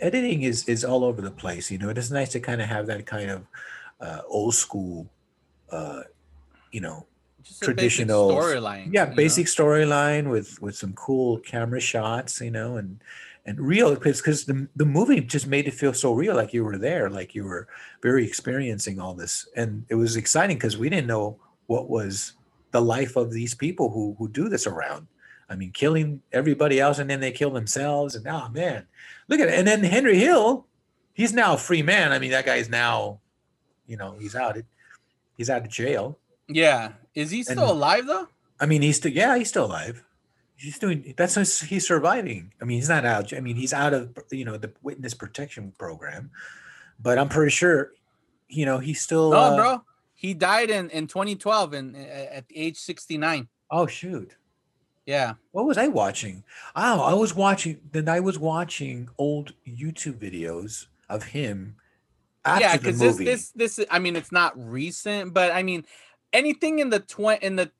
editing 0.00 0.42
is 0.42 0.64
is 0.68 0.84
all 0.84 1.04
over 1.04 1.20
the 1.20 1.30
place. 1.30 1.70
You 1.70 1.78
know, 1.78 1.88
it 1.88 1.98
is 1.98 2.10
nice 2.12 2.30
to 2.30 2.40
kind 2.40 2.60
of 2.62 2.68
have 2.68 2.86
that 2.86 3.06
kind 3.06 3.30
of 3.30 3.46
uh, 4.00 4.20
old 4.28 4.54
school, 4.54 5.10
uh, 5.70 6.02
you 6.72 6.80
know, 6.80 7.06
Just 7.42 7.62
traditional 7.62 8.30
storyline. 8.30 8.92
yeah 8.92 9.06
basic 9.06 9.46
storyline 9.46 10.28
with 10.30 10.60
with 10.60 10.76
some 10.76 10.92
cool 10.94 11.38
camera 11.38 11.80
shots 11.80 12.40
you 12.40 12.50
know 12.50 12.76
and 12.76 13.00
and 13.46 13.58
real 13.58 13.94
because 13.94 14.20
because 14.20 14.44
the, 14.44 14.68
the 14.76 14.84
movie 14.84 15.20
just 15.22 15.46
made 15.46 15.66
it 15.66 15.72
feel 15.72 15.94
so 15.94 16.12
real 16.12 16.36
like 16.36 16.52
you 16.52 16.62
were 16.62 16.76
there 16.76 17.08
like 17.08 17.34
you 17.34 17.44
were 17.44 17.66
very 18.02 18.26
experiencing 18.26 19.00
all 19.00 19.14
this. 19.14 19.48
And 19.56 19.86
it 19.88 19.94
was 19.94 20.16
exciting 20.16 20.58
because 20.58 20.76
we 20.76 20.90
didn't 20.90 21.06
know 21.06 21.38
what 21.66 21.88
was 21.88 22.34
the 22.72 22.82
life 22.82 23.16
of 23.16 23.32
these 23.32 23.54
people 23.54 23.88
who 23.90 24.14
who 24.18 24.28
do 24.28 24.50
this 24.50 24.66
around. 24.66 25.06
I 25.48 25.56
mean 25.56 25.72
killing 25.72 26.20
everybody 26.30 26.78
else 26.78 26.98
and 26.98 27.08
then 27.08 27.20
they 27.20 27.32
kill 27.32 27.50
themselves 27.50 28.14
and 28.14 28.26
oh 28.28 28.48
man. 28.50 28.86
Look 29.28 29.40
at 29.40 29.48
it 29.48 29.54
and 29.54 29.66
then 29.66 29.82
henry 29.82 30.18
hill 30.18 30.66
he's 31.14 31.32
now 31.32 31.54
a 31.54 31.58
free 31.58 31.82
man. 31.82 32.12
I 32.12 32.18
mean 32.18 32.32
that 32.32 32.44
guy's 32.44 32.68
now 32.68 33.20
you 33.86 33.96
know 33.96 34.16
he's 34.20 34.34
out 34.36 34.58
he's 35.38 35.48
out 35.48 35.62
of 35.62 35.70
jail 35.70 36.18
Yeah. 36.48 36.92
Is 37.14 37.30
he 37.30 37.42
still 37.42 37.60
And- 37.62 37.70
alive 37.70 38.06
though? 38.06 38.28
I 38.60 38.66
mean, 38.66 38.82
he's 38.82 38.96
still 38.98 39.12
yeah, 39.12 39.38
he's 39.38 39.48
still 39.48 39.64
alive. 39.64 40.04
He's 40.56 40.78
doing 40.78 41.14
that's 41.16 41.36
his, 41.36 41.60
he's 41.60 41.86
surviving. 41.86 42.52
I 42.60 42.64
mean, 42.64 42.78
he's 42.78 42.88
not 42.88 43.04
out. 43.06 43.32
I 43.32 43.40
mean, 43.40 43.54
he's 43.56 43.72
out 43.72 43.94
of 43.94 44.10
you 44.32 44.44
know 44.44 44.56
the 44.58 44.72
witness 44.82 45.14
protection 45.14 45.72
program, 45.78 46.30
but 47.00 47.16
I'm 47.18 47.28
pretty 47.28 47.50
sure, 47.52 47.92
you 48.48 48.66
know, 48.66 48.78
he's 48.78 49.00
still. 49.00 49.30
No, 49.30 49.36
uh, 49.38 49.56
bro. 49.56 49.84
He 50.14 50.34
died 50.34 50.68
in, 50.70 50.90
in 50.90 51.06
2012 51.06 51.72
and 51.74 51.96
at 51.96 52.44
age 52.52 52.76
69. 52.78 53.46
Oh 53.70 53.86
shoot, 53.86 54.34
Yeah. 55.06 55.34
what 55.52 55.64
was 55.64 55.78
I 55.78 55.86
watching? 55.86 56.42
Oh, 56.74 57.02
I 57.02 57.14
was 57.14 57.36
watching. 57.36 57.78
Then 57.92 58.08
I 58.08 58.18
was 58.18 58.36
watching 58.36 59.10
old 59.16 59.52
YouTube 59.64 60.18
videos 60.18 60.86
of 61.08 61.22
him 61.26 61.76
after 62.44 62.64
yeah, 62.64 62.76
because 62.76 62.98
this 62.98 63.16
this 63.16 63.50
this 63.50 63.86
I 63.90 63.98
mean 63.98 64.16
it's 64.16 64.32
not 64.32 64.52
recent, 64.56 65.34
but 65.34 65.52
I 65.52 65.62
mean 65.62 65.84
anything 66.32 66.78
in 66.78 66.90
the 66.90 67.00
twenty 67.00 67.44
in 67.44 67.56
the 67.56 67.70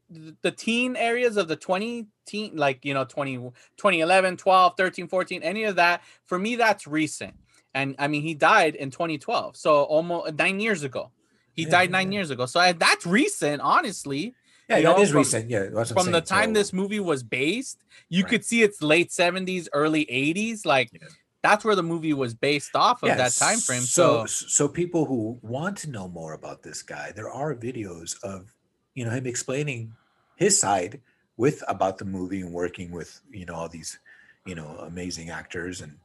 the 0.43 0.51
teen 0.51 0.97
areas 0.97 1.37
of 1.37 1.49
the 1.49 1.57
20 1.57 2.07
teen 2.25 2.57
like 2.57 2.83
you 2.83 2.95
know 2.95 3.05
20 3.05 3.37
2011 3.77 4.39
12 4.39 4.73
13 4.75 5.07
14 5.07 5.43
any 5.43 5.65
of 5.65 5.77
that 5.77 6.03
for 6.25 6.39
me 6.39 6.57
that's 6.57 6.87
recent 6.87 7.35
and 7.75 7.95
i 7.99 8.09
mean 8.09 8.23
he 8.23 8.33
died 8.33 8.75
in 8.75 8.91
2012 8.91 9.55
so 9.55 9.83
almost 9.83 10.33
nine 10.35 10.61
years 10.61 10.83
ago 10.83 11.11
he 11.53 11.65
Yeah, 11.65 11.69
died 11.71 11.91
nine 11.91 12.11
yeah. 12.11 12.21
years 12.21 12.31
ago 12.31 12.47
so 12.47 12.59
I, 12.59 12.73
that's 12.73 13.05
recent 13.05 13.61
honestly 13.61 14.35
yeah, 14.71 14.79
you 14.79 14.83
that 14.85 14.97
know, 14.97 15.03
is 15.03 15.11
from- 15.11 15.19
recent. 15.19 15.51
Yeah, 15.51 15.85
from 15.85 16.11
the 16.11 16.23
time 16.23 16.51
So- 16.55 16.61
this 16.61 16.73
movie 16.73 17.01
was 17.01 17.23
based 17.23 17.85
you 18.09 18.23
Right. 18.23 18.31
could 18.31 18.45
see 18.47 18.63
it's 18.63 18.81
late 18.83 19.11
70s 19.11 19.69
early 19.75 20.07
80s 20.07 20.65
like 20.65 20.89
Yeah. 20.95 21.09
That's 21.43 21.65
where 21.65 21.77
the 21.77 21.83
movie 21.83 22.15
was 22.15 22.35
based 22.35 22.75
off 22.75 23.03
of 23.03 23.09
Yeah, 23.09 23.17
that 23.17 23.33
time 23.33 23.59
frame 23.59 23.83
So, 23.83 24.27
so, 24.27 24.47
so 24.49 24.69
people 24.69 25.05
who 25.05 25.39
want 25.43 25.77
to 25.79 25.91
know 25.91 26.09
more 26.09 26.35
about 26.35 26.63
this 26.63 26.83
guy, 26.83 27.13
there 27.15 27.31
are 27.31 27.55
videos 27.55 28.23
of 28.23 28.55
you 28.95 29.05
know 29.05 29.11
him 29.11 29.27
explaining 29.27 29.93
his 30.37 30.59
side 30.59 31.01
with 31.37 31.63
about 31.69 31.99
the 31.99 32.05
movie 32.05 32.41
and 32.41 32.53
working 32.53 32.91
with 32.91 33.21
you 33.31 33.47
know 33.47 33.55
all 33.55 33.69
these 33.69 33.99
you 34.47 34.55
know 34.55 34.77
amazing 34.81 35.31
actors 35.31 35.81
and 35.81 35.99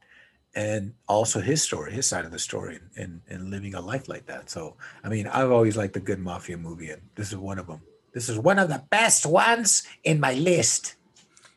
and 0.54 0.94
also 1.08 1.40
his 1.40 1.62
story, 1.62 1.92
his 1.92 2.06
side 2.06 2.24
of 2.24 2.30
the 2.30 2.38
story, 2.38 2.78
and, 2.96 3.20
and 3.28 3.50
living 3.50 3.74
a 3.74 3.80
life 3.80 4.08
like 4.08 4.26
that. 4.26 4.48
So, 4.48 4.76
I 5.02 5.08
mean, 5.08 5.26
I've 5.26 5.50
always 5.50 5.76
liked 5.76 5.96
a 5.96 6.00
good 6.00 6.20
mafia 6.20 6.56
movie, 6.56 6.90
and 6.90 7.02
this 7.16 7.32
is 7.32 7.36
one 7.36 7.58
of 7.58 7.66
them. 7.66 7.80
This 8.12 8.28
is 8.28 8.38
one 8.38 8.60
of 8.60 8.68
the 8.68 8.82
best 8.90 9.26
ones 9.26 9.82
in 10.04 10.20
my 10.20 10.34
list. 10.34 10.94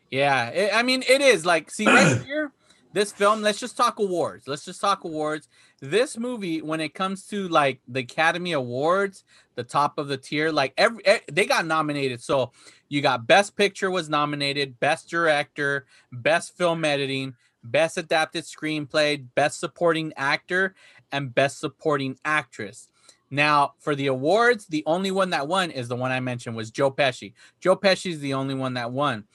Yeah, 0.10 0.48
it, 0.48 0.72
I 0.74 0.82
mean, 0.82 1.04
it 1.08 1.22
is 1.22 1.46
like, 1.46 1.70
see, 1.70 1.86
right 1.86 2.18
here, 2.26 2.52
this 2.94 3.12
film, 3.12 3.42
let's 3.42 3.60
just 3.60 3.78
talk 3.78 4.00
awards. 4.00 4.48
Let's 4.48 4.66
just 4.66 4.82
talk 4.82 5.04
awards. 5.04 5.50
This 5.82 6.18
movie, 6.18 6.62
when 6.62 6.80
it 6.80 6.94
comes 6.94 7.28
to 7.28 7.48
like 7.48 7.80
the 7.88 8.00
Academy 8.00 8.54
Awards, 8.54 9.24
the 9.56 9.64
top 9.64 9.98
of 9.98 10.08
the 10.08 10.18
tier, 10.18 10.52
like 10.52 10.74
every 10.78 11.06
eh, 11.06 11.20
they 11.32 11.46
got 11.46 11.66
nominated. 11.66 12.22
So 12.22 12.52
you 12.90 13.02
got 13.02 13.28
Best 13.28 13.56
Picture 13.56 13.92
was 13.92 14.10
nominated, 14.10 14.80
Best 14.80 15.10
Director, 15.10 15.86
Best 16.12 16.58
Film 16.58 16.84
Editing, 16.86 17.36
Best 17.64 17.98
Adapted 17.98 18.46
Screenplay, 18.46 19.26
Best 19.36 19.60
Supporting 19.60 20.14
Actor, 20.16 20.76
and 21.12 21.34
Best 21.34 21.60
Supporting 21.60 22.18
Actress. 22.26 22.90
Now, 23.30 23.74
for 23.80 23.94
the 23.94 24.08
awards, 24.08 24.68
the 24.68 24.84
only 24.86 25.12
one 25.12 25.32
that 25.32 25.48
won 25.48 25.70
is 25.72 25.88
the 25.88 25.96
one 25.96 26.12
I 26.12 26.22
mentioned 26.22 26.56
was 26.56 26.72
Joe 26.72 26.92
Pesci. 26.92 27.34
Joe 27.60 27.76
Pesci 27.76 28.12
is 28.12 28.22
the 28.22 28.34
only 28.34 28.56
one 28.56 28.76
that 28.76 28.92
won. 28.92 29.26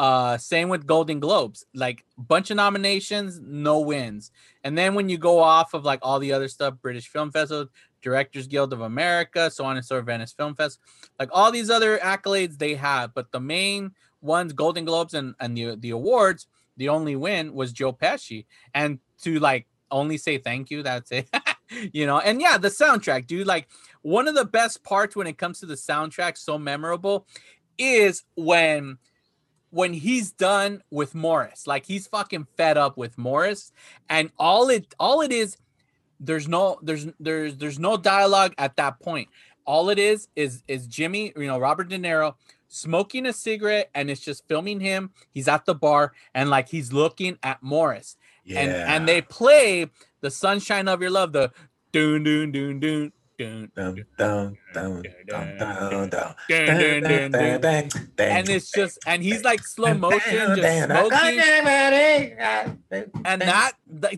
Uh, 0.00 0.38
same 0.38 0.70
with 0.70 0.86
Golden 0.86 1.20
Globes, 1.20 1.66
like 1.74 2.06
bunch 2.16 2.50
of 2.50 2.56
nominations, 2.56 3.38
no 3.38 3.80
wins. 3.80 4.30
And 4.64 4.76
then 4.78 4.94
when 4.94 5.10
you 5.10 5.18
go 5.18 5.40
off 5.40 5.74
of 5.74 5.84
like 5.84 5.98
all 6.00 6.18
the 6.18 6.32
other 6.32 6.48
stuff, 6.48 6.72
British 6.80 7.08
Film 7.08 7.30
Festival, 7.30 7.66
Directors 8.00 8.46
Guild 8.46 8.72
of 8.72 8.80
America, 8.80 9.50
so 9.50 9.62
on 9.66 9.76
and 9.76 9.84
so 9.84 9.96
forth, 9.96 10.06
Venice 10.06 10.32
Film 10.32 10.54
Fest, 10.54 10.78
like 11.18 11.28
all 11.32 11.52
these 11.52 11.68
other 11.68 11.98
accolades 11.98 12.56
they 12.56 12.76
have, 12.76 13.12
but 13.12 13.30
the 13.30 13.40
main 13.40 13.92
ones, 14.22 14.54
Golden 14.54 14.86
Globes 14.86 15.12
and 15.12 15.34
and 15.38 15.54
the 15.54 15.76
the 15.76 15.90
awards, 15.90 16.46
the 16.78 16.88
only 16.88 17.14
win 17.14 17.52
was 17.52 17.70
Joe 17.70 17.92
Pesci. 17.92 18.46
And 18.72 19.00
to 19.24 19.38
like 19.38 19.66
only 19.90 20.16
say 20.16 20.38
thank 20.38 20.70
you, 20.70 20.82
that's 20.82 21.12
it. 21.12 21.28
you 21.92 22.06
know, 22.06 22.20
and 22.20 22.40
yeah, 22.40 22.56
the 22.56 22.68
soundtrack, 22.68 23.26
dude. 23.26 23.46
Like 23.46 23.68
one 24.00 24.28
of 24.28 24.34
the 24.34 24.46
best 24.46 24.82
parts 24.82 25.14
when 25.14 25.26
it 25.26 25.36
comes 25.36 25.60
to 25.60 25.66
the 25.66 25.74
soundtrack, 25.74 26.38
so 26.38 26.56
memorable, 26.56 27.26
is 27.76 28.22
when 28.34 28.96
when 29.70 29.92
he's 29.92 30.32
done 30.32 30.82
with 30.90 31.14
Morris. 31.14 31.66
Like 31.66 31.86
he's 31.86 32.06
fucking 32.06 32.46
fed 32.56 32.76
up 32.76 32.96
with 32.96 33.16
Morris, 33.16 33.72
and 34.08 34.30
all 34.38 34.68
it 34.68 34.94
all 34.98 35.20
it 35.20 35.32
is, 35.32 35.56
there's 36.18 36.48
no 36.48 36.78
there's 36.82 37.06
there's 37.18 37.56
there's 37.56 37.78
no 37.78 37.96
dialogue 37.96 38.54
at 38.58 38.76
that 38.76 39.00
point. 39.00 39.28
All 39.64 39.90
it 39.90 39.98
is 39.98 40.28
is 40.36 40.62
is 40.68 40.86
Jimmy, 40.86 41.32
you 41.36 41.46
know, 41.46 41.58
Robert 41.58 41.88
De 41.88 41.98
Niro 41.98 42.34
smoking 42.68 43.26
a 43.26 43.32
cigarette 43.32 43.90
and 43.94 44.08
it's 44.10 44.20
just 44.20 44.46
filming 44.46 44.80
him. 44.80 45.10
He's 45.32 45.48
at 45.48 45.64
the 45.64 45.74
bar 45.74 46.12
and 46.34 46.50
like 46.50 46.68
he's 46.68 46.92
looking 46.92 47.38
at 47.42 47.62
Morris. 47.62 48.16
Yeah, 48.44 48.60
And 48.60 48.70
and 48.72 49.08
they 49.08 49.22
play 49.22 49.90
the 50.20 50.30
sunshine 50.30 50.88
of 50.88 51.00
your 51.00 51.10
love, 51.10 51.32
the 51.32 51.52
doon 51.92 52.22
doon 52.22 52.52
doon 52.52 52.80
doon 52.80 53.12
and 58.18 58.48
it's 58.48 58.70
just 58.70 58.98
and 59.06 59.22
he's 59.22 59.42
like 59.44 59.64
slow 59.66 59.94
motion 59.94 60.56
just 60.56 60.84
smoking 60.84 60.90
and 63.24 63.42
that 63.42 63.72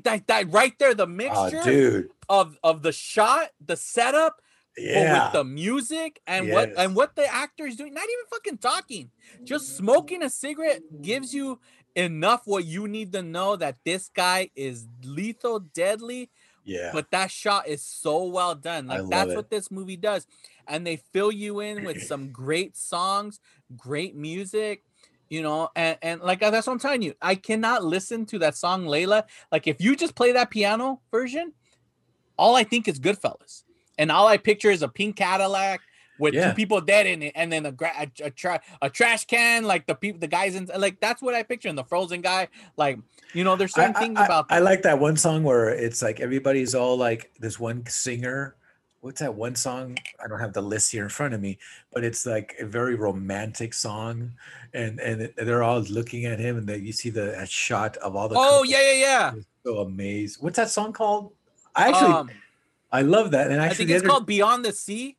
that, 0.05 0.27
that 0.27 0.53
right 0.53 0.73
there 0.79 0.95
the 0.95 1.05
Oh, 1.05 1.07
mixture 1.07 1.63
dude. 1.65 2.09
of 2.29 2.57
of 2.63 2.83
the 2.83 2.93
shot 2.93 3.51
the 3.65 3.77
setup 3.77 4.41
Yeah. 4.77 5.25
with 5.25 5.33
the 5.35 5.45
music 5.45 6.21
and 6.27 6.51
what 6.51 6.73
and 6.77 6.95
what 6.97 7.15
the 7.17 7.27
actor 7.33 7.67
is 7.67 7.77
doing 7.77 7.95
not 7.95 8.05
even 8.05 8.27
fucking 8.31 8.59
talking 8.59 9.11
just 9.45 9.77
smoking 9.77 10.23
a 10.23 10.31
cigarette 10.31 10.83
gives 11.03 11.35
you 11.35 11.59
enough 11.95 12.43
what 12.47 12.65
you 12.65 12.89
need 12.89 13.13
to 13.13 13.23
know 13.23 13.55
that 13.57 13.77
this 13.85 14.09
guy 14.09 14.51
is 14.57 14.89
lethal 15.05 15.61
deadly 15.61 16.31
yeah. 16.65 16.91
but 16.93 17.11
that 17.11 17.31
shot 17.31 17.67
is 17.69 17.83
so 17.83 18.25
well 18.25 18.55
done 18.55 18.87
like 18.87 19.09
that's 19.09 19.33
it. 19.33 19.37
what 19.37 19.51
this 19.51 19.71
movie 19.71 19.97
does 19.97 20.27
and 20.69 20.87
they 20.87 20.97
fill 21.13 21.33
you 21.33 21.61
in 21.61 21.85
with 21.85 22.03
some 22.07 22.31
great 22.31 22.77
songs 22.77 23.41
great 23.77 24.15
music 24.15 24.85
you 25.29 25.43
know 25.43 25.69
and, 25.75 25.97
and 26.03 26.21
like 26.21 26.43
uh, 26.43 26.51
that's 26.51 26.67
what 26.67 26.73
i'm 26.75 26.79
telling 26.79 27.03
you 27.03 27.15
i 27.23 27.35
cannot 27.35 27.85
listen 27.85 28.25
to 28.27 28.39
that 28.39 28.57
song 28.57 28.85
layla 28.85 29.25
like 29.51 29.67
if 29.67 29.81
you 29.81 29.97
just 29.97 30.15
play 30.15 30.33
that 30.33 30.51
piano 30.51 31.01
version 31.11 31.53
all 32.37 32.55
i 32.55 32.63
think 32.65 32.87
is 32.89 33.01
goodfellas 33.01 33.63
and 33.99 34.11
all 34.13 34.27
i 34.27 34.37
picture 34.37 34.71
is 34.71 34.83
a 34.83 34.89
pink 34.89 35.17
cadillac 35.17 35.81
with 36.19 36.35
Yeah. 36.35 36.51
two 36.51 36.55
people 36.55 36.81
dead 36.81 37.07
in 37.07 37.23
it 37.23 37.33
and 37.35 37.51
then 37.51 37.67
a, 37.67 37.73
gra- 37.73 37.95
a, 37.99 38.09
a, 38.25 38.31
tra- 38.31 38.61
a 38.83 38.91
trash 38.91 39.25
can 39.25 39.65
like 39.65 39.87
the 39.87 39.95
people 39.95 40.21
the 40.21 40.29
guys 40.29 40.55
in 40.55 40.71
like 40.77 41.01
that's 41.01 41.23
what 41.23 41.35
i 41.35 41.43
picture 41.43 41.69
and 41.69 41.77
the 41.79 41.85
frozen 41.85 42.21
guy 42.21 42.49
like 42.77 42.99
you 43.33 43.45
know 43.45 43.57
there's 43.57 43.75
certain 43.75 43.97
I, 43.97 44.01
things 44.01 44.19
I- 44.19 44.27
about 44.27 44.47
I 44.51 44.59
like 44.59 44.83
that 44.83 44.99
one 44.99 45.17
song 45.17 45.43
where 45.43 45.69
it's 45.71 46.03
like 46.03 46.21
everybody's 46.21 46.75
all 46.75 46.97
like 46.97 47.33
this 47.39 47.59
one 47.59 47.87
singer. 47.87 48.57
What's 49.01 49.19
that 49.19 49.35
one 49.35 49.57
song? 49.57 49.99
I 50.23 50.29
don't 50.29 50.39
have 50.39 50.53
the 50.53 50.63
list 50.63 50.93
here 50.93 51.03
in 51.03 51.09
front 51.09 51.35
of 51.35 51.41
me, 51.41 51.59
but 51.93 52.05
it's 52.05 52.25
like 52.25 52.55
a 52.61 52.67
very 52.67 52.95
romantic 52.95 53.75
song, 53.75 54.33
and 54.75 55.01
and 55.01 55.33
they're 55.37 55.65
all 55.65 55.81
looking 55.81 56.25
at 56.25 56.39
him, 56.39 56.57
and 56.59 56.69
then 56.69 56.85
you 56.85 56.93
see 56.93 57.11
the 57.11 57.45
shot 57.47 57.97
of 57.97 58.15
all 58.15 58.29
the. 58.29 58.37
oh 58.39 58.63
yeah 58.63 58.81
yeah 58.81 58.93
yeah 58.93 59.33
so 59.65 59.79
amazed. 59.79 60.41
What's 60.41 60.57
that 60.57 60.71
song 60.71 60.93
called? 60.93 61.33
I 61.75 61.89
actually 61.89 62.13
Um, 62.13 62.31
I 62.93 63.03
love 63.03 63.31
that, 63.33 63.51
and 63.51 63.61
I 63.61 63.71
think 63.71 63.91
it's 63.91 64.07
called 64.07 64.27
Beyond 64.27 64.65
the 64.65 64.73
Sea. 64.73 65.17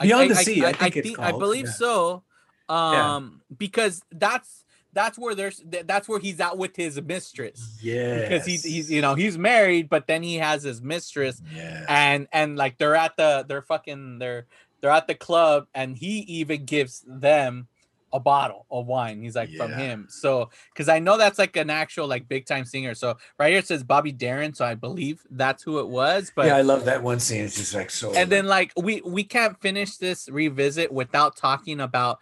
Beyond 0.00 0.22
I, 0.24 0.28
the 0.28 0.34
Sea, 0.36 0.64
I 0.64 0.72
think 0.72 0.96
I 1.18 1.30
called, 1.30 1.40
believe 1.40 1.66
yeah. 1.66 1.72
so. 1.72 2.22
Yeah. 2.70 3.16
Um, 3.16 3.42
because 3.58 4.00
that's 4.12 4.59
that's 4.92 5.18
where 5.18 5.34
there's 5.34 5.62
that's 5.84 6.08
where 6.08 6.18
he's 6.18 6.40
out 6.40 6.58
with 6.58 6.76
his 6.76 7.00
mistress. 7.00 7.78
yeah 7.82 8.20
Because 8.28 8.46
he's 8.46 8.64
he's 8.64 8.90
you 8.90 9.00
know 9.00 9.14
he's 9.14 9.38
married, 9.38 9.88
but 9.88 10.06
then 10.06 10.22
he 10.22 10.36
has 10.36 10.62
his 10.62 10.82
mistress, 10.82 11.40
yeah 11.54 11.84
and 11.88 12.26
and 12.32 12.56
like 12.56 12.78
they're 12.78 12.96
at 12.96 13.16
the 13.16 13.44
they're 13.48 13.62
fucking 13.62 14.18
they're 14.18 14.46
they're 14.80 14.90
at 14.90 15.06
the 15.06 15.14
club, 15.14 15.66
and 15.74 15.96
he 15.96 16.20
even 16.20 16.64
gives 16.64 17.04
them 17.06 17.68
a 18.12 18.18
bottle 18.18 18.66
of 18.70 18.86
wine. 18.86 19.22
He's 19.22 19.36
like 19.36 19.50
from 19.54 19.72
him. 19.72 20.06
So 20.10 20.50
because 20.72 20.88
I 20.88 20.98
know 20.98 21.16
that's 21.16 21.38
like 21.38 21.54
an 21.56 21.70
actual 21.70 22.08
like 22.08 22.28
big 22.28 22.44
time 22.44 22.64
singer. 22.64 22.94
So 22.94 23.16
right 23.38 23.50
here 23.50 23.58
it 23.58 23.68
says 23.68 23.84
Bobby 23.84 24.10
Darin, 24.10 24.52
so 24.54 24.64
I 24.64 24.74
believe 24.74 25.22
that's 25.30 25.62
who 25.62 25.78
it 25.78 25.86
was. 25.88 26.32
But 26.34 26.46
yeah 26.46 26.56
I 26.56 26.62
love 26.62 26.86
that 26.86 27.02
one 27.04 27.20
scene. 27.20 27.44
It's 27.44 27.56
just 27.56 27.74
like 27.74 27.90
so. 27.90 28.12
and 28.12 28.28
then 28.30 28.46
like 28.46 28.72
we 28.76 29.00
we 29.02 29.22
can't 29.22 29.60
finish 29.60 29.96
this 29.96 30.28
revisit 30.28 30.90
without 30.92 31.36
talking 31.36 31.78
about 31.80 32.18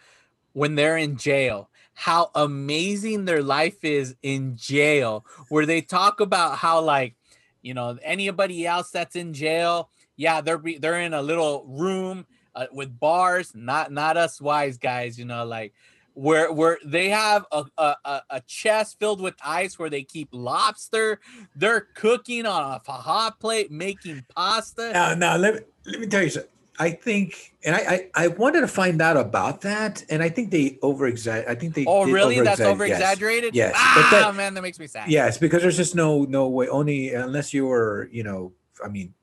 when 0.52 0.74
they're 0.74 0.98
in 0.98 1.16
jail 1.16 1.70
how 1.98 2.30
amazing 2.36 3.24
their 3.24 3.42
life 3.42 3.84
is 3.84 4.14
in 4.22 4.56
jail 4.56 5.26
where 5.48 5.66
they 5.66 5.80
talk 5.80 6.20
about 6.20 6.56
how 6.56 6.80
like 6.80 7.16
you 7.60 7.74
know 7.74 7.98
anybody 8.04 8.64
else 8.64 8.90
that's 8.90 9.16
in 9.16 9.34
jail 9.34 9.90
yeah 10.16 10.40
they're 10.40 10.62
they're 10.78 11.00
in 11.00 11.12
a 11.12 11.20
little 11.20 11.64
room 11.66 12.24
uh, 12.54 12.66
with 12.70 13.00
bars 13.00 13.50
not 13.52 13.90
not 13.90 14.16
us 14.16 14.40
wise 14.40 14.78
guys 14.78 15.18
you 15.18 15.24
know 15.24 15.44
like 15.44 15.74
where 16.14 16.52
where 16.52 16.78
they 16.84 17.08
have 17.08 17.44
a, 17.50 17.64
a 17.76 17.96
a- 18.30 18.42
chest 18.46 18.96
filled 19.00 19.20
with 19.20 19.34
ice 19.44 19.76
where 19.76 19.90
they 19.90 20.04
keep 20.04 20.28
lobster 20.30 21.18
they're 21.56 21.88
cooking 21.94 22.46
on 22.46 22.80
a 22.86 22.92
hot 22.92 23.40
plate 23.40 23.72
making 23.72 24.24
pasta 24.32 24.92
Now, 24.92 25.14
now 25.14 25.36
let 25.36 25.54
me 25.54 25.60
let 25.86 26.00
me 26.00 26.06
tell 26.06 26.22
you 26.22 26.30
something. 26.30 26.52
I 26.78 26.90
think, 26.90 27.54
and 27.64 27.74
I, 27.74 27.78
I 28.14 28.24
I 28.24 28.26
wanted 28.28 28.60
to 28.60 28.68
find 28.68 29.02
out 29.02 29.16
about 29.16 29.62
that, 29.62 30.04
and 30.08 30.22
I 30.22 30.28
think 30.28 30.50
they 30.50 30.78
over. 30.82 31.06
I 31.06 31.54
think 31.54 31.74
they. 31.74 31.84
Oh, 31.86 32.04
really? 32.04 32.40
That's 32.40 32.60
over 32.60 32.84
exaggerated. 32.84 33.54
Yes, 33.54 33.74
Ah, 33.76 34.08
but 34.10 34.18
that- 34.20 34.34
man, 34.36 34.54
that 34.54 34.62
makes 34.62 34.78
me 34.78 34.86
sad. 34.86 35.08
Yes, 35.08 35.34
yes, 35.34 35.38
because 35.38 35.62
there's 35.62 35.76
just 35.76 35.94
no 35.94 36.24
no 36.24 36.48
way. 36.48 36.68
Only 36.68 37.14
unless 37.14 37.52
you 37.52 37.66
were, 37.66 38.08
you 38.12 38.22
know, 38.22 38.52
I 38.84 38.88
mean, 38.88 39.14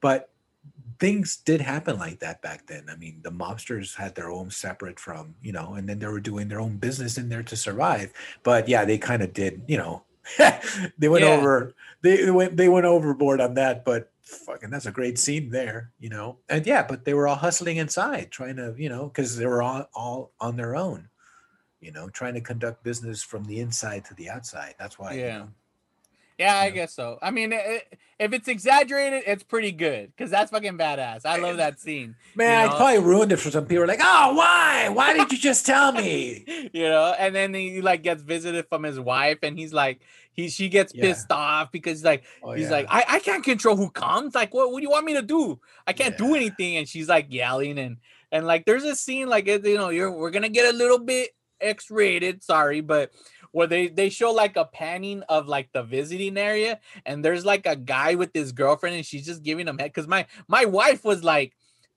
but 0.00 0.30
things 0.98 1.36
did 1.36 1.60
happen 1.60 1.98
like 1.98 2.18
that 2.18 2.42
back 2.42 2.66
then. 2.66 2.86
I 2.90 2.96
mean, 2.96 3.20
the 3.22 3.30
mobsters 3.30 3.96
had 3.96 4.14
their 4.16 4.30
own 4.30 4.50
separate 4.50 4.98
from, 4.98 5.34
you 5.40 5.52
know, 5.52 5.74
and 5.74 5.88
then 5.88 6.00
they 6.00 6.06
were 6.08 6.18
doing 6.20 6.48
their 6.48 6.60
own 6.60 6.76
business 6.76 7.16
in 7.16 7.28
there 7.28 7.44
to 7.44 7.56
survive. 7.56 8.12
But 8.42 8.68
yeah, 8.68 8.84
they 8.84 8.98
kind 8.98 9.22
of 9.22 9.32
did, 9.32 9.62
you 9.68 9.76
know, 9.78 10.02
they 10.98 11.08
went 11.08 11.24
Yeah. 11.24 11.36
over 11.36 11.72
they 12.02 12.24
they 12.24 12.30
went 12.30 12.56
they 12.56 12.68
went 12.68 12.84
overboard 12.86 13.40
on 13.40 13.54
that, 13.54 13.84
but 13.84 14.10
fucking 14.28 14.70
that's 14.70 14.86
a 14.86 14.92
great 14.92 15.18
scene 15.18 15.50
there, 15.50 15.92
you 15.98 16.08
know. 16.08 16.38
And 16.48 16.66
yeah, 16.66 16.86
but 16.86 17.04
they 17.04 17.14
were 17.14 17.26
all 17.28 17.36
hustling 17.36 17.78
inside, 17.78 18.30
trying 18.30 18.56
to, 18.56 18.74
you 18.76 18.88
know, 18.88 19.06
because 19.08 19.36
they 19.36 19.46
were 19.46 19.62
all 19.62 19.88
all 19.94 20.32
on 20.40 20.56
their 20.56 20.76
own, 20.76 21.08
you 21.80 21.92
know, 21.92 22.08
trying 22.10 22.34
to 22.34 22.40
conduct 22.40 22.84
business 22.84 23.22
from 23.22 23.44
the 23.44 23.60
inside 23.60 24.04
to 24.06 24.14
the 24.14 24.30
outside. 24.30 24.74
That's 24.78 24.98
why, 24.98 25.14
you 25.14 25.20
Yeah. 25.20 25.38
know, 25.38 25.48
Yeah, 26.38 26.56
I 26.56 26.66
Yeah. 26.66 26.70
guess 26.70 26.94
so. 26.94 27.18
I 27.20 27.32
mean, 27.32 27.52
it, 27.52 27.98
if 28.20 28.32
it's 28.32 28.46
exaggerated, 28.46 29.24
it's 29.26 29.42
pretty 29.42 29.72
good 29.72 30.12
because 30.16 30.30
that's 30.30 30.52
fucking 30.52 30.78
badass. 30.78 31.26
I 31.26 31.36
love 31.36 31.56
that 31.56 31.80
scene. 31.80 32.14
man, 32.36 32.68
know? 32.68 32.74
I 32.74 32.76
probably 32.76 32.98
ruined 33.00 33.32
it 33.32 33.38
for 33.38 33.50
some 33.50 33.66
people. 33.66 33.86
Like, 33.86 33.98
oh, 34.00 34.34
why? 34.34 34.88
Why 34.88 35.14
did 35.14 35.32
you 35.32 35.38
just 35.38 35.66
tell 35.66 35.90
me? 35.90 36.44
you 36.72 36.88
know 36.88 37.14
and 37.18 37.34
then 37.34 37.54
he 37.54 37.80
like 37.80 38.02
gets 38.02 38.22
visited 38.22 38.66
from 38.68 38.82
his 38.82 38.98
wife 38.98 39.38
and 39.42 39.58
he's 39.58 39.72
like 39.72 40.00
he 40.38 40.48
she 40.48 40.68
gets 40.68 40.92
Yeah. 40.94 41.06
pissed 41.06 41.32
off 41.32 41.72
because 41.72 41.98
he's 41.98 42.04
like 42.04 42.22
Oh, 42.44 42.52
he's 42.52 42.66
yeah. 42.66 42.70
like 42.70 42.86
I, 42.88 43.04
I 43.08 43.18
can't 43.18 43.42
control 43.42 43.74
who 43.74 43.90
comes 43.90 44.36
like 44.36 44.54
what, 44.54 44.70
what 44.70 44.78
do 44.78 44.84
you 44.84 44.90
want 44.90 45.04
me 45.04 45.14
to 45.14 45.22
do 45.22 45.58
i 45.86 45.92
can't 45.92 46.16
do 46.16 46.34
anything 46.36 46.76
and 46.76 46.88
she's 46.88 47.08
like 47.08 47.26
yelling 47.28 47.76
and 47.78 47.96
and 48.30 48.46
like 48.46 48.64
there's 48.64 48.84
a 48.84 48.94
scene 48.94 49.28
like 49.28 49.48
you 49.48 49.76
know 49.76 49.88
you're 49.88 50.12
we're 50.12 50.30
gonna 50.30 50.48
get 50.48 50.72
a 50.72 50.76
little 50.76 51.00
bit 51.00 51.30
x-rated 51.60 52.44
sorry 52.44 52.80
but 52.80 53.10
where 53.50 53.66
they 53.66 53.88
they 53.88 54.08
show 54.10 54.30
like 54.30 54.56
a 54.56 54.64
panning 54.64 55.24
of 55.28 55.48
like 55.48 55.68
the 55.72 55.82
visiting 55.82 56.38
area 56.38 56.78
and 57.04 57.24
there's 57.24 57.44
like 57.44 57.66
a 57.66 57.74
guy 57.74 58.14
with 58.14 58.30
his 58.32 58.52
girlfriend 58.52 58.94
and 58.94 59.04
she's 59.04 59.26
just 59.26 59.42
giving 59.42 59.66
him 59.66 59.76
head 59.78 59.90
because 59.92 60.06
my 60.06 60.24
my 60.46 60.64
wife 60.66 61.04
was 61.04 61.24
like 61.24 61.52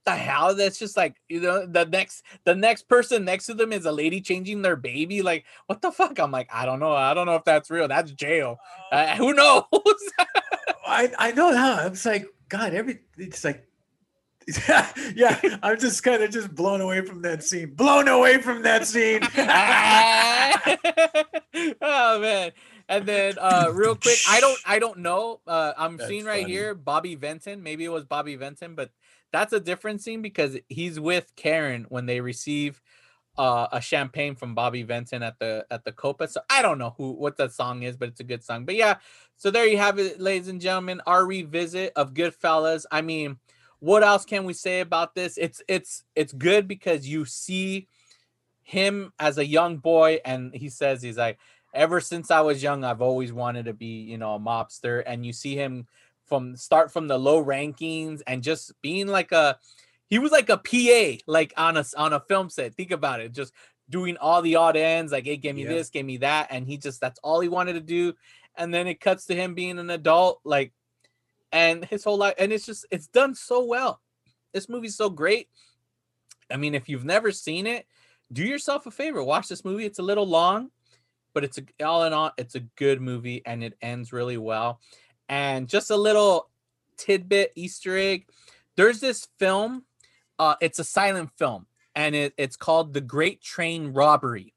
the 0.05 0.11
hell? 0.11 0.55
That's 0.55 0.79
just 0.79 0.97
like 0.97 1.15
you 1.29 1.41
know 1.41 1.65
the 1.65 1.85
next 1.85 2.23
the 2.43 2.55
next 2.55 2.87
person 2.87 3.25
next 3.25 3.45
to 3.47 3.53
them 3.53 3.73
is 3.73 3.85
a 3.85 3.91
lady 3.91 4.21
changing 4.21 4.61
their 4.61 4.75
baby? 4.75 5.21
Like 5.21 5.45
what 5.67 5.81
the 5.81 5.91
fuck? 5.91 6.19
I'm 6.19 6.31
like 6.31 6.49
i 6.53 6.65
don't 6.65 6.79
know. 6.79 6.93
I 6.93 7.13
don't 7.13 7.25
know 7.25 7.35
if 7.35 7.43
that's 7.43 7.69
real. 7.69 7.87
That's 7.87 8.11
jail. 8.11 8.57
Uh, 8.91 9.15
who 9.17 9.33
knows? 9.33 9.63
I 10.85 11.11
I 11.17 11.31
know 11.31 11.55
how. 11.55 11.75
I'm 11.75 11.93
just 11.93 12.05
like, 12.05 12.25
God, 12.49 12.73
every 12.73 12.99
it's 13.17 13.43
like 13.43 13.67
yeah, 15.15 15.39
I'm 15.61 15.79
just 15.79 16.03
kind 16.03 16.23
of 16.23 16.31
just 16.31 16.53
blown 16.53 16.81
away 16.81 17.01
from 17.05 17.21
that 17.21 17.43
scene. 17.43 17.75
Blown 17.75 18.07
away 18.07 18.41
from 18.41 18.63
that 18.63 18.87
scene. 18.87 19.21
oh 21.81 22.19
man. 22.19 22.51
And 22.89 23.05
then 23.05 23.35
uh 23.39 23.71
real 23.73 23.95
quick 23.95 24.17
i 24.27 24.41
don't 24.41 24.59
i 24.65 24.77
don't 24.77 24.97
know 24.99 25.39
uh 25.47 25.71
i'm 25.77 25.95
That's 25.95 26.09
seeing 26.09 26.25
right 26.25 26.41
funny. 26.41 26.53
here 26.53 26.75
bobby 26.75 27.15
vinton 27.15 27.63
maybe 27.63 27.85
it 27.85 27.89
was 27.89 28.03
bobby 28.03 28.35
vinton 28.35 28.75
but 28.75 28.89
that's 29.32 29.53
a 29.53 29.59
different 29.59 30.01
scene 30.01 30.21
because 30.21 30.57
he's 30.69 30.99
with 30.99 31.32
karen 31.36 31.86
when 31.89 32.05
they 32.05 32.21
receive 32.21 32.82
uh, 33.38 33.67
a 33.71 33.82
champagne 33.82 34.36
from 34.36 34.53
Bobby 34.53 34.84
Vinton 34.84 35.23
at 35.23 35.39
the 35.39 35.65
at 35.71 35.86
the 35.86 35.91
Copa. 35.91 36.27
So 36.27 36.41
I 36.49 36.61
don't 36.61 36.77
know 36.77 36.93
who 36.97 37.13
what 37.13 37.38
that 37.38 37.53
song 37.53 37.84
is, 37.84 37.95
but 37.95 38.09
it's 38.09 38.19
a 38.19 38.25
good 38.25 38.43
song. 38.43 38.65
But 38.65 38.75
yeah, 38.75 38.95
so 39.38 39.49
there 39.51 39.65
you 39.65 39.77
have 39.77 39.99
it, 39.99 40.19
ladies 40.19 40.47
and 40.47 40.59
gentlemen. 40.59 41.01
Our 41.07 41.25
revisit 41.25 41.93
of 41.95 42.13
Goodfellas. 42.13 42.86
I 42.91 43.01
mean, 43.01 43.38
what 43.79 44.03
else 44.03 44.25
can 44.25 44.43
we 44.43 44.53
say 44.53 44.82
about 44.82 45.15
this? 45.15 45.38
It's 45.38 45.61
it's 45.67 46.03
it's 46.15 46.34
good 46.34 46.67
because 46.67 47.07
you 47.07 47.25
see 47.25 47.88
him 48.63 49.13
as 49.17 49.38
a 49.38 49.45
young 49.45 49.77
boy, 49.77 50.19
and 50.25 50.53
he 50.53 50.69
says 50.69 51.01
he's 51.01 51.17
like, 51.17 51.39
ever 51.73 52.01
since 52.01 52.32
I 52.32 52.41
was 52.41 52.61
young, 52.61 52.84
I've 52.84 53.01
always 53.01 53.34
wanted 53.34 53.65
to 53.65 53.73
be, 53.73 54.01
you 54.01 54.17
know, 54.17 54.36
a 54.36 54.39
mobster. 54.39 55.03
And 55.05 55.25
you 55.25 55.34
see 55.34 55.55
him 55.55 55.88
from 56.32 56.55
start 56.55 56.93
from 56.93 57.09
the 57.09 57.17
low 57.19 57.43
rankings 57.43 58.21
and 58.25 58.41
just 58.41 58.71
being 58.82 59.07
like 59.07 59.34
a 59.34 59.59
he 60.07 60.17
was 60.17 60.32
like 60.32 60.47
a 60.47 60.55
PA, 60.57 61.21
like 61.27 61.53
on 61.57 61.75
a 61.75 61.84
on 61.97 62.13
a 62.13 62.21
film 62.21 62.49
set. 62.49 62.73
Think 62.73 62.91
about 62.91 63.19
it, 63.19 63.34
just 63.34 63.51
doing 63.89 64.15
all 64.15 64.41
the 64.41 64.55
odd 64.55 64.77
ends, 64.77 65.11
like, 65.11 65.25
hey, 65.25 65.36
give 65.36 65.57
me 65.57 65.63
Yeah. 65.63 65.71
this, 65.73 65.89
give 65.89 66.05
me 66.05 66.15
that, 66.17 66.47
and 66.49 66.65
he 66.65 66.77
just 66.77 67.01
that's 67.01 67.19
all 67.21 67.41
he 67.41 67.49
wanted 67.49 67.73
to 67.73 67.82
do. 67.82 68.13
And 68.55 68.73
then 68.73 68.88
it 68.88 69.01
cuts 69.01 69.25
to 69.25 69.36
him 69.36 69.55
being 69.55 69.77
an 69.77 69.89
adult, 69.89 70.39
like, 70.45 70.71
and 71.51 71.84
his 71.84 72.05
whole 72.05 72.17
life, 72.17 72.36
and 72.39 72.53
it's 72.53 72.65
just 72.65 72.86
it's 72.91 73.07
done 73.07 73.36
so 73.36 73.65
well. 73.65 73.99
This 74.53 74.69
movie's 74.69 74.95
so 74.95 75.09
great. 75.09 75.49
I 76.49 76.55
mean, 76.55 76.75
if 76.75 76.88
you've 76.88 77.03
never 77.03 77.34
seen 77.34 77.67
it, 77.67 77.86
do 78.32 78.43
yourself 78.45 78.86
a 78.86 78.91
favor, 78.91 79.21
watch 79.21 79.49
this 79.49 79.65
movie. 79.65 79.86
It's 79.86 79.99
a 79.99 80.03
little 80.03 80.27
long, 80.27 80.71
but 81.34 81.43
it's 81.43 81.57
a, 81.57 81.86
all 81.86 82.05
in 82.05 82.13
all, 82.13 82.32
it's 82.38 82.55
a 82.55 82.61
good 82.77 83.01
movie, 83.01 83.41
and 83.45 83.61
it 83.65 83.77
ends 83.82 84.13
really 84.13 84.38
well. 84.38 84.79
And 85.30 85.67
just 85.67 85.91
a 85.91 85.97
little 85.97 86.49
tidbit 86.97 87.53
Easter 87.55 87.97
egg: 87.97 88.28
there's 88.76 88.99
this 88.99 89.28
film 89.39 89.86
uh, 90.41 90.55
it's 90.59 90.80
a 90.80 90.84
silent 90.84 91.30
film 91.38 91.67
and 91.93 92.15
it, 92.15 92.34
it's 92.36 92.55
called 92.55 92.93
the 92.93 93.01
great 93.01 93.41
train 93.43 93.93
robbery. 93.93 94.55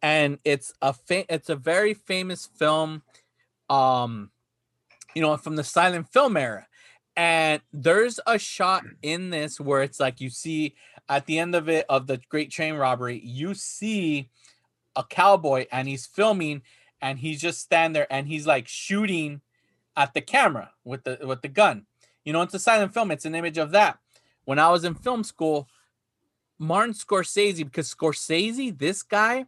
And 0.00 0.38
it's 0.44 0.72
a 0.80 0.92
fa- 0.92 1.32
it's 1.32 1.48
a 1.48 1.56
very 1.56 1.92
famous 1.92 2.46
film 2.46 3.02
um 3.68 4.30
you 5.14 5.22
know 5.22 5.36
from 5.36 5.56
the 5.56 5.64
silent 5.64 6.08
film 6.12 6.36
era. 6.36 6.68
And 7.16 7.62
there's 7.72 8.20
a 8.28 8.38
shot 8.38 8.84
in 9.02 9.30
this 9.30 9.58
where 9.58 9.82
it's 9.82 9.98
like 9.98 10.20
you 10.20 10.30
see 10.30 10.76
at 11.08 11.26
the 11.26 11.40
end 11.40 11.56
of 11.56 11.68
it 11.68 11.84
of 11.88 12.06
the 12.06 12.20
great 12.28 12.52
train 12.52 12.74
robbery 12.74 13.20
you 13.24 13.54
see 13.54 14.28
a 14.94 15.02
cowboy 15.02 15.66
and 15.72 15.88
he's 15.88 16.06
filming 16.06 16.62
and 17.02 17.18
he's 17.18 17.40
just 17.40 17.60
stand 17.60 17.96
there 17.96 18.06
and 18.12 18.28
he's 18.28 18.46
like 18.46 18.68
shooting 18.68 19.40
at 19.96 20.14
the 20.14 20.20
camera 20.20 20.70
with 20.84 21.04
the 21.04 21.18
with 21.22 21.42
the 21.42 21.48
gun 21.48 21.86
you 22.24 22.32
know 22.32 22.42
it's 22.42 22.54
a 22.54 22.58
silent 22.58 22.92
film 22.92 23.10
it's 23.10 23.24
an 23.24 23.34
image 23.34 23.58
of 23.58 23.70
that 23.70 23.98
when 24.44 24.58
I 24.58 24.70
was 24.70 24.84
in 24.84 24.94
film 24.94 25.24
school, 25.24 25.68
Martin 26.58 26.94
Scorsese, 26.94 27.64
because 27.64 27.92
Scorsese, 27.92 28.76
this 28.78 29.02
guy, 29.02 29.46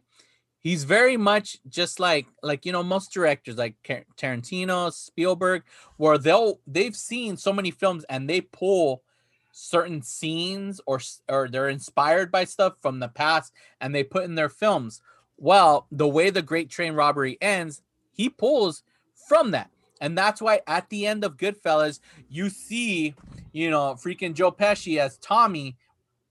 he's 0.59 0.83
very 0.83 1.17
much 1.17 1.57
just 1.69 1.99
like 1.99 2.27
like 2.43 2.65
you 2.65 2.71
know 2.71 2.83
most 2.83 3.11
directors 3.13 3.57
like 3.57 3.75
Tarantino, 3.83 4.91
Spielberg, 4.91 5.63
where 5.97 6.17
they'll 6.17 6.59
they've 6.67 6.95
seen 6.95 7.37
so 7.37 7.53
many 7.53 7.71
films 7.71 8.03
and 8.09 8.29
they 8.29 8.41
pull 8.41 9.03
certain 9.51 10.01
scenes 10.01 10.81
or 10.85 10.99
or 11.29 11.47
they're 11.47 11.69
inspired 11.69 12.31
by 12.31 12.43
stuff 12.43 12.73
from 12.81 12.99
the 12.99 13.07
past 13.07 13.53
and 13.81 13.93
they 13.93 14.03
put 14.03 14.25
in 14.25 14.35
their 14.35 14.49
films. 14.49 15.01
Well, 15.37 15.85
the 15.91 16.07
way 16.07 16.31
the 16.31 16.41
Great 16.41 16.69
Train 16.69 16.93
Robbery 16.93 17.37
ends, 17.41 17.83
he 18.11 18.27
pulls 18.27 18.83
from 19.27 19.51
that. 19.51 19.69
And 20.01 20.17
that's 20.17 20.41
why 20.41 20.61
at 20.67 20.89
the 20.89 21.07
end 21.07 21.23
of 21.23 21.37
Goodfellas, 21.37 21.99
you 22.29 22.49
see, 22.49 23.15
you 23.51 23.69
know, 23.69 23.95
freaking 23.95 24.33
Joe 24.33 24.51
Pesci 24.51 24.99
as 24.99 25.17
Tommy 25.17 25.77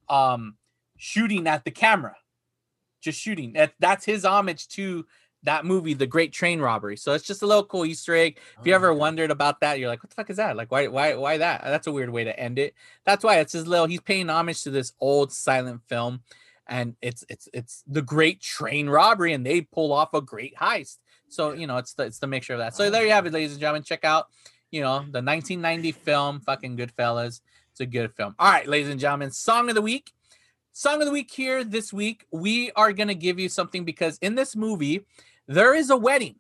um 0.09 0.57
shooting 0.97 1.47
at 1.47 1.65
the 1.65 1.71
camera. 1.71 2.17
Just 3.01 3.21
shooting. 3.21 3.53
That 3.53 3.75
that's 3.79 4.05
his 4.05 4.25
homage 4.25 4.69
to 4.69 5.07
that 5.47 5.65
movie, 5.65 5.95
The 5.95 6.07
Great 6.07 6.33
Train 6.33 6.61
Robbery. 6.61 6.97
So 6.97 7.13
it's 7.13 7.25
just 7.25 7.43
a 7.43 7.47
little 7.47 7.65
cool 7.65 7.87
Easter 7.87 8.15
egg. 8.15 8.39
If 8.61 8.67
you 8.67 8.75
ever 8.75 8.93
wondered 8.93 9.31
about 9.31 9.61
that, 9.61 9.79
you're 9.79 9.89
like, 9.89 10.03
what 10.03 10.11
the 10.11 10.17
fuck 10.17 10.29
is 10.29 10.37
that? 10.37 10.57
Like, 10.57 10.73
why, 10.73 10.89
why, 10.89 11.15
why 11.15 11.39
that? 11.39 11.63
That's 11.65 11.87
a 11.87 11.93
weird 11.93 12.11
way 12.11 12.25
to 12.25 12.39
end 12.39 12.59
it. 12.59 12.75
That's 13.05 13.23
why 13.23 13.39
it's 13.39 13.53
his 13.53 13.67
little. 13.67 13.87
He's 13.87 14.01
paying 14.01 14.29
homage 14.29 14.63
to 14.65 14.71
this 14.71 14.93
old 15.01 15.33
silent 15.33 15.83
film, 15.89 16.21
and 16.67 16.97
it's 17.01 17.25
it's 17.29 17.49
it's 17.55 17.85
the 17.87 18.03
Great 18.03 18.41
Train 18.41 18.89
Robbery, 18.89 19.33
and 19.33 19.47
they 19.47 19.61
pull 19.61 19.93
off 19.93 20.15
a 20.15 20.21
great 20.21 20.57
heist. 20.57 20.99
So 21.29 21.53
you 21.53 21.67
know, 21.67 21.77
it's 21.77 21.95
the 21.95 22.05
it's 22.05 22.19
the 22.19 22.27
mixture 22.27 22.55
of 22.55 22.61
that. 22.61 22.75
So 22.75 22.91
there 22.91 23.05
you 23.05 23.11
ah. 23.13 23.15
have 23.15 23.27
it, 23.27 23.33
ladies 23.33 23.53
and 23.53 23.61
gentlemen. 23.61 23.83
Check 23.83 24.05
out 24.05 24.27
you 24.71 24.81
know 24.81 24.99
the 24.99 25.23
1990 25.23 25.93
film, 25.93 26.41
fucking 26.41 26.77
Goodfellas. 26.77 27.41
It's 27.71 27.81
a 27.81 27.87
good 27.87 28.13
film. 28.15 28.35
All 28.39 28.51
right, 28.51 28.67
ladies 28.67 28.89
and 28.89 29.01
gentlemen, 29.01 29.31
song 29.31 29.69
of 29.69 29.75
the 29.75 29.83
week. 29.83 30.13
Song 30.73 31.01
of 31.01 31.07
the 31.07 31.13
week 31.13 31.31
here 31.31 31.65
this 31.65 31.93
week. 31.93 32.27
We 32.31 32.71
are 32.73 32.93
gonna 32.93 33.15
give 33.15 33.39
you 33.39 33.49
something 33.49 33.85
because 33.85 34.19
in 34.19 34.35
this 34.35 34.57
movie 34.57 35.07
there 35.47 35.75
is 35.75 35.91
a 35.91 35.97
wedding. 35.97 36.37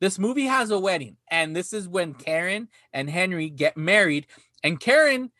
This 0.00 0.18
movie 0.18 0.46
has 0.46 0.70
a 0.70 0.78
wedding, 0.78 1.16
and 1.30 1.54
this 1.54 1.72
is 1.72 1.86
when 1.86 2.14
Karen 2.14 2.68
and 2.92 3.10
Henry 3.10 3.50
get 3.50 3.76
married, 3.76 4.26
and 4.64 4.80
Karen 4.80 5.30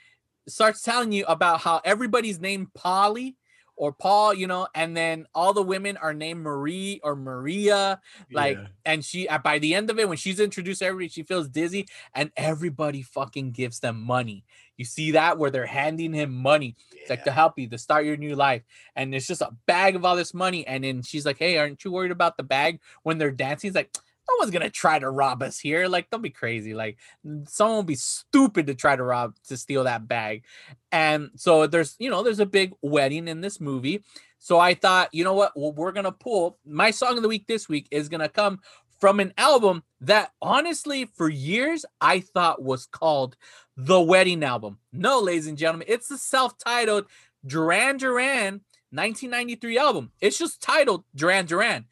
starts 0.48 0.82
telling 0.82 1.12
you 1.12 1.24
about 1.26 1.60
how 1.60 1.80
everybody's 1.84 2.40
named 2.40 2.72
Polly 2.74 3.36
or 3.80 3.92
Paul, 3.94 4.34
you 4.34 4.46
know, 4.46 4.68
and 4.74 4.94
then 4.94 5.24
all 5.34 5.54
the 5.54 5.62
women 5.62 5.96
are 5.96 6.12
named 6.12 6.42
Marie 6.42 7.00
or 7.02 7.16
Maria, 7.16 7.98
like, 8.30 8.58
Yeah. 8.58 8.66
and 8.84 9.02
she 9.02 9.26
uh, 9.26 9.38
by 9.38 9.58
the 9.58 9.74
end 9.74 9.88
of 9.88 9.98
it, 9.98 10.06
when 10.06 10.18
she's 10.18 10.38
introduced 10.38 10.80
to 10.80 10.84
everybody, 10.84 11.08
she 11.08 11.22
feels 11.22 11.48
dizzy, 11.48 11.88
and 12.14 12.30
everybody 12.36 13.00
fucking 13.00 13.52
gives 13.52 13.80
them 13.80 13.98
money. 13.98 14.44
You 14.76 14.84
see 14.84 15.12
that 15.12 15.38
where 15.38 15.50
they're 15.50 15.64
handing 15.64 16.12
him 16.12 16.30
money. 16.30 16.76
It's 16.92 17.08
like 17.08 17.24
to 17.24 17.32
help 17.32 17.58
you 17.58 17.68
to 17.70 17.78
start 17.78 18.04
your 18.04 18.18
new 18.18 18.34
life. 18.36 18.62
And 18.96 19.14
it's 19.14 19.26
just 19.26 19.40
a 19.40 19.56
bag 19.64 19.96
of 19.96 20.04
all 20.04 20.14
this 20.16 20.34
money. 20.34 20.66
And 20.66 20.84
then 20.84 21.00
she's 21.00 21.24
like, 21.24 21.38
Hey, 21.38 21.56
aren't 21.56 21.82
you 21.82 21.90
worried 21.90 22.12
about 22.12 22.36
the 22.36 22.42
bag 22.42 22.80
when 23.02 23.16
they're 23.16 23.30
dancing? 23.30 23.68
He's 23.68 23.74
like, 23.74 23.94
No 24.30 24.36
one's 24.38 24.52
gonna 24.52 24.70
try 24.70 24.98
to 24.98 25.10
rob 25.10 25.42
us 25.42 25.58
here. 25.58 25.88
Like, 25.88 26.08
don't 26.08 26.22
be 26.22 26.30
crazy. 26.30 26.72
Like, 26.72 26.98
someone 27.48 27.76
will 27.76 27.82
be 27.82 27.96
stupid 27.96 28.68
to 28.68 28.74
try 28.74 28.94
to 28.94 29.02
rob 29.02 29.34
to 29.48 29.56
steal 29.56 29.84
that 29.84 30.06
bag. 30.06 30.44
And 30.92 31.30
so 31.34 31.66
there's, 31.66 31.96
you 31.98 32.10
know, 32.10 32.22
there's 32.22 32.38
a 32.38 32.46
big 32.46 32.72
wedding 32.80 33.26
in 33.26 33.40
this 33.40 33.60
movie. 33.60 34.04
So 34.38 34.58
I 34.58 34.74
thought, 34.74 35.12
you 35.12 35.24
know 35.24 35.34
what? 35.34 35.52
Well, 35.56 35.72
we're 35.72 35.92
gonna 35.92 36.12
pull 36.12 36.58
my 36.64 36.92
song 36.92 37.16
of 37.16 37.22
the 37.22 37.28
week 37.28 37.48
this 37.48 37.68
week 37.68 37.88
is 37.90 38.08
gonna 38.08 38.28
come 38.28 38.60
from 39.00 39.18
an 39.18 39.32
album 39.36 39.82
that 40.00 40.30
honestly 40.40 41.06
for 41.06 41.28
years 41.28 41.84
I 42.00 42.20
thought 42.20 42.62
was 42.62 42.86
called 42.86 43.36
the 43.76 44.00
wedding 44.00 44.44
album. 44.44 44.78
No, 44.92 45.18
ladies 45.20 45.48
and 45.48 45.58
gentlemen, 45.58 45.88
it's 45.90 46.08
the 46.08 46.18
self-titled 46.18 47.06
Duran 47.44 47.96
Duran 47.96 48.60
1993 48.90 49.78
album. 49.78 50.12
It's 50.20 50.38
just 50.38 50.62
titled 50.62 51.04
Duran 51.14 51.46
Duran. 51.46 51.86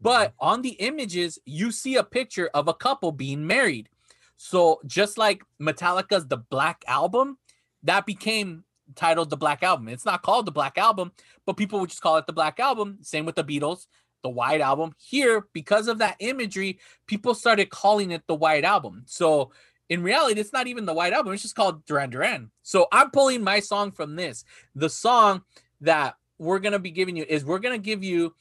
But 0.00 0.30
mm-hmm. 0.30 0.48
on 0.48 0.62
the 0.62 0.70
images, 0.70 1.38
you 1.44 1.70
see 1.70 1.96
a 1.96 2.04
picture 2.04 2.50
of 2.54 2.68
a 2.68 2.74
couple 2.74 3.12
being 3.12 3.46
married. 3.46 3.88
So 4.36 4.80
just 4.86 5.18
like 5.18 5.42
Metallica's 5.60 6.26
The 6.26 6.36
Black 6.36 6.84
Album, 6.86 7.38
that 7.82 8.06
became 8.06 8.64
titled 8.94 9.30
The 9.30 9.36
Black 9.36 9.62
Album. 9.62 9.88
It's 9.88 10.04
not 10.04 10.22
called 10.22 10.46
The 10.46 10.52
Black 10.52 10.78
Album, 10.78 11.12
but 11.46 11.56
people 11.56 11.80
would 11.80 11.90
just 11.90 12.02
call 12.02 12.16
it 12.16 12.26
The 12.26 12.32
Black 12.32 12.60
Album. 12.60 12.98
Same 13.02 13.26
with 13.26 13.34
the 13.34 13.44
Beatles, 13.44 13.86
The 14.22 14.30
White 14.30 14.60
Album. 14.60 14.94
Here, 14.98 15.46
because 15.52 15.88
of 15.88 15.98
that 15.98 16.16
imagery, 16.20 16.78
people 17.06 17.34
started 17.34 17.70
calling 17.70 18.12
it 18.12 18.22
The 18.28 18.34
White 18.34 18.64
Album. 18.64 19.02
So 19.06 19.50
in 19.88 20.02
reality, 20.02 20.40
it's 20.40 20.52
not 20.52 20.66
even 20.66 20.86
The 20.86 20.94
White 20.94 21.12
Album. 21.12 21.32
It's 21.32 21.42
just 21.42 21.56
called 21.56 21.84
Duran 21.86 22.10
Duran. 22.10 22.50
So 22.62 22.86
I'm 22.92 23.10
pulling 23.10 23.42
my 23.42 23.60
song 23.60 23.90
from 23.90 24.16
this. 24.16 24.44
The 24.74 24.90
song 24.90 25.42
that 25.80 26.14
we're 26.38 26.58
going 26.60 26.72
to 26.72 26.78
be 26.78 26.90
giving 26.90 27.16
you 27.16 27.24
is 27.28 27.44
we're 27.44 27.58
going 27.58 27.78
to 27.78 27.84
give 27.84 28.04
you 28.04 28.34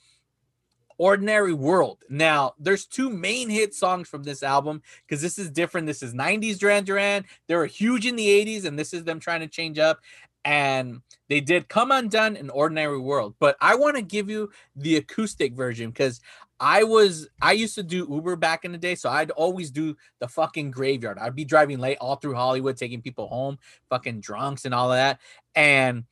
Ordinary 0.97 1.53
World. 1.53 1.99
Now, 2.09 2.53
there's 2.59 2.85
two 2.85 3.09
main 3.09 3.49
hit 3.49 3.73
songs 3.73 4.07
from 4.07 4.23
this 4.23 4.43
album 4.43 4.81
because 5.05 5.21
this 5.21 5.37
is 5.37 5.49
different. 5.49 5.87
This 5.87 6.03
is 6.03 6.13
90s 6.13 6.57
Duran 6.57 6.83
Duran. 6.83 7.25
They 7.47 7.55
were 7.55 7.65
huge 7.65 8.05
in 8.05 8.15
the 8.15 8.27
80s, 8.27 8.65
and 8.65 8.77
this 8.77 8.93
is 8.93 9.03
them 9.03 9.19
trying 9.19 9.41
to 9.41 9.47
change 9.47 9.79
up. 9.79 9.99
And 10.45 11.01
they 11.29 11.41
did 11.41 11.67
Come 11.67 11.91
Undone 11.91 12.37
and 12.37 12.49
Ordinary 12.51 12.99
World. 12.99 13.35
But 13.39 13.57
I 13.59 13.75
want 13.75 13.97
to 13.97 14.01
give 14.01 14.29
you 14.29 14.49
the 14.75 14.95
acoustic 14.95 15.53
version 15.53 15.89
because 15.89 16.21
I 16.59 16.83
was 16.83 17.27
I 17.41 17.51
used 17.51 17.75
to 17.75 17.83
do 17.83 18.07
Uber 18.09 18.35
back 18.35 18.65
in 18.65 18.71
the 18.71 18.77
day, 18.77 18.95
so 18.95 19.09
I'd 19.09 19.31
always 19.31 19.69
do 19.69 19.95
the 20.19 20.27
fucking 20.27 20.71
graveyard. 20.71 21.19
I'd 21.19 21.35
be 21.35 21.45
driving 21.45 21.79
late 21.79 21.97
all 21.99 22.15
through 22.15 22.35
Hollywood, 22.35 22.77
taking 22.77 23.01
people 23.01 23.27
home, 23.27 23.59
fucking 23.89 24.21
drunks 24.21 24.65
and 24.65 24.73
all 24.73 24.91
of 24.91 24.97
that. 24.97 25.19
And 25.53 26.05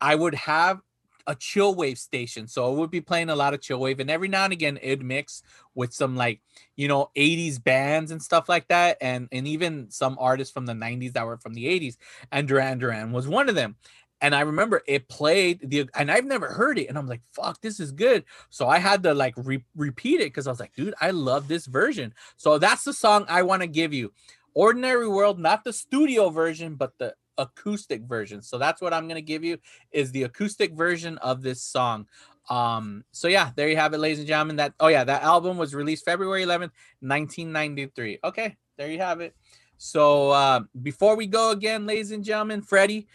I 0.00 0.14
would 0.14 0.34
have 0.34 0.80
a 1.26 1.34
chill 1.34 1.74
wave 1.74 1.98
station. 1.98 2.46
So 2.46 2.72
it 2.72 2.76
would 2.76 2.90
be 2.90 3.00
playing 3.00 3.30
a 3.30 3.36
lot 3.36 3.54
of 3.54 3.60
chill 3.60 3.78
wave. 3.78 4.00
And 4.00 4.10
every 4.10 4.28
now 4.28 4.44
and 4.44 4.52
again 4.52 4.78
it'd 4.82 5.04
mix 5.04 5.42
with 5.74 5.92
some 5.92 6.16
like, 6.16 6.40
you 6.76 6.88
know, 6.88 7.10
80s 7.16 7.62
bands 7.62 8.10
and 8.10 8.22
stuff 8.22 8.48
like 8.48 8.68
that. 8.68 8.98
And 9.00 9.28
and 9.32 9.46
even 9.46 9.90
some 9.90 10.16
artists 10.20 10.52
from 10.52 10.66
the 10.66 10.72
90s 10.72 11.12
that 11.14 11.26
were 11.26 11.38
from 11.38 11.54
the 11.54 11.66
80s. 11.66 11.96
And 12.30 12.48
Duran 12.48 12.78
Duran 12.78 13.12
was 13.12 13.28
one 13.28 13.48
of 13.48 13.54
them. 13.54 13.76
And 14.20 14.36
I 14.36 14.42
remember 14.42 14.82
it 14.86 15.08
played 15.08 15.68
the 15.68 15.88
and 15.94 16.10
I've 16.10 16.24
never 16.24 16.48
heard 16.48 16.78
it. 16.78 16.86
And 16.86 16.96
I'm 16.96 17.08
like, 17.08 17.22
fuck, 17.32 17.60
this 17.60 17.80
is 17.80 17.90
good. 17.90 18.24
So 18.50 18.68
I 18.68 18.78
had 18.78 19.02
to 19.02 19.14
like 19.14 19.34
re- 19.36 19.64
repeat 19.76 20.20
it 20.20 20.26
because 20.26 20.46
I 20.46 20.50
was 20.50 20.60
like, 20.60 20.74
dude, 20.74 20.94
I 21.00 21.10
love 21.10 21.48
this 21.48 21.66
version. 21.66 22.14
So 22.36 22.58
that's 22.58 22.84
the 22.84 22.92
song 22.92 23.26
I 23.28 23.42
want 23.42 23.62
to 23.62 23.68
give 23.68 23.92
you. 23.92 24.12
Ordinary 24.54 25.08
World, 25.08 25.38
not 25.38 25.64
the 25.64 25.72
studio 25.72 26.28
version, 26.30 26.74
but 26.76 26.92
the 26.98 27.14
acoustic 27.38 28.02
version. 28.02 28.42
So 28.42 28.58
that's 28.58 28.80
what 28.80 28.92
I'm 28.92 29.08
going 29.08 29.16
to 29.16 29.22
give 29.22 29.44
you 29.44 29.58
is 29.90 30.12
the 30.12 30.24
acoustic 30.24 30.74
version 30.74 31.18
of 31.18 31.42
this 31.42 31.62
song. 31.62 32.06
Um 32.50 33.04
so 33.12 33.28
yeah, 33.28 33.50
there 33.54 33.68
you 33.68 33.76
have 33.76 33.94
it 33.94 33.98
ladies 33.98 34.18
and 34.18 34.26
gentlemen. 34.26 34.56
That 34.56 34.74
oh 34.80 34.88
yeah, 34.88 35.04
that 35.04 35.22
album 35.22 35.58
was 35.58 35.74
released 35.74 36.04
February 36.04 36.44
11th, 36.44 36.72
1993. 37.00 38.18
Okay, 38.24 38.56
there 38.76 38.90
you 38.90 38.98
have 38.98 39.20
it. 39.20 39.34
So 39.78 40.30
uh 40.30 40.60
before 40.82 41.16
we 41.16 41.26
go 41.26 41.52
again 41.52 41.86
ladies 41.86 42.10
and 42.10 42.24
gentlemen, 42.24 42.62
Freddie, 42.62 43.06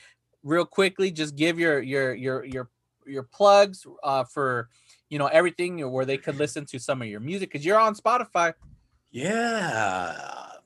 real 0.43 0.65
quickly 0.65 1.11
just 1.11 1.35
give 1.35 1.59
your 1.59 1.81
your 1.81 2.13
your 2.13 2.45
your 2.45 2.69
your 3.05 3.23
plugs 3.23 3.85
uh 4.01 4.23
for 4.23 4.69
you 5.09 5.19
know 5.19 5.27
everything 5.27 5.79
where 5.91 6.05
they 6.05 6.17
could 6.17 6.37
listen 6.37 6.65
to 6.67 6.79
some 6.79 7.01
of 7.01 7.09
your 7.09 7.19
music 7.19 7.51
cuz 7.51 7.65
you're 7.65 7.79
on 7.79 7.95
Spotify. 7.95 8.53
Yeah, 9.11 10.15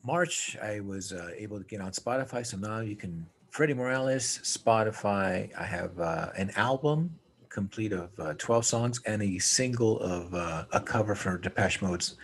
March 0.04 0.56
I 0.62 0.82
was 0.82 1.14
uh, 1.14 1.32
able 1.36 1.58
to 1.58 1.66
get 1.66 1.82
on 1.82 1.92
Spotify, 1.92 2.46
so 2.46 2.58
now 2.58 2.82
you 2.82 2.96
can 2.96 3.26
Freddie 3.52 3.74
Morales, 3.74 4.40
Spotify. 4.44 5.52
I 5.60 5.66
have 5.66 6.00
uh, 6.00 6.30
an 6.38 6.52
album 6.56 7.14
complete 7.50 7.92
of 7.92 8.10
uh, 8.18 8.34
12 8.38 8.66
songs 8.66 9.02
and 9.06 9.22
a 9.22 9.38
single 9.40 10.00
of 10.00 10.34
uh, 10.34 10.64
a 10.72 10.80
cover 10.80 11.16
for 11.16 11.38
Depeche 11.38 11.82
Mode's 11.82 12.16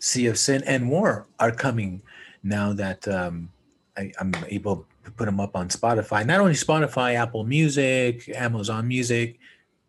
Sea 0.00 0.26
of 0.26 0.36
Sin, 0.36 0.64
and 0.66 0.82
more 0.82 1.28
are 1.38 1.52
coming 1.52 2.02
now 2.42 2.72
that 2.72 3.06
um, 3.06 3.48
I, 3.96 4.10
I'm 4.18 4.32
able 4.48 4.84
to 5.04 5.12
put 5.12 5.26
them 5.26 5.38
up 5.38 5.54
on 5.54 5.68
Spotify. 5.68 6.26
Not 6.26 6.40
only 6.40 6.54
Spotify, 6.54 7.14
Apple 7.14 7.44
Music, 7.44 8.28
Amazon 8.34 8.88
Music. 8.88 9.38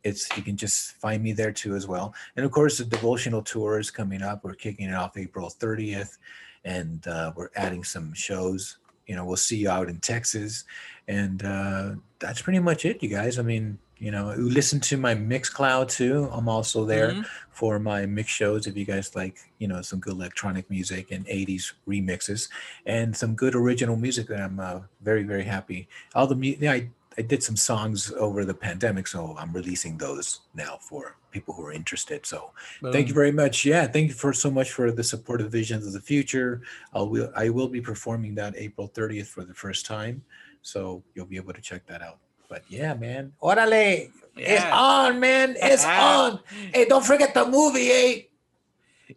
It's 0.03 0.29
you 0.37 0.43
can 0.43 0.55
just 0.55 0.91
find 0.97 1.23
me 1.23 1.31
there 1.31 1.51
too 1.51 1.75
as 1.75 1.87
well. 1.87 2.13
And 2.35 2.45
of 2.45 2.51
course, 2.51 2.77
the 2.77 2.85
devotional 2.85 3.41
tour 3.41 3.79
is 3.79 3.89
coming 3.89 4.21
up. 4.21 4.43
We're 4.43 4.53
kicking 4.53 4.89
it 4.89 4.93
off 4.93 5.17
April 5.17 5.49
30th, 5.49 6.19
and 6.65 7.07
uh, 7.07 7.31
we're 7.35 7.49
adding 7.55 7.83
some 7.83 8.13
shows 8.13 8.77
you 9.07 9.15
know, 9.15 9.25
we'll 9.25 9.37
see 9.37 9.57
you 9.57 9.69
out 9.69 9.89
in 9.89 9.99
Texas. 9.99 10.63
And 11.07 11.43
uh, 11.43 11.95
that's 12.19 12.41
pretty 12.41 12.59
much 12.59 12.85
it, 12.85 13.03
you 13.03 13.09
guys. 13.09 13.37
I 13.37 13.41
mean, 13.41 13.77
you 13.99 14.11
know, 14.11 14.33
listen 14.37 14.79
to 14.81 14.97
my 14.97 15.15
Mixcloud 15.15 15.89
too. 15.89 16.29
I'm 16.31 16.49
also 16.49 16.83
there 16.85 17.11
Mhm. 17.11 17.25
for 17.51 17.79
my 17.79 18.05
mix 18.05 18.29
shows 18.31 18.67
if 18.67 18.75
you 18.75 18.83
guys 18.85 19.15
like, 19.15 19.37
you 19.59 19.67
know, 19.67 19.81
some 19.81 19.99
good 19.99 20.13
electronic 20.13 20.69
music 20.69 21.11
and 21.11 21.25
80s 21.27 21.73
remixes 21.87 22.49
and 22.85 23.15
some 23.15 23.33
good 23.35 23.55
original 23.55 23.95
music 23.95 24.27
that 24.27 24.41
I'm 24.41 24.59
uh, 24.59 24.79
very, 25.01 25.23
very 25.23 25.43
happy. 25.43 25.87
All 26.15 26.27
the 26.27 26.35
music, 26.35 26.61
yeah, 26.61 26.73
I, 26.73 26.89
I 27.17 27.21
did 27.21 27.43
some 27.43 27.55
songs 27.55 28.11
over 28.17 28.43
the 28.45 28.53
pandemic, 28.53 29.07
so 29.07 29.35
I'm 29.37 29.51
releasing 29.53 29.97
those 29.97 30.41
now 30.55 30.77
for 30.81 31.15
people 31.31 31.53
who 31.53 31.65
are 31.65 31.71
interested. 31.71 32.25
So 32.25 32.51
thank 32.91 33.07
you 33.07 33.13
very 33.13 33.31
much. 33.31 33.65
Yeah, 33.65 33.85
thank 33.87 34.07
you 34.09 34.13
for 34.15 34.33
so 34.33 34.49
much 34.49 34.71
for 34.71 34.91
the 34.91 35.03
support 35.03 35.41
of 35.41 35.51
Visions 35.51 35.85
of 35.85 35.93
the 35.93 36.01
Future. 36.01 36.61
I 36.93 37.01
will 37.01 37.31
I 37.35 37.49
will 37.49 37.67
be 37.69 37.81
performing 37.81 38.35
that 38.35 38.55
April 38.57 38.89
30th 38.89 39.27
for 39.27 39.43
the 39.43 39.53
first 39.53 39.85
time, 39.85 40.23
so 40.61 41.03
you'll 41.13 41.25
be 41.27 41.37
able 41.37 41.53
to 41.53 41.61
check 41.61 41.85
that 41.87 42.01
out. 42.01 42.17
But 42.49 42.63
yeah, 42.67 42.93
man, 42.93 43.33
orale, 43.41 44.09
it's 44.35 44.63
Yeah. 44.63 44.75
on, 44.75 45.19
man, 45.19 45.55
it's 45.57 45.85
on. 46.17 46.39
Hey, 46.73 46.85
don't 46.85 47.05
forget 47.05 47.33
the 47.33 47.45
movie, 47.45 47.89
eh? 47.91 48.21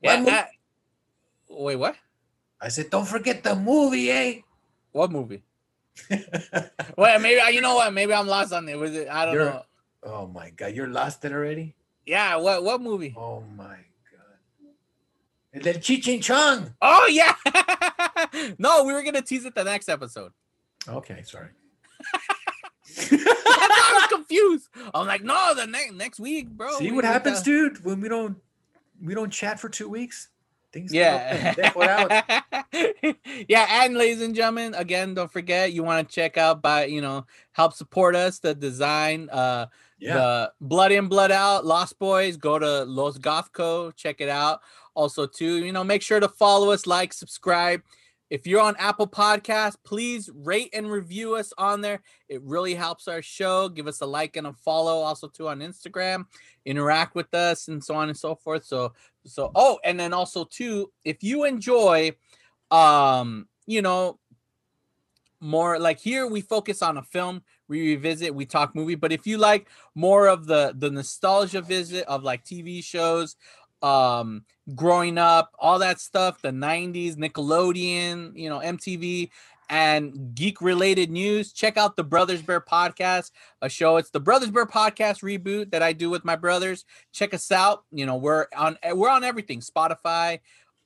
Yeah, 0.02 0.46
wait, 1.48 1.76
what? 1.76 1.96
I 2.60 2.68
said, 2.68 2.90
don't 2.90 3.06
forget 3.06 3.42
the 3.42 3.54
movie, 3.54 4.10
eh? 4.10 4.40
What 4.92 5.12
movie? 5.12 5.42
Wait, 6.10 7.20
maybe 7.20 7.40
you 7.54 7.60
know 7.60 7.74
what? 7.76 7.92
Maybe 7.92 8.12
I'm 8.12 8.26
lost 8.26 8.52
on 8.52 8.68
it. 8.68 8.78
Was 8.78 8.94
it? 8.94 9.08
I 9.08 9.24
don't 9.24 9.34
You're- 9.34 9.46
know. 9.46 9.62
oh 10.04 10.26
my 10.26 10.50
God, 10.50 10.72
you're 10.74 10.86
lost 10.88 11.24
it 11.24 11.32
already. 11.32 11.74
Yeah, 12.04 12.36
what 12.36 12.62
what 12.62 12.80
movie? 12.80 13.14
Oh 13.16 13.42
my 13.56 13.76
God, 15.54 15.62
del 15.62 15.74
Chichin 15.74 16.22
Chong. 16.22 16.72
Oh 16.82 17.06
yeah. 17.10 17.34
no, 18.58 18.84
we 18.84 18.92
were 18.92 19.02
gonna 19.02 19.22
tease 19.22 19.44
it 19.44 19.54
the 19.54 19.64
next 19.64 19.88
episode. 19.88 20.32
Okay, 20.88 21.22
sorry. 21.24 21.48
I 22.98 23.98
was 24.00 24.06
confused. 24.08 24.68
I'm 24.94 25.06
like, 25.06 25.22
no, 25.24 25.54
the 25.54 25.66
next 25.66 25.92
next 25.94 26.20
week, 26.20 26.48
bro. 26.50 26.78
See 26.78 26.90
we- 26.90 26.96
what 26.96 27.04
happens, 27.04 27.42
dude, 27.42 27.84
when 27.84 28.00
we 28.00 28.08
don't 28.08 28.36
we 29.02 29.14
don't 29.14 29.30
chat 29.30 29.58
for 29.60 29.68
two 29.68 29.88
weeks. 29.88 30.28
Things 30.76 30.92
Yeah. 30.92 31.54
Yeah, 33.48 33.66
and 33.84 33.96
ladies 33.96 34.20
and 34.20 34.34
gentlemen, 34.34 34.74
again, 34.74 35.14
don't 35.14 35.32
forget 35.32 35.72
you 35.72 35.82
want 35.82 36.06
to 36.06 36.14
check 36.14 36.36
out 36.36 36.60
by 36.60 36.84
you 36.84 37.00
know 37.00 37.24
help 37.52 37.72
support 37.72 38.14
us 38.14 38.38
the 38.40 38.54
design 38.54 39.28
uh 39.32 39.66
Yeah. 39.98 40.14
the 40.14 40.52
blood 40.60 40.92
in 40.92 41.08
blood 41.08 41.30
out 41.32 41.64
lost 41.64 41.98
boys 41.98 42.36
go 42.36 42.58
to 42.58 42.84
los 42.84 43.16
gothco 43.18 43.94
check 43.96 44.20
it 44.20 44.28
out. 44.28 44.60
Also 44.94 45.26
too 45.26 45.64
you 45.64 45.72
know 45.72 45.84
make 45.84 46.02
sure 46.02 46.20
to 46.20 46.28
follow 46.28 46.70
us 46.70 46.86
like 46.86 47.14
subscribe. 47.14 47.80
If 48.28 48.46
you're 48.46 48.60
on 48.60 48.76
apple 48.78 49.06
podcast 49.06 49.76
please 49.84 50.28
rate 50.34 50.70
and 50.74 50.90
review 50.90 51.36
us 51.36 51.52
on 51.56 51.80
there. 51.80 52.02
It 52.28 52.42
really 52.42 52.74
helps 52.74 53.08
our 53.08 53.22
show. 53.22 53.68
Give 53.70 53.86
us 53.86 54.00
a 54.02 54.06
like 54.06 54.36
and 54.36 54.48
a 54.48 54.52
follow 54.52 54.98
also 54.98 55.28
too 55.28 55.48
on 55.48 55.60
instagram. 55.60 56.26
Interact 56.66 57.14
with 57.14 57.32
us 57.32 57.68
and 57.68 57.82
so 57.82 57.94
on 57.94 58.08
and 58.08 58.18
so 58.18 58.34
forth. 58.34 58.64
So 58.64 58.92
so 59.26 59.50
oh 59.54 59.78
and 59.84 59.98
then 59.98 60.12
also 60.12 60.44
too 60.44 60.90
if 61.04 61.22
you 61.22 61.44
enjoy 61.44 62.10
um 62.70 63.46
you 63.66 63.82
know 63.82 64.18
more 65.40 65.78
like 65.78 65.98
here 65.98 66.26
we 66.26 66.40
focus 66.40 66.82
on 66.82 66.96
a 66.96 67.02
film 67.02 67.42
we 67.68 67.94
revisit 67.94 68.34
we 68.34 68.46
talk 68.46 68.74
movie 68.74 68.94
but 68.94 69.12
if 69.12 69.26
you 69.26 69.38
like 69.38 69.68
more 69.94 70.26
of 70.28 70.46
the 70.46 70.72
the 70.78 70.90
nostalgia 70.90 71.60
visit 71.60 72.04
of 72.06 72.22
like 72.22 72.44
tv 72.44 72.82
shows 72.82 73.36
um 73.82 74.42
growing 74.74 75.18
up 75.18 75.52
all 75.58 75.78
that 75.78 76.00
stuff 76.00 76.40
the 76.40 76.50
90s 76.50 77.16
nickelodeon 77.16 78.32
you 78.34 78.48
know 78.48 78.60
mtv 78.60 79.28
and 79.68 80.34
geek 80.34 80.60
related 80.60 81.10
news 81.10 81.52
check 81.52 81.76
out 81.76 81.96
the 81.96 82.04
brothers 82.04 82.42
bear 82.42 82.60
podcast 82.60 83.30
a 83.62 83.68
show 83.68 83.96
it's 83.96 84.10
the 84.10 84.20
brothers 84.20 84.50
bear 84.50 84.66
podcast 84.66 85.22
reboot 85.22 85.70
that 85.70 85.82
i 85.82 85.92
do 85.92 86.08
with 86.08 86.24
my 86.24 86.36
brothers 86.36 86.84
check 87.12 87.34
us 87.34 87.50
out 87.50 87.84
you 87.90 88.06
know 88.06 88.16
we're 88.16 88.46
on 88.56 88.78
we're 88.92 89.10
on 89.10 89.24
everything 89.24 89.60
spotify 89.60 90.38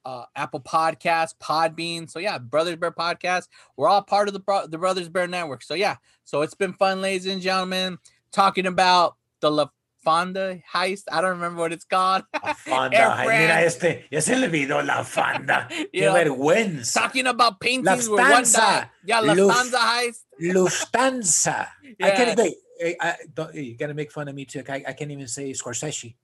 uh, 0.05 0.25
Apple 0.35 0.61
Podcasts, 0.61 1.35
Podbean. 1.43 2.09
So 2.09 2.19
yeah, 2.21 2.39
Brothers 2.39 2.77
Bear 2.77 2.91
Podcast. 2.91 3.49
We're 3.77 3.89
all 3.89 4.03
part 4.03 4.29
of 4.29 4.35
the 4.35 4.67
the 4.69 4.79
Brothers 4.79 5.09
Bear 5.09 5.27
Network. 5.27 5.63
So 5.63 5.75
yeah, 5.75 5.97
so 6.25 6.43
it's 6.43 6.55
been 6.55 6.73
fun, 6.73 7.01
ladies 7.01 7.27
and 7.27 7.43
gentlemen, 7.43 7.99
talking 8.33 8.67
about 8.67 9.17
the 9.41 9.51
La 9.51 9.69
Fonda 10.03 10.59
heist. 10.73 11.05
I 11.11 11.21
don't 11.21 11.31
remember 11.33 11.61
what 11.61 11.73
it's 11.73 11.85
called. 11.85 12.25
La 12.45 12.53
Fanda. 12.55 13.15
Ay, 13.17 13.27
mira 13.27 13.63
este. 13.63 14.07
Ya 14.11 14.21
se 14.21 14.37
le 14.37 14.49
olvidó 14.49 14.85
la 14.85 15.03
Fanda. 15.05 15.69
You 15.71 15.87
Qué 15.93 16.05
know, 16.07 16.15
vergüenza. 16.15 16.95
talking 16.95 17.27
about 17.27 17.61
paintings 17.61 18.09
with 18.09 18.21
one 18.21 18.31
Lufthansa. 18.31 18.89
Yeah, 19.05 19.21
Luf- 19.21 19.37
Lufthansa 19.37 19.79
heist. 19.79 20.21
Lufthansa. 20.41 21.69
I 22.03 22.11
can't 22.11 22.39
even. 22.39 22.53
I, 22.83 22.97
I, 23.01 23.15
don't, 23.35 23.55
you 23.55 23.77
gotta 23.77 23.93
make 23.95 24.11
fun 24.11 24.29
of 24.29 24.35
me 24.35 24.47
too. 24.47 24.63
I, 24.69 24.83
I 24.89 24.93
can't 24.95 25.11
even 25.11 25.29
say 25.29 25.53
Scorsese. 25.53 26.15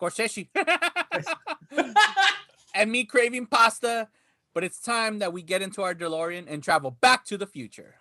Scorsese. 0.00 0.48
and 2.74 2.90
me 2.90 3.04
craving 3.04 3.46
pasta. 3.46 4.08
But 4.54 4.64
it's 4.64 4.80
time 4.80 5.18
that 5.18 5.34
we 5.34 5.42
get 5.42 5.60
into 5.60 5.82
our 5.82 5.94
DeLorean 5.94 6.46
and 6.48 6.62
travel 6.62 6.90
back 7.02 7.26
to 7.26 7.36
the 7.36 7.46
future. 7.46 7.96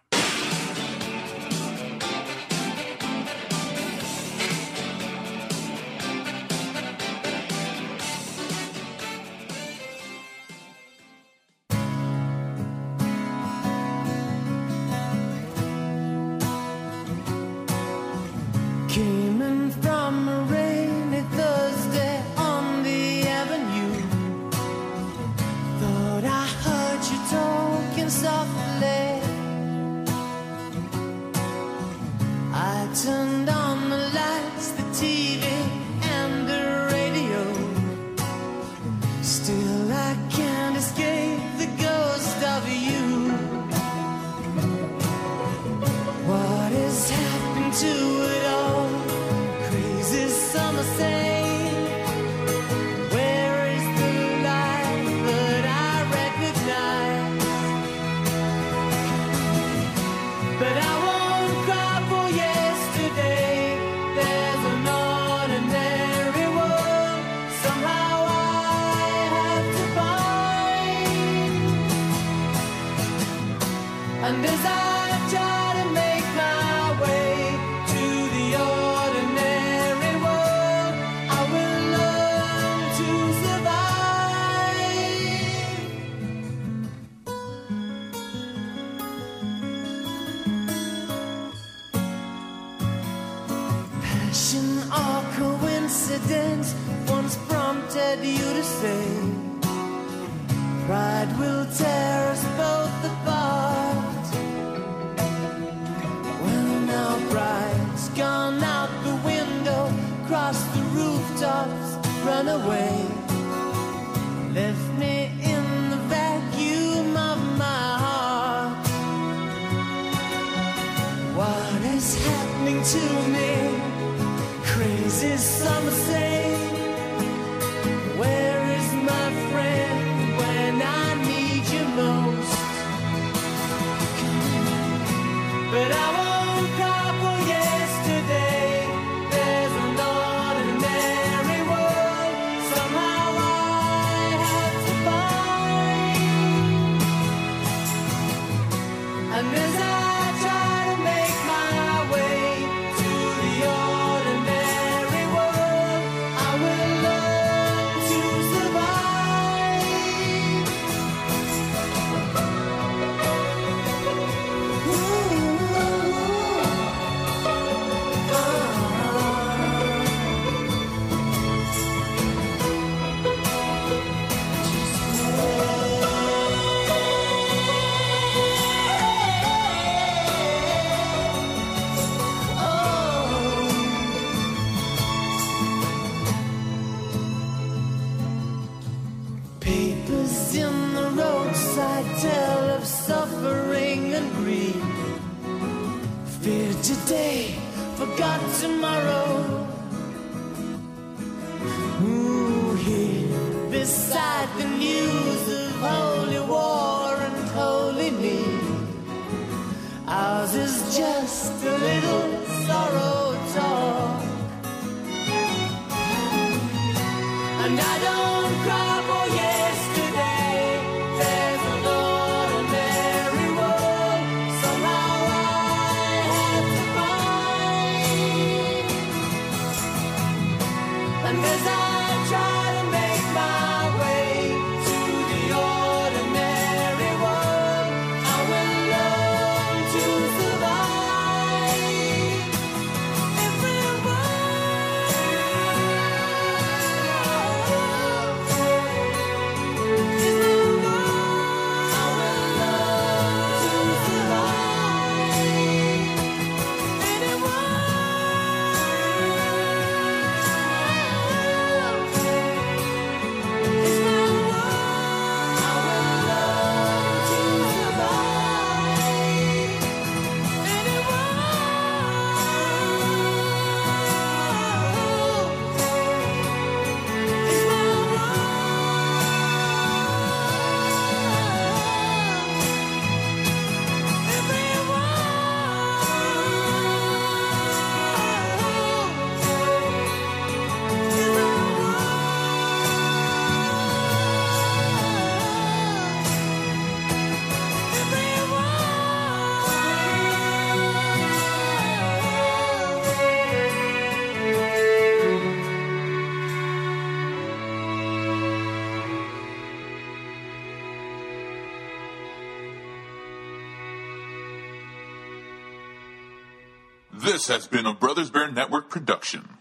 This 317.46 317.58
has 317.58 317.68
been 317.68 317.86
a 317.86 317.94
Brothers 317.94 318.32
Bear 318.32 318.52
Network 318.52 318.90
production. 318.90 319.55